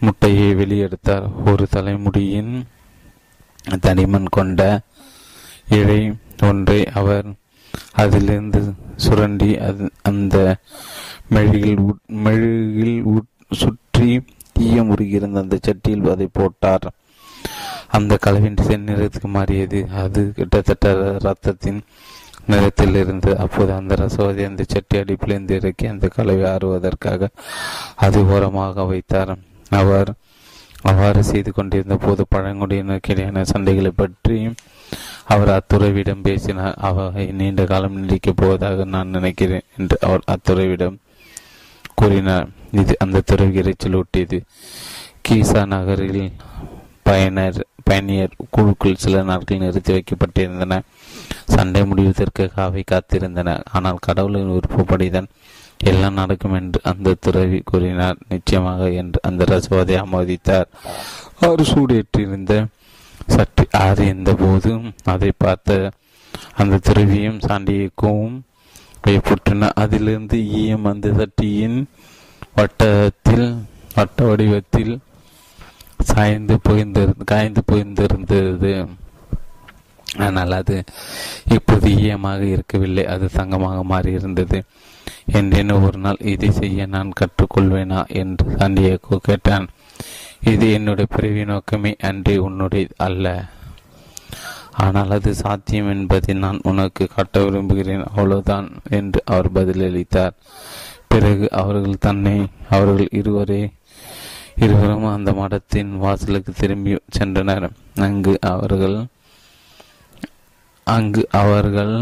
முட்டையை 0.00 0.48
வெளியெடுத்தார். 0.54 1.26
ஒரு 1.50 1.66
தலைமுடியின் 1.70 2.52
தனிமன் 3.86 4.28
கொண்ட 4.30 4.80
இழை 5.68 6.00
ஒன்றை 6.48 6.80
அவர் 7.00 7.26
அதிலிருந்து 7.92 8.60
சுரண்டி 8.96 9.50
அது 9.58 9.90
அந்த 10.02 10.36
மெழுகில் 11.30 11.84
மெழுகில் 12.24 13.22
சுற்றி 13.62 14.10
ஈயம் 14.58 14.90
உருகியிருந்த 14.90 15.40
அந்த 15.40 15.58
சட்டியில் 15.66 16.10
அதை 16.10 16.28
போட்டார். 16.32 16.86
அந்த 17.98 18.12
கலவின் 18.24 18.58
செந்நிறத்துக்கு 18.68 19.28
மாறியது. 19.36 19.80
அது 20.02 20.20
கிட்டத்தட்ட 20.36 20.92
ரத்தத்தின் 21.26 21.80
நிறத்தில் 22.52 22.96
இருந்து 23.00 23.30
அப்போது 23.44 23.72
அந்த 23.78 23.94
ரசவாதி 24.02 24.42
அந்த 24.50 24.62
சட்டி 24.72 24.96
அடிப்பிலிருந்து 25.00 25.56
இறக்கி 25.60 25.86
அந்த 25.86 26.06
கலவை 26.16 26.44
ஆறுவதற்காக 26.52 27.28
அது 28.06 28.20
ஓரமாக 28.34 28.84
வைத்தார். 28.92 29.32
அவர் 29.80 30.10
அவ்வாறு 30.90 31.20
செய்து 31.30 31.50
கொண்டிருந்த 31.52 31.96
போது 32.04 32.22
பழங்குடியினருக்கிடையான 32.34 33.44
சண்டைகளை 33.52 33.92
பற்றியும் 34.00 34.56
அவர் 35.32 35.50
அத்துறவிடம் 35.56 36.24
பேசினார். 36.28 36.78
அவை 36.88 37.26
நீண்ட 37.40 37.64
காலம் 37.64 37.98
நீடிக்கப் 37.98 38.38
போவதாக 38.40 38.84
நான் 38.94 39.14
நினைக்கிறேன் 39.16 39.66
என்று 39.78 39.96
அவர் 40.08 40.24
அத்துறவிடம் 40.34 40.96
கூறினார். 42.00 42.48
இது 42.80 42.94
அந்த 43.04 43.24
துறவி 43.30 43.60
இறைச்சல் 43.60 43.98
ஊட்டியது 44.00 44.40
கீசா 45.28 45.62
நகரில் 45.74 46.24
பயனர் 47.06 47.58
பயணியர் 47.84 48.36
குழுக்கள் 48.50 49.00
சில 49.04 49.22
நாட்கள் 49.22 49.58
நிறுத்தி 49.58 49.92
வைக்கப்பட்டிருந்தன. 49.92 50.80
சண்டை 51.44 51.82
முடிவதற்காக 51.82 52.62
அவை 52.62 52.84
காத்திருந்தன. 52.90 53.56
ஆனால் 53.72 53.98
கடவுளின் 54.00 54.52
விருப்பப்படிதான் 54.52 55.28
எல்லாம் 55.84 56.18
நடக்கும் 56.20 56.52
என்று 56.52 56.80
அந்த 56.82 57.16
துறவி 57.20 57.60
கூறினார். 57.64 58.18
நிச்சயமாக 58.28 58.90
என்று 58.90 59.20
அந்த 59.22 59.44
ரசவாதை 59.44 59.96
ஆமோதித்தார். 60.04 60.68
அவர் 61.40 61.70
சூடேற்றிருந்த 61.72 62.52
சற்று 63.26 63.64
ஆறியிருந்த 63.78 64.30
போதும் 64.38 64.86
அதை 65.04 65.30
பார்த்த 65.38 65.90
அந்த 66.56 66.80
துறவியும் 66.86 67.40
சாண்டியக்கும் 67.48 68.34
பயப்புற்றன 69.04 69.68
அதிலிருந்து 69.74 70.38
ஈயம் 70.60 70.84
அந்த 70.84 71.08
சட்டியின் 71.18 71.78
வட்டத்தில் 72.54 73.46
வட்ட 73.94 74.24
வடிவத்தில் 74.24 74.94
சாய்ந்து 76.02 76.58
புகிந்திரு 76.68 77.12
காய்ந்து 77.24 77.62
போய்ந்திருந்தது 77.72 78.88
ஆனால் 80.18 80.50
அது 80.50 80.84
இப்போது 81.48 81.90
ஈயமாக 81.90 82.40
இருக்கவில்லை. 82.40 83.06
அது 83.06 83.28
தங்கமாக 83.36 83.78
மாறியிருந்தது. 83.82 84.62
என்றேன் 85.26 85.70
ஒரு 85.70 85.98
நாள் 85.98 86.16
இதை 86.20 86.50
செய்ய 86.50 86.86
நான் 86.86 87.12
கற்றுக்கொள்வேனா? 87.20 88.06
என்று 88.08 88.46
சாண்டியகோ 88.50 89.16
கேட்டான். 89.22 89.68
இது 90.44 90.72
என்னுடைய 90.72 91.06
பிறவி 91.16 91.44
நோக்கமே 91.44 91.96
அன்றி 92.00 92.36
உன்னுடைய 92.36 92.88
அல்ல. 92.96 93.44
ஆனால் 94.76 95.10
அது 95.10 95.34
சாத்தியம் 95.34 95.90
என்பதை 95.90 96.34
நான் 96.34 96.60
உனக்கு 96.62 97.06
காட்ட 97.06 97.40
விரும்புகிறேன். 97.40 98.04
அவ்வளவுதான் 98.04 98.68
என்று 98.90 99.22
அவர் 99.24 99.52
பதிலளித்தார். 99.52 100.36
பிறகு 101.08 101.50
அவர்கள் 101.50 101.98
தன்னை 101.98 102.46
அவர்கள் 102.70 103.08
இருவரே 103.10 103.62
இருவரும் 104.64 105.06
அந்த 105.14 105.30
மடத்தின் 105.40 105.92
வாசலுக்கு 106.04 106.52
திரும்பி 106.60 106.92
சென்றனர். 107.18 107.66
அங்கு 108.06 108.34
அவர்கள் 108.52 108.96
அங்கு 110.86 111.22
அவர்கள் 111.40 111.94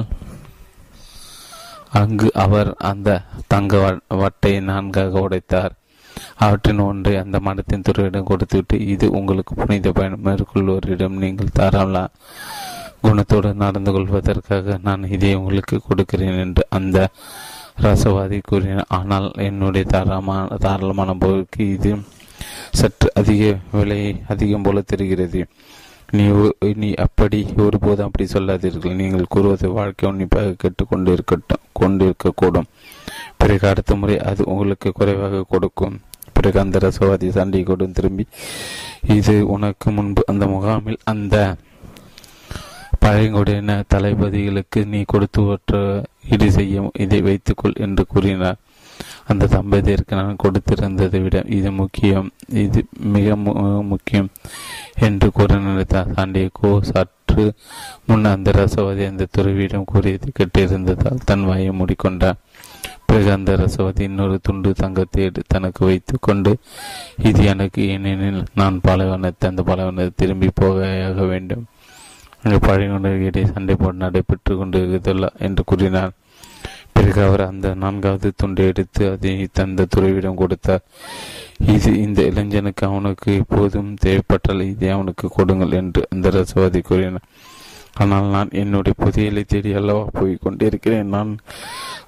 அங்கு 2.01 2.29
அவர் 2.45 2.71
அந்த 2.91 3.19
தங்க 3.53 3.79
வட்டை 4.23 4.53
நான்காக 4.71 5.23
உடைத்தார். 5.27 5.73
அவற்றின் 6.45 6.83
ஒன்றை 6.87 7.13
அந்த 7.23 7.37
மடத்தின் 7.47 7.85
துறையிடம் 7.87 8.29
கொடுத்துவிட்டு 8.31 8.77
இது 8.95 9.07
உங்களுக்கு 9.19 9.53
புனித 9.61 9.93
பயணம் 9.99 10.25
மேற்கொள்வோரிடம் 10.27 11.21
நீங்கள் 11.25 11.57
தாராள 11.59 12.05
குணத்தோடு 13.05 13.51
நடந்து 13.65 13.91
கொள்வதற்காக 13.93 14.79
நான் 14.87 15.11
இதை 15.17 15.33
உங்களுக்கு 15.41 15.77
கொடுக்கிறேன் 15.89 16.41
என்று 16.45 16.65
அந்த 16.79 16.99
ரசவாதி 17.85 18.39
கூறினார். 18.49 18.91
ஆனால் 18.99 19.29
என்னுடைய 19.49 19.85
தாராளமான 19.95 20.57
தாராளமான 20.67 21.15
பொருளுக்கு 21.23 21.63
இது 21.77 21.93
சற்று 22.73 23.11
அதிக 23.15 23.59
விலை 23.73 24.01
அதிகம் 24.29 24.63
போல 24.63 24.81
தெரிகிறது. 24.81 25.47
நீ 26.11 26.25
நீ 26.83 26.95
அப்படி 26.95 27.47
ஒருபோதும் 27.57 28.07
அப்படி 28.07 28.25
சொல்லாதீர்கள். 28.29 28.99
நீங்கள் 29.01 29.33
கூறுவது 29.35 29.71
வாழ்க்கை 29.71 30.11
உன்னிப்பாக 30.11 30.55
கேட்டுக்கொண்டு 30.63 31.13
இருக்கட்டும் 31.13 31.67
கொண்டிருக்கக்கூடும். 31.81 32.69
பிறகு 33.37 33.69
அடுத்த 33.69 33.95
முறை 33.95 34.19
அது 34.31 34.45
உங்களுக்கு 34.45 34.93
குறைவாக 34.93 35.45
கொடுக்கும். 35.49 36.01
பிறகு 36.33 36.59
அந்த 36.61 36.79
ரசவாதி 36.79 37.29
சண்டை 37.29 37.63
கொண்டு 37.63 37.91
திரும்பி 37.91 38.25
இது 39.17 39.35
உனக்கு 39.47 39.91
முன்பு 39.91 40.23
அந்த 40.27 40.47
முகாமில் 40.47 41.05
அந்த 41.05 41.37
பழங்குடியின 42.99 43.83
தளபதிகளுக்கு 43.95 44.81
நீ 44.87 45.01
கொடுத்துவற்ற 45.13 45.79
ஈடு 46.31 46.53
செய்யும் 46.53 46.91
இதை 46.99 47.21
வைத்துக்கொள் 47.21 47.81
என்று 47.85 48.07
கூறினார். 48.07 48.59
அந்த 49.31 49.49
தம்பதியருக்கு 49.55 50.19
நான் 50.21 50.41
கொடுத்திருந்ததை 50.43 51.19
விட 51.25 51.39
இது 51.59 51.71
முக்கியம். 51.81 52.29
இது 52.65 52.81
மிக 53.17 53.37
முக்கியம் 53.93 54.29
என்று 55.07 55.29
கூற 55.39 55.59
நினைத்தார். 55.67 56.13
சாண்டியகோ 56.17 56.71
சற்று 56.91 57.45
முன் 58.09 58.33
அந்த 58.35 58.51
ரசவாதி 58.59 59.05
அந்த 59.11 59.29
துறவியிடம் 59.37 59.89
கூறியது 59.93 60.29
கேட்டிருந்ததால் 60.39 61.25
தன் 61.31 61.47
வாயை 61.51 61.73
மூடிக்கொண்டார். 61.81 62.41
பிறகு 63.09 63.31
அந்த 63.37 63.53
ரசவாதி 63.61 64.03
இன்னொரு 64.09 64.37
துண்டு 64.47 64.71
தங்கத்தை 64.81 65.25
தனக்கு 65.55 65.83
வைத்து 65.89 66.17
கொண்டு 66.27 66.51
இது 67.29 67.41
எனக்கு 67.53 67.81
ஏனெனில் 67.95 68.43
நான் 68.61 68.77
பாலைவனத்தை 68.87 69.47
அந்த 69.51 69.63
பாலைவனத்தை 69.69 70.13
திரும்பி 70.23 70.49
போக 70.61 70.89
வேண்டும் 71.33 71.65
அங்கு 72.43 72.59
பழைய 72.67 73.45
சண்டை 73.55 73.75
போட்டு 73.81 74.03
நடைபெற்று 74.05 74.53
கொண்டிருக்கிறதுள்ள 74.61 75.27
என்று 75.47 75.63
கூறினார். 75.71 76.13
பிறகு 77.01 77.21
அவர் 77.27 77.43
அந்த 77.51 77.69
நான்காவது 77.83 78.29
துண்டை 78.37 78.65
எடுத்து 78.71 79.03
அதை 79.13 79.33
தந்த 79.59 79.87
துறவிடம் 79.95 80.41
கொடுத்தார். 80.41 80.83
இது 81.75 81.91
இந்த 82.07 82.21
இளைஞனுக்கு 82.31 82.85
அவனுக்கு 82.87 83.31
எப்போதும் 83.43 83.91
தேவைப்பட்டால் 84.05 84.63
இதை 84.73 84.91
அவனுக்கு 84.97 85.29
கொடுங்கள் 85.37 85.79
என்று 85.81 86.03
அந்த 86.15 86.31
ரசவாதி 86.37 86.81
கூறினார். 86.91 87.29
ஆனால் 88.03 88.27
நான் 88.35 88.51
என்னுடைய 88.61 88.95
புதியலை 89.05 89.43
தேடி 89.45 89.71
அல்லவா 89.79 90.05
போய் 90.19 90.35
கொண்டிருக்கிறேன் 90.45 91.11
நான் 91.15 91.31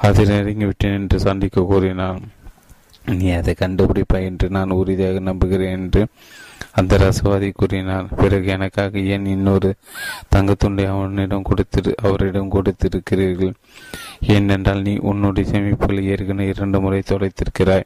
அதை 0.06 0.24
நெருங்கிவிட்டேன் 0.24 0.96
என்று 0.98 1.18
சண்டிக்க 1.24 1.64
கூறினான் 1.70 2.20
நீ 3.16 3.28
அதை 3.38 3.52
கண்டுபிடிப்பாய் 3.60 4.28
என்று 4.30 4.48
நான் 4.56 4.76
உறுதியாக 4.80 5.20
நம்புகிறேன் 5.28 5.74
என்று 5.78 6.02
அந்த 6.70 6.98
ரசவாதி 6.98 7.52
கூறினார் 7.54 8.14
பிறகு 8.14 8.46
எனக்காக 8.46 8.98
ஏன் 8.98 9.26
இன்னொரு 9.26 9.74
தங்கத்துண்டை 10.36 10.86
அவனிடம் 10.86 11.42
கொடுத்திரு 11.42 11.94
அவரிடம் 12.02 12.50
கொடுத்திருக்கிறீர்கள்? 12.50 13.52
ஏனென்றால் 14.20 14.82
நீ 14.82 14.96
உன்னுடைய 14.96 15.50
சேமிப்புகளை 15.50 16.02
ஏற்கனவே 16.02 16.48
இரண்டு 16.48 16.80
முறை 16.80 17.02
தொலைத்திருக்கிறாய். 17.08 17.82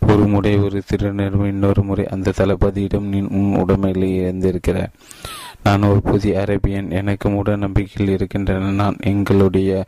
ஒரு 0.00 0.26
முறை 0.26 0.58
ஒரு 0.58 0.82
திருநரும் 0.92 1.46
இன்னொரு 1.46 1.82
முறை 1.82 2.06
அந்த 2.06 2.32
தளபதியிடம் 2.36 3.00
நீ 3.00 3.20
உன் 3.20 3.64
உடமையிலே 3.64 4.08
இழந்திருக்கிறாய். 4.20 4.92
நான் 5.64 5.82
ஒரு 5.82 6.02
புதிய 6.02 6.40
அரேபியன் 6.40 6.90
எனக்கு 6.90 7.28
மூட 7.28 7.56
நம்பிக்கையில் 7.56 8.14
இருக்கின்றன. 8.14 8.70
நான் 8.70 8.96
எங்களுடைய 9.00 9.84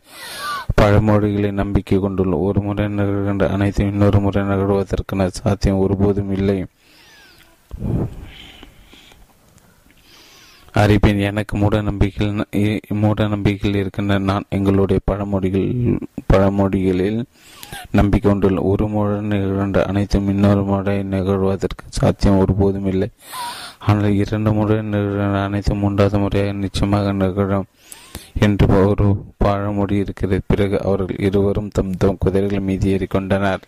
பழமொழிகளை 0.81 1.51
நம்பிக்கை 1.51 1.99
கொண்டுள்ளோம். 1.99 2.39
ஒரு 2.39 2.61
முறை 2.61 2.85
நகர்கின்ற 2.85 3.49
அனைத்தும் 3.49 3.91
இன்னொரு 3.91 4.19
முறை 4.19 4.43
நகர்வதற்கான 4.43 5.27
சாத்தியம் 5.27 5.77
ஒருபோதும் 5.77 6.31
இல்லை. 6.31 6.65
அறிவின் 10.81 11.19
எனக்கு 11.27 11.53
மூட 11.57 11.75
நம்பிக்கைகள் 11.81 12.33
மூட 13.01 13.27
நம்பிக்கைகள் 13.27 13.77
இருக்கின்றன 13.81 14.25
நான் 14.31 14.49
எங்களுடைய 14.49 14.99
பழமொழிகள் 15.09 15.69
பழமொழிகளில் 16.33 17.19
நம்பிக்கை 17.91 18.27
கொண்டுள்ள 18.29 18.61
ஒரு 18.61 18.87
முறை 18.87 19.15
நிகழ்ந்த 19.21 19.85
அனைத்தும் 19.85 20.27
இன்னொரு 20.27 20.63
முறை 20.63 20.95
நிகழ்வதற்கு 21.13 21.85
சாத்தியம் 21.89 22.39
ஒருபோதும் 22.39 22.85
இல்லை. 22.85 23.07
ஆனால் 23.87 24.17
இரண்டு 24.23 24.51
முறை 24.51 24.77
நிகழ்ந்த 24.81 25.41
அனைத்தும் 25.43 25.77
மூன்றாவது 25.77 26.19
முறையாக 26.19 26.51
நிச்சயமாக 26.65 27.13
நிகழும் 27.23 27.67
என்று 28.39 28.67
ஒரு 28.87 29.07
பழமொழி 29.37 29.95
இருக்கிறது. 29.95 30.41
பிறகு 30.47 30.77
அவர்கள் 30.83 31.23
இருவரும் 31.27 31.73
தம் 31.73 31.97
தம் 31.97 32.21
குதிரைகள் 32.25 32.67
மீது 32.69 32.97
ஏறிக்கொண்டனர். 32.97 33.63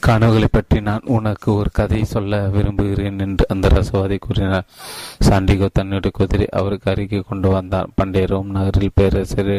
கனவுகளை 0.00 0.48
பற்றி 0.50 0.78
நான் 0.80 1.08
உனக்கு 1.16 1.48
ஒரு 1.54 1.70
கதை 1.72 2.00
சொல்ல 2.04 2.38
விரும்புகிறேன் 2.54 3.18
என்று 3.18 3.44
அந்த 3.48 3.68
ரசவாதி 3.68 4.16
கூறினார். 4.18 4.66
சாண்டிகோ 5.26 5.68
தன்னுடைய 5.72 6.12
குதிரை 6.18 6.46
அவருக்கு 6.58 6.90
அருகே 6.90 7.20
கொண்டு 7.28 7.48
வந்தார் 7.48 7.92
பண்டைய 7.94 8.26
ரோம் 8.26 8.50
நகரில் 8.50 8.94
பேரரசர் 8.94 9.54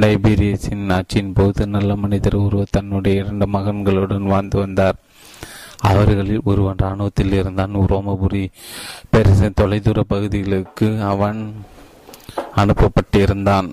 டைபீரியஸின் 0.00 0.86
ஆட்சியின் 0.96 1.34
போது 1.34 1.66
நல்ல 1.66 1.96
மனிதர் 1.96 2.38
ஒருவர் 2.42 2.74
தன்னுடைய 2.78 3.22
இரண்டு 3.22 3.48
மகன்களுடன் 3.58 4.30
வாழ்ந்து 4.34 4.58
வந்தார். 4.58 4.98
அவர்களில் 5.90 6.40
ஒருவன் 6.44 6.80
இராணுவத்தில் 6.82 7.32
இருந்தான் 7.32 7.74
ரோமபுரி 7.92 8.44
பேரரசின் 9.10 9.58
தொலைதூர 9.60 10.00
பகுதிகளுக்கு 10.12 10.88
அவன் 11.12 11.40
அனுப்பப்பட்டிருந்தான். 12.56 13.68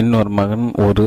இன்னொரு 0.00 0.30
மகன் 0.30 0.66
ஒரு 0.84 1.06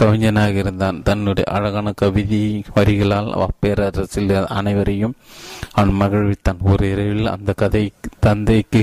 கவிஞனாக 0.00 0.54
இருந்தான். 0.54 1.02
தன்னுடைய 1.02 1.46
அழகான 1.56 1.92
கவிதை 1.92 2.40
வரிகளால் 2.74 3.30
அப்பேரரசில் 3.44 4.32
அனைவரையும் 4.58 5.14
அவன் 5.72 5.98
மகிழ்வித்தான். 6.00 6.60
ஒரு 6.62 6.84
இரவில் 6.90 7.26
அந்த 7.26 7.52
கதை 7.52 7.84
தந்தைக்கு 8.20 8.82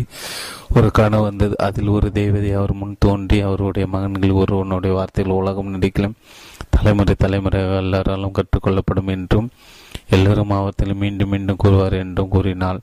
ஒரு 0.75 0.91
கனவு 0.91 1.23
வந்தது. 1.23 1.55
அதில் 1.57 1.87
ஒரு 1.87 2.11
தேவதை 2.11 2.51
அவர் 2.51 2.73
முன் 2.73 2.95
தோன்றி 2.99 3.39
அவருடைய 3.41 3.87
மகன்கள் 3.87 4.39
ஒருவனுடைய 4.41 4.95
வார்த்தைகள் 4.95 5.39
உலகம் 5.41 5.73
நடிக்கலாம் 5.75 6.17
தலைமுறை 6.69 7.15
தலைமுறை 7.17 7.61
எல்லாராலும் 7.77 8.35
கற்றுக்கொள்ளப்படும் 8.35 9.11
என்றும் 9.15 9.49
எல்லோரும் 10.09 10.51
அவர்த்தில் 10.51 10.93
மீண்டும் 10.95 11.29
மீண்டும் 11.29 11.61
கூறுவார் 11.63 11.93
என்றும் 11.93 12.27
கூறினாள். 12.27 12.79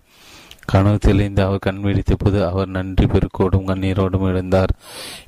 கனவு 0.66 0.98
தெளிந்து 0.98 1.42
அவர் 1.42 1.58
கண் 1.58 1.80
விழித்த 1.80 2.14
போது 2.18 2.46
அவர் 2.46 2.68
நன்றி 2.68 3.06
பெருக்கோடும் 3.06 3.66
கண்ணீரோடும் 3.66 4.26
எழுந்தார். 4.30 4.72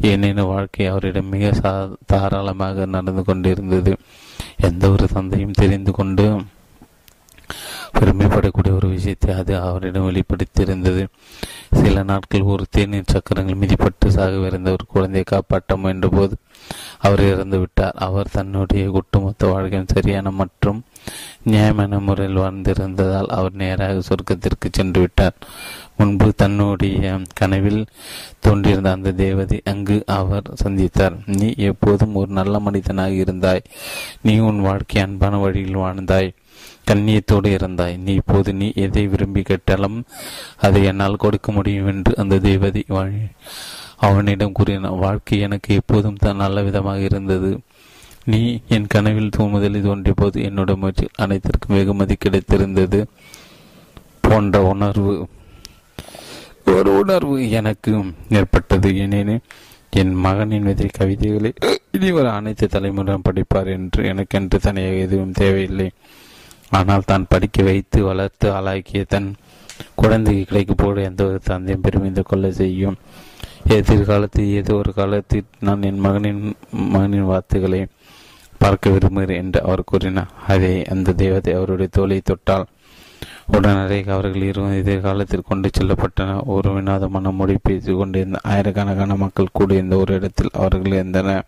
ஏனெனும் 0.03 0.47
வாழ்க்கை 0.47 0.87
அவரிடம் 0.87 1.29
மிக 1.29 1.53
சா 1.53 1.89
தாராளமாக 2.07 2.87
நடந்து 2.87 3.25
கொண்டிருந்தது. 3.25 3.97
எந்த 4.61 4.91
ஒரு 4.91 5.09
தந்தையும் 5.09 5.59
தெரிந்து 5.63 5.93
கொண்டு 5.93 6.41
பெருமைப்படக்கூடிய 7.95 8.75
ஒரு 8.75 8.89
விஷயத்தை 8.89 9.35
அது 9.35 9.61
அவரிடம் 9.61 10.09
வெளிப்படுத்தியிருந்தது. 10.11 11.07
சில 11.73 12.03
நாட்கள் 12.03 12.41
ஒரு 12.41 12.65
தேநீர் 12.71 13.13
சக்கரங்கள் 13.13 13.59
மிதிப்பட்டு 13.59 14.07
சாகவிருந்த 14.07 14.71
ஒரு 14.71 14.85
குழந்தையை 14.87 15.25
காப்பாற்ற 15.27 15.77
முயன்ற 15.77 16.09
போது 16.09 16.37
அவர் 16.99 17.21
இறந்து 17.21 17.59
விட்டார். 17.59 17.97
அவர் 17.97 18.29
தன்னுடைய 18.33 18.91
ஒட்டுமொத்த 18.91 19.47
வாழ்க்கையும் 19.47 19.93
சரியான 19.95 20.31
மற்றும் 20.31 20.83
நியாயமான 21.43 21.99
முறையில் 21.99 22.39
வாழ்ந்திருந்ததால் 22.39 23.27
அவர் 23.27 23.53
நேராக 23.53 24.01
சொர்க்கத்திற்கு 24.01 24.69
சென்று 24.71 25.01
விட்டார். 25.01 25.37
முன்பு 25.97 26.33
தன்னுடைய 26.37 27.19
கனவில் 27.35 27.87
தோன்றியிருந்த 28.41 28.91
அந்த 28.91 29.13
தேவதை 29.13 29.61
அங்கு 29.65 30.03
அவர் 30.07 30.43
சந்தித்தார். 30.65 31.17
நீ 31.27 31.55
எப்போதும் 31.57 32.15
ஒரு 32.15 32.33
நல்ல 32.33 32.59
மனிதனாக 32.59 33.11
இருந்தாய். 33.11 33.65
நீ 34.21 34.39
உன் 34.39 34.61
வாழ்க்கை 34.61 35.03
அன்பான 35.03 35.37
வழியில் 35.37 35.77
வாழ்ந்தாய். 35.77 36.31
கண்ணியத்தோடு 36.89 37.49
இருந்தாய். 37.57 37.97
நீ 38.07 38.13
இப்போது 38.23 38.51
நீ 38.61 38.69
எதை 38.85 39.05
விரும்பி 39.13 39.43
கேட்டாலும் 39.51 39.99
அதை 40.67 40.83
என்னால் 40.91 41.23
கொடுக்க 41.25 41.53
முடியும் 41.59 41.89
என்று 41.93 42.13
அந்த 42.23 42.41
தேவதை 42.49 42.85
அவனிடம் 44.09 44.57
கூறினான். 44.59 44.99
வாழ்க்கை 45.07 45.39
எனக்கு 45.47 45.71
எப்போதும் 45.81 46.21
தான் 46.25 46.43
நல்ல 46.45 46.63
விதமாக 46.69 47.01
இருந்தது. 47.11 47.51
நீ 48.33 48.41
என் 48.75 48.91
கனவில் 48.95 49.31
முதலில் 49.55 49.87
தோன்றிய 49.89 50.15
போது 50.17 50.39
என்னோட 50.49 50.71
முயற்சி 50.81 51.07
அனைத்திற்கும் 51.25 51.77
வெகுமதி 51.77 52.17
கிடைத்திருந்தது 52.25 53.01
போன்ற 54.27 54.61
உணர்வு. 54.73 55.15
ஒரு 56.75 56.91
உணர்வு 57.01 57.37
எனக்கு 57.59 57.93
ஏற்பட்டது. 58.39 58.89
ஏனெனில் 59.05 59.45
என் 60.01 60.15
மகனின் 60.25 60.69
எதிரி 60.73 60.91
கவிதைகளை 60.99 61.51
இனிவர் 61.97 62.27
அனைத்து 62.39 62.67
தலைமுறையும் 62.73 63.27
படிப்பார் 63.29 63.71
என்று 63.77 64.01
எனக்கென்று 64.11 64.59
தனியாக 64.67 65.05
எதுவும் 65.07 65.37
தேவையில்லை. 65.41 65.89
ஆனால் 66.71 67.09
தான் 67.11 67.29
படிக்க 67.29 67.63
வைத்து 67.63 67.99
வளர்த்து 68.05 68.47
ஆளாக்கிய 68.53 69.03
தன் 69.05 69.29
குழந்தைக்கு 69.95 70.45
கிடைக்க 70.45 70.73
போல 70.75 71.03
எந்த 71.03 71.23
ஒரு 71.25 71.39
தந்தையும் 71.45 71.85
பெருமிந்து 71.85 72.23
கொள்ள 72.23 72.47
செய்யும். 72.53 72.97
எதிர்காலத்தில் 73.77 74.55
ஏதோ 74.61 74.75
ஒரு 74.75 74.93
காலத்தில் 74.93 75.49
நான் 75.61 75.83
என் 75.83 76.03
மகனின் 76.07 76.43
மகனின் 76.95 77.31
வார்த்தைகளை 77.31 77.81
பார்க்க 78.59 78.91
விரும்புகிறேன் 78.91 79.41
என்று 79.43 79.61
அவர் 79.63 79.83
கூறினார். 79.85 80.33
அதை 80.47 80.73
அந்த 80.85 81.13
தெய்வத்தை 81.13 81.53
அவருடைய 81.55 81.91
தோலை 81.97 82.21
தொட்டால் 82.21 82.67
உடனடியாக 83.57 84.13
அவர்கள் 84.13 84.47
இருவரும் 84.49 84.79
எதிர்காலத்தில் 84.81 85.49
கொண்டு 85.51 85.69
செல்லப்பட்டன. 85.79 86.31
ஒரு 86.55 86.71
வினாதமான 86.75 87.31
மொழி 87.31 87.57
பேசிக் 87.63 88.01
கொண்டிருந்த 88.01 88.39
ஆயிரக்கணக்கான 88.43 89.17
மக்கள் 89.25 89.57
கூடியிருந்த 89.59 89.97
ஒரு 89.97 90.15
இடத்தில் 90.15 90.57
அவர்கள் 90.61 90.97
இருந்தனர். 91.01 91.47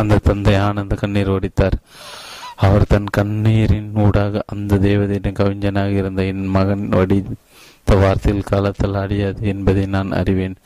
அந்த 0.00 0.20
தந்தை 0.28 0.54
ஆனந்த 0.56 0.94
கண்ணீர் 0.94 1.32
ஓடித்தார் 1.34 1.76
அவர் 2.56 2.86
தன் 2.86 3.06
கண்ணீரின் 3.16 3.90
ஊடாக 3.94 4.42
அந்த 4.46 4.78
தேவதையின் 4.78 5.38
கவிஞனாக 5.38 5.88
இருந்த 5.88 6.24
என் 6.24 6.46
மகன் 6.46 6.88
வடித்த 6.88 7.42
வார்த்தையில் 7.86 8.44
காலத்தில் 8.44 8.94
அடியாது 8.94 9.40
என்பதை 9.42 9.86
நான் 9.86 10.12
அறிவேன். 10.12 10.56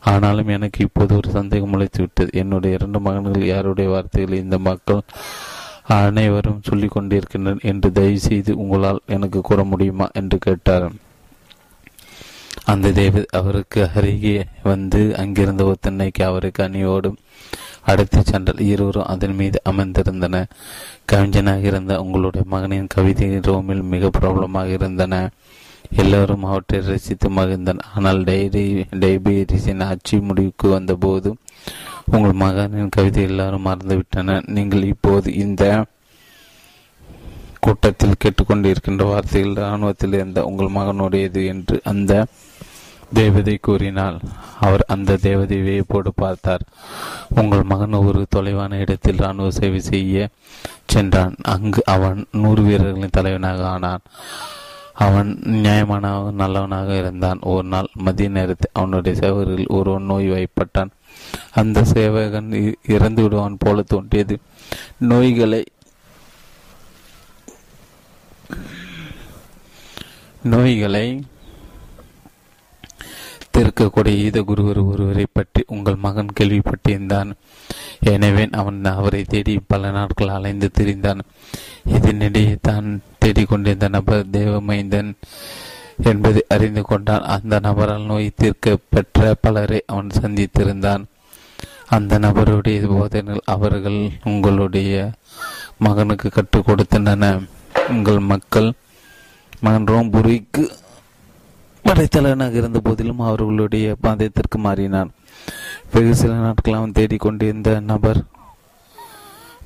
ஆனாலும் 0.00 0.48
எனக்கு 0.48 0.84
இப்போது 0.84 1.16
ஒரு 1.16 1.30
சந்தேகம் 1.30 1.72
முளைத்துவிட்டது. 1.72 2.32
என்னுடைய 2.32 2.76
இரண்டு 2.76 3.00
மகன்கள் 3.00 3.44
யாருடைய 3.44 3.90
வார்த்தைகள் 3.90 4.38
இந்த 4.38 4.58
மக்கள் 4.58 5.00
அனைவரும் 5.84 6.60
சொல்லிக் 6.62 6.90
கொண்டிருக்கின்றனர் 6.90 7.60
என்று 7.62 7.92
தயவு 7.92 8.18
செய்து 8.18 8.58
உங்களால் 8.58 9.00
எனக்கு 9.06 9.40
கூற 9.40 9.64
முடியுமா 9.64 10.08
என்று 10.12 10.38
கேட்டார். 10.38 10.92
அந்த 12.64 12.90
தேவ 12.90 13.24
அவருக்கு 13.30 13.90
அருகே 13.94 14.44
வந்து 14.62 15.16
அங்கிருந்த 15.16 15.64
ஒரு 15.64 15.76
தென்னைக்கு 15.80 16.24
அவருக்கு 16.24 16.64
அணியோடும் 16.64 17.16
அடைத்து 17.82 18.22
சென்றால் 18.24 18.60
இருவரும் 18.60 19.04
அதன் 19.04 19.34
மீது 19.34 19.60
அமர்ந்திருந்தன. 19.70 20.44
கவிஞனாக 21.12 21.62
இருந்த 21.62 22.02
உங்களுடைய 22.02 22.44
மகனின் 22.48 22.86
கவிதை 22.86 23.40
ரோமில் 23.40 23.82
மிக 23.82 24.10
பிரபலமாக 24.10 24.68
இருந்தன. 24.68 25.30
எல்லோரும் 25.96 26.44
அவற்றை 26.44 26.80
ரசித்து 26.80 27.28
மகிழ்ந்தனர். 27.30 27.86
ஆனால் 27.94 28.24
டைரி 28.24 28.84
டைபீரிஸின் 28.90 29.84
ஆட்சி 29.84 30.18
முடிவுக்கு 30.20 30.68
வந்தபோது 30.68 31.36
உங்கள் 32.04 32.32
மகனின் 32.32 32.88
கவிதை 32.88 33.22
எல்லாரும் 33.22 33.66
மறந்துவிட்டனர் 33.66 34.46
நீங்கள் 34.46 34.82
இப்போது 34.82 35.34
இந்த 35.34 35.84
கூட்டத்தில் 37.60 38.20
கேட்டுக்கொண்டிருக்கின்ற 38.24 39.04
வார்த்தைகள் 39.04 39.52
இராணுவத்தில் 39.52 40.12
இருந்த 40.12 40.44
உங்கள் 40.44 40.74
மகனுடையது 40.74 41.46
என்று 41.46 41.80
அந்த 41.84 42.26
தேவதை 43.12 43.58
கூறினாள் 43.62 44.18
அவர் 44.60 44.84
அந்த 44.88 45.16
தேவதை 45.16 45.58
வியப்போடு 45.62 46.12
பார்த்தார். 46.14 46.60
உங்கள் 47.34 47.62
மகன் 47.62 47.92
ஒரு 47.92 48.26
தொலைவான 48.36 48.78
இடத்தில் 48.78 49.16
இராணுவ 49.16 49.50
சேவை 49.50 49.80
செய்ய 49.80 50.28
சென்றான். 50.86 51.34
அங்கு 51.42 51.82
அவன் 51.84 52.26
நூறு 52.32 52.62
வீரர்களின் 52.62 53.16
தலைவனாக 53.18 53.68
ஆனான். 53.68 54.00
அவன் 54.94 55.40
நியாயமானவன் 55.44 56.40
நல்லவனாக 56.42 56.96
இருந்தான். 56.96 57.38
ஒரு 57.40 57.66
நாள் 57.68 57.88
மதிய 57.94 58.28
நேரத்தில் 58.28 58.70
அவனுடைய 58.72 59.20
சேவகர்கள் 59.20 59.66
ஒருவன் 59.66 60.02
நோய் 60.02 60.30
வாய்ப்பட்டான் 60.30 60.90
அந்த 61.54 61.84
சேவகன் 61.84 62.76
இறந்து 62.88 63.22
விடுவான் 63.22 63.56
போல 63.58 63.82
தோன்றியது. 63.82 64.38
நோய்களை 64.98 65.64
நோய்களை 70.42 71.22
தீர்க்கக்கூடிய 73.54 74.14
ஈத 74.26 74.42
குருவர் 74.42 74.78
ஒருவரை 74.78 75.26
பற்றி 75.32 75.64
உங்கள் 75.66 76.02
மகன் 76.04 76.34
கேள்விப்பட்டிருந்தான். 76.40 77.30
எனவே 78.00 78.48
அவன் 78.50 78.84
அவரை 78.84 79.24
தேடி 79.24 79.60
பல 79.66 79.90
நாட்கள் 79.90 80.28
அலைந்து 80.28 80.70
திரிந்தான். 80.78 81.20
இதனிடையே 81.86 82.56
தான் 82.62 83.00
தேடிக்கொண்டிருந்த 83.24 83.88
நபர் 83.88 84.26
தேவமைந்தன் 84.30 85.12
என்பதை 86.02 86.42
அறிந்து 86.48 86.82
கொண்டான். 86.82 87.22
அந்த 87.22 87.58
நபரால் 87.58 88.02
நோய் 88.02 88.36
தீர்க்க 88.36 88.76
பெற்ற 88.88 89.34
பலரை 89.40 89.82
அவன் 89.86 90.10
சந்தித்திருந்தான். 90.20 91.04
அந்த 91.86 92.18
நபருடைய 92.18 92.86
போதனைகள் 92.86 93.40
அவர்கள் 93.44 94.10
உங்களுடைய 94.24 95.10
மகனுக்கு 95.78 96.28
கற்றுக் 96.30 96.68
கொடுத்தன. 96.68 97.46
உங்கள் 97.88 98.18
மக்கள் 98.18 98.72
மகன் 99.60 99.84
ரோம்புரிக்கு 99.84 100.62
படைத்தலைவனாக 101.84 102.58
இருந்த 102.60 102.80
போதிலும் 102.80 103.24
அவர்களுடைய 103.28 103.96
பாதத்திற்கு 104.02 104.58
மாறினான். 104.58 105.10
வெகு 105.92 106.14
சில 106.14 106.32
நாட்கள் 106.34 106.78
அவன் 106.80 106.96
தேடிக்கொண்டிருந்த 106.98 107.70
நபர் 107.90 108.20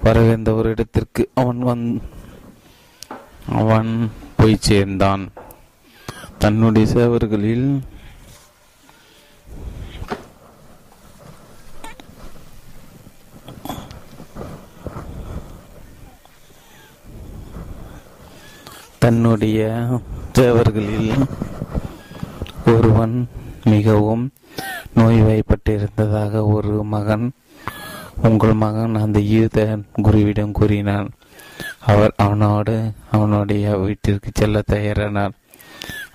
வரவேந்த 0.04 0.50
ஒரு 0.58 0.68
இடத்திற்கு 0.70 1.22
அவன் 1.34 1.60
வந் 1.66 1.86
அவன் 3.60 3.90
போய் 4.36 4.64
சேர்ந்தான். 4.68 5.24
தன்னுடைய 6.38 6.86
சேவர்களில் 6.94 7.68
தன்னுடைய 19.04 19.60
சேவர்களில் 20.32 21.10
ஒருவன் 22.72 23.16
மிகவும் 23.72 24.24
நோய்வாய்ப்பட்டிருந்ததாக 24.98 26.42
ஒரு 26.54 26.74
மகன் 26.94 27.26
உங்கள் 28.26 28.54
மகன் 28.62 28.94
அந்த 29.02 29.18
யூத 29.32 29.58
குருவிடம் 30.06 30.56
கூறினான். 30.58 31.08
அவர் 31.90 32.12
அவனோடு 32.24 32.74
அவனுடைய 33.16 33.64
வீட்டிற்கு 33.82 34.30
செல்ல 34.32 34.62
தயாரானார். 34.72 35.34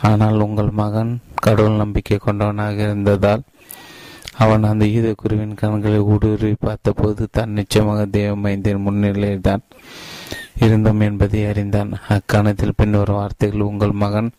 ஆனால் 0.10 0.38
உங்கள் 0.46 0.72
மகன் 0.82 1.12
கடவுள் 1.46 1.82
நம்பிக்கை 1.84 2.18
கொண்டவனாக 2.26 2.78
இருந்ததால் 2.88 3.44
அவன் 4.44 4.68
அந்த 4.72 4.84
ஈத 4.98 5.08
குருவின் 5.22 5.58
கண்களை 5.62 6.00
ஊடுருவி 6.12 6.56
பார்த்தபோது 6.68 7.24
தான் 7.38 7.56
நிச்சயமாக 7.60 8.06
தேவமைந்தின் 8.18 8.86
முன்னிலையில் 8.86 9.48
தான் 9.50 9.64
இருந்தோம் 10.66 11.02
என்பதை 11.08 11.42
அறிந்தான். 11.52 11.92
அக்காலத்தில் 12.16 12.78
பின்வரும் 12.80 13.20
வார்த்தைகள் 13.20 13.70
உங்கள் 13.72 14.00
மகன் 14.04 14.30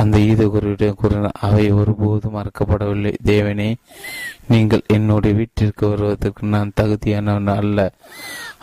அந்த 0.00 0.16
ஈத 0.30 0.42
குருவிடம் 0.52 0.98
கூறினார் 1.00 1.40
அவை 1.46 1.66
ஒருபோதும் 1.72 2.36
மறக்கப்படவில்லை. 2.36 3.12
தேவனே 3.32 3.68
நீங்கள் 4.52 4.88
என்னுடைய 4.96 5.32
வீட்டிற்கு 5.40 5.84
வருவதற்கு 5.88 6.52
நான் 6.54 6.76
தகுதியானவன் 6.80 7.50
அல்ல. 7.60 7.78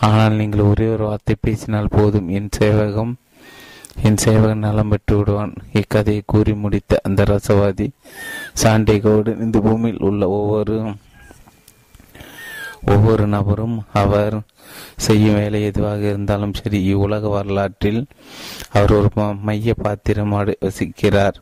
ஆனால் 0.08 0.38
நீங்கள் 0.40 0.70
ஒரே 0.72 0.88
ஒரு 0.96 1.04
வார்த்தை 1.10 1.36
பேசினால் 1.42 1.94
போதும். 1.98 2.30
என் 2.40 2.54
சேவகம் 2.60 3.14
என் 4.08 4.20
சேவகன் 4.24 4.66
நலம் 4.66 4.92
பெற்று 4.92 5.14
விடுவான். 5.18 5.54
இக்கதையை 5.80 6.22
கூறி 6.26 6.54
முடித்த 6.64 7.00
அந்த 7.08 7.24
ரசவாதி 7.32 7.88
சாண்டிகோடு 8.62 9.32
இந்த 9.46 9.60
பூமியில் 9.60 10.06
உள்ள 10.10 10.30
ஒவ்வொரு 10.38 10.76
ஒவ்வொரு 12.86 13.28
நபரும் 13.28 13.84
அவர் 13.94 14.42
செய்யும் 14.98 15.36
வேலை 15.36 15.64
எதுவாக 15.64 16.08
இருந்தாலும் 16.08 16.54
சரி 16.54 16.84
இவ்வுலக 16.84 17.28
வரலாற்றில் 17.28 18.06
அவர் 18.70 18.92
ஒரு 18.92 19.10
மைய 19.42 19.74
பாத்திரம் 19.74 20.34
வசிக்கிறார். 20.34 21.38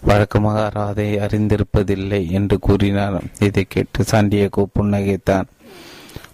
வழக்கமாக 0.00 0.70
அதை 0.84 1.18
அறிந்திருப்பதில்லை 1.18 2.30
என்று 2.30 2.58
கூறினார். 2.58 3.22
இதை 3.40 3.64
கேட்டு 3.68 4.02
சாண்டியகோ 4.02 4.64
புன்னகைத்தான் 4.80 5.46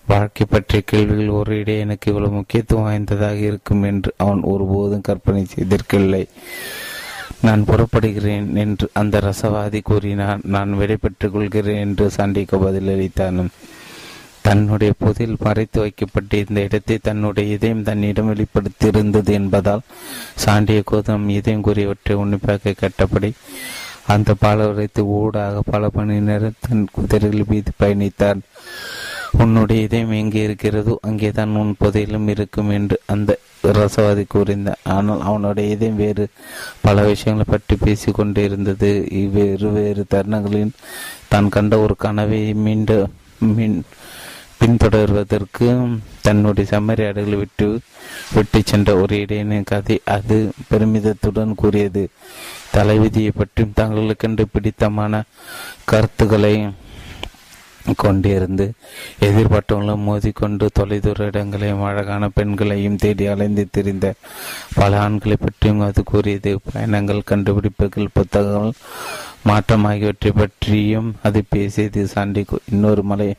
வாழ்க்கை 0.07 0.47
பற்றிய 0.51 0.83
கேள்விகள் 0.87 1.29
ஒரு 1.29 1.59
இடையே 1.59 1.81
எனக்கு 1.81 2.11
இவ்வளவு 2.11 2.35
முக்கியத்துவம் 2.35 2.85
வாய்ந்ததாக 2.85 3.35
இருக்கும் 3.35 3.83
என்று 3.83 4.15
அவன் 4.17 4.43
ஒருபோதும் 4.43 5.01
கற்பனை 5.01 5.47
செய்திருக்கவில்லை. 5.55 6.27
நான் 7.43 7.65
புறப்படுகிறேன் 7.65 8.55
என்று 8.55 8.89
அந்த 8.93 9.19
ரசவாதி 9.19 9.81
கூறினான் 9.83 10.41
நான் 10.45 10.77
விடைபெற்றுக் 10.77 11.33
கொள்கிறேன் 11.33 11.79
என்று 11.79 12.11
சாண்டிகோ 12.17 12.59
பதிலளித்தான் 12.67 13.49
தன்னுடைய 14.43 14.93
புதில் 14.99 15.37
மறைத்து 15.45 15.79
வைக்கப்பட்ட 15.81 16.37
இந்த 16.37 16.61
இடத்தை 16.61 16.97
தன்னுடைய 17.03 17.55
இதயம் 17.57 17.85
தன்னிடம் 17.89 18.31
வெளிப்படுத்தியிருந்தது 18.33 19.33
என்பதால் 19.41 19.87
சாண்டிய 20.45 20.81
கோதம் 20.91 21.27
இதயம் 21.39 21.65
கூறியவற்றை 21.67 22.17
உன்னிப்பாக 22.23 22.75
கட்டப்படி 22.83 23.31
அந்த 24.13 24.31
பாலவரத்தை 24.41 25.03
ஊடாக 25.19 25.61
பல 25.71 25.89
மணி 25.95 26.15
நேரம் 26.21 26.59
தன் 26.61 26.83
குதிரையில் 26.93 27.51
மீது 27.51 27.71
பயணித்தான். 27.83 28.41
உன்னுடைய 29.43 29.87
இதயம் 29.87 30.15
எங்கே 30.21 30.41
இருக்கிறதோ 30.43 30.95
அங்கேதான் 31.09 31.55
உன் 31.61 31.73
புதையிலும் 31.79 32.29
இருக்கும் 32.29 32.71
என்று 32.79 32.97
அந்த 33.07 33.39
ரசவாதி 33.79 34.25
கூறினார் 34.29 34.83
ஆனால் 34.95 35.23
அவனுடைய 35.29 35.75
இதயம் 35.75 36.01
வேறு 36.03 36.25
பல 36.87 37.05
விஷயங்களை 37.11 37.47
பற்றி 37.51 37.77
பேசி 37.85 38.11
கொண்டிருந்தது. 38.11 38.91
இவ்வேறு 39.23 39.69
வேறு 39.79 40.05
தருணங்களில் 40.15 40.77
தான் 41.29 41.49
கண்ட 41.49 41.79
ஒரு 41.79 41.97
கனவை 41.97 42.43
மீண்டும் 42.67 43.13
மீன் 43.57 43.79
பின்தொடர்வதற்கு 44.63 45.99
தன்னுடைய 46.21 46.71
செம்மறியாடுகளை 46.71 47.37
விட்டு 47.37 47.81
விட்டு 48.35 48.63
சென்ற 48.65 48.97
ஒரு 48.97 49.17
இடையின 49.17 49.63
கதை 49.65 50.01
அது. 50.05 50.53
பெருமிதத்துடன் 50.71 51.55
கூறியது. 51.55 52.09
தலைவிதியை 52.71 53.31
பற்றியும் 53.31 53.73
தங்களுக்கென்று 53.77 54.45
பிடித்தமான 54.53 55.23
கருத்துக்களை 55.85 56.69
கொண்டிருந்து 58.03 58.71
எதிர்பார்த்தவங்களும் 59.21 60.05
மோதிக்கொண்டு 60.09 60.69
தொலைதூர 60.73 61.25
இடங்களையும் 61.25 61.83
அழகான 61.83 62.29
பெண்களையும் 62.29 62.97
தேடி 62.97 63.27
அலைந்து 63.27 63.69
திரிந்த 63.71 64.15
பல 64.75 65.01
ஆண்களை 65.01 65.37
பற்றியும் 65.41 65.81
அது 65.81 66.03
கூறியது. 66.05 66.59
பயணங்கள் 66.73 67.23
கண்டுபிடிப்புகள் 67.25 68.13
புத்தகங்கள் 68.13 68.73
மாற்றம் 69.43 69.85
ஆகியவற்றை 69.85 70.33
பற்றியும் 70.33 71.17
அது 71.23 71.43
பேசியது. 71.49 72.07
சாண்டி 72.07 72.45
இன்னொரு 72.73 73.03
மலை 73.03 73.35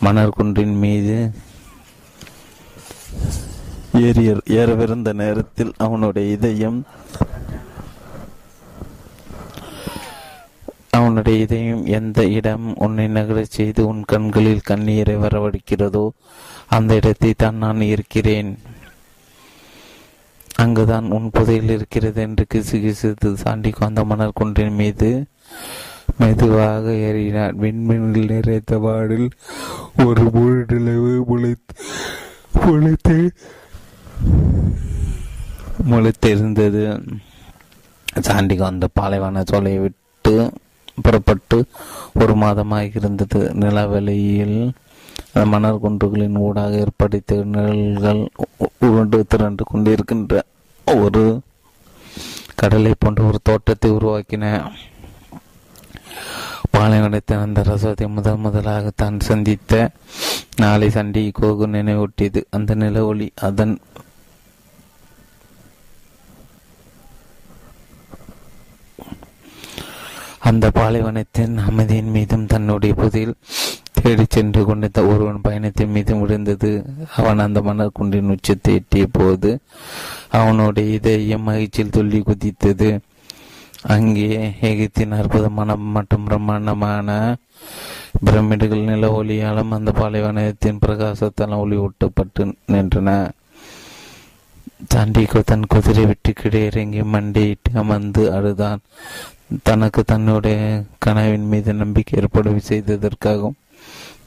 மணற்குன்றின் 0.00 0.76
மீது 0.78 1.16
ஏறிய 4.00 4.36
ஏறவிருந்த 4.46 5.12
நேரத்தில் 5.12 5.72
அவனுடைய 5.76 6.32
இதயம் 6.32 6.84
அவனுடைய 10.90 11.42
இதயம் 11.42 11.86
எந்த 11.86 12.24
இடம் 12.28 12.76
உன்னை 12.76 13.08
நகரச் 13.08 13.50
செய்து 13.50 13.86
உன் 13.86 14.04
கண்களில் 14.04 14.60
கண்ணீரை 14.60 15.16
வரவழைக்கிறதோ 15.16 16.10
அந்த 16.68 16.94
இடத்தை 16.94 17.34
தான் 17.36 17.54
நான் 17.54 17.80
இருக்கிறேன். 17.80 18.58
அங்குதான் 20.56 21.10
உன் 21.10 21.30
புதையில் 21.30 21.70
இருக்கிறது 21.70 22.22
என்று 22.22 22.46
கிசு 22.54 22.76
கிசுத்து 22.76 23.28
சாண்டிக்கு 23.42 23.84
அந்த 23.84 24.04
மணல் 24.04 24.32
குன்றின் 24.34 24.74
மீது 24.74 25.10
மெதுவாக 26.20 26.84
ஏறினார் 27.08 27.54
விண்மீன்கள் 27.62 28.30
நிறைத்த 28.32 28.78
வாடில் 28.84 29.28
ஒரு 30.06 30.24
முழு 30.34 30.58
நிலவு 30.70 31.12
முளைத்து 31.28 31.74
முளைத்து 32.64 33.16
முளைத்திருந்தது. 35.90 36.82
சாண்டிகோ 38.26 38.64
அந்த 38.72 38.86
பாலைவன 38.98 39.42
சோலையை 39.50 39.80
விட்டு 39.84 40.34
புறப்பட்டு 41.04 41.58
ஒரு 42.20 42.34
மாதமாக 42.42 42.98
இருந்தது. 43.00 43.40
நிலவெளியில் 43.62 44.58
மணல் 45.52 45.80
குன்றுகளின் 45.82 46.38
ஊடாக 46.46 46.82
ஏற்படுத்த 46.84 47.40
நிழல்கள் 47.54 48.22
உருண்டு 48.86 49.18
திரண்டு 49.32 49.64
கொண்டிருக்கின்ற 49.72 50.40
ஒரு 50.86 51.24
கடலை 52.60 52.92
போன்ற 52.98 53.22
ஒரு 53.30 53.38
தோட்டத்தை 53.48 53.90
உருவாக்கின. 53.98 54.44
பாலைவனத்தின் 56.74 57.44
அந்த 57.44 57.60
ரசத்தை 57.68 58.06
முதல் 58.16 58.42
முதலாக 58.44 58.90
தான் 59.02 59.16
சந்தித்த 59.28 59.90
நாளை 60.62 60.88
சண்டி 60.96 61.22
கோகு 61.40 61.66
நினைவூட்டியது. 61.76 62.40
அந்த 62.56 62.74
நில 62.74 63.04
ஒளி 63.04 63.28
அதன் 63.48 63.74
அந்த 70.48 70.66
பாலைவனத்தின் 70.76 71.56
அமைதியின் 71.68 72.12
மீதும் 72.16 72.46
தன்னுடைய 72.46 72.92
புதில் 72.94 73.34
தேடி 73.98 74.24
சென்று 74.28 74.60
கொண்டிருந்த 74.64 75.00
ஒருவன் 75.12 75.40
பயணத்தின் 75.46 75.94
மீதும் 75.96 76.20
விழுந்தது. 76.20 76.70
அவன் 77.16 77.42
அந்த 77.44 77.58
மணல் 77.68 77.96
குன்றின் 77.98 78.32
உச்சத்தை 78.34 78.74
எட்டிய 78.80 79.06
போது 79.18 79.50
அவனுடைய 80.38 80.94
இதயம் 80.98 81.46
மகிழ்ச்சியில் 81.48 81.94
துள்ளி 81.96 82.20
குதித்தது. 82.20 82.90
அங்கே 83.82 84.52
எகிப்தின் 84.60 85.16
அற்புதமான 85.18 85.76
மற்றும் 85.76 86.24
பிரம்மாண்டமான 86.24 87.36
பிரமிடுகள் 88.24 88.78
நில 88.78 89.22
ஒளியாலும் 89.22 89.74
அந்த 89.76 89.90
பாலைவனத்தின் 89.92 90.80
பிரகாசத்தால் 90.86 91.54
ஒளி 91.56 91.76
ஊட்டப்பட்டு 91.76 92.54
நின்றன. 92.72 93.30
சாண்டிகோ 94.94 95.40
தன் 95.44 95.66
குதிரை 95.66 96.06
விட்டு 96.06 96.32
கீழே 96.32 96.64
இறங்கி 96.66 97.02
மண்டியிட்டு 97.02 97.70
அமர்ந்து 97.74 98.32
அழுதான். 98.32 98.80
தனக்கு 99.62 100.04
தன்னுடைய 100.04 100.84
கனவின் 100.98 101.46
மீது 101.46 101.74
நம்பிக்கை 101.74 102.22
ஏற்பட 102.22 102.50
செய்ததற்காகவும் 102.70 103.58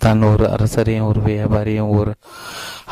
தான் 0.01 0.21
ஒரு 0.23 0.45
அரசரையும் 0.45 1.07
ஒரு 1.07 1.21
வியாபாரியும் 1.21 1.93
ஒரு 1.97 2.13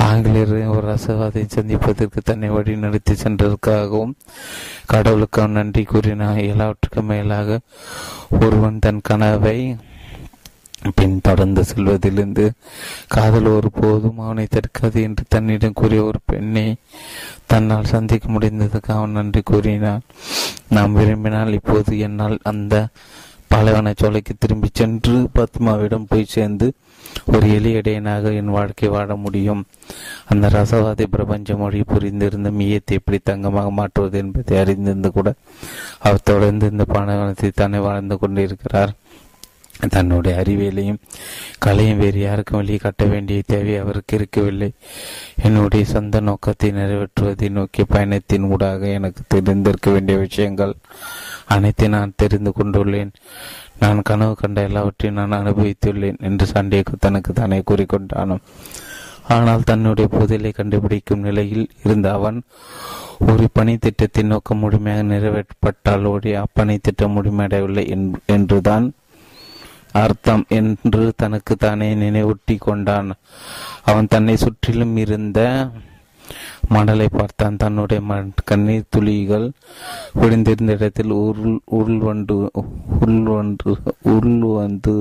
ஆங்கிலேயரையும் 0.03 0.73
ஒரு 0.76 0.86
ரசவாதை 0.94 1.44
சந்திப்பதற்கு 1.48 2.22
தன்னை 2.23 2.49
வழி 2.49 2.76
நடத்தி 2.76 3.14
சென்றதற்காகவும் 3.14 4.14
கடவுளுக்கு 4.86 5.48
நன்றி 5.48 5.84
கூறினார் 5.84 6.41
எல்லாவற்றுக்கும் 6.44 7.06
மேலாக 7.06 7.60
ஒருவன் 8.40 8.80
தன் 8.80 9.02
கனவை 9.03 9.60
பின் 10.95 11.15
தொடர்ந்து 11.23 11.61
செல்வதிலிருந்து 11.61 12.45
காதல் 13.07 13.45
ஒரு 13.45 13.69
போதும் 13.72 14.19
அவனை 14.19 14.45
தடுக்காது 14.49 14.99
என்று 15.02 15.23
தன்னிடம் 15.27 15.73
கூறிய 15.73 16.03
ஒரு 16.03 16.19
பெண்ணை 16.26 16.65
தன்னால் 17.48 17.91
சந்திக்க 17.94 18.27
முடிந்ததுக்கு 18.30 18.91
அவன் 18.94 19.11
நன்றி 19.11 19.41
கூறினான். 19.41 20.06
நாம் 20.69 20.94
விரும்பினால் 20.94 21.53
இப்போது 21.53 21.99
என்னால் 21.99 22.38
அந்த 22.44 22.76
பாலைவன 23.48 23.94
சோலைக்கு 23.98 24.34
திரும்பி 24.40 24.69
சென்று 24.73 25.15
பத்மாவிடம் 25.36 26.07
போய் 26.07 26.34
சேர்ந்து 26.36 26.68
ஒரு 27.26 27.54
எளிய 27.54 27.78
இடையனாக 27.78 28.34
என் 28.34 28.56
வாழ்க்கை 28.58 28.90
வாழ 28.90 29.16
முடியும். 29.16 29.66
அந்த 30.26 30.48
ரசவாதி 30.48 31.04
பிரபஞ்ச 31.04 31.56
மொழி 31.56 31.82
புரிந்திருந்த 31.82 32.52
மீயத்தை 32.52 32.91
எப்படி 32.91 33.20
தங்கமாக 33.24 33.70
மாற்றுவது 33.70 34.18
என்பதை 34.18 34.58
அறிந்திருந்து 34.58 35.12
கூட 35.12 35.34
அவர் 36.00 36.24
தொடர்ந்து 36.24 36.72
இந்த 36.72 36.86
பாலைவனத்தை 36.86 37.52
தானே 37.54 37.78
வாழ்ந்து 37.78 38.18
கொண்டிருக்கிறார். 38.18 38.94
தன்னுடைய 39.90 40.41
அறிவியலையும் 40.41 40.98
கலையும் 41.60 41.98
வேறு 41.98 42.20
யாருக்கும் 42.20 42.60
வெளியே 42.60 42.78
கட்ட 42.78 43.06
வேண்டிய 43.06 43.41
தேவை 43.46 43.78
அவருக்கு 43.78 44.18
இருக்கவில்லை. 44.18 44.72
என்னுடைய 45.44 45.86
சொந்த 45.86 46.20
நோக்கத்தை 46.20 46.72
நிறைவேற்றுவதை 46.72 47.50
நோக்கிய 47.50 47.86
பயணத்தின் 47.90 48.44
ஊடாக 48.44 48.88
எனக்கு 48.88 49.22
தெரிந்திருக்க 49.28 49.91
வேண்டிய 49.91 50.18
விஷயங்கள் 50.18 50.74
அனைத்தையும் 51.46 52.00
நான் 52.00 52.14
தெரிந்து 52.16 52.54
கொண்டுள்ளேன். 52.58 53.12
நான் 53.80 54.02
கனவு 54.02 54.36
கண்ட 54.36 54.62
எல்லாவற்றையும் 54.62 55.28
நான் 55.28 55.46
அனுபவித்துள்ளேன் 55.46 56.20
என்று 56.20 56.46
சண்டேக்கு 56.46 56.94
தனக்கு 57.00 57.34
தானே 57.34 57.62
கூறிக்கொண்டான் 57.72 58.38
ஆனால் 59.28 59.64
தன்னுடைய 59.64 60.10
புதிலை 60.10 60.52
கண்டுபிடிக்கும் 60.52 61.20
நிலையில் 61.20 61.70
இருந்த 61.84 62.14
அவன் 62.14 62.42
ஒரு 63.20 63.48
பணி 63.54 63.78
திட்டத்தின் 63.78 64.28
நோக்கம் 64.28 64.58
முழுமையாக 64.58 65.04
நிறைவேற்றப்பட்டால் 65.04 66.06
ஒழிய 66.06 66.44
அப்பணி 66.44 66.78
திட்டம் 66.82 67.16
முழுமையடையவில்லை 67.16 67.86
என்றுதான் 68.26 68.94
அர்த்தம் 69.92 70.46
என்று 70.50 71.14
தனக்கு 71.16 71.56
தானே 71.56 71.96
நினைவூட்டி 71.96 72.56
கொண்டான். 72.60 73.14
அவன் 73.84 74.08
தன்னை 74.08 74.36
சுற்றிலும் 74.38 74.98
இருந்த 74.98 75.40
மணலை 76.70 77.08
பார்த்தான். 77.18 77.58
தன்னுடைய 77.58 78.02
கண்ணீர் 78.44 78.92
துளிகள் 78.96 79.48
விழுந்திருந்த 80.22 80.78
இடத்தில் 80.80 81.16
உருள் 81.22 81.58
உருள் 81.78 82.04
வண்டு 82.08 82.38
உருள்வண்டு 83.00 83.74
உருள் 84.14 84.46
வந்து 84.62 84.96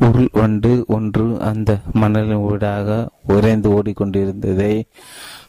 உருள் 0.00 0.28
வண்டு 0.32 0.70
ஒன்று 0.86 1.24
அந்த 1.40 1.70
மணலின் 2.00 2.44
வீடாக 2.46 2.98
உறைந்து 3.26 3.68
ஓடிக்கொண்டிருந்ததை 3.70 4.74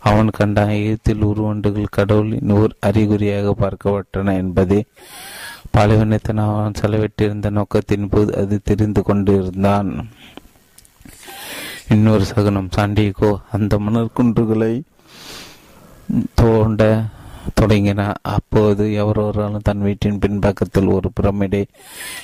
அவன் 0.09 0.29
கண்ட 0.29 0.61
ஈயத்தில் 0.77 1.25
உருவண்டுகள் 1.27 1.95
கடவுளின் 1.97 2.51
ஓர் 2.51 2.73
அறிகுறியாக 2.79 3.53
பார்க்கப்பட்டன 3.59 4.35
என்பதை 4.35 4.79
பாலைவனத்தன் 5.77 6.41
அவன் 6.45 6.79
செலவிட்டிருந்த 6.81 7.49
நோக்கத்தின் 7.49 8.09
போது 8.09 8.31
அது 8.35 8.55
தெரிந்து 8.63 9.01
கொண்டிருந்தான். 9.03 9.91
இன்னொரு 11.93 12.25
சகுனம் 12.25 12.69
சாண்டிகோ 12.75 13.29
அந்த 13.51 13.77
மணற்குன்றுகளை 13.77 14.81
தோண்ட 16.35 17.03
தொடங்கினார் 17.53 18.19
அப்போது 18.21 18.83
எவரொருவராலும் 18.85 19.63
தன் 19.63 19.81
வீட்டின் 19.81 20.19
பின்பக்கத்தில் 20.19 20.87
ஒரு 20.87 21.11
பிரமிடை 21.19 21.65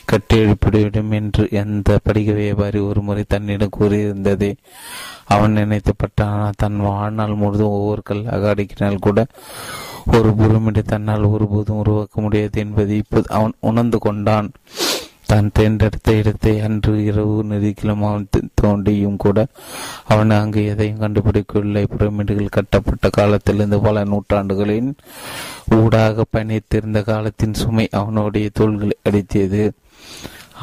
கட்டி 0.05 0.37
எழுப்பிவிடும் 0.37 1.09
என்று 1.09 1.47
எந்த 1.51 1.99
படிக 2.03 2.31
வியாபாரி 2.31 2.79
ஒரு 2.79 3.01
முறை 3.01 3.23
தன்னிடம் 3.27 3.75
கூறியிருந்ததே. 3.79 4.51
அவன் 5.25 5.55
நினைத்துப்பட்டான் 5.55 6.51
தன் 6.57 6.79
வாழ்நாள் 6.79 7.33
முழுதும் 7.33 7.75
ஒவ்வொரு 7.77 8.03
கல்லாக 8.03 8.53
அடிக்கினால் 8.53 8.97
கூட 8.99 9.25
ஒரு 10.05 10.33
பிரமிடை 10.33 10.81
தன்னால் 10.81 11.23
ஒருபோதும் 11.23 11.77
உருவாக்க 11.77 12.21
முடியாது 12.21 12.59
என்பதை 12.59 12.97
இப்போது 12.97 13.29
அவன் 13.29 13.53
உணர்ந்து 13.59 13.99
கொண்டான். 13.99 14.51
தான் 15.31 15.49
தேர்ந்தெடுத்த 15.57 16.13
இடத்தை 16.19 16.53
அன்று 16.65 16.91
இரவு 17.09 17.37
நெருக்கிலும் 17.49 18.03
அவன் 18.07 18.27
தோண்டியும் 18.61 19.17
கூட 19.23 19.37
அவன் 20.11 20.31
அங்கு 20.37 20.61
எதையும் 20.71 21.01
கண்டுபிடிக்கவில்லை. 21.03 21.83
பிரமிடுகள் 21.93 22.55
கட்டப்பட்ட 22.57 23.09
காலத்திலிருந்து 23.17 23.79
பல 23.87 24.03
நூற்றாண்டுகளின் 24.03 24.89
ஊடாக 25.77 26.25
பயணித்திருந்த 26.35 27.01
காலத்தின் 27.11 27.59
சுமை 27.61 27.85
அவனுடைய 28.01 28.47
தோள்களை 28.59 28.95
அடித்தது. 29.09 29.63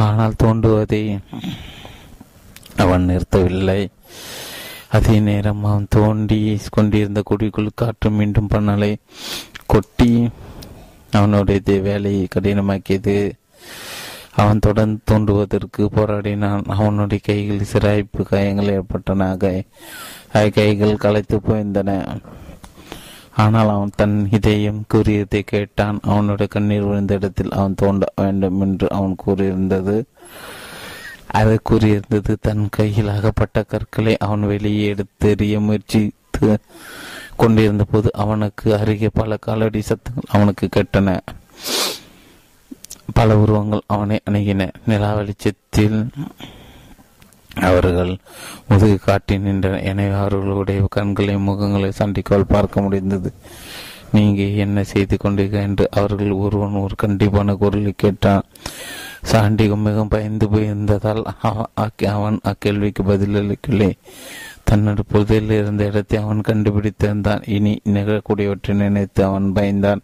ஆனால் 0.06 0.40
தோண்டுவதை 0.42 1.02
அவன் 2.84 3.06
நிறுத்தவில்லை. 3.10 3.80
அதே 4.96 5.16
நேரம் 5.28 5.62
அவன் 5.64 5.86
தோண்டி 5.90 6.40
கொண்டிருந்த 6.70 7.20
குடிக்குள் 7.30 7.78
காற்று 7.82 8.08
மீண்டும் 8.10 8.52
பண்ணலை 8.52 8.92
கொட்டி 9.72 10.10
அவனுடைய 11.18 11.80
வேலையை 11.88 12.26
கடினமாக்கியது. 12.34 13.16
அவன் 14.36 14.62
தொடர்ந்து 14.66 14.98
தூண்டுவதற்கு 15.10 15.82
போராடினான். 15.96 16.64
அவனுடைய 16.76 17.20
கைகளில் 17.26 17.72
சிராய்ப்பு 17.72 18.22
காயங்கள் 18.30 18.72
ஏற்பட்டன 18.76 19.28
கைகள் 20.56 21.02
களைத்து 21.04 21.36
போய்ந்தன 21.40 21.90
ஆனால் 23.42 23.70
அவன் 23.74 23.92
தன் 23.96 24.16
இதயம் 24.30 24.82
கூறியதை 24.88 25.40
கேட்டான். 25.42 25.96
அவனுடைய 26.12 26.48
கண்ணீர் 26.54 26.88
விழுந்த 26.88 27.14
இடத்தில் 27.14 27.56
அவன் 27.58 27.78
தோண்ட 27.80 28.04
வேண்டும் 28.22 28.60
என்று 28.60 28.86
அவன் 28.98 29.16
கூறியிருந்தது. 29.24 29.96
அது 31.40 31.54
கூறியிருந்தது 31.70 32.34
தன் 32.40 32.66
கையில் 32.70 33.14
அகப்பட்ட 33.16 33.62
கற்களை 33.62 34.14
அவன் 34.26 34.44
வெளியே 34.52 34.84
எடுத்து 34.92 35.30
எறிய 35.34 35.56
முயற்சித்து 35.60 36.50
கொண்டிருந்த 37.36 37.84
போது 37.92 38.08
அவனுக்கு 38.24 38.66
அருகே 38.78 39.10
பல 39.20 39.36
காலடி 39.46 39.80
சத்தங்கள் 39.88 40.32
அவனுக்கு 40.36 40.68
கேட்டன. 40.76 41.16
பல 43.12 43.36
உருவங்கள் 43.38 43.82
அவனை 43.86 44.18
அணுகின. 44.28 44.68
நிலா 44.86 45.10
வெளிச்சத்தில் 45.14 45.98
அவர்கள் 47.68 48.12
முதுகு 48.68 48.98
காட்டி 48.98 49.34
நின்றனர் 49.38 49.86
எனவே 49.90 50.14
அவர்களுடைய 50.22 50.86
கண்களை 50.96 51.34
முகங்களை 51.48 51.90
சண்டிக்கோள் 51.98 52.52
பார்க்க 52.54 52.82
முடிந்தது. 52.82 53.30
நீங்க 54.12 54.42
என்ன 54.64 54.84
செய்து 54.92 55.16
கொண்டீர்கள் 55.22 55.66
என்று 55.68 55.84
அவர்கள் 55.90 56.32
ஒருவன் 56.44 56.80
ஒரு 56.82 56.94
கண்டிப்பான 57.02 57.54
குரலை 57.62 57.92
கேட்டான். 57.96 58.44
சாண்டிகம் 59.32 59.86
மிகவும் 59.86 60.12
பயந்து 60.14 60.46
போயிருந்ததால் 60.52 61.22
அவன் 62.16 62.38
அக்கேள்விக்கு 62.52 63.02
பதிலளிக்கவில்லை 63.10 63.92
தன்னோட 64.70 65.00
புதையில் 65.12 65.54
இருந்த 65.60 65.84
இடத்தை 65.90 66.18
அவன் 66.22 66.46
கண்டுபிடித்திருந்தான். 66.48 67.42
இனி 67.56 67.72
நிகழக்கூடியவற்றை 67.96 68.74
நினைத்து 68.74 69.24
அவன் 69.24 69.48
பயந்தான். 69.52 70.02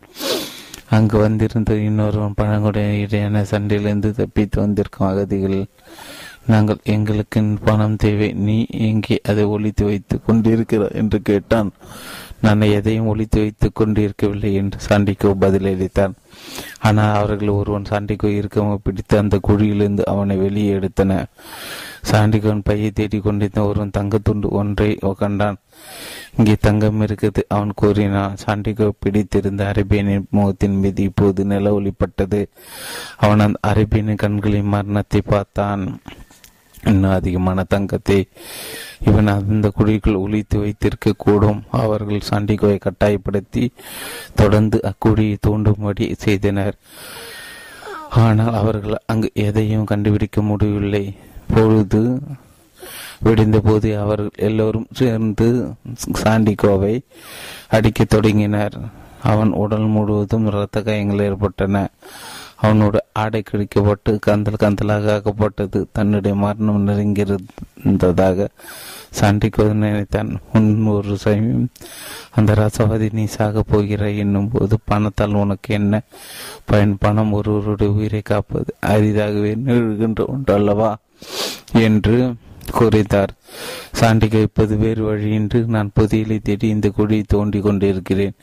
அங்கு 0.90 1.18
வந்திருந்த 1.18 1.74
இன்னொருவன் 1.74 2.34
பழங்குடைய 2.40 2.88
இடையான 3.04 3.44
சண்டையிலிருந்து 3.50 4.10
தப்பித்து 4.10 4.60
வந்திருக்கும் 4.60 5.08
அகதிகள் 5.08 5.66
நாங்கள் 6.46 6.78
எங்களுக்கு 6.82 7.40
பணம் 7.64 7.96
தேவை. 7.96 8.32
நீ 8.32 8.66
எங்கே 8.70 9.20
அதை 9.28 9.44
ஒழித்து 9.44 9.84
வைத்துக் 9.84 10.22
கொண்டிருக்கிறாய்? 10.28 10.92
என்று 10.92 11.22
கேட்டான். 11.22 11.70
நான் 12.40 12.60
எதையும் 12.60 13.06
ஒழித்து 13.06 13.40
வைத்துக் 13.40 13.74
கொண்டிருக்கவில்லை 13.74 14.54
என்று 14.54 14.78
சாண்டிகோ 14.88 15.32
பதிலளித்தான் 15.40 16.12
ஆனால் 16.80 17.16
அவர்கள் 17.16 17.48
ஒருவன் 17.48 17.88
சாண்டிகோ 17.90 18.24
இருக்கவும் 18.24 18.80
பிடித்து 18.82 19.18
அந்த 19.18 19.38
குழியிலிருந்து 19.48 20.04
அவனை 20.04 20.36
வெளியே 20.36 20.72
எடுத்தன. 20.72 21.24
சாண்டிகோன் 22.08 22.62
பையை 22.68 22.90
தேடிக் 22.90 23.24
கொண்டிருந்த 23.24 23.60
ஒருவன் 23.68 23.96
தங்கத்துண்டு 23.96 24.48
ஒன்றை 24.60 24.90
கண்டான் 25.22 25.58
இங்கே 26.36 26.54
தங்கம் 26.66 27.00
இருக்குது 27.06 27.40
அவன் 27.54 27.72
கூறினான். 27.80 28.36
சாண்டிகோ 28.42 28.86
பிடித்திருந்த 29.02 29.62
அரேபியனின் 29.70 30.26
முகத்தின் 30.36 30.78
மீது 30.82 31.02
இப்போது 31.02 31.44
நில 31.52 31.72
ஒளிப்பட்டது. 31.78 32.40
அவன் 33.24 33.44
அந்த 33.46 33.60
அரேபியனின் 33.70 34.22
கண்களின் 34.24 34.72
மரணத்தை 34.74 35.22
பார்த்தான். 35.32 35.84
இன்னும் 36.90 37.14
அதிகமான 37.16 37.62
தங்கத்தை 37.72 38.18
இவன் 39.08 39.30
அந்த 39.32 39.66
குழிக்குள் 39.78 40.20
ஒழித்து 40.24 40.56
வைத்திருக்க 40.58 41.12
கூடும் 41.24 41.60
அவர்கள் 41.82 42.28
சாண்டிகோவை 42.28 42.78
கட்டாயப்படுத்தி 42.80 43.64
தொடர்ந்து 44.40 44.78
அக்குழியை 44.90 45.36
தூண்டும்படி 45.46 46.06
செய்தனர். 46.26 46.78
ஆனால் 48.22 48.54
அவர்கள் 48.60 49.04
அங்கு 49.06 49.28
எதையும் 49.46 49.90
கண்டுபிடிக்க 49.90 50.40
முடியவில்லை. 50.42 51.04
பொழுது 51.54 52.20
விடிந்தபோது 53.24 53.98
அவர்கள் 53.98 54.30
எல்லோரும் 54.36 54.86
சேர்ந்து 54.92 55.72
சாண்டிகோவை 56.22 57.00
அடிக்கத் 57.68 58.08
தொடங்கினர். 58.08 58.78
அவன் 59.22 59.52
உடல் 59.52 59.86
முழுவதும் 59.86 60.46
இரத்த 60.46 60.82
காயங்கள் 60.82 61.26
ஏற்பட்டன. 61.26 61.88
அவனோட 62.62 62.96
ஆடை 63.12 63.42
கிழிக்கப்பட்டு 63.50 64.18
கந்தல் 64.26 64.62
கந்தலாக 64.62 65.06
ஆக்கப்பட்டது 65.16 65.84
தன்னுடைய 65.92 66.36
மரணம் 66.36 66.86
நெருங்கியிருந்ததாக 66.86 68.48
சாண்டிகோ 69.20 69.64
நினைத்தான். 69.72 70.30
முன் 70.52 70.86
ஒரு 70.86 71.16
சமயம் 71.16 71.68
அந்த 72.30 72.52
ரசவாதி 72.52 73.08
நீ 73.12 73.24
சாக 73.24 73.62
போகிறாய் 73.62 74.18
என்னும் 74.18 74.50
போது 74.52 74.78
பணத்தால் 74.84 75.34
உனக்கு 75.34 75.74
என்ன 75.74 76.02
பயன்? 76.64 76.96
பணம் 77.00 77.32
ஒருவருடைய 77.32 77.92
உயிரை 77.92 78.20
காப்பது 78.24 78.74
அரிதாகவே 78.86 79.52
நிகழ்கின்ற 79.64 80.26
ஒன்று 80.26 80.54
அல்லவா 80.54 80.90
என்று 81.72 82.16
கூறினார் 82.72 83.32
சாண்டிகை 84.00 84.40
இப்போது 84.42 84.76
வேறு 84.76 85.02
வழியின்றி 85.04 85.60
நான் 85.66 85.90
புதியலை 86.00 86.38
தேடி 86.42 86.68
இந்த 86.68 86.88
குழியை 86.98 87.22
தோண்டி 87.26 87.60
கொண்டிருக்கிறேன் 87.60 88.36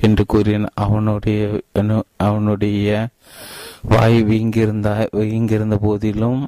என்று 0.00 0.26
கூறினான். 0.26 0.70
அவனுடைய 0.74 1.60
அவனுடைய 2.16 3.08
வாய் 3.82 4.18
வீங்கியிருந்த 4.22 4.90
வீங்கியிருந்த 5.12 5.78
போதிலும் 5.82 6.42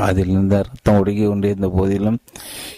அதிலிருந்து 0.00 0.56
ரத்தம் 0.56 0.98
ஒடுங்கி 0.98 1.24
கொண்டிருந்த 1.26 1.68
போதிலும் 1.68 2.18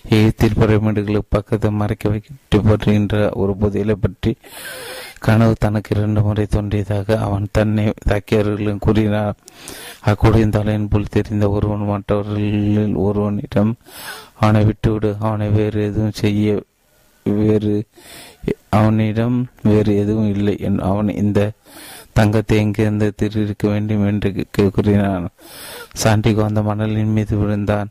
எகிப்தில் 0.08 0.58
பிரமிடுகளுக்கு 0.60 1.28
பக்கத்தில் 1.28 1.78
மறைக்க 1.80 2.08
வைக்கப்படுகின்ற 2.08 3.30
ஒரு 3.34 3.54
புதையலை 3.60 3.96
பற்றி 4.00 4.32
கனவு 5.26 5.54
தனக்கு 5.58 5.90
இரண்டு 5.96 6.20
முறை 6.20 6.44
தோன்றியதாக 6.46 7.18
அவன் 7.26 7.46
தன்னை 7.52 7.84
தாக்கியவர்களும் 8.10 8.82
கூறினார். 8.86 9.36
அக்குடியின் 10.10 10.54
தலையின் 10.56 10.88
போல் 10.88 11.12
தெரிந்த 11.16 11.44
ஒருவன் 11.50 11.88
மற்றவர்களில் 11.90 12.94
ஒருவனிடம் 13.06 13.72
அவனை 14.40 14.62
விட்டுவிடு 14.64 15.10
அவனை 15.20 15.48
வேறு 15.48 15.80
எதுவும் 15.88 16.18
செய்ய 16.22 16.62
வேறு 17.26 17.74
அவனிடம் 18.68 19.36
வேறு 19.62 19.92
எதுவும் 20.02 20.30
இல்லை 20.34 20.54
அவன் 20.90 21.10
இந்த 21.22 21.40
தங்கத்தை 22.18 22.56
எங்கிருந்து 22.62 23.06
திருக்க 23.14 23.68
வேண்டும்? 23.68 24.06
என்று 24.06 24.30
கூறினான். 24.76 25.26
சாண்டிகோ 26.02 26.42
அந்த 26.48 26.62
மணலின் 26.68 27.14
மீது 27.16 27.36
விழுந்தான். 27.36 27.90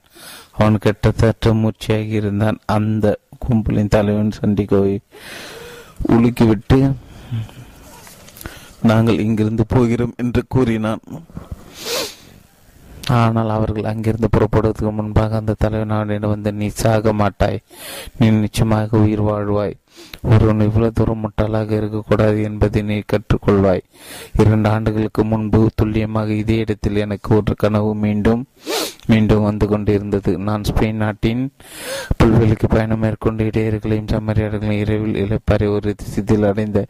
அவன் 0.57 0.81
கிட்டத்தட்ட 0.85 1.53
மூர்ச்சியாகி 1.61 2.17
இருந்தான். 2.21 2.59
அந்த 2.77 3.05
கும்பலின் 3.43 3.93
தலைவன் 3.95 4.35
சாண்டிகோவை 4.39 4.97
உலுக்கிவிட்டு 6.13 6.79
நாங்கள் 8.81 9.19
இங்கிருந்து 9.19 9.65
போகிறோம் 9.67 10.13
என்று 10.17 10.41
கூறினான். 10.47 11.01
ஆனால் 13.07 13.49
அவர்கள் 13.49 13.83
அங்கிருந்து 13.83 14.27
புறப்படுவதற்கு 14.29 14.91
முன்பாக 14.91 15.35
அந்த 15.35 15.55
தலைவனாரிடம் 15.63 16.33
வந்து 16.33 16.51
நீ 16.53 16.67
சாக 16.67 17.13
மாட்டாய். 17.13 17.59
நீ 18.17 18.29
நிச்சயமாக 18.29 18.97
உயிர் 18.97 19.21
வாழ்வாய். 19.21 19.75
ஒருவன் 20.21 20.59
இவ்வளவு 20.59 20.91
தூரம் 20.91 21.23
முட்டாளாக 21.23 21.71
இருக்கக்கூடாது 21.71 22.43
என்பதை 22.43 22.81
நீ 22.81 22.97
கற்றுக்கொள்வாய். 23.13 23.81
இரண்டு 24.37 24.69
ஆண்டுகளுக்கு 24.69 25.23
முன்பு 25.23 25.69
துல்லியமாக 25.75 26.31
இதே 26.33 26.57
இடத்தில் 26.57 26.95
எனக்கு 26.95 27.35
ஒரு 27.35 27.55
கனவு 27.55 27.95
மீண்டும் 27.95 28.45
மீண்டும் 29.07 29.43
வந்து 29.43 29.67
கொண்டிருந்தது. 29.67 30.37
நான் 30.37 30.61
ஸ்பெயின் 30.61 31.01
நாட்டின் 31.03 31.51
புல்வெளிக்கு 32.23 32.67
பயணம் 32.67 32.99
மேற்கொண்டு 32.99 33.45
இடையர்களையும் 33.45 34.11
சமரியாளர்களையும் 34.11 34.83
இரவில் 34.85 35.19
இழப்பாறை 35.23 35.69
ஒரு 35.69 35.95
சிதில் 36.01 36.43
அடைந்த 36.43 36.85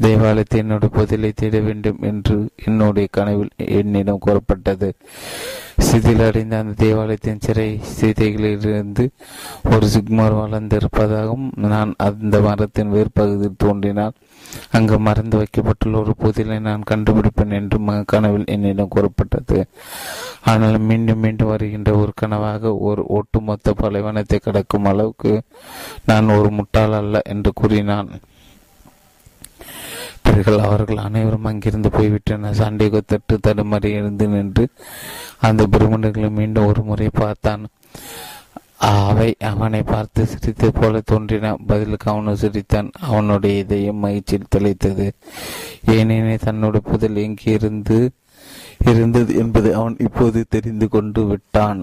தேவாலயத்தை 0.00 0.60
என்னோட 0.60 0.86
பதிலை 0.92 1.32
தேட 1.32 1.58
வேண்டும் 1.58 1.98
என்று 2.00 2.48
என்னுடைய 2.64 3.08
கனவில் 3.10 3.50
என்னிடம் 3.56 4.18
கூறப்பட்டது. 4.18 4.94
சிதிலடைந்த 5.78 6.54
அந்த 6.58 6.72
தேவாலயத்தின் 6.76 7.40
சிறை 7.40 7.80
சீதைகளிலிருந்து 8.00 9.04
ஒரு 9.70 9.86
சிக்மார் 9.86 10.34
வளர்ந்திருப்பதாகவும் 10.40 11.48
நான் 11.54 11.94
அந்த 11.96 12.40
மரத்தின் 12.40 12.92
வேறுபகுதியில் 12.92 13.56
தோன்றினால் 13.56 14.14
அங்கு 14.70 14.98
மறந்து 14.98 15.36
வைக்கப்பட்டுள்ள 15.36 15.98
ஒரு 15.98 16.14
புதிலை 16.16 16.58
நான் 16.58 16.88
கண்டுபிடிப்பேன் 16.90 17.52
என்று 17.52 17.78
கனவில் 18.04 18.44
என்னிடம் 18.46 18.88
கூறப்பட்டது. 18.88 19.66
ஆனால் 20.44 20.78
மீண்டும் 20.78 21.18
மீண்டும் 21.18 21.48
வருகின்ற 21.48 21.92
ஒரு 21.96 22.12
கனவாக 22.22 22.78
ஒரு 22.78 23.04
ஒட்டுமொத்த 23.08 23.72
பலைவனத்தை 23.72 24.38
கடக்கும் 24.38 24.84
அளவுக்கு 24.84 25.42
நான் 26.04 26.28
ஒரு 26.28 26.50
முட்டாள் 26.50 26.92
அல்ல 26.92 27.20
என்று 27.24 27.52
கூறினான். 27.54 28.10
பிறகு 30.24 30.52
அவர்கள் 30.60 31.04
அனைவரும் 31.06 31.48
அங்கிருந்து 31.50 31.88
போய்விட்டனர். 31.88 32.58
சாண்டிகோ 32.60 33.00
தட்டு 33.06 33.34
தடுமாறி 33.46 33.90
எழுந்து 34.00 34.26
நின்று 34.26 34.64
அந்த 35.40 35.62
பிரம்மண்டர்களை 35.72 36.30
மீண்டும் 36.30 36.66
ஒரு 36.66 36.82
முறை 36.82 37.08
பார்த்தான். 37.12 37.64
அவை 38.76 39.28
அவனை 39.50 39.82
பார்த்து 39.82 40.22
சிரித்தது 40.26 40.72
போல 40.80 41.00
தோன்றின. 41.04 41.52
பதிலுக்கு 41.66 42.10
அவனும் 42.10 42.40
சிரித்தான். 42.42 42.90
அவனுடைய 43.00 43.58
இதயம் 43.58 44.02
மகிழ்ச்சியில் 44.04 44.52
தெளித்தது. 44.56 45.06
ஏனெனில் 45.86 46.44
தன்னுடைய 46.44 46.82
புதல் 46.90 47.22
எங்கிருந்து 47.26 47.98
இருந்தது 48.90 49.32
என்பதை 49.38 49.72
அவன் 49.72 49.96
இப்போது 49.98 50.40
தெரிந்து 50.48 50.88
கொண்டு 50.88 51.22
விட்டான். 51.26 51.82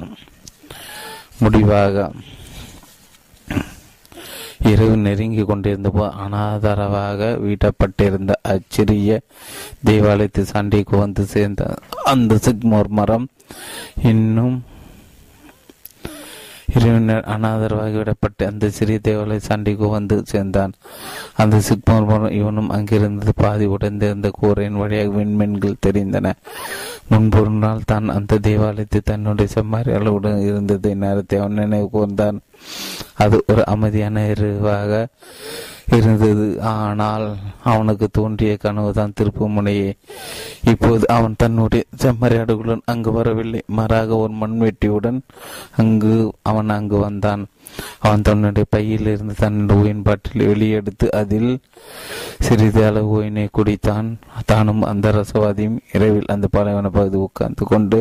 முடிவாக 1.40 2.12
இரவு 4.70 4.96
நெருங்கி 4.96 5.44
கொண்டிருந்தபோ 5.44 6.04
அனாதரவாக 6.24 7.30
வீட்டப்பட்டிருந்த 7.46 8.34
அச்சிறிய 8.42 9.20
தேவாலயத்தை 9.84 10.44
சண்டைக்கு 10.46 10.98
வந்து 10.98 11.26
சேர்ந்த 11.26 11.78
அந்த 12.04 12.38
சிக்மோர் 12.48 12.92
மரம் 13.00 13.26
இன்னும் 14.12 14.58
இரவினர் 16.76 17.26
அனாதரவாகி 17.34 17.98
விடப்பட்டு 18.00 18.44
அந்த 18.50 18.66
சிறிய 18.70 19.00
தேவாலய 19.04 19.42
சண்டைக்கு 19.48 19.88
வந்து 19.90 20.24
சேர்ந்தான். 20.26 20.74
அந்த 21.36 21.58
சிக்மோர் 21.60 22.06
மரம் 22.06 22.32
இவனும் 22.32 22.70
அங்கிருந்து 22.70 23.34
பாதி 23.36 23.66
உடைந்திருந்த 23.66 24.30
கூரையின் 24.40 24.80
வழியாக 24.82 25.12
விண்மீன்கள் 25.18 25.82
தெரிந்தன. 25.88 26.32
முன்பொரு 27.10 27.50
நாள் 27.50 27.82
தான் 27.86 28.08
அந்த 28.10 28.40
தேவாலயத்தை 28.40 29.02
தன்னுடைய 29.04 29.50
செம்மாரி 29.56 29.94
அளவுடன் 29.94 30.40
இருந்ததை. 30.40 30.94
நேரத்தை 30.94 31.40
அவன் 31.40 31.54
நினைவு 31.54 31.90
கூர்ந்தான். 31.96 32.40
அது 33.14 33.44
ஒரு 33.48 33.66
அமைதியான 33.66 34.28
இரவாக 34.28 35.08
இருந்தது. 35.92 36.62
ஆனால் 36.62 37.36
அவனுக்கு 37.64 38.08
தோன்றிய 38.12 38.58
கனவுதான் 38.58 39.14
திருப்பு 39.22 39.46
முனையே 39.48 39.92
இப்போது 40.66 41.08
அவன் 41.08 41.36
தன்னுடைய 41.38 41.84
செம்மறியாடுகளுடன் 41.98 42.82
அங்கு 42.86 43.12
வரவில்லை. 43.12 43.62
மாறாக 43.68 44.16
ஒரு 44.16 44.34
மண்வெட்டியுடன் 44.34 45.20
அங்கு 45.78 46.32
அவன் 46.42 46.70
அங்கு 46.70 46.98
வந்தான். 46.98 47.48
அவன் 47.99 48.26
தன்னுடைய 48.27 48.65
பையில் 48.69 49.07
இருந்து 49.14 49.34
தன்னுடைய 49.34 49.80
ஓயின் 49.81 50.03
பாட்டில் 50.07 50.45
வெளியெடுத்து 50.52 51.07
அதில் 51.19 51.52
சிறிது 52.45 52.81
அளவு 52.85 53.10
ஓயினை 53.18 53.45
குடித்தான். 53.57 54.07
தானும் 54.45 54.81
அந்த 54.91 55.11
ரசவாதியும் 55.18 55.77
இரவில் 55.93 56.31
அந்த 56.35 56.48
பாலைவன 56.52 56.89
பகுதி 56.98 57.18
உட்கார்ந்து 57.26 57.65
கொண்டு 57.65 57.99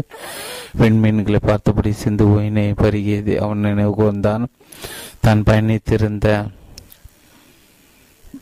வெண்மீன்களை 0.79 1.41
பார்த்தபடி 1.47 1.93
சிந்து 2.05 2.27
ஓயினை 2.37 2.67
பருகியது. 2.83 3.35
அவன் 3.45 3.67
நினைவு 3.67 3.93
கூர்ந்தான். 4.01 4.47
தான் 5.21 5.43
பயணித்திருந்த 5.49 6.29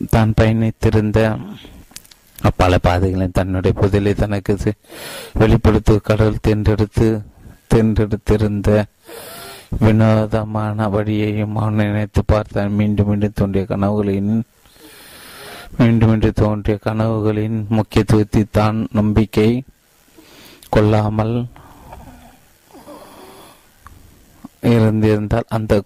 தான் 0.09 0.33
பயணித்திருந்த 0.39 1.19
பல 2.55 2.73
பாதைகளில் 2.85 3.37
தன்னுடைய 3.37 3.73
புதலை 3.79 4.13
தனக்கு 4.13 4.53
வெளிப்படுத்த 5.41 5.97
கடல் 6.09 6.43
தென்றெடுத்து 6.47 7.07
தென்றெடுத்திருந்த 7.73 8.69
வினோதமான 9.71 10.87
வழியையும் 10.87 11.55
அவன் 11.55 11.73
நினைத்து 11.73 12.25
பார்த்தான் 12.25 12.71
மீண்டும் 12.71 13.07
மீண்டும் 13.07 13.33
தோன்றிய 13.33 13.65
கனவுகளின் 13.69 14.31
மீண்டும் 15.77 16.09
மீண்டும் 16.09 16.33
தோன்றிய 16.33 16.79
கனவுகளின் 16.85 17.65
முக்கியத்துவத்தை 17.69 18.43
தான் 18.51 18.87
நம்பிக்கை 18.91 19.49
கொள்ளாமல் 20.69 21.35
இருந்திருந்தால் 24.61 25.43
அந்த 25.47 25.83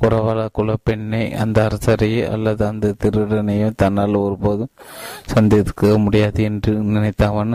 குறவல 0.00 0.48
குலப்பெண்ணை 0.58 1.32
அந்த 1.34 1.68
அரசரையோ 1.68 2.30
அல்லது 2.30 2.66
அந்த 2.66 2.94
திருடனையோ 3.02 3.72
தன்னால் 3.76 4.14
ஒருபோதும் 4.14 4.72
சந்திக்க 5.26 5.98
முடியாது 5.98 6.42
என்று 6.42 6.74
நினைத்தவன் 6.74 7.52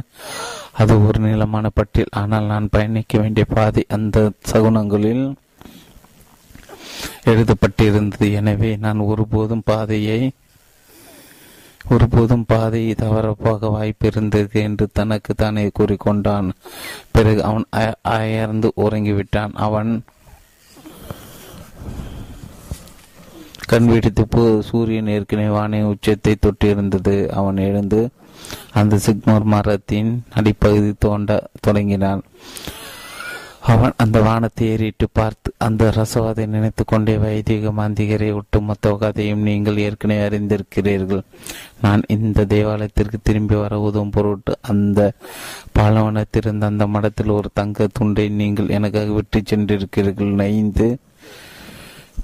அது 0.71 1.07
ஒரு 1.07 1.19
நீளமான 1.19 1.69
பட்டியல். 1.73 2.07
ஆனால் 2.11 2.43
நான் 2.43 2.69
பயணிக்க 2.71 3.19
வேண்டிய 3.19 3.45
பாதை 3.45 3.85
அந்த 3.89 4.31
சகுனங்களில் 4.51 5.25
எழுதப்பட்டிருந்தது. 7.31 8.27
எனவே 8.39 8.71
நான் 8.85 9.07
ஒருபோதும் 9.11 9.65
பாதையை 9.65 10.21
ஒருபோதும் 11.93 12.43
பாதையை 12.47 12.93
தவறப்போக 12.97 13.69
வாய்ப்பு 13.75 14.07
இருந்தது 14.07 14.61
என்று 14.61 14.85
தனக்கு 14.93 15.31
தானே 15.33 15.63
கூறிக்கொண்டான். 15.79 16.47
பிறகு 17.11 17.41
அவன் 17.49 17.65
அயர்ந்து 18.15 18.69
உறங்கிவிட்டான். 18.85 19.53
அவன் 19.67 19.91
கண் 23.71 23.87
வெடித்து 23.91 24.45
சூரியன் 24.69 25.11
ஏற்கனவே 25.15 25.51
வானின் 25.57 25.89
உச்சத்தை 25.91 26.33
தொட்டிருந்தது. 26.37 27.15
அவன் 27.39 27.59
எழுந்து 27.67 28.01
அந்த 28.79 28.95
சிக்மோர் 29.05 29.45
மரத்தின் 29.53 30.11
அடிப்பகுதி 30.39 30.91
தோண்ட 30.99 31.39
தொடங்கினான். 31.65 32.21
அவன் 33.69 33.93
அந்த 34.03 34.17
வானத்தை 34.27 34.67
ஏறிட்டு 34.73 35.05
பார்த்து 35.17 35.49
அந்த 35.65 35.89
ரசவாதை 35.97 36.45
நினைத்து 36.53 36.83
கொண்டே 36.85 37.15
வைதிக 37.23 37.71
மாந்திகரை 37.79 38.29
ஒட்டுமொத்த 38.37 38.93
கதையும் 39.01 39.43
நீங்கள் 39.49 39.81
ஏற்கனவே 39.83 40.23
அறிந்திருக்கிறீர்கள். 40.27 41.21
நான் 41.83 42.01
இந்த 42.15 42.45
தேவாலயத்திற்கு 42.53 43.17
திரும்பி 43.23 43.55
வர 43.55 43.79
உதவும் 43.87 44.13
பொருட்டு 44.15 44.55
அந்த 44.71 44.99
பாலவனத்திலிருந்த 45.77 46.65
அந்த 46.71 46.87
மடத்தில் 46.95 47.35
ஒரு 47.37 47.51
தங்க 47.59 47.87
துண்டை 47.99 48.25
நீங்கள் 48.41 48.73
எனக்காக 48.77 49.11
விட்டு 49.19 49.41
சென்றிருக்கிறீர்கள். 49.51 50.33
நைந்து 50.41 50.89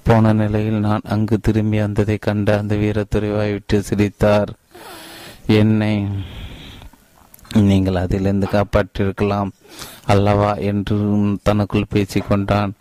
போன 0.07 0.33
நிலையில் 0.41 0.79
நான் 0.87 1.09
அங்கு 1.13 1.37
திரும்பி 1.47 1.79
வந்ததை 1.85 2.17
கண்ட 2.27 2.57
அந்த 2.61 2.75
வீரத்துறைவாய் 2.75 3.55
விட்டு 3.55 3.79
சிரித்தார். 3.89 4.51
என்னை 5.61 5.93
நீங்கள் 7.53 7.95
அதிலிருந்து 7.95 8.47
காப்பாற்றிருக்கலாம் 8.51 9.49
அல்லவா? 10.05 10.53
என்று 10.53 10.97
தனக்குள் 11.43 11.85
பேசிக்கொண்டான். 11.93 12.71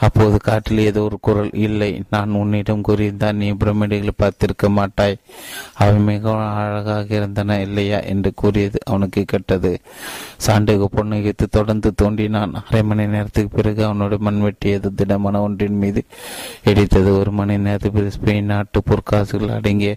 அப்போது 0.00 0.36
காற்றில் 0.38 0.78
ஏதோ 0.78 1.02
ஒரு 1.02 1.18
குரல் 1.20 1.50
இல்லை 1.52 2.02
நான் 2.10 2.30
உன்னிடம் 2.30 2.84
கூறியிருந்தான் 2.88 3.32
நீ 3.32 3.52
பிரமிடுகளை 3.52 4.08
பார்த்திருக்க 4.18 4.68
மாட்டாய். 4.68 5.16
அவை 5.74 5.98
மிகவும் 5.98 6.54
அழகாக 6.54 7.14
இருந்தன 7.14 7.60
இல்லையா? 7.60 8.00
என்று 8.00 8.34
கூறியது 8.34 8.78
அவனுக்கு 8.84 9.24
கெட்டது. 9.24 9.80
சாண்டுக்கு 10.46 10.86
பொண்ணுகித்து 10.96 11.46
தொடர்ந்து 11.50 11.92
தோண்டினான். 12.02 12.52
அரை 12.68 12.82
மணி 12.82 13.06
நேரத்துக்கு 13.06 13.56
பிறகு 13.56 13.84
அவனுடைய 13.84 14.30
மண்வெட்டியது 14.30 14.94
திடமான 14.94 15.40
ஒன்றின் 15.40 15.76
மீது 15.76 16.04
இடித்தது. 16.64 17.18
ஒரு 17.18 17.30
மணி 17.30 17.58
நேரத்துக்கு 17.58 18.10
ஸ்பெயின் 18.18 18.50
நாட்டு 18.52 18.82
பொற்காசுகள் 18.86 19.54
அடங்கிய 19.54 19.96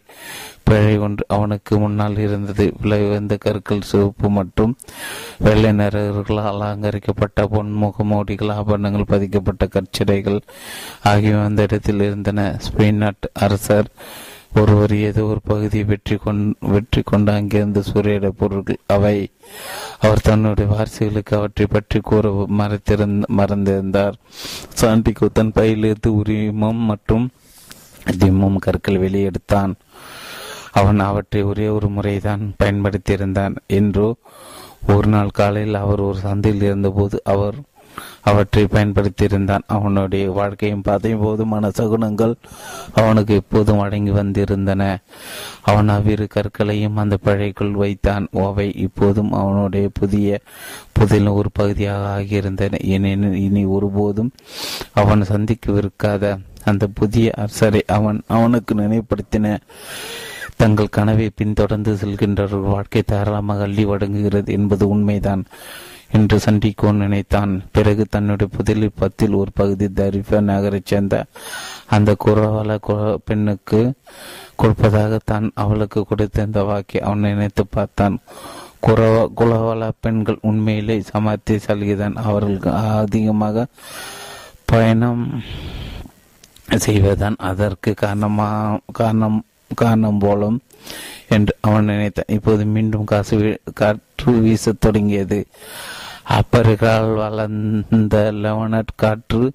பிழை 0.64 0.98
ஒன்று 0.98 1.26
அவனுக்கு 1.28 1.80
முன்னால் 1.80 2.18
இருந்தது. 2.18 2.74
விலை 2.82 3.00
உயர்ந்த 3.08 3.38
கற்கள் 3.46 3.82
சிவப்பு 3.82 4.30
மற்றும் 4.30 4.76
வெள்ளை 5.40 5.72
நிறர்களால் 5.72 6.52
அலங்கரிக்கப்பட்ட 6.54 7.44
பொன்முகமோடிகள் 7.44 8.52
ஆபரணங்கள் 8.52 9.10
பதிக்கப்பட்ட 9.10 9.66
கற்று 9.66 9.92
கற்சிடைகள் 9.94 10.38
ஆகியவை 11.10 11.42
அந்த 11.46 11.62
இடத்தில் 11.68 12.04
இருந்தன. 12.06 12.46
ஸ்பெயின் 12.66 13.02
நாட்டு 13.02 13.28
அரசர் 13.46 13.90
ஒருவர் 14.60 14.94
ஏதோ 15.08 15.22
ஒரு 15.24 15.42
பகுதியை 15.50 15.86
வெற்றி 15.92 16.16
கொண் 16.16 16.42
வெற்றி 16.74 17.02
கொண்டு 17.02 17.32
அங்கிருந்து 17.32 17.82
சூரியட 17.84 18.28
பொருட்கள் 18.40 18.80
அவை 18.96 19.16
அவர் 20.00 20.24
தன்னுடைய 20.28 20.68
வாரிசுகளுக்கு 20.74 21.34
அவற்றை 21.40 21.66
பற்றி 21.66 22.00
கூற 22.00 22.32
மறைத்திருந்த 22.60 23.30
மறந்திருந்தார். 23.40 24.18
சாண்டிகோ 24.82 25.28
தன் 25.34 25.54
பையிலிருந்து 25.58 26.12
உரிமம் 26.20 26.82
மற்றும் 26.92 27.26
திம்மம் 28.20 28.64
கற்கள் 28.66 29.04
வெளியெடுத்தான். 29.06 29.74
அவன் 30.80 31.02
அவற்றை 31.10 31.44
ஒரே 31.44 31.68
ஒரு 31.68 31.90
முறைதான் 31.98 32.44
பயன்படுத்தியிருந்தான் 32.62 33.56
என்றோ 33.80 34.10
ஒரு 34.94 35.08
நாள் 35.08 35.38
காலையில் 35.40 35.84
அவர் 35.84 36.02
ஒரு 36.02 36.18
சந்தையில் 36.20 36.66
இருந்தபோது 36.70 37.18
அவர் 37.34 37.58
அவற்றை 38.22 38.64
பயன்படுத்தியிருந்தான். 38.64 39.66
அவனுடைய 39.68 40.32
வாழ்க்கையும் 40.32 40.82
பாதையும் 40.82 41.22
போதுமான 41.22 41.72
சகுனங்கள் 41.78 42.34
அவனுக்கு 42.94 43.36
எப்போதும் 43.36 43.80
அடங்கி 43.80 44.12
வந்திருந்தன. 44.12 44.98
அவன் 45.62 45.88
அவ்விரு 45.88 46.28
கற்களையும் 46.36 46.96
அந்த 46.96 47.18
பழைக்குள் 47.26 47.72
வைத்தான். 47.72 48.28
ஓவை 48.34 48.78
இப்போதும் 48.78 49.32
அவனுடைய 49.32 49.90
புதிய 49.94 50.40
புதில் 50.92 51.28
ஒரு 51.28 51.50
பகுதியாக 51.54 52.22
ஆகியிருந்தன. 52.22 52.82
ஏனெனில் 52.86 53.34
இனி 53.34 53.66
ஒருபோதும் 53.66 54.32
அவன் 54.94 55.22
சந்திக்கவிருக்காத 55.22 56.40
அந்த 56.66 56.88
புதிய 56.94 57.32
அரசரை 57.36 57.84
அவன் 57.88 58.22
அவனுக்கு 58.28 58.74
நினைவுபடுத்தின 58.76 59.58
தங்கள் 60.58 60.90
கனவை 60.90 61.30
பின்தொடர்ந்து 61.36 61.92
செல்கின்றவர்கள் 61.94 62.72
வாழ்க்கை 62.74 63.02
தாராளமாக 63.02 63.64
அள்ளி 63.64 63.86
வழங்குகிறது 63.86 64.54
என்பது 64.54 64.88
உண்மைதான். 64.88 65.46
என்று 66.18 66.38
சண்டிகோன் 66.46 67.02
நினைத்தான். 67.04 67.54
பிறகு 67.76 68.04
தன்னுடைய 68.10 68.52
புதலில் 68.56 68.98
பத்தில் 69.00 69.40
ஒரு 69.42 69.52
பகுதி 69.54 69.88
தரிஃபா 70.00 70.40
நகரைச் 70.50 70.90
சேர்ந்த 70.92 71.26
அந்த 71.96 72.16
குறவல 72.26 72.78
பெண்ணுக்கு 73.26 73.82
கொடுப்பதாக 74.56 75.20
தான் 75.26 75.52
அவளுக்கு 75.64 76.02
கொடுத்திருந்த 76.10 76.66
வாக்கை 76.66 77.02
அவன் 77.02 77.26
நினைத்து 77.28 77.64
பார்த்தான். 77.68 78.18
குறவ 78.88 79.18
குலவள 79.38 79.84
பெண்கள் 80.00 80.44
உண்மையிலே 80.50 80.98
சமர்த்தியசாலிதான் 81.14 82.16
அவர்களுக்கு 82.28 82.72
அதிகமாக 83.02 83.66
பயணம் 84.72 85.24
செய்வதான் 86.86 87.38
அதற்கு 87.52 87.94
காரணமா 88.04 88.50
காரணம் 89.00 89.40
காரணம் 89.82 90.20
போலும் 90.20 90.58
என்று 91.36 91.54
அவன் 91.62 91.90
நினைத்தான். 91.92 92.34
இப்போது 92.38 92.64
மீண்டும் 92.76 93.10
காசு 93.12 93.38
காற்று 93.74 94.34
வீசத் 94.46 94.82
தொடங்கியது. 94.86 95.40
அப்பருகால் 96.30 97.16
வளர்ந்த 97.16 98.32
லெவனட் 98.32 98.94
காற்று 98.96 99.52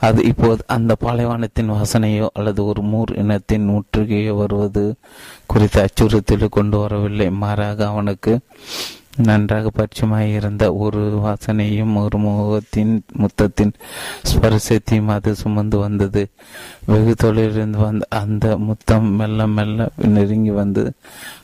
அது 0.00 0.24
இப்போது 0.24 0.64
அந்த 0.66 0.96
பாலைவனத்தின் 1.00 1.70
வாசனையோ 1.70 2.28
அல்லது 2.32 2.64
ஒரு 2.64 2.82
மூர் 2.82 3.16
இனத்தின் 3.16 3.68
முற்றுகையோ 3.68 4.36
வருவது 4.36 4.94
குறித்த 5.46 5.86
அச்சுறுத்தலை 5.86 6.48
கொண்டு 6.48 6.78
வரவில்லை. 6.78 7.30
மாறாக 7.30 7.86
அவனுக்கு 7.86 8.40
நன்றாக 9.16 9.70
பரிச்சயமாக 9.70 10.26
இருந்த 10.26 10.74
ஒரு 10.74 11.00
வாசனையும் 11.24 11.94
ஒரு 12.02 12.18
முகத்தின் 12.18 13.04
முத்தத்தின் 13.18 13.72
ஸ்பரிசத்தையும் 14.22 15.06
அது 15.06 15.34
சுமந்து 15.34 15.78
வந்தது. 15.78 16.30
வெகு 16.86 17.14
தொழிலிருந்து 17.14 17.78
வந்த 17.78 18.06
அந்த 18.08 18.56
முத்தம் 18.56 19.12
மெல்ல 19.14 19.46
மெல்ல 19.46 19.88
நெருங்கி 19.96 20.50
வந்து 20.50 20.92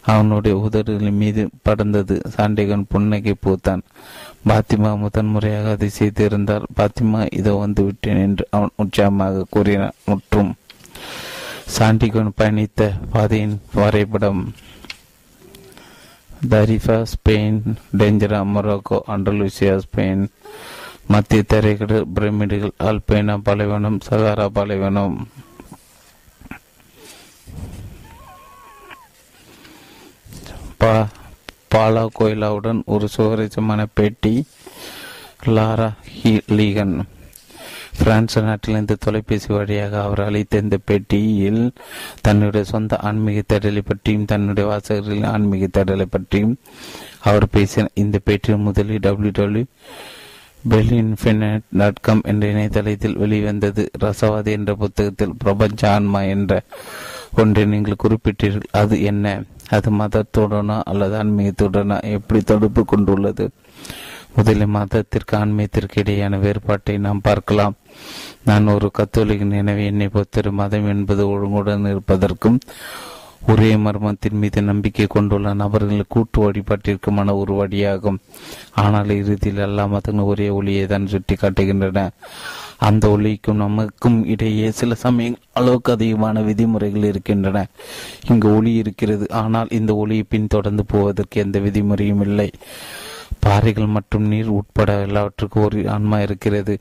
அவனுடைய 0.03 0.57
உதடுகளின் 0.59 1.16
மீது 1.16 1.49
படர்ந்தது. 1.69 2.20
சாண்டிகன் 2.37 2.85
புன்னகை 2.89 3.35
பூத்தான். 3.47 3.83
பாத்திமா 4.48 4.90
முதன்முறையாக 4.98 5.70
அதை 5.70 5.89
செய்திருந்தால் 5.98 6.66
பாத்திமா 6.77 7.20
இதோ 7.39 7.52
வந்துவிட்டேன் 7.64 8.20
என்று 8.27 8.44
அவன் 8.51 8.77
உற்சாகமாக 8.77 9.47
கூறினான். 9.51 9.97
மற்றும். 10.06 10.51
சாண்டிகோன் 11.77 12.36
பயணித்த 12.40 12.82
பாதையின் 13.12 13.56
வரைபடம். 13.73 14.43
தரிஃபா 16.52 16.97
ஸ்பெயின் 17.12 17.60
டேஞ்சரா 17.98 18.40
மொரோக்கோ 18.55 18.98
அண்டலூசியா 19.14 19.74
ஸ்பெயின் 19.85 20.24
மத்திய 21.12 21.43
தரைக்கடல் 21.52 22.06
பிரமிடுகள் 22.14 22.73
அல்பைனா 22.89 23.35
பாலைவனம் 23.47 23.98
சகாரா 24.10 24.47
பாலைவனம். 24.56 25.16
பா 30.81 30.94
பாலா 31.74 32.06
கோயிலாவுடன் 32.18 32.84
ஒரு 32.84 33.09
சுவாரஸ்யமான 33.09 33.86
பேட்டி. 33.94 34.44
லாரா 35.47 35.93
லீகன். 36.24 37.02
பிரான்ஸ் 37.98 38.38
நாட்டிலிருந்து 38.38 38.97
தொலைபேசி 38.97 39.55
வழியாக 39.55 40.02
அவர் 40.02 40.20
அளித்த 40.20 40.59
இந்த 40.59 40.78
பேட்டியில் 40.86 41.70
தன்னுடைய 42.20 42.64
சொந்த 42.64 42.97
ஆன்மீக 42.97 43.43
தேடலை 43.52 43.80
பற்றியும் 43.84 44.24
தன்னுடைய 44.24 44.68
வாசகர்களின் 44.68 45.24
ஆன்மீக 45.24 45.66
தேடலை 45.66 46.06
பற்றியும் 46.10 46.59
அவர் 47.20 47.48
பேசினார் 47.48 47.90
இந்த 47.94 48.18
பேட்டியில் 48.26 48.56
முதலில் 48.56 48.98
டபிள்யூ 48.98 49.30
டபிள்யூ 49.30 49.64
பெல்இன்ஃபினட் 50.68 51.60
டாட் 51.70 52.01
காம் 52.01 52.20
என்ற 52.24 52.47
இணையதளத்தில் 52.47 53.16
வெளிவந்தது. 53.16 53.90
ரசவாதி 54.01 54.47
என்ற 54.47 54.74
புத்தகத்தில் 54.74 55.34
பிரபஞ்ச 55.38 55.93
ஆன்மா 55.93 56.22
என்ற 56.22 56.62
ஒன்றை 57.36 57.64
நீங்கள் 57.64 57.97
குறிப்பிட்டீர்கள். 58.05 58.62
அது 58.70 59.02
என்ன? 59.02 59.43
அது 59.70 59.90
மதத்துடனோ 59.90 60.76
அல்லது 60.84 61.14
ஆன்மீகத்துடனா 61.16 61.97
எப்படி 62.16 62.40
தொடர்பு 62.43 62.84
கொண்டுள்ளது? 62.84 63.51
முதலில் 64.36 64.74
மதத்திற்கு 64.76 65.34
ஆன்மீகத்திற்கு 65.36 66.01
இடையேயான 66.02 66.38
வேறுபாட்டை 66.38 66.98
நாம் 66.98 67.20
பார்க்கலாம். 67.20 67.76
நான் 68.44 68.66
ஒரு 68.66 68.90
கத்தோலிகன் 68.98 69.59
எனவே 69.60 69.84
என்னை 69.86 70.09
பொறுத்தரும் 70.09 70.59
மதம் 70.60 70.88
என்பது 70.88 71.22
ஒழுங்குடன் 71.28 71.90
இருப்பதற்கும் 71.93 72.59
ஒரே 73.48 73.76
மர்மத்தின் 73.76 74.38
மீது 74.43 74.62
நம்பிக்கை 74.62 75.06
கொண்டுள்ள 75.06 75.55
நபர்கள் 75.55 76.05
கூட்டு 76.09 76.38
வழிபாட்டிற்குமான 76.44 77.34
ஒரு 77.36 77.52
வழியாகும். 77.55 78.18
ஆனால் 78.74 79.10
இறுதியில் 79.20 79.64
எல்லா 79.66 79.84
மதங்களும் 79.86 80.30
ஒரே 80.32 80.48
ஒளியை 80.48 80.86
தான் 80.86 81.06
சுட்டி 81.06 81.34
காட்டுகின்றன 81.34 82.09
அந்த 82.78 83.09
ஒளிக்கும் 83.09 83.57
நமக்கும் 83.57 84.27
இடையே 84.27 84.70
சில 84.70 84.94
சமயம் 84.94 85.36
அளவுக்கு 85.53 85.93
அதிகமான 85.93 86.40
விதிமுறைகள் 86.40 87.05
இருக்கின்றன. 87.05 87.66
இங்கு 88.28 88.57
ஒளி 88.57 88.74
இருக்கிறது. 88.74 89.27
ஆனால் 89.31 89.66
இந்த 89.70 89.94
ஒளியை 89.94 90.24
பின்தொடர்ந்து 90.28 90.85
போவதற்கு 90.86 91.40
எந்த 91.40 91.59
விதிமுறையும் 91.59 92.20
இல்லை. 92.20 92.51
பாறைகள் 93.38 93.86
மற்றும் 93.86 94.26
நீர் 94.26 94.46
உட்பட 94.46 95.00
எல்லாவற்றுக்கும் 95.00 95.62
ஒரு 95.62 95.88
ஆன்மா 95.88 96.20
இருக்கிறது 96.20 96.78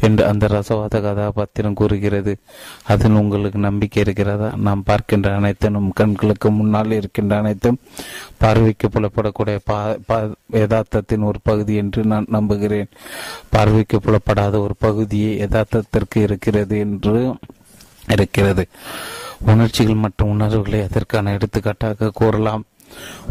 என்று 0.00 0.26
அந்த 0.26 0.46
ரசவாத 0.46 1.00
கதாபாத்திரம் 1.02 1.74
கூறுகிறது. 1.74 2.36
அதில் 2.82 3.10
உங்களுக்கு 3.10 3.58
நம்பிக்கை 3.58 4.02
இருக்கிறதா? 4.02 4.52
நாம் 4.56 4.82
பார்க்கின்ற 4.82 5.34
அனைத்தும் 5.34 5.72
நம் 5.72 5.92
கண்களுக்கு 5.92 6.50
முன்னால் 6.50 6.90
இருக்கின்ற 6.90 7.36
அனைத்தும் 7.36 7.78
பார்வைக்கு 8.38 8.88
புலப்படக்கூடிய 8.88 9.58
யதார்த்தத்தின் 10.52 11.24
ஒரு 11.24 11.38
பகுதி 11.42 11.74
என்று 11.74 12.04
நான் 12.04 12.26
நம்புகிறேன். 12.28 12.88
பார்வைக்கு 13.48 14.00
புலப்படாத 14.00 14.60
ஒரு 14.60 14.74
பகுதியே 14.78 15.46
யதார்த்தத்திற்கு 15.46 16.16
இருக்கிறது 16.16 16.78
என்று 16.78 17.34
இருக்கிறது. 18.08 18.66
உணர்ச்சிகள் 19.46 19.94
மற்றும் 19.94 20.30
உணர்வுகளை 20.30 20.82
அதற்கான 20.82 21.32
எடுத்துக்காட்டாக 21.32 22.10
கூறலாம். 22.14 22.64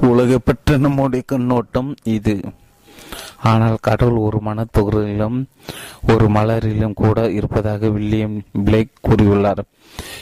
உலக 0.01 0.37
பெற்ற 0.37 0.77
நம்முடைய 0.77 1.23
கண்ணோட்டம் 1.27 1.95
இது. 2.03 2.37
ஆனால் 3.43 3.77
கடவுள் 3.81 4.17
ஒரு 4.17 4.39
மனத்தொகுதியிலும் 4.45 5.39
ஒரு 6.13 6.25
மலரிலும் 6.27 6.93
கூட 6.93 7.31
இருப்பதாக 7.31 7.87
வில்லியம் 7.87 8.37
பிளேக் 8.65 8.93
கூறியுள்ளார். 9.07 9.61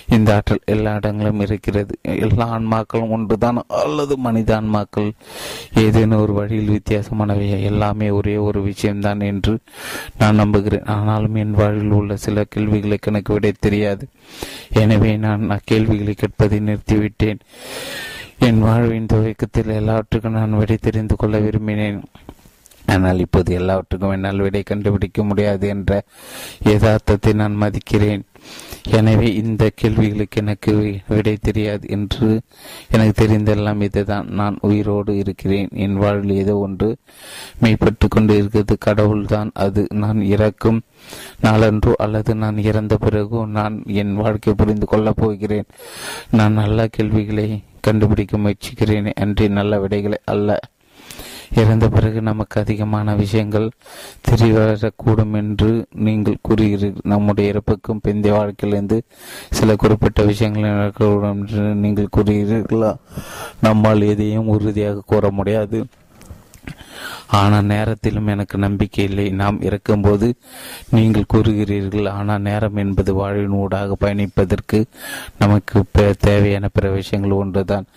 இந்த 0.10 0.34
ஆற்றல் 0.36 0.62
எல்லா 0.66 0.94
இடங்களிலும் 0.94 1.40
இருக்கிறது. 1.40 1.94
எல்லா 2.04 2.46
ஆன்மாக்களும் 2.58 3.10
ஒன்றுதான் 3.10 3.64
அல்லது 3.68 4.18
மனித 4.18 4.62
ஆன்மாக்கள். 4.62 5.10
ஏதேனும் 5.74 6.22
ஒரு 6.22 6.34
வழியில் 6.34 6.74
வித்தியாசமானவை 6.78 7.48
எல்லாமே 7.62 8.10
ஒரே 8.10 8.38
ஒரு 8.38 8.62
விஷயம்தான் 8.62 9.20
என்று 9.20 9.60
நான் 10.18 10.36
நம்புகிறேன். 10.36 10.86
ஆனாலும் 10.86 11.36
என் 11.36 11.52
வாழ்வில் 11.52 11.92
உள்ள 11.92 12.16
சில 12.16 12.44
கேள்விகளுக்கு 12.44 13.12
எனக்கு 13.12 13.34
விடை 13.34 13.54
தெரியாது. 13.60 14.08
எனவே 14.70 15.18
நான் 15.18 15.50
அக்கேள்விகளை 15.50 16.16
கேட்பதை 16.24 16.60
நிறுத்திவிட்டேன். 16.70 17.42
என் 18.48 18.60
வாழ்வின் 18.60 19.08
துவக்கத்தில் 19.12 19.70
எல்லாவற்றுக்கும் 19.78 20.36
நான் 20.38 20.58
விடை 20.58 20.76
தெரிந்து 20.78 21.16
கொள்ள 21.16 21.36
விரும்பினேன். 21.40 22.00
ஆனால் 22.86 23.20
இப்போது 23.20 23.54
எல்லாவற்றுக்கும் 23.54 24.12
என்னால் 24.12 24.44
விடை 24.46 24.62
கண்டுபிடிக்க 24.64 25.24
முடியாது 25.24 25.68
என்ற 25.68 26.04
யதார்த்தத்தை 26.64 27.34
நான் 27.34 27.56
மதிக்கிறேன். 27.62 28.24
எனவே 28.90 29.34
இந்த 29.34 29.72
கேள்விகளுக்கு 29.76 30.42
எனக்கு 30.42 30.98
விடை 31.08 31.38
தெரியாது 31.42 31.88
என்று 31.90 32.42
எனக்கு 32.92 33.26
தெரிந்தெல்லாம் 33.26 33.82
இதுதான். 33.82 34.28
நான் 34.28 34.58
உயிரோடு 34.62 35.18
இருக்கிறேன். 35.18 35.68
என் 35.72 35.96
வாழ்வில் 35.96 36.36
ஏதோ 36.36 36.58
ஒன்று 36.58 36.98
மெய்ப்பட்டு 37.62 38.08
கொண்டு 38.10 38.34
இருக்கிறது. 38.38 38.78
கடவுள்தான் 38.78 39.52
அது. 39.54 39.88
நான் 39.94 40.22
இறக்கும் 40.22 40.82
நாளன்றோ 41.40 41.94
அல்லது 41.98 42.36
நான் 42.36 42.58
இறந்த 42.58 42.98
பிறகு 42.98 43.48
நான் 43.48 43.84
என் 43.86 44.16
வாழ்க்கை 44.16 44.54
புரிந்து 44.54 44.86
கொள்ளப் 44.86 45.16
போகிறேன். 45.16 45.66
நான் 46.32 46.54
நல்ல 46.54 46.88
கேள்விகளை 46.88 47.64
கண்டுபிடிக்க 47.82 48.38
முயற்சிக்கிறேன். 48.38 49.14
அன்றி 49.16 49.48
நல்ல 49.48 49.80
விடைகளை 49.80 50.18
அல்ல. 50.26 50.60
இறந்த 51.54 51.90
பிறகு 51.90 52.22
நமக்கு 52.22 52.62
அதிகமான 52.62 53.16
விஷயங்கள் 53.16 53.72
தெரியவரக்கூடும் 54.30 55.34
என்று 55.34 55.86
நீங்கள் 55.96 56.38
கூறுகிறீர்கள் 56.50 56.96
நம்முடைய 57.04 57.50
இறப்புக்கும் 57.50 58.02
பிந்தைய 58.08 58.30
வாழ்க்கையிலிருந்து 58.30 59.04
சில 59.50 59.76
குறிப்பிட்ட 59.76 60.24
விஷயங்கள் 60.24 60.72
நடக்கக்கூடும் 60.72 61.32
என்று 61.32 61.62
நீங்கள் 61.62 62.10
கூறுகிறீர்களா? 62.18 62.96
நம்மால் 63.62 64.02
எதையும் 64.02 64.48
உறுதியாக 64.48 65.02
கூற 65.06 65.32
முடியாது. 65.32 65.86
ஆனால் 67.40 67.70
நேரத்திலும் 67.74 68.28
எனக்கு 68.28 68.58
நம்பிக்கை 68.58 69.04
இல்லை. 69.06 69.28
நாம் 69.42 69.62
இறக்கும்போது 69.62 70.28
நீங்கள் 70.90 71.30
கூறுகிறீர்கள் 71.34 72.10
ஆனால் 72.10 72.46
நேரம் 72.50 72.76
என்பது 72.76 73.14
வாழ்வின் 73.14 73.58
ஊடாக 73.62 73.98
பயணிப்பதற்கு 74.00 74.80
நமக்கு 75.40 75.84
தேவையான 76.20 76.70
பிற 76.74 76.90
விஷயங்கள் 76.90 77.40
ஒன்றுதான். 77.42 77.88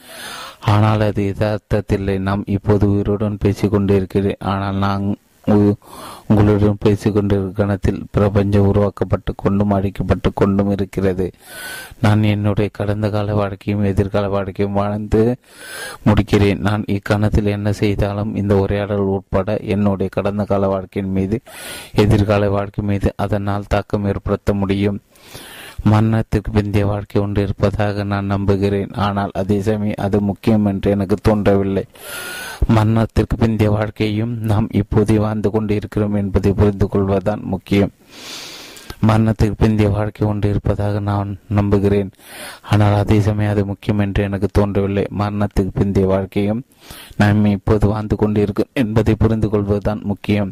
ஆனால் 0.74 1.00
அது 1.00 1.22
யதார்த்தத்தில்லை. 1.32 2.18
நாம் 2.28 2.44
இப்போது 2.56 2.84
உயிருடன் 2.90 3.40
பேசிக் 3.40 3.70
கொண்டிருக்கிறேன் 3.70 4.42
ஆனால் 4.54 4.82
நான் 4.86 5.04
உங்களுடன் 6.26 6.78
பேசிக்கொண்டிருக்கும் 6.84 7.52
கணத்தில் 7.52 8.06
பிரபஞ்சம் 8.10 8.66
உருவாக்கப்பட்டு 8.66 9.34
கொண்டும் 9.36 9.70
அழிக்கப்பட்டு 9.70 10.30
கொண்டும் 10.34 10.70
இருக்கிறது. 10.70 11.30
நான் 12.00 12.22
என்னுடைய 12.22 12.70
கடந்த 12.72 13.10
கால 13.10 13.34
வாழ்க்கையும் 13.34 13.84
எதிர்கால 13.84 14.28
வாழ்க்கையும் 14.28 14.74
வாழ்ந்து 14.74 15.36
முடிக்கிறேன். 16.06 16.58
நான் 16.58 16.84
இக்கணத்தில் 16.84 17.44
என்ன 17.44 17.72
செய்தாலும் 17.72 18.34
இந்த 18.34 18.56
உரையாடல் 18.56 19.12
உட்பட 19.16 19.56
என்னுடைய 19.56 20.08
கடந்த 20.14 20.44
கால 20.44 20.66
வாழ்க்கையின் 20.66 21.12
மீது 21.12 21.40
எதிர்கால 21.94 22.50
வாழ்க்கை 22.50 22.84
மீது 22.84 23.12
அதனால் 23.16 23.68
தாக்கம் 23.68 24.04
ஏற்படுத்த 24.04 24.54
முடியும். 24.54 25.00
மரணத்திற்கு 25.84 26.50
பிந்தைய 26.52 26.84
வாழ்க்கை 26.84 27.22
ஒன்று 27.22 27.42
இருப்பதாக 27.42 28.02
நான் 28.02 28.26
நம்புகிறேன். 28.26 28.90
ஆனால் 28.92 29.30
அதே 29.32 29.60
சமயம் 29.60 29.94
அது 29.96 30.20
முக்கியம் 30.20 30.64
என்று 30.64 30.90
எனக்கு 30.90 31.16
தோன்றவில்லை. 31.22 31.84
மரணத்திற்கு 32.68 33.36
பிந்தைய 33.36 33.68
வாழ்க்கையும் 33.68 34.38
நாம் 34.42 34.68
இப்போதே 34.70 35.18
வாழ்ந்து 35.18 35.50
கொண்டிருக்கிறோம் 35.50 36.14
என்பதை 36.14 36.52
புரிந்து 36.52 36.88
கொள்வதுதான் 36.88 37.40
முக்கியம். 37.42 37.90
மரணத்துக்கு 39.06 39.56
பிந்தைய 39.64 39.90
வாழ்க்கை 39.90 40.26
ஒன்று 40.26 40.48
இருப்பதாக 40.48 41.00
நான் 41.00 41.38
நம்புகிறேன். 41.48 42.10
ஆனால் 42.70 42.94
அதே 42.94 43.20
சமயம் 43.20 43.52
அது 43.52 43.66
முக்கியம் 43.66 43.98
என்று 43.98 44.22
எனக்கு 44.22 44.48
தோன்றவில்லை. 44.52 45.04
மரணத்துக்கு 45.18 45.72
பிந்தைய 45.80 46.06
வாழ்க்கையும் 46.06 46.64
நாம் 47.16 47.44
இப்போது 47.44 47.86
வாழ்ந்து 47.88 48.16
கொண்டிருக்கும் 48.16 48.70
என்பதை 48.72 49.14
புரிந்து 49.14 49.48
கொள்வதுதான் 49.48 50.00
முக்கியம். 50.04 50.50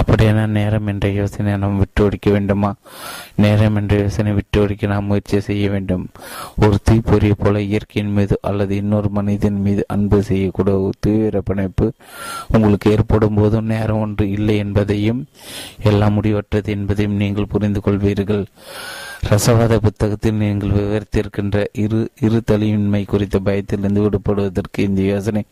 அப்படியான 0.00 0.46
நேரம் 0.46 0.86
என்ற 0.86 1.08
யோசனை 1.08 1.56
நாம் 1.56 1.78
விட்டு 1.78 2.08
ஒடிக்க 2.08 2.30
வேண்டுமா? 2.32 2.74
நேரம் 3.36 3.76
என்ற 3.76 3.98
யோசனை 3.98 4.32
விட்டு 4.32 4.66
ஒடிக்க 4.66 4.86
நாம் 4.86 5.04
முயற்சி 5.04 5.40
செய்ய 5.40 5.70
வேண்டும். 5.70 6.08
ஒரு 6.56 6.78
தீப்பொறியை 6.90 7.32
போல 7.38 7.60
இயற்கையின் 7.60 8.12
மீது 8.12 8.38
அல்லது 8.40 8.76
இன்னொரு 8.76 9.08
மனிதன் 9.08 9.60
மீது 9.60 9.84
அன்பு 9.86 10.22
செய்யக்கூடிய 10.22 10.90
தீவிர 11.00 11.40
பிணைப்பு 11.40 11.92
உங்களுக்கு 12.46 12.90
ஏற்படும் 12.90 13.34
போதும் 13.34 13.64
நேரம் 13.64 14.00
ஒன்று 14.00 14.30
இல்லை 14.30 14.56
என்பதையும் 14.56 15.26
எல்லாம் 15.82 16.22
முடிவற்றது 16.22 16.68
என்பதையும் 16.68 17.16
நீங்கள் 17.16 17.50
புரிந்து 17.60 17.80
கொள்வீர்கள். 17.86 18.44
ரசவாத 19.28 19.74
புத்தகத்தில் 19.86 20.38
நீங்கள் 20.42 20.74
விவரித்திருக்கின்ற 20.76 21.56
இரு 21.82 22.00
இரு 22.26 22.38
தலியின்மை 22.50 23.02
குறித்த 23.12 23.38
பயத்திலிருந்து 23.48 24.04
விடுபடுவதற்கு 24.04 24.80
இந்த 24.88 25.02
யோசனை 25.12 25.42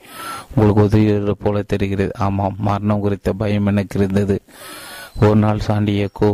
உங்களுக்கு 0.55 0.85
உதவியது 0.89 1.35
போல 1.44 1.62
தெரிகிறது. 1.72 2.12
ஆமாம் 2.26 2.56
மரணம் 2.68 3.02
குறித்த 3.06 3.32
பயம் 3.43 3.68
எனக்கு 3.72 3.98
இருந்தது. 4.01 4.39
ஒரு 5.24 5.39
நாள் 5.44 5.66
சாண்டியக்கோ 5.68 6.32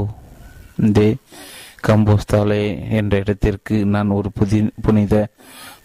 தே 0.98 1.08
கம்போஸ்தாலே 1.88 2.62
என்ற 2.98 3.14
இடத்திற்கு 3.22 3.76
நான் 3.94 4.16
ஒரு 4.18 4.28
புதி 4.38 4.60
புனித 4.84 5.14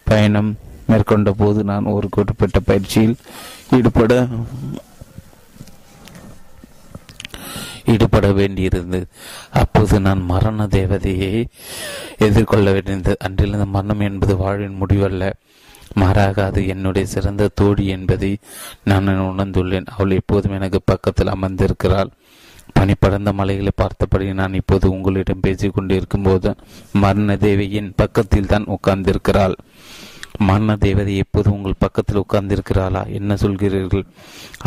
பயணம் 0.10 0.52
மேற்கொண்ட 0.90 1.32
போது 1.42 1.60
நான் 1.72 1.92
ஒரு 1.96 2.08
குறிப்பிட்ட 2.16 2.60
பயிற்சியில் 2.70 3.18
ஈடுபட 3.78 4.14
ஈடுபட 7.92 8.28
வேண்டியிருந்தது. 8.30 9.06
அப்போது 9.52 10.00
நான் 10.00 10.22
மரண 10.24 10.68
தேவதையை 10.78 11.34
எதிர்கொள்ள 12.18 12.72
வேண்டியது 12.72 13.16
அன்றிலிருந்து 13.20 13.66
மரணம் 13.66 14.06
என்பது 14.10 14.36
வாழ்வின் 14.38 14.80
முடிவல்ல. 14.82 15.34
மாறாக 15.94 16.46
அது 16.46 16.62
என்னுடைய 16.68 17.08
சிறந்த 17.08 17.50
தோழி 17.54 17.86
என்பதை 17.88 18.32
நான் 18.84 19.08
உணர்ந்துள்ளேன். 19.08 19.86
அவள் 19.86 20.18
எப்போதும் 20.22 20.58
எனக்கு 20.58 20.80
பக்கத்தில் 20.86 21.36
அமர்ந்திருக்கிறாள். 21.36 22.12
பனிப்படர்ந்த 22.80 23.32
மலைகளை 23.34 23.72
பார்த்தபடி 23.76 24.34
நான் 24.34 24.54
இப்போது 24.54 24.86
உங்களிடம் 24.92 25.40
பேசிக் 25.40 25.74
கொண்டிருக்கும் 25.74 26.22
போது 26.22 26.50
மரண 26.94 27.38
தேவியின் 27.38 27.94
பக்கத்தில் 27.96 28.52
தான் 28.52 28.68
உட்கார்ந்திருக்கிறாள். 28.76 29.56
மரண 30.48 30.76
தேவதை 30.76 31.14
எப்போது 31.18 31.48
உங்கள் 31.52 31.80
பக்கத்தில் 31.80 32.22
உட்கார்ந்திருக்கிறாளா? 32.22 33.02
என்ன 33.20 33.38
சொல்கிறீர்கள்? 33.42 34.06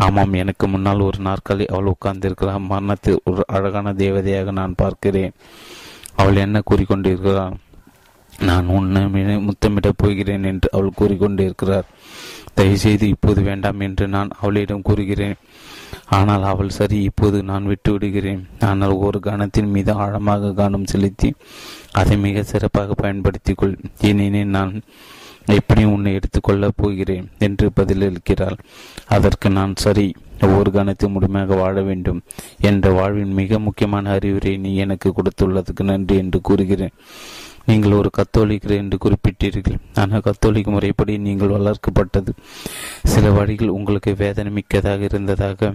ஆமாம் 0.04 0.32
எனக்கு 0.32 0.64
முன்னால் 0.66 1.06
ஒரு 1.08 1.18
நாற்காலி 1.24 1.66
அவள் 1.72 1.92
உட்கார்ந்திருக்கிறாள் 1.92 2.68
மரணத்தில் 2.72 3.22
ஒரு 3.24 3.42
அழகான 3.46 3.92
தேவதையாக 3.92 4.52
நான் 4.52 4.80
பார்க்கிறேன். 4.82 5.34
அவள் 6.14 6.42
என்ன 6.46 6.62
கூறிக்கொண்டிருக்கிறாள் 6.70 7.56
நான் 8.40 8.66
உன்னை 8.66 9.02
முத்தமிடப் 9.46 10.00
போகிறேன் 10.02 10.44
என்று 10.44 10.68
அவள் 10.72 10.98
கூறிக்கொண்டிருக்கிறார். 11.00 11.88
தயவுசெய்து 12.54 13.06
இப்போது 13.08 13.40
வேண்டாம் 13.42 13.80
என்று 13.80 14.04
நான் 14.08 14.30
அவளிடம் 14.40 14.86
கூறுகிறேன். 14.88 15.36
ஆனால் 16.16 16.42
அவள் 16.42 16.76
சரி 16.78 16.98
இப்போது 17.02 17.38
நான் 17.50 17.68
விட்டு 17.70 17.90
விடுகிறேன் 17.92 18.42
ஆனால் 18.68 18.94
ஒரு 19.06 19.18
கணத்தின் 19.20 19.72
மீது 19.74 19.92
ஆழமாக 19.92 20.52
கவனம் 20.52 20.90
செலுத்தி 20.92 21.28
அதை 21.92 22.16
மிக 22.16 22.42
சிறப்பாக 22.42 22.94
பயன்படுத்திக் 22.94 23.58
கொள் 23.60 23.74
ஏனெனில் 24.00 24.54
நான் 24.56 24.72
எப்படி 25.46 25.84
உன்னை 25.84 26.14
எடுத்துக்கொள்ளப் 26.14 26.76
போகிறேன்? 26.76 27.28
என்று 27.38 27.70
பதிலளிக்கிறாள். 27.76 28.58
அதற்கு 29.06 29.50
நான் 29.50 29.72
சரி 29.76 30.14
ஒவ்வொரு 30.40 30.70
கணத்தையும் 30.70 31.18
முழுமையாக 31.18 31.54
வாழ 31.54 31.82
வேண்டும். 31.82 32.22
என்ற 32.60 32.90
வாழ்வின் 32.90 33.32
மிக 33.32 33.58
முக்கியமான 33.58 34.10
அறிவுரை 34.10 34.56
நீ 34.56 34.76
எனக்கு 34.76 35.12
கொடுத்துள்ளதுக்கு 35.16 35.82
நன்றி 35.82 36.16
என்று 36.16 36.40
கூறுகிறேன். 36.40 36.92
நீங்கள் 37.66 37.92
ஒரு 37.92 38.10
கத்தோலிக்கர் 38.10 38.76
என்று 38.76 38.98
குறிப்பிட்டீர்கள். 38.98 39.76
ஆனால் 39.94 40.20
கத்தோலிக்க 40.20 40.70
முறைப்படி 40.70 41.18
நீங்கள் 41.18 41.48
வளர்க்கப்பட்டது. 41.48 42.28
சில 43.02 43.30
வழிகள் 43.30 43.68
உங்களுக்கு 43.68 44.14
வேதனை 44.18 44.52
மிக்கதாக 44.52 45.02
இருந்ததாக 45.02 45.74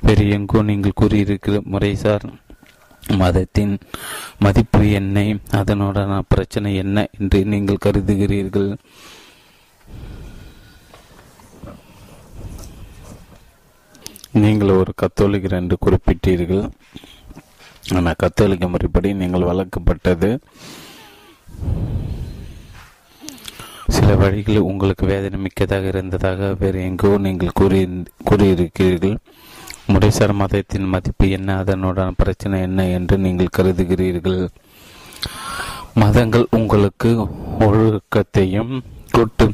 வேறு 0.00 0.30
எங்கோ 0.30 0.62
நீங்கள் 0.62 0.98
கூறியிருக்கிற 1.00 1.62
முறைசார் 1.72 2.20
மதத்தின் 3.08 3.78
மதிப்பு 4.38 4.90
என்ன? 4.90 5.24
அதனுடன 5.60 6.20
பிரச்சனை 6.28 6.76
என்ன 6.76 7.06
என்று 7.18 7.44
நீங்கள் 7.44 7.82
கருதுகிறீர்கள்? 7.84 8.70
நீங்கள் 14.42 14.68
ஒரு 14.68 14.92
கத்தோலிக்கர் 15.02 15.58
என்று 15.60 15.76
குறிப்பிட்டீர்கள். 15.86 16.64
ஆனால் 17.94 18.20
கத்தோலிக்க 18.22 18.68
முறைப்படி 18.68 19.14
நீங்கள் 19.14 19.48
வளர்க்கப்பட்டது. 19.50 20.30
சில 23.96 24.14
வழிகளில் 24.14 24.68
உங்களுக்கு 24.70 25.06
வேதனை 25.06 25.38
மிக்கதாக 25.40 25.86
இருந்ததாக 25.86 26.54
வேறு 26.58 26.78
எங்கோ 26.82 27.10
நீங்கள் 27.18 27.56
கூறி 27.60 27.80
கூறியிருக்கிறீர்கள். 28.30 29.16
முறைசார் 29.88 30.32
மதத்தின் 30.32 30.90
மதிப்பு 30.94 31.30
என்ன? 31.30 31.56
அதனுடன் 31.56 32.18
பிரச்சனை 32.18 32.60
என்ன 32.60 32.86
என்று 32.88 33.18
நீங்கள் 33.18 33.54
கருதுகிறீர்கள். 33.56 34.48
மதங்கள் 35.94 36.46
உங்களுக்கு 36.50 37.10
ஒழுக்கத்தையும் 37.66 38.72
கூட்டு 39.10 39.46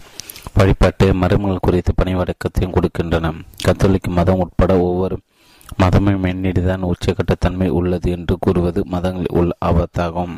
வழிபாட்டு 0.55 1.07
மருமகள் 1.15 1.65
குறித்து 1.67 1.93
பணிவடக்கத்தையும் 1.93 2.75
கொடுக்கின்றன. 2.77 3.33
கத்தோலிக்க 3.65 4.11
மதம் 4.11 4.39
உட்பட 4.39 4.73
ஒவ்வொரு 4.81 5.19
மதமும் 5.77 6.25
என்னிடைதான் 6.25 6.89
உச்சக்கட்டத்தன்மை 6.91 7.69
உள்ளது 7.69 8.11
என்று 8.11 8.37
கூறுவது 8.41 8.83
மதங்களில் 8.87 9.37
உள்ள 9.39 9.53
ஆபத்தாகும். 9.65 10.37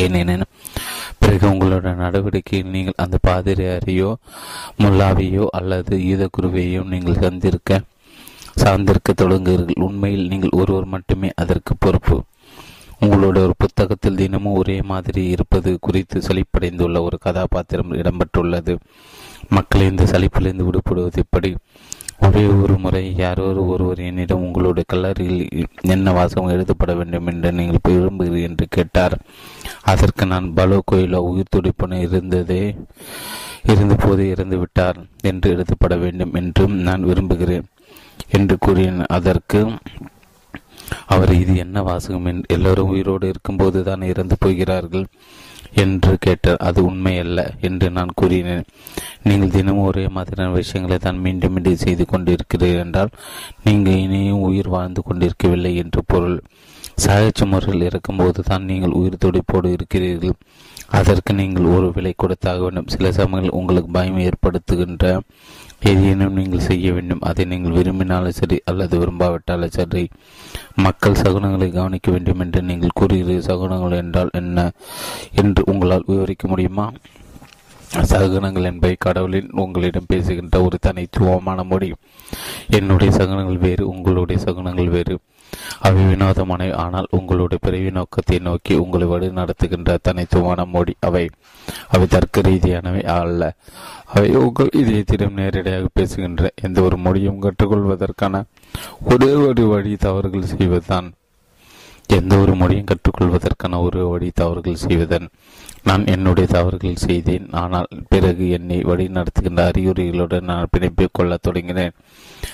ஏனெனில் 0.00 0.50
பிறகு 1.18 1.46
உங்களோட 1.48 1.94
நடவடிக்கையில் 1.94 2.70
நீங்கள் 2.70 3.00
அந்த 3.04 3.16
பாதிரியாரையோ 3.28 4.10
முல்லாவையோ 4.82 5.46
அல்லது 5.58 5.94
ஈத 6.00 6.28
குருவையோ 6.36 6.82
நீங்கள் 6.84 7.22
சந்திருக்க 7.26 7.80
சார்ந்திருக்க 8.56 9.12
தொடங்குகிறீர்கள். 9.12 9.82
உண்மையில் 9.82 10.28
நீங்கள் 10.28 10.58
ஒருவர் 10.58 10.84
மட்டுமே 10.84 11.30
அதற்கு 11.34 11.74
பொறுப்பு. 11.78 12.22
உங்களோட 13.00 13.36
ஒரு 13.36 13.54
புத்தகத்தில் 13.58 14.16
தினமும் 14.16 14.54
ஒரே 14.54 14.82
மாதிரி 14.82 15.26
இருப்பது 15.28 15.78
குறித்து 15.80 16.20
சலிப்படைந்துள்ள 16.20 17.00
ஒரு 17.02 17.18
கதாபாத்திரம் 17.18 17.92
இடம்பெற்றுள்ளது. 17.92 18.76
மக்களை 19.48 19.86
இந்த 19.86 20.04
சலிப்பிலிருந்து 20.04 20.66
விடுபடுவது 20.66 21.16
எப்படி? 21.16 21.56
ஒரே 22.26 22.46
ஒரு 22.46 22.78
முறை 22.78 23.16
யாரோ 23.16 23.52
ஒருவர் 23.52 23.98
என்னிடம் 23.98 24.42
உங்களுடைய 24.42 24.84
கல்லறையில் 24.86 25.48
என்ன 25.80 26.12
வாசகம் 26.12 26.48
எழுதப்பட 26.48 26.94
வேண்டும் 26.94 27.26
என்று 27.26 27.52
நீங்கள் 27.52 27.78
விரும்புகிறீர்கள் 27.88 28.48
என்று 28.48 28.66
கேட்டார். 28.70 29.18
அதற்கு 29.82 30.26
நான் 30.26 30.54
பலோ 30.54 30.82
கோயிலோ 30.92 31.16
உயிர் 31.16 31.52
துடிப்புடன் 31.56 32.00
இருந்ததே 32.00 32.76
இருந்த 33.62 33.94
போது 33.94 34.28
இறந்து 34.28 34.58
விட்டார் 34.58 34.96
என்று 35.22 35.50
எழுதப்பட 35.50 35.96
வேண்டும் 35.96 36.34
என்றும் 36.34 36.72
நான் 36.72 37.04
விரும்புகிறேன். 37.04 37.64
என்று 38.28 38.56
கூறினேன். 38.58 39.06
அதற்கு 39.06 39.60
அவர் 41.06 41.32
இது 41.34 41.56
என்ன 41.56 41.82
வாசகம்? 41.82 42.42
எல்லோரும் 42.46 42.88
உயிரோடு 42.88 43.28
இருக்கும்போது 43.28 43.82
தான் 43.82 44.02
இறந்து 44.02 44.36
போகிறார்கள்? 44.38 45.06
என்று 45.72 46.12
கேட்டார். 46.20 46.56
அது 46.56 46.90
உண்மையல்ல 46.90 47.40
என்று 47.60 47.90
நான் 47.90 48.10
கூறினேன். 48.14 48.64
நீங்கள் 49.22 49.50
தினமும் 49.50 49.84
ஒரே 49.84 50.08
மாதிரியான 50.08 50.52
விஷயங்களை 50.52 50.98
தான் 50.98 51.18
மீண்டும் 51.18 51.52
மீண்டும் 51.52 51.76
செய்து 51.76 52.04
கொண்டிருக்கிறீர்கள் 52.04 52.84
என்றால் 52.84 53.10
நீங்கள் 53.64 53.94
இனியும் 53.94 54.40
உயிர் 54.40 54.68
வாழ்ந்து 54.68 55.02
கொண்டிருக்கவில்லை 55.02 55.76
என்று 55.76 56.02
பொருள். 56.06 56.42
சாகச்ச 57.04 57.46
முறையில் 57.46 57.82
இருக்கும்போது 57.82 58.42
தான் 58.42 58.64
நீங்கள் 58.64 58.90
உயிர் 58.90 59.22
துடிப்போடு 59.24 59.68
இருக்கிறீர்கள். 59.72 60.36
அதற்கு 60.86 61.32
நீங்கள் 61.34 61.64
ஒரு 61.64 61.92
விலை 61.92 62.12
கொடுத்தாக 62.16 62.60
வேண்டும். 62.60 62.86
சில 62.86 63.12
சமயங்கள் 63.12 63.58
உங்களுக்கு 63.60 63.90
பயம் 63.90 64.18
ஏற்படுத்துகின்ற 64.18 65.20
ஏதேனும் 65.82 66.32
நீங்கள் 66.32 66.66
செய்ய 66.68 66.92
வேண்டும். 66.92 67.20
அதை 67.20 67.44
நீங்கள் 67.44 67.72
விரும்பினாலும் 67.72 68.30
சரி 68.30 68.60
அல்லது 68.64 68.98
விரும்பாவிட்டாலும் 68.98 69.76
சரி 69.76 70.08
மக்கள் 70.74 71.20
சகுனங்களை 71.22 71.72
கவனிக்க 71.72 72.10
வேண்டும் 72.10 72.38
என்று 72.38 72.62
நீங்கள் 72.62 72.96
கூறுகிறீர்கள். 73.00 73.46
சகுனங்கள் 73.48 73.96
என்றால் 73.96 74.30
என்ன 74.32 74.70
என்று 75.32 75.62
உங்களால் 75.66 76.06
விவரிக்க 76.06 76.48
முடியுமா? 76.48 76.92
சகுனங்கள் 77.90 78.64
என்பவை 78.64 78.96
கடவுளின் 78.98 79.48
உங்களிடம் 79.50 80.08
பேசுகின்ற 80.08 80.62
ஒரு 80.62 80.78
தனித்துவமான 80.80 81.62
மொழி. 81.62 81.94
என்னுடைய 82.70 83.12
சகுனங்கள் 83.16 83.58
வேறு 83.58 83.88
உங்களுடைய 83.88 84.44
சகுனங்கள் 84.44 84.88
வேறு. 84.88 85.18
அவை 85.80 86.02
வினோதமானவை 86.02 86.72
ஆனால் 86.74 87.06
உங்களுடைய 87.10 87.58
பிறவி 87.60 87.90
நோக்கத்தை 87.90 88.38
நோக்கி 88.38 88.74
உங்களை 88.74 89.06
வழி 89.06 89.28
நடத்துகின்ற 89.28 89.98
தனித்துவமான 90.02 90.64
மொழி 90.64 90.94
அவை. 91.00 91.28
அவை 91.88 92.06
தர்க்க 92.06 92.40
ரீதியானவை 92.40 93.04
அல்ல. 93.04 93.54
அவை 94.14 94.30
உங்கள் 94.30 94.68
இதயத்திடம் 94.76 95.32
நேரடியாக 95.32 95.86
பேசுகின்ற 95.92 96.50
எந்த 96.62 96.80
ஒரு 96.80 96.96
மொழியும் 96.96 97.42
கற்றுக்கொள்வதற்கான 97.42 98.42
ஒரே 99.04 99.32
ஒரு 99.32 99.66
வழி 99.66 99.96
தவறுகள் 99.96 100.42
செய்வதுதான். 100.42 101.12
எந்த 102.06 102.36
ஒரு 102.36 102.54
மொழியும் 102.54 102.84
கற்றுக்கொள்வதற்கான 102.84 103.80
ஒரு 103.80 104.08
வழி 104.08 104.30
தவறுகள் 104.34 104.74
செய்வதன் 104.74 105.28
நான் 105.84 106.06
என்னுடைய 106.06 106.48
தவறுகள் 106.52 106.94
செய்தேன் 106.94 107.48
ஆனால் 107.50 107.86
பிறகு 108.08 108.50
என்னை 108.50 108.80
வழி 108.80 109.08
நடத்துகின்ற 109.08 109.70
அறிகுறிகளுடன் 109.70 110.40
நான் 110.40 110.66
பிணைப்பிக் 110.70 111.12
கொள்ளத் 111.12 111.46
தொடங்கினேன். 111.48 111.90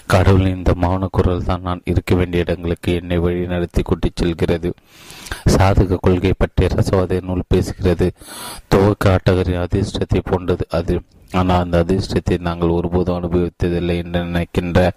கடவுளின் 0.07 0.57
இந்த 0.57 0.73
மௌன 0.83 1.07
குரல் 1.11 1.45
தான் 1.45 1.61
நான் 1.61 1.81
இருக்க 1.85 2.15
வேண்டிய 2.15 2.43
இடங்களுக்கு 2.43 2.95
என்னை 2.95 3.19
வழி 3.19 3.47
நடத்தி 3.47 3.83
கூட்டிச் 3.83 4.17
செல்கிறது. 4.17 4.75
சாதக 5.49 5.97
கொள்கை 6.01 6.33
பற்றிய 6.39 6.69
ரசவாத 6.75 7.21
நூல் 7.23 7.51
பேசுகிறது. 7.55 8.09
துவக்க 8.69 9.13
ஆட்டகரின் 9.15 9.65
அதிர்ஷ்டத்தை 9.67 10.23
போன்றது 10.23 10.67
அது. 10.71 11.01
ஆனால் 11.33 11.63
அந்த 11.63 11.85
அதிர்ஷ்டத்தை 11.85 12.39
நாங்கள் 12.39 12.69
ஒருபோதும் 12.69 13.17
அனுபவித்ததில்லை 13.21 13.97
என்று 14.03 14.21
நினைக்கின்ற 14.25 14.93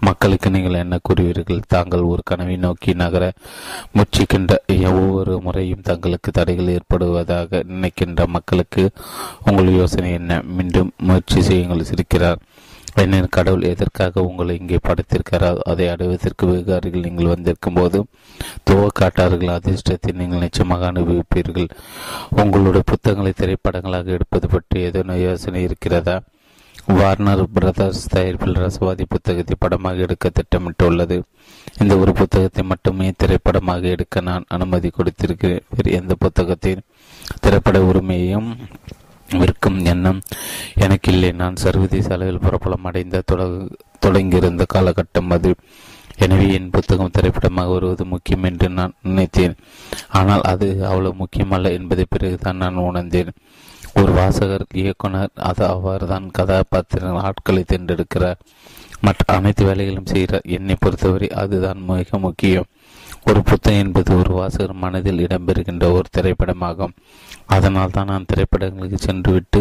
மக்களுக்கு 0.00 0.50
நீங்கள் 0.50 0.72
என்ன 0.72 0.98
கூறுவீர்கள்? 1.08 1.62
தாங்கள் 1.66 2.00
ஒரு 2.00 2.22
கனவை 2.24 2.56
நோக்கி 2.56 2.94
நகர 2.94 3.32
முச்சிக்கின்ற 3.96 4.56
ஒவ்வொரு 4.90 5.40
முறையும் 5.40 5.80
தங்களுக்கு 5.80 6.30
தடைகள் 6.30 6.72
ஏற்படுவதாக 6.76 7.62
நினைக்கின்ற 7.64 8.26
மக்களுக்கு 8.26 8.90
உங்கள் 9.44 9.72
யோசனை 9.72 10.12
என்ன? 10.12 10.42
மீண்டும் 10.42 10.92
முயற்சி 10.96 11.42
செய்யுங்கள் 11.42 11.88
சிரிக்கிறார். 11.90 12.42
ஏனெனில் 13.02 13.34
கடவுள் 13.36 13.68
எதற்காக 13.70 14.22
உங்களை 14.28 14.52
இங்கே 14.60 14.78
படைத்திருக்கிறார் 14.88 15.58
அதை 15.70 15.86
அடைவதற்கு 15.92 16.44
வெகு 16.50 16.72
அருகில் 16.76 17.06
நீங்கள் 17.06 17.32
வந்திருக்கும் 17.32 17.78
போது 17.78 17.98
துவக்காட்டார்கள் 18.68 19.54
அதிர்ஷ்டத்தை 19.56 20.12
நீங்கள் 20.20 20.44
நிச்சயமாக 20.44 20.86
அனுபவிப்பீர்கள். 20.92 21.68
உங்களுடைய 22.42 22.84
புத்தகங்களை 22.92 23.32
திரைப்படங்களாக 23.40 24.14
எடுப்பது 24.18 24.48
பற்றி 24.54 24.80
ஏதோ 24.88 25.02
யோசனை 25.26 25.62
இருக்கிறதா? 25.68 26.16
வார்னர் 26.98 27.42
பிரதர்ஸ் 27.56 28.08
தயாரிப்பில் 28.14 28.58
ரசவாதி 28.62 29.04
புத்தகத்தை 29.12 29.54
படமாக 29.58 30.04
எடுக்க 30.06 30.30
திட்டமிட்டுள்ளது. 30.38 31.16
இந்த 31.82 31.92
ஒரு 32.02 32.12
புத்தகத்தை 32.20 32.62
மட்டுமே 32.72 33.06
திரைப்படமாக 33.22 33.88
எடுக்க 33.94 34.20
நான் 34.30 34.44
அனுமதி 34.56 34.90
கொடுத்திருக்கிறேன். 34.90 35.64
வேறு 35.74 35.96
எந்த 36.00 36.14
புத்தகத்தின் 36.24 36.84
திரைப்பட 37.44 37.80
உரிமையையும் 37.90 38.50
விற்கும் 39.38 39.78
எண்ணம். 39.84 40.20
எனக்கில்லை 40.84 41.30
நான் 41.32 41.62
சர்வதேச 41.64 42.08
அளவில் 42.14 42.44
பிரபலம் 42.46 42.86
அடைந்த 42.90 43.22
தொடங்கியிருந்த 44.04 44.64
காலகட்டம் 44.74 45.32
அது. 45.36 45.52
எனவே 46.24 46.46
என் 46.52 46.70
புத்தகம் 46.70 47.12
திரைப்படமாக 47.12 47.72
வருவது 47.72 48.04
முக்கியம் 48.04 48.46
என்று 48.48 48.68
நான் 48.68 48.92
நினைத்தேன். 49.02 49.56
ஆனால் 50.18 50.44
அது 50.52 50.66
அவ்வளவு 50.90 51.14
முக்கியமல்ல 51.22 51.72
என்பதை 51.78 52.04
பிறகுதான் 52.08 52.60
நான் 52.62 52.84
உணர்ந்தேன். 52.88 53.32
ஒரு 54.00 54.12
வாசகர் 54.12 54.66
இயக்குனர் 54.74 55.32
அது 55.48 55.62
அவர்தான் 55.66 56.28
கதாபாத்திர 56.30 57.10
ஆட்களை 57.28 57.64
தேர்ந்தெடுக்கிறார். 57.72 58.40
மற்ற 59.00 59.24
அனைத்து 59.36 59.62
வேலைகளும் 59.66 60.10
செய்கிறார். 60.12 60.46
என்னை 60.56 60.74
பொறுத்தவரை 60.78 61.28
அதுதான் 61.42 61.80
மிக 61.88 62.18
முக்கியம். 62.18 62.68
ஒரு 63.28 63.40
புத்தகம் 63.42 63.82
என்பது 63.84 64.10
ஒரு 64.18 64.32
வாசகர் 64.34 64.80
மனதில் 64.84 65.22
இடம்பெறுகின்ற 65.26 65.84
ஒரு 65.96 66.08
திரைப்படமாகும். 66.16 66.94
அதனால் 67.46 67.94
தான் 67.96 68.10
நான் 68.12 68.28
திரைப்படங்களுக்கு 68.30 68.98
சென்றுவிட்டு 69.06 69.60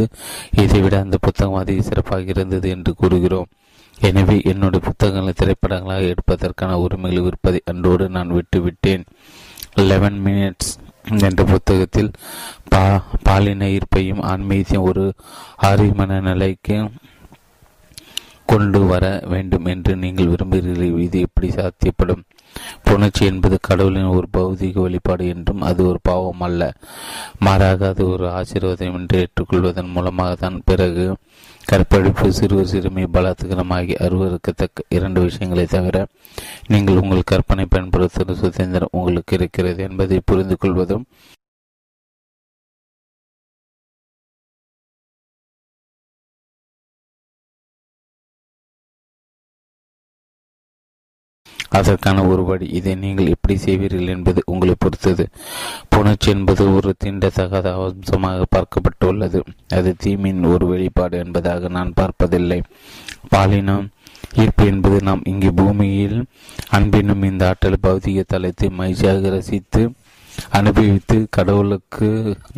இதைவிட 0.64 0.96
அந்த 1.00 1.18
புத்தகம் 1.18 1.62
அதிக 1.62 1.82
சிறப்பாக 1.82 2.34
இருந்தது 2.36 2.70
என்று 2.70 2.94
கூறுகிறோம். 2.96 3.50
எனவே 3.98 4.38
என்னுடைய 4.52 4.82
புத்தகங்களை 4.86 5.34
திரைப்படங்களாக 5.42 6.12
எடுப்பதற்கான 6.14 6.78
உரிமைகள் 6.86 7.26
விற்பதை 7.28 7.60
அன்றோடு 7.72 8.06
நான் 8.10 8.36
விட்டுவிட்டேன். 8.38 9.04
லெவன் 9.90 10.18
மினிட்ஸ் 10.26 10.72
என்ற 11.28 11.44
புத்தகத்தில் 11.44 12.12
பா 12.72 12.82
பாலின 13.24 13.68
ஈர்ப்பையும் 13.76 14.22
ஆன்மீகத்தையும் 14.32 14.88
ஒரு 14.90 15.06
ஆரியமன 15.70 16.20
நிலைக்கு 16.22 16.78
கொண்டு 18.46 18.80
வர 18.92 19.06
வேண்டும் 19.34 19.66
என்று 19.66 19.96
நீங்கள் 19.96 20.32
விரும்புகிறீர்கள். 20.32 21.00
இது 21.08 21.20
எப்படி 21.20 21.50
சாத்தியப்படும்? 21.50 22.24
புணர்ச்சி 22.86 23.26
என்பது 23.26 23.58
கடவுளின் 23.62 24.14
ஒரு 24.14 24.28
பௌதிக 24.34 24.82
வெளிப்பாடு 24.82 25.28
என்றும் 25.28 25.62
அது 25.62 25.88
ஒரு 25.88 26.00
பாவம் 26.02 26.42
அல்ல. 26.42 26.62
மாறாக 27.40 27.88
அது 27.88 28.10
ஒரு 28.10 28.32
ஆசீர்வாதம் 28.32 28.94
என்று 28.94 29.18
ஏற்றுக்கொள்வதன் 29.20 29.92
மூலமாக 29.92 30.36
தான் 30.36 30.62
பிறகு 30.66 31.06
கற்பழிப்பு 31.66 32.34
சிறுவர் 32.34 32.66
சிறுமி 32.66 33.04
பலாத்கரமாகி 33.14 33.94
அருவருக்கத்தக்க 34.00 34.88
இரண்டு 34.90 35.22
விஷயங்களை 35.22 35.66
தவிர 35.66 35.98
நீங்கள் 36.68 37.02
உங்கள் 37.02 37.22
கற்பனை 37.24 37.66
பயன்படுத்தும் 37.66 38.36
சுதந்திரம் 38.36 38.90
உங்களுக்கு 38.92 39.36
இருக்கிறது 39.36 39.84
என்பதை 39.84 40.20
புரிந்து 40.26 40.58
கொள்வதும் 40.58 41.06
அதற்கான 51.80 52.24
ஒரு 52.32 52.44
வழி. 52.50 52.66
இதை 52.80 52.94
நீங்கள் 53.04 53.32
எப்படி 53.34 53.56
செய்வீர்கள் 53.66 54.12
என்பது 54.16 54.42
உங்களை 54.46 54.76
பொறுத்தது. 54.78 55.26
புணர்ச்சி 55.96 56.30
என்பது 56.36 56.64
ஒரு 56.76 56.92
தீண்டத்தகாத 57.04 57.74
அம்சமாக 57.86 58.46
பார்க்கப்பட்டுள்ளது. 58.56 59.42
அது 59.78 59.92
தீமின் 60.04 60.44
ஒரு 60.54 60.68
வெளிப்பாடு 60.68 61.18
என்பதாக 61.18 61.72
நான் 61.78 61.98
பார்ப்பதில்லை. 62.02 62.60
பாலினம் 63.34 63.88
ஈர்ப்பு 64.42 64.64
என்பது 64.66 64.98
நாம் 65.02 65.28
இங்கே 65.32 65.50
பூமியில் 65.50 66.20
அன்பினும் 66.78 67.24
இந்த 67.24 67.44
ஆற்றல் 67.50 67.84
பௌதிக 67.88 68.22
தளத்தை 68.28 68.70
மகிழ்ச்சியாக 68.80 69.30
ரசித்து 69.30 69.82
அனுபவித்து 70.58 71.18
கடவுளுக்கு 71.30 72.08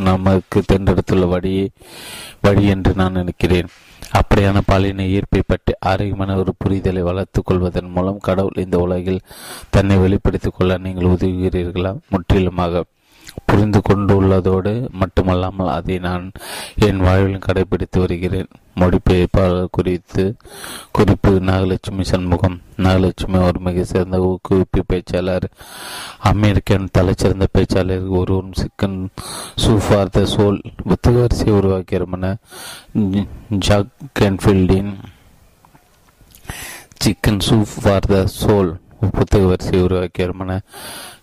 நமக்கு 0.08 0.60
தேர்ந்தெடுத்துள்ள 0.72 1.26
வழியை 1.34 1.66
வழி 2.42 2.64
என்று 2.74 2.92
நான் 3.02 3.18
நினைக்கிறேன். 3.20 3.70
அப்படியான 4.16 4.62
பாலின 4.66 5.04
ஈர்ப்பை 5.04 5.42
பற்றி 5.48 5.74
ஆரோக்கியமான 5.80 6.36
ஒரு 6.36 6.54
புரிதலை 6.66 7.00
வளர்த்துக் 7.00 7.46
கொள்வதன் 7.46 7.90
மூலம் 7.90 8.18
கடவுள் 8.18 8.64
இந்த 8.64 8.78
உலகில் 8.78 9.20
தன்னை 9.70 9.98
வெளிப்படுத்திக் 9.98 10.54
கொள்ள 10.58 10.78
நீங்கள் 10.78 11.06
உதவுகிறீர்களா? 11.06 11.98
முற்றிலுமாக. 12.10 12.84
புரிந்து 13.45 13.82
கொண்டுள்ளதோடு 13.90 14.90
மட்டுமல்லாமல் 14.91 15.68
அதை 15.68 15.99
நான் 15.99 16.32
என் 16.76 16.98
வாழ்வில் 16.98 17.45
கடைபிடித்து 17.45 17.99
வருகிறேன். 17.99 18.48
மொழிபெயர்ப்பாளர் 18.80 19.68
குறித்து 19.72 20.24
குறிப்பு 20.91 21.32
நாகலட்சுமி 21.40 22.02
சண்முகம் 22.02 22.62
நாகலட்சுமி 22.78 23.38
ஒரு 23.45 23.60
மிக 23.60 23.84
சிறந்த 23.84 24.18
ஊக்குவிப்பு 24.20 24.82
பேச்சாளர் 24.94 25.45
அமெரிக்கன் 26.20 26.90
தலைச்சிறந்த 26.98 27.45
பேச்சாளர் 27.53 28.07
ஒருவன் 28.07 28.52
சிக்கன் 28.62 28.98
சூஃபார் 29.66 30.10
த 30.10 30.26
சோல் 30.26 30.60
புத்தக 30.88 31.16
வரிசையை 31.20 31.56
உருவாக்கியமான 31.60 32.36
Jack 33.60 33.94
கென்ஃபீல்டின் 34.20 34.94
chicken 37.03 37.41
soup 37.49 37.76
for 37.84 38.06
the 38.06 38.26
soul 38.41 38.72
புத்தக 39.00 39.46
வரிசையை 39.46 39.88
உருவாக்கியவருமான 39.88 40.60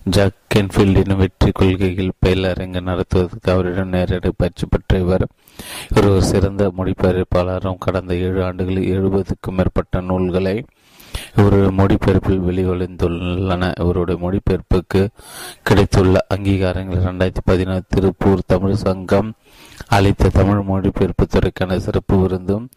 ஜாக் 0.05 0.39
கென்ஃபீல்டின் 0.55 1.16
வெற்றி 1.16 1.51
கொள்கைகள் 1.53 2.12
பயிலரங்கு 2.27 2.81
நடத்துவதற்கு 2.81 3.53
அவரிடம் 3.53 3.89
நேரடி 3.89 4.31
பயிற்சி 4.36 4.66
பெற்ற 4.66 4.99
இவர். 4.99 5.27
ஒரு 5.97 6.23
சிறந்த 6.23 6.73
மொழிபெயர்ப்பாளரும் 6.77 7.78
கடந்த 7.78 8.16
ஏழு 8.16 8.44
ஆண்டுகளில் 8.44 8.90
எழுபதுக்கும் 8.94 9.57
மேற்பட்ட 9.57 10.01
நூல்களை 10.01 10.65
இவர் 11.36 11.73
மொழிபெயர்ப்பில் 11.73 12.44
வெளிவந்துள்ளன. 12.49 13.73
இவருடைய 13.81 14.16
மொழிபெயர்ப்புக்கு 14.24 15.09
கிடைத்துள்ள 15.62 16.27
அங்கீகாரங்கள் 16.35 17.03
இரண்டாயிரத்தி 17.03 17.44
பதினாறு 17.44 17.82
திருப்பூர் 17.89 18.40
தமிழ் 18.47 18.74
சங்கம் 18.74 19.32
அளித்த 19.89 20.28
தமிழ் 20.28 20.62
மொழிபெயர்ப்பு 20.62 21.27
துறைக்கான 21.27 21.77
சிறப்பு 21.77 22.16
விருந்தும் 22.20 22.69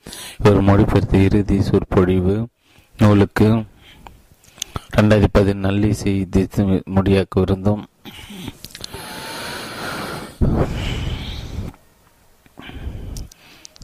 இவர் 0.43 0.61
மொழிபெயர்த்த 0.61 1.17
இறுதி 1.17 1.61
சொற்பொழிவு 1.61 2.47
நூலுக்கு 2.99 3.63
ரெண்டாயிரத்தி 4.97 5.31
பதினொன்று 5.31 5.67
நல்லிசை 5.67 6.13
முடியாக்க 6.95 7.39
விருந்தும். 7.39 7.83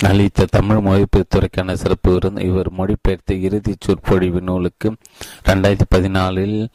அளித்த 0.10 0.46
தமிழ் 0.46 0.78
மொழிபெயர்த்துறைக்கான 0.78 1.74
சிறப்பு 1.74 2.14
விருந்து 2.14 2.46
இவர் 2.46 2.70
மொழிபெயர்த்த 2.72 3.34
இறுதி 3.34 3.76
சொற்பொழிவு 3.80 4.42
நூலுக்கு 4.42 4.96
ரெண்டாயிரத்தி 5.46 5.86
பதினாலில் 5.96 6.68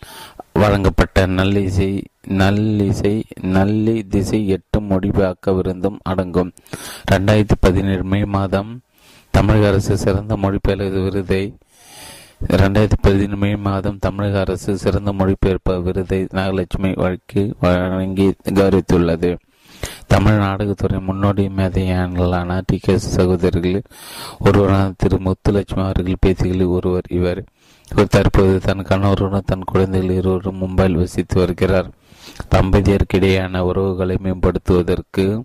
வழங்கப்பட்ட 0.53 1.27
நல்லிசை 1.27 2.05
நல்லிசை 2.29 3.23
நல்லி 3.43 4.07
திசை 4.09 4.49
எட்டு 4.49 4.81
மொழிபாக்க 4.81 5.55
விருந்தும் 5.55 5.99
அடங்கும். 6.03 6.53
ரெண்டாயிரத்தி 7.11 7.57
பதினேழு 7.61 8.05
மே 8.05 8.25
மாதம் 8.25 8.81
தமிழக 9.31 9.67
அரசு 9.67 9.97
சிறந்த 9.99 10.37
மொழிபெயர்ப்பு 10.37 11.03
விருதை 11.03 11.55
இரண்டாயிரத்தி 12.45 12.93
பதினேழு 13.01 13.37
மே 13.37 13.57
மாதம் 13.57 13.99
தமிழக 13.99 14.41
அரசு 14.41 14.77
சிறந்த 14.77 15.13
மொழிபெயர்ப்பு 15.13 15.83
விருதை 15.83 16.27
நாகலட்சுமி 16.35 16.95
வழக்கு 16.95 17.55
வழங்கி 17.61 18.35
கௌரவித்துள்ளது. 18.45 19.39
தமிழ் 20.07 20.33
நாடகத்துறை 20.33 21.01
முன்னோடி 21.01 21.47
மேதையான 21.47 22.63
டி. 22.67 22.79
கே. 22.79 22.99
சகோதரர்களில் 23.17 23.83
ஒருவரான 24.39 24.93
திரு. 24.97 25.17
முத்துலட்சுமி 25.17 25.83
அவர்கள் 25.83 26.17
பேசுகளில் 26.27 26.69
ஒருவர் 26.69 27.05
இவர். 27.09 27.45
இவர் 27.91 28.07
தற்போது 28.07 28.61
தன் 28.61 28.83
கணவருடன் 28.83 29.43
தன் 29.47 29.65
குழந்தைகள் 29.65 30.17
இருவரும் 30.17 30.63
மும்பையில் 30.63 30.99
வசித்து 30.99 31.39
வருகிறார். 31.39 31.91
தம்பதியருக்கிடையான 32.55 33.59
உறவுகளை 33.59 34.19
மேம்படுத்துவதற்கு 34.23 35.43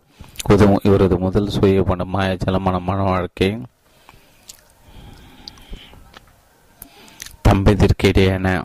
உதவும் 0.50 0.80
இவரது 0.84 1.20
முதல் 1.20 1.48
சுய 1.48 1.84
பண 1.84 2.04
மன 2.04 3.04
வாழ்க்கை 3.04 3.58
தம்பதியருக்கிடையான 7.52 8.64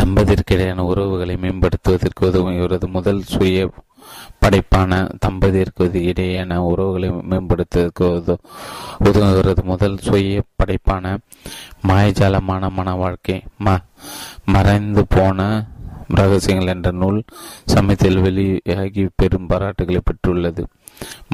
தம்பதியருக்கிடையான 0.00 0.78
உறவுகளை 0.78 1.34
மேம்படுத்துவதற்கு 1.36 2.26
உதவும். 2.26 2.56
இவரது 2.56 2.88
முதல் 2.88 3.22
சுய 3.22 3.70
படைப்பான 4.42 4.98
தம்பதியருக்கு 5.26 5.84
இடையேயான 6.10 6.56
உறவுகளை 6.56 7.08
மேம்படுத்துவதற்கு 7.30 8.06
உதவும். 8.98 9.32
இவரது 9.32 9.62
முதல் 9.62 9.98
சுய 9.98 10.42
படைப்பான 10.58 11.18
மாயஜாலமான 11.88 12.70
மன 12.70 12.94
வாழ்க்கை 12.94 13.42
ம 13.64 13.76
மறைந்து 14.44 15.06
போன 15.08 15.66
ரகசியங்கள் 16.14 16.74
என்ற 16.74 16.90
நூல் 16.90 17.22
சமயத்தில் 17.64 18.20
வெளியாகி 18.20 19.08
பெரும் 19.14 19.48
பாராட்டுகளை 19.48 20.00
பெற்றுள்ளது. 20.08 20.64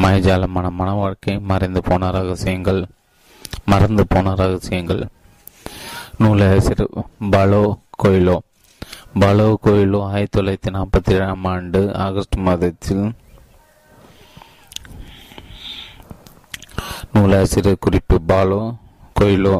மாயஜாலமான 0.02 0.70
மன 0.70 0.92
வாழ்க்கை 0.92 1.38
மறைந்து 1.38 1.82
போன 1.82 2.10
ரகசியங்கள் 2.10 2.84
மறந்து 3.64 4.06
போன 4.06 4.34
ரகசியங்கள் 4.34 5.02
நூலாசிரியர் 6.18 6.88
பாலோ 7.30 7.78
கோயிலோ. 8.02 8.38
பாலோ 9.20 9.58
கோயிலோ 9.64 9.98
ஆயிரத்தி 10.02 10.40
தொள்ளாயிரத்தி 10.40 10.70
நாற்பத்தி 10.76 11.12
ஏழாம் 11.12 11.44
ஆண்டு 11.44 11.94
ஆகஸ்ட் 11.94 12.36
மாதத்தில் 12.36 13.14
நூலாசிரியர் 17.12 17.76
குறிப்பு 17.80 18.20
பாலோ 18.28 18.74
கோயிலோ. 19.20 19.56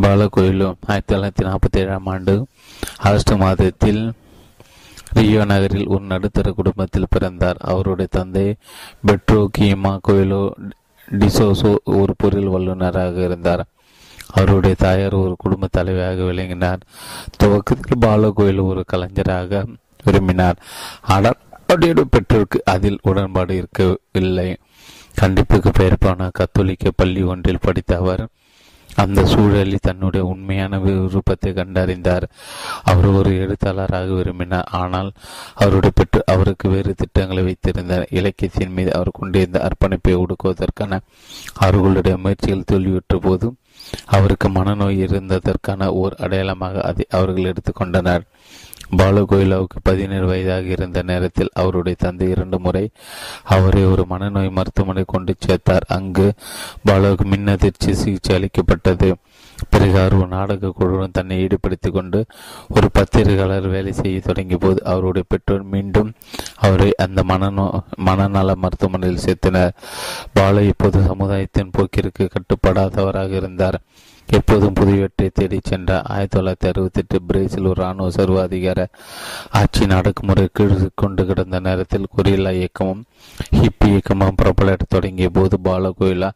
பால 0.00 0.28
கோயிலோ 0.36 0.74
ஆயிரத்தி 0.86 1.14
தொள்ளாயிரத்தி 1.14 1.46
நாற்பத்தி 1.48 1.78
ஏழாம் 1.78 2.06
ஆண்டு 2.06 2.46
ஆகஸ்ட் 2.98 3.30
மாதத்தில் 3.30 4.12
ரியோ 5.12 5.44
நகரில் 5.44 5.86
ஒரு 5.86 6.04
நடுத்தர 6.04 6.50
குடும்பத்தில் 6.50 7.10
பிறந்தார். 7.10 7.56
அவருடைய 7.56 8.08
தந்தை 8.10 8.56
பெட்ரோ 9.06 9.46
கீமா 9.58 9.98
கோயிலோ 10.08 10.52
டிசோசோ 11.10 11.76
ஒரு 11.84 12.14
பொருள் 12.16 12.48
வல்லுநராக 12.48 13.24
இருந்தார். 13.24 13.64
அவருடைய 14.26 14.74
தாயார் 14.78 15.12
ஒரு 15.12 15.34
குடும்ப 15.38 15.68
தலைவியாக 15.76 16.24
விளங்கினார். 16.24 16.78
துவக்கத்தில் 17.36 17.98
பாலகோயில் 18.00 18.66
ஒரு 18.66 18.84
கலைஞராக 18.86 19.64
விரும்பினார். 20.04 20.56
ஆனால் 21.02 21.38
அவருடைய 21.60 22.04
பெற்றோருக்கு 22.10 22.62
அதில் 22.64 22.98
உடன்பாடு 23.02 23.56
இருக்கவில்லை 23.56 24.56
கண்டிப்புக்கு 25.20 25.68
பெயர்ப்பான 25.78 26.28
கத்தோலிக்க 26.32 26.90
பள்ளி 26.96 27.22
ஒன்றில் 27.22 27.58
படித்த 27.60 27.96
அவர் 27.96 28.28
அந்த 29.02 29.20
சூழலில் 29.32 29.86
தன்னுடைய 29.88 30.22
உண்மையான 30.26 30.78
விருப்பத்தை 30.78 31.52
கண்டறிந்தார். 31.52 32.26
அவர் 32.90 33.08
ஒரு 33.18 33.30
எழுத்தாளராக 33.42 34.08
விரும்பினார். 34.12 34.68
ஆனால் 34.80 35.10
அவருடைய 35.54 35.92
பெற்று 35.94 36.22
அவருக்கு 36.34 36.68
வேறு 36.68 36.94
திட்டங்களை 36.94 37.42
வைத்திருந்தார். 37.42 38.06
இலக்கியத்தின் 38.10 38.74
மீது 38.78 38.92
அவர் 38.94 39.18
கொண்டிருந்த 39.20 39.60
அர்ப்பணிப்பை 39.68 40.16
ஒடுக்குவதற்கான 40.22 41.00
அவர்களுடைய 41.64 42.16
முயற்சிகள் 42.24 42.68
தோல்வியுற்ற 42.72 43.16
போது 43.18 43.48
அவருக்கு 44.16 44.48
மனநோய் 44.48 45.02
இருந்ததற்கான 45.06 45.86
ஓர் 46.00 46.14
அடையாளமாக 46.24 46.80
அதை 46.80 47.04
அவர்கள் 47.18 47.50
எடுத்துக்கொண்டனர் 47.50 48.24
பாலகோயிலாவுக்கு 48.96 49.78
பதினேழு 49.82 50.26
வயதாக 50.26 50.62
இருந்த 50.62 51.02
நேரத்தில் 51.02 51.50
அவருடைய 51.52 51.96
தந்தை 52.00 52.30
இரண்டு 52.30 52.60
முறை 52.60 52.90
அவரை 53.44 53.84
ஒரு 53.84 54.06
மனநோய் 54.10 54.50
மருத்துவமனை 54.50 55.04
கொண்டு 55.06 55.34
சேர்த்தார். 55.46 55.84
அங்கு 55.88 56.32
பாலாவுக்கு 56.86 57.24
மின்னதிர்ச்சி 57.24 57.94
சிகிச்சை 57.94 58.36
அளிக்கப்பட்டது. 58.36 59.16
பிறகு 59.70 59.98
அவர் 59.98 60.14
ஒரு 60.14 60.26
நாடக 60.26 60.72
குழுவுடன் 60.80 61.10
தன்னை 61.10 61.38
ஈடுபடுத்திக் 61.38 61.92
கொண்டு 61.92 62.24
ஒரு 62.68 62.88
பத்திரிகையாளர் 62.92 63.68
வேலை 63.68 63.92
செய்ய 63.92 64.20
தொடங்கிய 64.20 64.56
போது 64.56 64.84
அவருடைய 64.84 65.26
பெற்றோர் 65.28 65.62
மீண்டும் 65.62 66.12
அவரை 66.56 66.94
அந்த 66.96 67.22
மனநோ 67.28 67.80
மனநல 67.96 68.54
மருத்துவமனையில் 68.54 69.22
சேர்த்தனர். 69.24 69.70
பாலு 70.32 70.66
இப்போது 70.66 71.02
சமுதாயத்தின் 71.02 71.70
போக்கிற்கு 71.78 72.28
கட்டுப்படாதவராக 72.28 73.30
இருந்தார். 73.30 73.80
எப்போதும் 74.30 74.74
புதியவற்றை 74.74 75.30
தேடிச் 75.32 75.64
சென்றார் 75.64 76.02
ஆயிரத்தி 76.02 76.38
தொள்ளாயிரத்தி 76.38 76.68
அறுபத்தி 76.68 77.00
எட்டு 77.00 77.22
பிரேசில் 77.22 77.64
ஒரு 77.64 77.82
ராணுவ 77.82 78.08
சர்வாதிகார 78.10 78.86
ஆட்சி 79.50 79.86
நடக்குமுறை 79.86 80.48
கீழ் 80.52 80.90
கொண்டு 80.94 81.26
கிடந்த 81.26 81.60
நேரத்தில் 81.60 82.06
கொரில்லா 82.16 82.52
இயக்கமும் 82.52 83.04
ஹிப்பி 83.52 83.88
இயக்கமும் 83.88 84.34
பிரபலட 84.42 84.76
தொடங்கிய 84.88 85.30
போது 85.30 85.60
பால 85.60 85.92
கோயிலா 86.00 86.30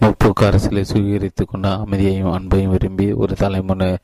முற்போக்கு 0.00 0.46
அரசியலை 0.46 0.84
சுவீகரித்து 0.84 1.44
கொண்டு 1.46 1.68
அமைதியையும் 1.68 2.32
அன்பையும் 2.38 2.74
விரும்பி 2.74 3.12
ஒரு 3.12 3.34
தலைமுறை 3.34 3.96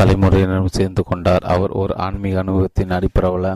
தலைமுறையினரும் 0.00 0.76
சேர்ந்து 0.78 1.04
கொண்டார். 1.04 1.42
அவர் 1.42 1.70
ஒரு 1.70 1.96
ஆன்மீக 1.96 2.38
அனுபவத்தின் 2.38 2.88
அடிப்பரவல 2.88 3.54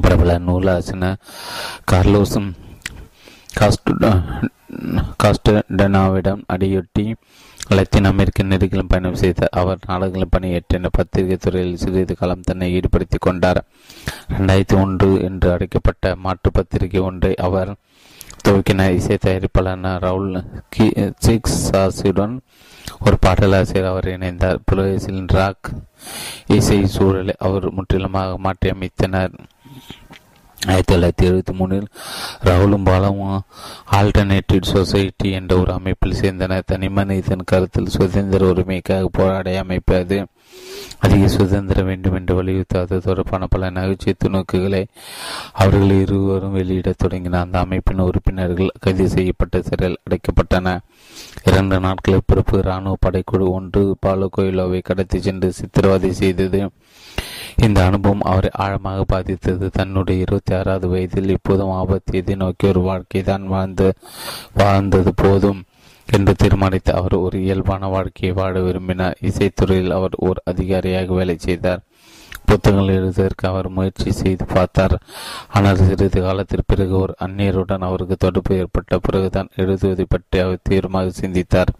பிரபல 0.00 0.38
நூலாசின 0.38 1.14
கார்லோஸும் 1.92 2.50
காஸ்டடனாவிடம் 5.22 6.42
அடியொட்டி 6.52 7.14
லத்தீன் 7.68 8.04
அமெரிக்க 8.04 8.42
நெருக்கிலும் 8.42 8.88
பயணம் 8.88 9.14
செய்த 9.14 9.48
அவர் 9.50 9.78
நாடுகளில் 9.86 10.30
பணியேற்ற 10.30 10.88
பத்திரிகை 10.90 11.36
துறையில் 11.36 11.76
சிறிது 11.76 12.14
காலம் 12.16 12.40
தன்னை 12.40 12.72
ஈடுபடுத்திக் 12.72 13.20
கொண்டார். 13.20 13.60
ரெண்டாயிரத்தி 14.28 14.76
ஒன்று 14.80 15.22
என்று 15.22 15.52
அழைக்கப்பட்ட 15.52 16.14
மாற்று 16.16 16.50
பத்திரிகை 16.52 17.00
ஒன்றை 17.00 17.34
அவர் 17.34 17.74
துவக்கினார். 18.44 18.94
இசை 18.94 19.18
தயாரிப்பாளர் 19.26 20.02
ரவுல் 20.06 21.12
சிக்ஸ் 21.18 21.58
சாசியுடன் 21.70 22.38
ஒரு 23.06 23.16
பாடலாசிரியர் 23.26 23.90
அவர் 23.90 24.04
இணைந்தார். 24.04 24.58
புலோசில் 24.66 25.26
ராக் 25.26 25.70
இசை 26.46 26.86
சூழலை 26.86 27.34
அவர் 27.38 27.72
முற்றிலுமாக 27.72 28.38
மாற்றியமைத்தனர். 28.46 29.34
ஆயிரத்தி 30.66 30.94
தொள்ளாயிரத்தி 30.94 31.30
எழுபத்தி 31.30 31.54
மூணில் 31.58 31.86
ராகுலும் 32.44 32.84
பாலமும் 32.84 33.40
ஆல்டர்னேட்டிவ் 33.92 34.62
சொசைட்டி 34.62 35.30
என்ற 35.30 35.56
ஒரு 35.56 35.72
அமைப்பில் 35.72 36.12
சேர்ந்தனர். 36.12 36.62
தனி 36.66 36.88
மனிதன் 36.88 37.44
கருத்தில் 37.44 37.86
சுதந்திர 37.86 38.50
உரிமைக்காக 38.50 39.04
போராட 39.12 39.58
அமைப்பது 39.58 40.26
அதிக 41.00 41.28
சுதந்திரம் 41.28 41.86
வேண்டும் 41.86 42.14
என்று 42.14 42.42
வலியுறுத்தாது 42.42 42.98
தொடர்பான 42.98 43.46
பல 43.46 43.70
நகைச்சுவை 43.70 44.14
துணுக்குகளை 44.18 44.84
அவர்கள் 45.52 46.00
இருவரும் 46.00 46.52
வெளியிடத் 46.52 47.02
தொடங்கின 47.04 47.40
அந்த 47.40 47.58
அமைப்பின் 47.58 47.98
உறுப்பினர்கள் 47.98 48.68
கைது 48.80 49.08
செய்யப்பட்ட 49.08 49.62
சிறையில் 49.62 49.98
அடைக்கப்பட்டன 50.10 50.78
இரண்டு 51.44 51.80
நாட்களுக்கு 51.80 52.24
பிறப்பு 52.26 52.58
இராணுவ 52.58 52.96
படைக்குழு 53.06 53.48
ஒன்று 53.50 53.96
பாலு 54.00 54.30
கோயிலோவை 54.36 54.80
கடத்தி 54.82 55.20
சென்று 55.20 55.52
சித்திரவதை 55.52 56.12
செய்தது. 56.12 56.70
இந்த 57.56 57.84
அனுபவம் 57.84 58.20
அவரை 58.20 58.50
ஆழமாக 58.52 59.04
பாதித்தது. 59.04 59.70
தன்னுடைய 59.70 60.20
இருபத்தி 60.20 60.54
ஆறாவது 60.54 60.88
வயதில் 60.88 61.28
இப்போதும் 61.28 61.70
ஆபத்து 61.70 62.20
எதிர்நோக்கி 62.20 62.68
ஒரு 62.68 62.80
வாழ்க்கை 62.80 63.22
தான் 63.22 63.46
வாழ்ந்து 63.46 63.92
வாழ்ந்தது 64.54 65.12
போதும் 65.14 65.62
என்று 66.08 66.34
தீர்மானித்து 66.34 66.94
அவர் 66.94 67.12
ஒரு 67.12 67.42
இயல்பான 67.42 67.86
வாழ்க்கையை 67.86 68.36
வாழ 68.36 68.60
விரும்பினார். 68.60 69.16
இசைத்துறையில் 69.22 69.90
அவர் 69.90 70.10
ஒரு 70.16 70.42
அதிகாரியாக 70.44 71.14
வேலை 71.14 71.36
செய்தார். 71.38 71.80
புத்தகங்கள் 72.46 72.94
எழுதுவதற்கு 72.96 73.44
அவர் 73.48 73.68
முயற்சி 73.68 74.10
செய்து 74.12 74.44
பார்த்தார். 74.54 74.96
ஆனால் 75.48 75.82
சிறிது 75.88 76.20
காலத்திற்கு 76.20 76.70
பிறகு 76.72 76.94
ஒரு 76.98 77.14
அந்நியருடன் 77.24 77.86
அவருக்கு 77.88 78.16
தொடர்பு 78.16 78.52
ஏற்பட்ட 78.56 78.98
பிறகுதான் 78.98 79.52
எழுதுவதை 79.56 80.06
பற்றி 80.08 80.38
அவர் 80.38 80.66
தீவிரமாக 80.68 81.14
சிந்தித்தார். 81.20 81.72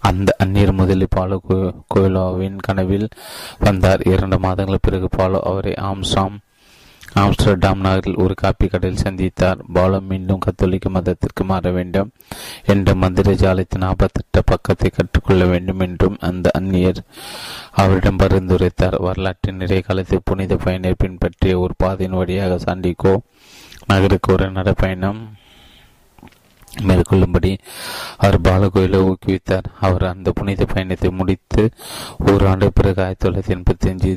அந்த 0.00 0.30
அந்நியர் 0.44 0.78
முதலில் 0.80 1.14
பாலோ 1.16 1.38
கோயிலோவின் 1.94 2.58
கனவில் 2.66 3.08
வந்தார். 3.58 4.04
இரண்டு 4.12 4.38
மாதங்கள் 4.38 4.84
பிறகு 4.88 5.08
பாலோ 5.18 5.40
அவரை 5.52 5.74
ஆம்சாம் 5.90 6.36
ஆம்ஸ்டர்டாம் 7.20 7.82
நகரில் 7.84 8.18
ஒரு 8.22 8.34
காப்பி 8.40 8.66
கடையில் 8.68 9.02
சந்தித்தார். 9.04 9.60
பாலம் 9.74 10.08
மீண்டும் 10.10 10.42
கத்தோலிக்க 10.44 10.88
மதத்திற்கு 10.96 11.42
மாற 11.50 11.70
வேண்டும் 11.76 12.10
என்ற 12.72 12.94
மந்திர 13.02 13.32
ஜாலத்தின் 13.42 13.86
ஆபத்திட்ட 13.90 14.40
பக்கத்தை 14.44 14.88
கற்றுக்கொள்ள 14.90 15.44
வேண்டும் 15.52 15.82
என்றும் 15.86 16.18
அந்த 16.28 16.50
அந்நியர் 16.58 17.00
அவரிடம் 17.82 18.20
பரிந்துரைத்தார். 18.22 18.96
வரலாற்றின் 19.06 19.60
நிறைய 19.62 19.82
காலத்தில் 19.86 20.26
புனித 20.30 20.56
பயனை 20.64 20.92
பின்பற்றிய 21.04 21.54
ஒரு 21.64 21.74
பாதையின் 21.84 22.18
வழியாக 22.20 22.58
சாண்டிகோ 22.64 23.14
நகருக்கு 23.90 24.30
ஒரு 24.32 24.48
நடைப்பயணம் 24.56 25.20
மேற்கொள்ளும்படி 26.88 27.52
அவர் 28.22 28.38
பாலகோயிலை 28.48 29.00
ஊக்குவித்தார். 29.10 29.68
அவர் 29.86 30.04
அந்த 30.10 30.28
புனித 30.38 30.64
பயணத்தை 30.72 31.10
முடித்து 31.20 31.62
ஓராண்டு 32.26 32.68
பிறகு 32.78 33.00
ஆயிரத்தி 33.04 33.24
தொள்ளாயிரத்தி 33.24 33.54
எண்பத்தி 33.56 33.88
அஞ்சு 33.92 34.12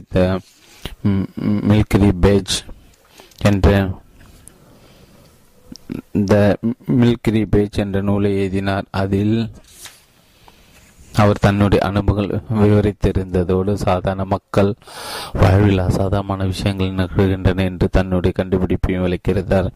மில்கிரி 1.70 2.12
பேஜ் 2.26 2.56
என்ற 3.44 3.92
த 6.26 6.58
மில்கிரி 6.92 7.46
பேச் 7.50 7.78
என்ற 7.78 8.02
நூலை 8.02 8.40
எழுதினார். 8.40 8.84
அதில் 8.92 9.52
அவர் 11.14 11.40
தன்னுடைய 11.40 11.88
அனுபவங்கள் 11.88 12.42
விவரித்திருந்ததோடு 12.54 13.74
சாதாரண 13.74 14.26
மக்கள் 14.26 14.74
வாழ்வில் 15.34 15.80
அசாதாரணமான 15.80 16.46
விஷயங்கள் 16.46 16.92
நிகழ்கின்றன 16.92 17.64
என்று 17.64 17.90
தன்னுடைய 17.90 18.44
கண்டுபிடிப்பையும் 18.44 19.02
விளக்கிறார் 19.02 19.72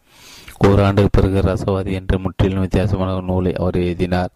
ஓராண்டுக்கு 0.58 1.08
பிறகு 1.12 1.40
ரசவாதி 1.40 1.92
என்ற 1.92 2.18
முற்றிலும் 2.18 2.60
வித்தியாசமான 2.60 3.20
நூலை 3.20 3.52
அவர் 3.52 3.74
எழுதினார். 3.74 4.30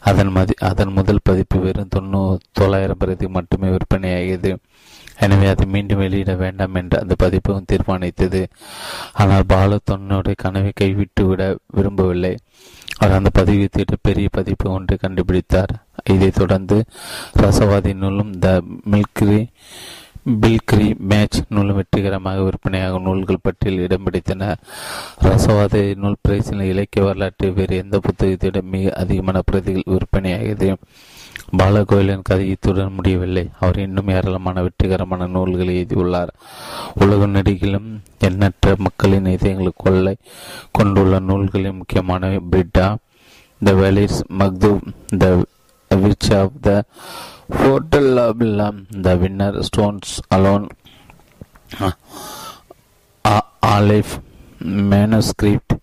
அதன் 0.00 0.28
மதி 0.28 0.54
அதன் 0.58 0.92
முதல் 0.92 1.18
பதிப்பு 1.22 1.60
வெறும் 1.60 1.88
தொண்ணூ 1.88 2.38
தொள்ளாயிரம் 2.52 2.96
பிரதி 2.98 3.28
மட்டுமே 3.28 3.68
விற்பனையாகியது. 3.68 4.56
எனவே 5.20 5.46
அதை 5.46 5.66
மீண்டும் 5.66 5.98
வெளியிட 5.98 6.34
வேண்டாம் 6.34 6.74
என்று 6.74 7.00
அந்த 7.00 7.14
பதிப்பகம் 7.18 7.68
தீர்மானித்தது. 7.72 8.42
ஆனால் 9.12 9.46
பாலு 9.46 9.80
தன்னுடைய 9.84 10.34
கனவை 10.42 10.72
கைவிட்டு 10.74 11.26
விட 11.26 11.56
விரும்பவில்லை. 11.66 12.38
அவர் 12.98 13.16
அந்த 13.16 13.30
பதிவு 13.32 13.68
பெரிய 14.02 14.28
பதிப்பு 14.32 14.70
ஒன்றை 14.70 14.98
கண்டுபிடித்தார். 15.00 15.72
இதைத் 16.04 16.34
தொடர்ந்து 16.34 16.84
ரசவாதி 17.36 17.94
நூலும் 17.94 18.38
த 18.38 18.62
மில்கிரி 18.90 19.40
பில்கிரி 20.40 20.98
மேட்ச் 20.98 21.38
நூலும் 21.48 21.76
வெற்றிகரமாக 21.76 22.40
விற்பனையாகும் 22.40 23.02
நூல்கள் 23.02 23.42
பட்டியல் 23.42 23.78
இடம் 23.78 24.04
பிடித்தன. 24.06 24.54
ரசவாத 25.22 25.96
நூல் 25.96 26.16
பிரைஸில் 26.28 26.60
இலக்கிய 26.60 27.04
வரலாற்று 27.04 27.52
வேறு 27.52 27.76
எந்த 27.76 28.00
புத்தகத்திடம் 28.06 28.70
மிக 28.74 28.92
அதிகமான 28.92 29.42
பிரதிகள் 29.44 29.90
விற்பனையாகியது. 29.94 30.74
பாலகோயிலின் 31.56 32.24
கதை 32.28 32.48
இத்துடன் 32.50 32.94
முடியவில்லை. 32.96 33.44
அவர் 33.60 33.78
இன்னும் 33.84 34.08
ஏராளமான 34.16 34.62
வெற்றிகரமான 34.66 35.26
நூல்களை 35.34 35.74
எழுதியுள்ளார். 35.76 36.32
உலக 37.02 37.26
நெடுகிலும் 37.26 37.88
எண்ணற்ற 38.28 38.74
மக்களின் 38.86 39.30
இதயங்களை 39.34 39.72
கொள்ளை 39.76 40.16
கொண்டுள்ள 40.78 41.18
நூல்களின் 41.28 41.78
முக்கியமான 41.80 42.30
Brida 42.50 42.86
the 43.60 43.72
வேலிஸ் 43.80 44.18
மக்து 44.40 44.70
the 45.22 45.28
witch 46.04 46.30
of 46.40 46.60
the 46.68 46.82
hotel 47.62 48.12
the 49.06 49.14
winner 49.22 49.58
stands 49.68 50.12
alone 50.36 50.66
Aleph 53.76 54.14
manuscript 54.92 55.74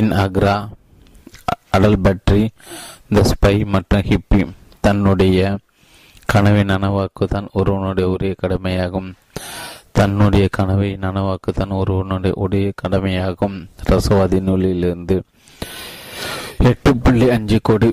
in 0.00 0.12
Accra 0.24 0.56
Atal 1.70 2.00
பற்றி 2.00 2.42
த 3.14 3.22
ஸ்பை 3.30 3.56
மற்றும் 3.74 4.06
ஹிப்பி. 4.10 4.42
தன்னுடைய 4.86 5.40
கனவை 6.32 6.62
நனவாக்குதான் 6.72 7.46
ஒருவனுடைய 7.52 8.06
உரிய 8.14 8.34
கடமையாகும். 8.42 9.10
தன்னுடைய 9.98 10.46
கனவை 10.56 10.90
நனவாக்குதான் 11.04 11.72
ஒருவனுடைய 11.80 12.34
உடைய 12.44 12.68
கடமையாகும். 12.82 13.56
ரசவாதி 13.90 14.38
நூலிலிருந்து 14.48 15.16
எட்டு 16.70 16.90
புள்ளி 16.96 17.26
அஞ்சு 17.36 17.58
கோடி 17.62 17.88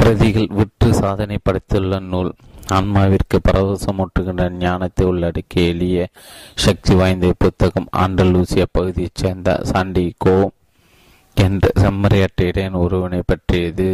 பிரதிகள் 0.00 0.48
விற்று 0.58 0.88
சாதனை 1.00 1.36
படைத்துள்ள 1.42 2.00
நூல். 2.12 2.32
ஆன்மாவிற்கு 2.76 3.36
பரவசமூட்டுகின்ற 3.48 4.44
ஞானத்தை 4.64 5.04
உள்ளடக்கிய 5.06 5.72
எளிய 5.72 6.06
சக்தி 6.64 6.94
வாய்ந்த 7.00 7.32
புத்தகம் 7.44 7.88
ஆண்டலூசியா 8.02 8.66
பகுதியைச் 8.76 9.20
சேர்ந்த 9.22 9.50
சாண்டிகோ 9.72 10.38
என்ற 11.34 11.70
செம்மறையற்ற 11.82 12.48
இடையன் 12.50 12.82
ஒருவனை 12.84 13.20
பற்றியது. 13.26 13.88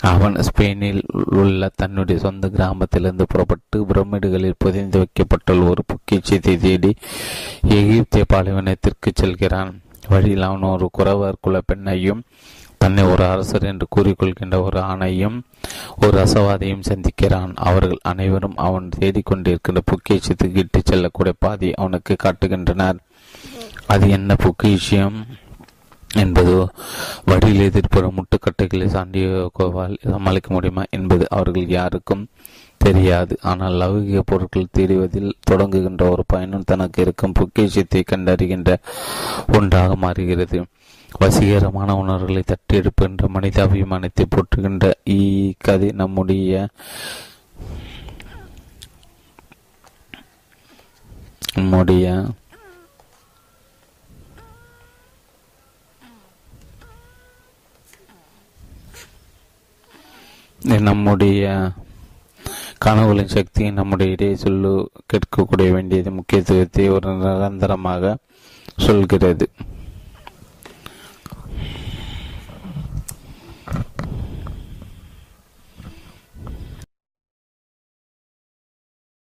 அவன் 0.00 0.34
ஸ்பெயினில் 0.34 1.02
உள்ள 1.26 1.70
தன்னுடைய 1.74 2.20
சொந்த 2.20 2.48
கிராமத்திலிருந்து 2.48 3.26
புறப்பட்டு 3.28 3.86
பிரமிடுகளில் 3.86 4.58
புதைந்து 4.58 4.98
வைக்கப்பட்டுள்ள 4.98 5.68
ஒரு 5.68 5.82
பொக்கிச்சத்தை 5.86 6.56
தேடி 6.56 6.94
எகிப்திய 7.68 8.24
பாலைவனத்திற்கு 8.34 9.10
செல்கிறான். 9.14 9.80
வழியில் 10.08 10.42
அவன் 10.42 10.60
ஒரு 10.60 10.88
குறவர் 10.92 11.34
குல 11.40 11.60
பெண்ணையும் 11.72 12.20
தன்னை 12.78 13.04
ஒரு 13.04 13.24
அரசர் 13.24 13.62
என்று 13.62 13.86
கூறிக்கொள்கின்ற 13.96 14.62
ஒரு 14.62 14.80
ஆணையும் 14.80 15.40
ஒரு 16.00 16.24
அசவாதியும் 16.24 16.86
சந்திக்கிறான். 16.88 17.52
அவர்கள் 17.54 17.98
அனைவரும் 18.02 18.56
அவன் 18.56 18.88
தேடிக்கொண்டிருக்கின்ற 18.98 19.82
பொக்கிஷத்துக்கு 19.90 20.56
இட்டு 20.56 20.82
செல்லக்கூடிய 20.84 21.34
பாதி 21.38 21.72
அவனுக்கு 21.74 22.16
காட்டுகின்றனர். 22.16 22.96
அது 23.86 24.10
என்ன 24.10 24.34
பொக்கிஷியம் 24.34 25.26
என்பது 26.10 26.52
வழியில் 27.24 27.66
எதிர்ப்புற 27.70 28.10
முட்டுக்கட்டைகளை 28.18 28.86
சாண்டியோகோவால் 28.94 29.96
சமாளிக்க 30.10 30.54
முடியுமா 30.54 30.84
என்பது 30.90 31.26
அவர்கள் 31.30 31.68
யாருக்கும் 31.68 32.28
தெரியாது. 32.78 33.34
ஆனால் 33.42 33.72
லௌகிக 33.72 34.22
பொருட்கள் 34.24 34.72
தேடுவதில் 34.72 35.36
தொடங்குகின்ற 35.50 36.10
ஒரு 36.10 36.24
பயணம் 36.26 36.66
தனக்கு 36.66 37.02
இருக்கும் 37.02 37.32
பொக்கிஷத்தை 37.32 38.02
கண்டறிகின்ற 38.12 38.76
ஒன்றாக 39.52 39.96
மாறுகிறது. 39.96 40.66
வசீகரமான 41.20 41.90
உணர்வுகளை 41.96 42.42
தட்டி 42.46 42.78
எழுப்புகின்ற 42.78 43.26
மனிதாபிமானத்தை 43.34 44.24
போற்றுகின்ற 44.34 44.86
இக்கதை 45.04 45.54
கதை 45.66 45.88
நம்முடைய 45.90 46.68
நம்முடைய 51.54 52.24
நம்முடைய 60.66 61.70
கனவுகளின் 62.84 63.34
சக்தியை 63.36 63.70
நம்முடைய 63.70 64.12
இடையே 64.12 64.34
சொல்லு 64.34 64.90
கேட்கக்கூடிய 65.12 65.70
வேண்டியது 65.72 66.10
முக்கியத்துவத்தை 66.10 66.88
ஒரு 66.88 67.14
நிரந்தரமாக 67.14 68.16
சொல்கிறது. 68.76 69.50